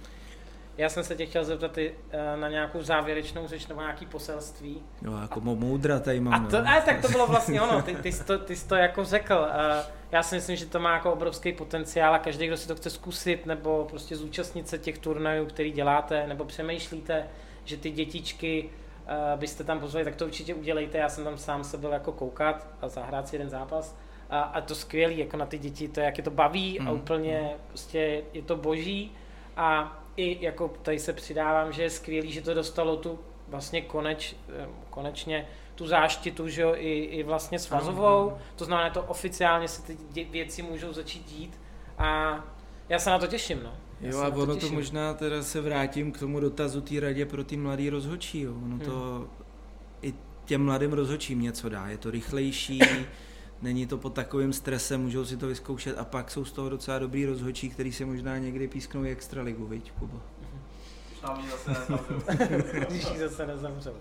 Já 0.79 0.89
jsem 0.89 1.05
se 1.05 1.17
tě 1.17 1.27
chtěl 1.27 1.45
zeptat 1.45 1.79
i 1.79 1.91
uh, 1.91 2.41
na 2.41 2.49
nějakou 2.49 2.83
závěrečnou 2.83 3.47
řeč 3.47 3.67
nebo 3.67 3.81
nějaký 3.81 4.07
poselství. 4.07 4.83
No, 5.03 5.23
jako 5.23 5.41
a, 5.41 5.45
moudra 5.45 6.01
tady 6.01 6.21
mám. 6.21 6.47
A, 6.47 6.51
to, 6.51 6.63
no. 6.63 6.69
a 6.69 6.81
tak 6.81 7.01
to 7.01 7.09
bylo 7.09 7.27
vlastně 7.27 7.61
ono, 7.61 7.83
ty, 7.83 7.95
ty, 7.95 8.13
jsi, 8.13 8.25
to, 8.25 8.39
ty 8.39 8.57
jsi 8.57 8.69
to 8.69 8.75
jako 8.75 9.05
řekl. 9.05 9.35
Uh, 9.35 9.85
já 10.13 10.23
si 10.23 10.35
myslím, 10.35 10.57
že 10.57 10.67
to 10.67 10.81
má 10.81 10.95
jako 10.95 11.13
obrovský 11.13 11.53
potenciál 11.53 12.15
a 12.15 12.19
každý, 12.19 12.47
kdo 12.47 12.57
si 12.57 12.69
to 12.69 12.75
chce 12.75 12.91
zkusit 12.91 13.47
nebo 13.47 13.87
prostě 13.91 14.17
zúčastnit 14.17 14.69
se 14.69 14.79
těch 14.79 14.99
turnajů, 14.99 15.47
který 15.47 15.73
děláte, 15.73 16.27
nebo 16.27 16.45
přemýšlíte, 16.45 17.27
že 17.65 17.77
ty 17.77 17.91
dětičky 17.91 18.71
uh, 19.05 19.41
byste 19.41 19.65
tam 19.65 19.81
pozvali, 19.81 20.05
tak 20.05 20.17
to 20.17 20.25
určitě 20.25 20.55
udělejte. 20.55 20.99
Já 20.99 21.09
jsem 21.09 21.25
tam 21.25 21.39
sám 21.39 21.65
se 21.65 21.79
byl 21.79 21.91
jako 21.91 22.13
koukat 22.13 22.67
a 22.81 22.89
zahrát 22.89 23.29
si 23.29 23.35
jeden 23.37 23.51
zápas 23.51 23.97
a, 24.31 24.41
a 24.41 24.61
to 24.61 24.75
skvělý, 24.75 25.19
jako 25.19 25.37
na 25.37 25.47
ty 25.47 25.59
děti, 25.59 25.89
to 25.89 26.01
jak 26.01 26.19
je 26.19 26.25
to 26.25 26.31
baví 26.31 26.79
mm. 26.81 26.89
a 26.89 26.91
úplně 26.91 27.51
prostě 27.69 28.23
je 28.33 28.43
to 28.43 28.57
boží 28.57 29.13
a 29.57 29.99
i 30.19 30.45
jako 30.45 30.75
tady 30.83 30.99
se 30.99 31.13
přidávám, 31.13 31.73
že 31.73 31.83
je 31.83 31.91
skvělý, 31.91 32.33
že 32.33 32.43
to 32.43 32.55
dostalo 32.55 32.97
tu 32.97 33.19
vlastně 33.49 33.83
koneč, 33.83 34.37
konečně 34.91 35.49
tu 35.75 35.87
záštitu, 35.87 36.49
že 36.49 36.63
jo, 36.63 36.75
i, 36.77 36.99
i 36.99 37.23
vlastně 37.23 37.59
svazovou, 37.59 38.39
to 38.57 38.65
znamená, 38.65 38.91
to 38.91 39.03
oficiálně 39.03 39.69
se 39.69 39.83
ty 39.83 40.25
věci 40.25 40.63
můžou 40.63 40.93
začít 40.93 41.25
dít 41.27 41.61
a 41.99 42.41
já 42.89 42.99
se 42.99 43.11
na 43.11 43.19
to 43.19 43.27
těším, 43.27 43.61
no. 43.63 43.73
Já 44.01 44.11
jo 44.11 44.21
a 44.21 44.29
ono 44.29 44.57
to, 44.57 44.69
to 44.69 44.73
možná 44.73 45.15
teda 45.15 45.43
se 45.43 45.61
vrátím 45.61 46.13
k 46.13 46.19
tomu 46.19 46.41
dotazu 46.41 46.81
té 46.81 47.01
radě 47.01 47.27
pro 47.27 47.45
ty 47.45 47.57
mladý 47.57 47.91
rozhočí, 47.91 48.41
jo. 48.41 48.55
ono 48.55 48.77
hmm. 48.77 48.81
to 48.81 49.27
i 50.03 50.15
těm 50.45 50.65
mladým 50.65 50.93
rozhočím 50.93 51.43
něco 51.43 51.69
dá, 51.69 51.89
je 51.89 51.99
to 51.99 52.11
rychlejší, 52.11 52.81
není 53.63 53.87
to 53.87 53.99
pod 53.99 54.15
takovým 54.15 54.53
stresem, 54.53 55.03
můžou 55.03 55.25
si 55.25 55.37
to 55.37 55.47
vyzkoušet 55.47 55.99
a 55.99 56.05
pak 56.05 56.31
jsou 56.31 56.45
z 56.45 56.53
toho 56.53 56.69
docela 56.69 56.99
dobrý 56.99 57.27
rozhodčí, 57.27 57.69
který 57.69 57.93
se 57.93 58.05
možná 58.05 58.39
někdy 58.39 58.69
písknou 58.69 59.05
i 59.05 59.11
extraligu, 59.11 59.67
viď, 59.67 59.93
Kubo? 59.93 60.21
Nám 61.23 61.41
ji 61.41 61.51
zase 61.51 61.71
nezavřou. 61.71 62.23
Když 62.89 63.07
ji 63.13 63.19
zase 63.19 63.47
nezavřou. 63.47 63.91
Uh, 63.91 63.97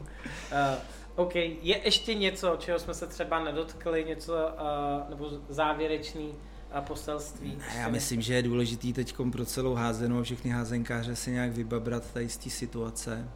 OK, 1.16 1.36
je 1.36 1.86
ještě 1.86 2.14
něco, 2.14 2.56
čeho 2.60 2.80
jsme 2.80 2.94
se 2.94 3.08
třeba 3.08 3.44
nedotkli, 3.44 4.06
něco, 4.06 4.34
uh, 4.34 5.10
nebo 5.10 5.30
závěrečný 5.50 6.34
a 6.72 6.82
poselství? 6.82 7.58
Já 7.78 7.90
myslím, 7.90 8.22
že 8.22 8.34
je 8.34 8.42
důležitý 8.42 8.94
teď 8.94 9.16
pro 9.32 9.46
celou 9.46 9.74
házenou 9.74 10.20
a 10.20 10.24
všechny 10.24 10.52
házenkáře 10.52 11.16
se 11.16 11.32
nějak 11.32 11.52
vybabrat 11.52 12.14
tady 12.14 12.30
z 12.30 12.38
té 12.38 12.50
situace 12.50 13.30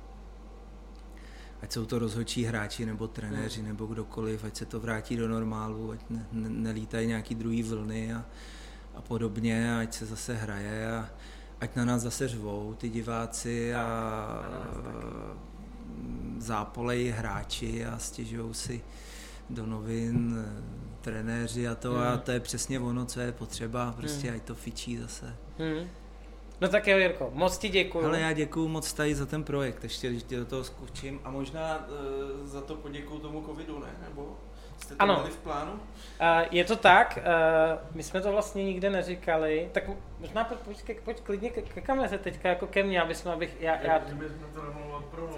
ať 1.62 1.72
jsou 1.72 1.86
to 1.86 2.00
rozhodčí 2.00 2.44
hráči 2.44 2.86
nebo 2.86 3.08
trenéři 3.08 3.60
hmm. 3.60 3.68
nebo 3.68 3.86
kdokoliv, 3.86 4.44
ať 4.44 4.56
se 4.56 4.66
to 4.66 4.80
vrátí 4.80 5.18
do 5.18 5.28
normálu, 5.28 5.92
ať 5.92 6.00
ne, 6.10 6.28
ne, 6.32 6.50
nelítají 6.50 7.08
nějaký 7.08 7.36
druhý 7.36 7.64
vlny 7.64 8.14
a, 8.14 8.26
a 8.96 9.02
podobně, 9.02 9.78
ať 9.78 9.94
se 9.94 10.06
zase 10.06 10.36
hraje 10.36 10.92
a 10.92 11.10
ať 11.60 11.76
na 11.76 11.86
nás 11.86 12.02
zase 12.02 12.28
řvou 12.28 12.76
ty 12.78 12.90
diváci 12.90 13.76
a, 13.76 13.82
a 13.82 14.44
zápolej 16.38 17.10
hráči 17.10 17.86
a 17.86 17.98
stěžují 17.98 18.54
si 18.54 18.82
do 19.50 19.66
novin 19.66 20.46
trenéři 21.02 21.68
a 21.68 21.76
to 21.76 21.92
hmm. 21.92 22.02
a 22.02 22.18
to 22.18 22.32
je 22.32 22.40
přesně 22.40 22.80
ono, 22.80 23.06
co 23.06 23.20
je 23.20 23.32
potřeba, 23.32 23.92
prostě 23.98 24.28
hmm. 24.28 24.36
ať 24.36 24.44
to 24.44 24.56
fičí 24.56 24.98
zase. 24.98 25.36
Hmm. 25.58 25.88
No 26.62 26.68
tak 26.68 26.88
jo, 26.88 26.98
Jirko, 26.98 27.30
moc 27.34 27.58
ti 27.58 27.70
děkuju. 27.70 28.06
Ale 28.06 28.20
já 28.20 28.34
děkuju 28.34 28.68
moc 28.68 28.94
tady 28.94 29.16
za 29.16 29.26
ten 29.26 29.44
projekt, 29.44 29.84
ještě 29.84 30.10
když 30.10 30.24
tě 30.24 30.38
do 30.38 30.46
toho 30.46 30.64
zkučím 30.64 31.20
a 31.24 31.32
možná 31.32 31.78
uh, 31.78 32.48
za 32.48 32.62
to 32.62 32.76
poděkuju 32.76 33.20
tomu 33.20 33.44
covidu, 33.46 33.80
ne? 33.80 33.88
Nebo 34.10 34.38
jste 34.78 34.96
to 34.96 35.02
ano. 35.02 35.14
měli 35.14 35.30
v 35.30 35.38
plánu? 35.38 35.72
Uh, 35.72 35.80
je 36.52 36.64
to 36.64 36.76
tak, 36.76 37.20
uh, 37.20 37.96
my 37.96 38.04
jsme 38.04 38.22
to 38.22 38.32
vlastně 38.32 38.64
nikde 38.64 38.90
neříkali, 38.90 39.70
tak 39.72 39.84
možná 40.20 40.44
pojď, 40.44 40.84
pojď, 40.86 41.00
pojď 41.00 41.22
klidně 41.22 41.50
ke, 41.50 41.62
ke 41.62 41.82
kameře 41.82 42.18
teďka 42.18 42.50
jako 42.50 42.68
ke 42.68 42.84
mně, 42.84 43.02
aby 43.02 43.16
jsme, 43.16 43.34
abych, 43.34 43.58
já, 43.60 43.82
já... 43.82 44.02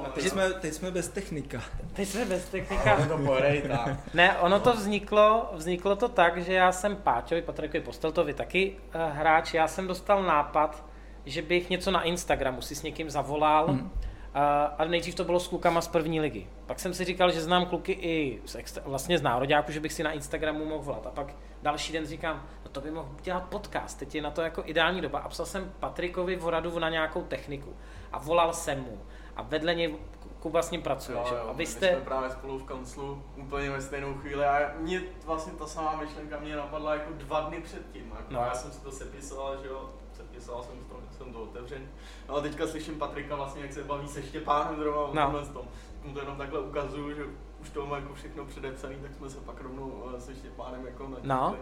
A 0.05 0.09
teď 0.09 0.23
jsme, 0.23 0.49
teď 0.49 0.73
jsme 0.73 0.91
bez 0.91 1.07
technika. 1.07 1.63
Teď 1.93 2.07
jsme 2.07 2.25
bez 2.25 2.45
technika. 2.49 3.05
No, 3.09 3.17
to 3.17 3.67
tak. 3.67 4.13
Ne, 4.13 4.37
ono 4.37 4.59
to 4.59 4.73
vzniklo, 4.73 5.49
vzniklo 5.53 5.95
to 5.95 6.07
tak, 6.07 6.37
že 6.37 6.53
já 6.53 6.71
jsem 6.71 6.95
Páťovi, 6.95 7.41
Patrikovi 7.41 7.83
Posteltovi 7.83 8.33
taky 8.33 8.75
uh, 8.95 9.17
hráč, 9.17 9.53
já 9.53 9.67
jsem 9.67 9.87
dostal 9.87 10.23
nápad, 10.23 10.92
že 11.25 11.41
bych 11.41 11.69
něco 11.69 11.91
na 11.91 12.03
Instagramu 12.03 12.61
si 12.61 12.75
s 12.75 12.83
někým 12.83 13.09
zavolal, 13.09 13.67
hmm. 13.67 13.91
a, 14.33 14.63
a 14.63 14.85
nejdřív 14.85 15.15
to 15.15 15.23
bylo 15.23 15.39
s 15.39 15.47
klukama 15.47 15.81
z 15.81 15.87
první 15.87 16.21
ligy. 16.21 16.47
Pak 16.65 16.79
jsem 16.79 16.93
si 16.93 17.05
říkal, 17.05 17.31
že 17.31 17.41
znám 17.41 17.65
kluky 17.65 17.91
i 17.91 18.41
z 18.45 18.55
extra, 18.55 18.83
vlastně 18.85 19.17
z 19.17 19.21
nároďáku, 19.21 19.71
že 19.71 19.79
bych 19.79 19.93
si 19.93 20.03
na 20.03 20.11
Instagramu 20.11 20.65
mohl 20.65 20.83
volat. 20.83 21.07
A 21.07 21.09
pak 21.09 21.35
další 21.61 21.93
den 21.93 22.05
říkám, 22.05 22.43
no 22.65 22.71
to 22.71 22.81
by 22.81 22.91
mohl 22.91 23.09
dělat 23.21 23.43
podcast, 23.43 23.99
teď 23.99 24.15
je 24.15 24.21
na 24.21 24.31
to 24.31 24.41
jako 24.41 24.63
ideální 24.65 25.01
doba. 25.01 25.19
A 25.19 25.29
psal 25.29 25.45
jsem 25.45 25.73
Patrikovi 25.79 26.35
Voradu 26.35 26.79
na 26.79 26.89
nějakou 26.89 27.21
techniku 27.21 27.75
a 28.11 28.19
volal 28.19 28.53
jsem 28.53 28.79
mu. 28.79 28.99
A 29.35 29.41
vedle 29.41 29.75
něj 29.75 29.95
Kuba 30.43 30.61
s 30.61 30.71
ním 30.71 30.81
pracuje, 30.81 31.17
jo, 31.17 31.25
že? 31.29 31.35
Jo, 31.35 31.53
My 31.55 31.65
jsme 31.65 31.87
právě 31.87 32.29
spolu 32.29 32.59
v 32.59 32.63
kanclu 32.63 33.23
úplně 33.35 33.69
ve 33.69 33.81
stejnou 33.81 34.13
chvíli 34.13 34.45
a 34.45 34.71
mě 34.79 35.01
vlastně 35.25 35.53
ta 35.53 35.67
samá 35.67 35.95
myšlenka 35.95 36.39
mě 36.39 36.55
napadla 36.55 36.93
jako 36.93 37.11
dva 37.13 37.41
dny 37.41 37.61
předtím. 37.61 38.13
Jako 38.17 38.33
no. 38.33 38.39
Já 38.39 38.53
jsem 38.53 38.71
si 38.71 38.81
to 38.81 38.91
sepisoval, 38.91 39.57
že 39.61 39.67
jo, 39.67 39.89
sepisoval 40.13 40.63
jsem 40.63 40.75
to, 40.89 40.95
jsem 41.23 41.33
to 41.33 41.43
otevřen. 41.43 41.87
No 42.29 42.35
a 42.35 42.41
teďka 42.41 42.67
slyším 42.67 42.99
Patrika 42.99 43.35
vlastně, 43.35 43.61
jak 43.61 43.73
se 43.73 43.83
baví 43.83 44.07
se 44.07 44.23
Štěpánem 44.23 44.75
zrovna 44.79 45.03
o 45.03 45.13
no. 45.13 45.21
tomhle 45.21 45.53
tom. 45.53 45.67
Mu 46.03 46.13
to 46.13 46.19
jenom 46.19 46.37
takhle 46.37 46.59
ukazuju, 46.59 47.15
že 47.15 47.23
už 47.61 47.69
to 47.69 47.85
má 47.85 47.95
jako 47.95 48.13
všechno 48.13 48.45
předepsaný, 48.45 48.95
tak 49.01 49.13
jsme 49.13 49.29
se 49.29 49.37
pak 49.39 49.61
rovnou 49.61 50.03
eh, 50.17 50.21
se 50.21 50.35
Štěpánem 50.35 50.85
jako 50.85 51.03
načítli. 51.03 51.29
No. 51.29 51.55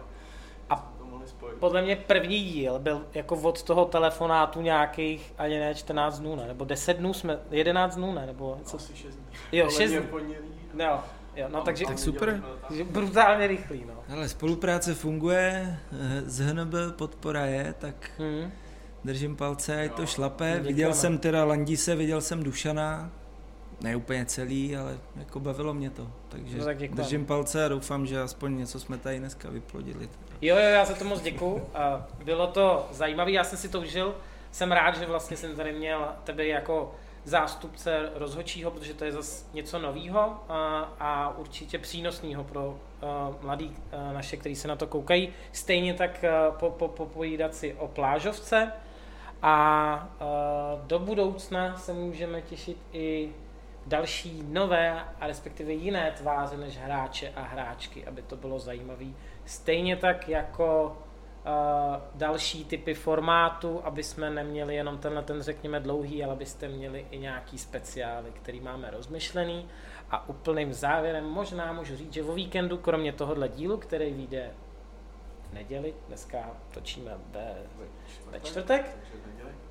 A 0.70 0.92
podle 1.60 1.82
mě 1.82 1.96
první 1.96 2.44
díl 2.44 2.78
byl 2.78 3.06
jako 3.14 3.36
od 3.36 3.62
toho 3.62 3.84
telefonátu 3.84 4.60
nějakých 4.60 5.34
ani 5.38 5.58
ne 5.58 5.74
14 5.74 6.18
dnů, 6.18 6.36
ne, 6.36 6.46
nebo 6.46 6.64
10 6.64 6.96
dnů 6.96 7.14
jsme, 7.14 7.38
11 7.50 7.96
dnů, 7.96 8.12
ne, 8.12 8.26
nebo 8.26 8.60
co? 8.64 8.76
Asi 8.76 8.96
6 8.96 9.14
dní. 9.14 9.24
Jo, 9.52 9.70
6 9.70 9.90
dní. 9.90 10.36
Jo, 10.78 11.00
jo, 11.36 11.48
no, 11.48 11.62
takže, 11.62 11.86
tak 11.86 11.98
super. 11.98 12.42
Takže 12.68 12.84
brutálně 12.84 13.46
rychlý, 13.46 13.84
no. 13.84 13.94
Ale 14.16 14.28
spolupráce 14.28 14.94
funguje, 14.94 15.78
z 16.24 16.40
HNB 16.40 16.74
podpora 16.96 17.46
je, 17.46 17.74
tak 17.78 18.10
hmm 18.18 18.52
Držím 19.04 19.36
palce, 19.36 19.82
ať 19.84 19.92
to 19.92 20.06
šlape. 20.06 20.44
děkujeme. 20.44 20.68
Viděl 20.68 20.94
jsem 20.94 21.18
teda 21.18 21.44
Landise, 21.44 21.96
viděl 21.96 22.20
jsem 22.20 22.42
Dušana. 22.42 23.10
Ne 23.80 23.96
úplně 23.96 24.24
celý, 24.26 24.76
ale 24.76 24.98
jako 25.16 25.40
bavilo 25.40 25.74
mě 25.74 25.90
to. 25.90 26.10
Takže 26.28 26.58
No 26.58 26.64
tak 26.64 26.78
děkujeme. 26.78 27.02
držím 27.02 27.26
palce 27.26 27.64
a 27.64 27.68
doufám, 27.68 28.06
že 28.06 28.20
aspoň 28.20 28.56
něco 28.58 28.80
jsme 28.80 28.98
tady 28.98 29.18
dneska 29.18 29.50
vyplodili. 29.50 30.08
Jo, 30.42 30.56
jo, 30.56 30.62
já 30.62 30.84
za 30.84 30.94
to 30.94 31.04
moc 31.04 31.20
děkuju. 31.22 31.62
Bylo 32.24 32.46
to 32.46 32.88
zajímavé, 32.90 33.30
já 33.32 33.44
jsem 33.44 33.58
si 33.58 33.68
to 33.68 33.80
užil. 33.80 34.14
Jsem 34.50 34.72
rád, 34.72 34.96
že 34.98 35.06
vlastně 35.06 35.36
jsem 35.36 35.56
tady 35.56 35.72
měl 35.72 36.08
tebe 36.24 36.46
jako 36.46 36.94
zástupce 37.24 38.10
rozhodčího, 38.14 38.70
protože 38.70 38.94
to 38.94 39.04
je 39.04 39.12
zase 39.12 39.44
něco 39.54 39.78
nového 39.78 40.20
a, 40.48 40.78
a 41.00 41.38
určitě 41.38 41.78
přínosného 41.78 42.44
pro 42.44 42.68
uh, 42.68 43.08
mladý 43.42 43.66
uh, 43.66 44.14
naše, 44.14 44.36
kteří 44.36 44.56
se 44.56 44.68
na 44.68 44.76
to 44.76 44.86
koukají. 44.86 45.28
Stejně 45.52 45.94
tak 45.94 46.24
uh, 46.48 46.54
po, 46.56 46.70
po, 46.70 46.88
popovídat 46.88 47.54
si 47.54 47.74
o 47.74 47.88
plážovce 47.88 48.72
a 49.42 50.08
uh, 50.20 50.86
do 50.86 50.98
budoucna 50.98 51.76
se 51.76 51.92
můžeme 51.92 52.42
těšit 52.42 52.76
i 52.92 53.32
další 53.86 54.42
nové 54.42 55.04
a 55.20 55.26
respektive 55.26 55.72
jiné 55.72 56.14
tváře 56.16 56.56
než 56.56 56.78
hráče 56.78 57.32
a 57.36 57.42
hráčky, 57.42 58.06
aby 58.06 58.22
to 58.22 58.36
bylo 58.36 58.58
zajímavé. 58.58 59.06
Stejně 59.44 59.96
tak 59.96 60.28
jako 60.28 60.86
uh, 60.86 62.02
další 62.14 62.64
typy 62.64 62.94
formátu, 62.94 63.80
aby 63.84 64.02
jsme 64.02 64.30
neměli 64.30 64.74
jenom 64.74 64.98
tenhle 64.98 65.22
ten 65.22 65.42
řekněme 65.42 65.80
dlouhý, 65.80 66.24
ale 66.24 66.32
abyste 66.32 66.68
měli 66.68 67.06
i 67.10 67.18
nějaký 67.18 67.58
speciály, 67.58 68.30
který 68.30 68.60
máme 68.60 68.90
rozmyšlený. 68.90 69.68
A 70.10 70.28
úplným 70.28 70.72
závěrem 70.72 71.24
možná 71.24 71.72
můžu 71.72 71.96
říct, 71.96 72.12
že 72.12 72.22
o 72.22 72.32
víkendu, 72.32 72.78
kromě 72.78 73.12
tohohle 73.12 73.48
dílu, 73.48 73.76
který 73.76 74.12
vyjde 74.12 74.50
v 75.50 75.54
neděli, 75.54 75.94
dneska 76.06 76.38
točíme 76.74 77.10
ve, 77.30 77.54
ve 78.30 78.40
čtvrtek. 78.40 78.96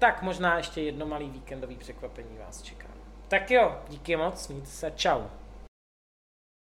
Tak 0.02 0.22
možná 0.22 0.58
ještě 0.58 0.82
jedno 0.82 1.06
malý 1.06 1.30
víkendový 1.30 1.76
překvapení 1.76 2.38
vás 2.38 2.62
čeká. 2.62 2.88
Tak 3.28 3.52
jo, 3.52 3.78
díky 3.90 4.16
moc, 4.16 4.48
mějte 4.48 4.68
se, 4.68 4.92
čau. 4.96 5.22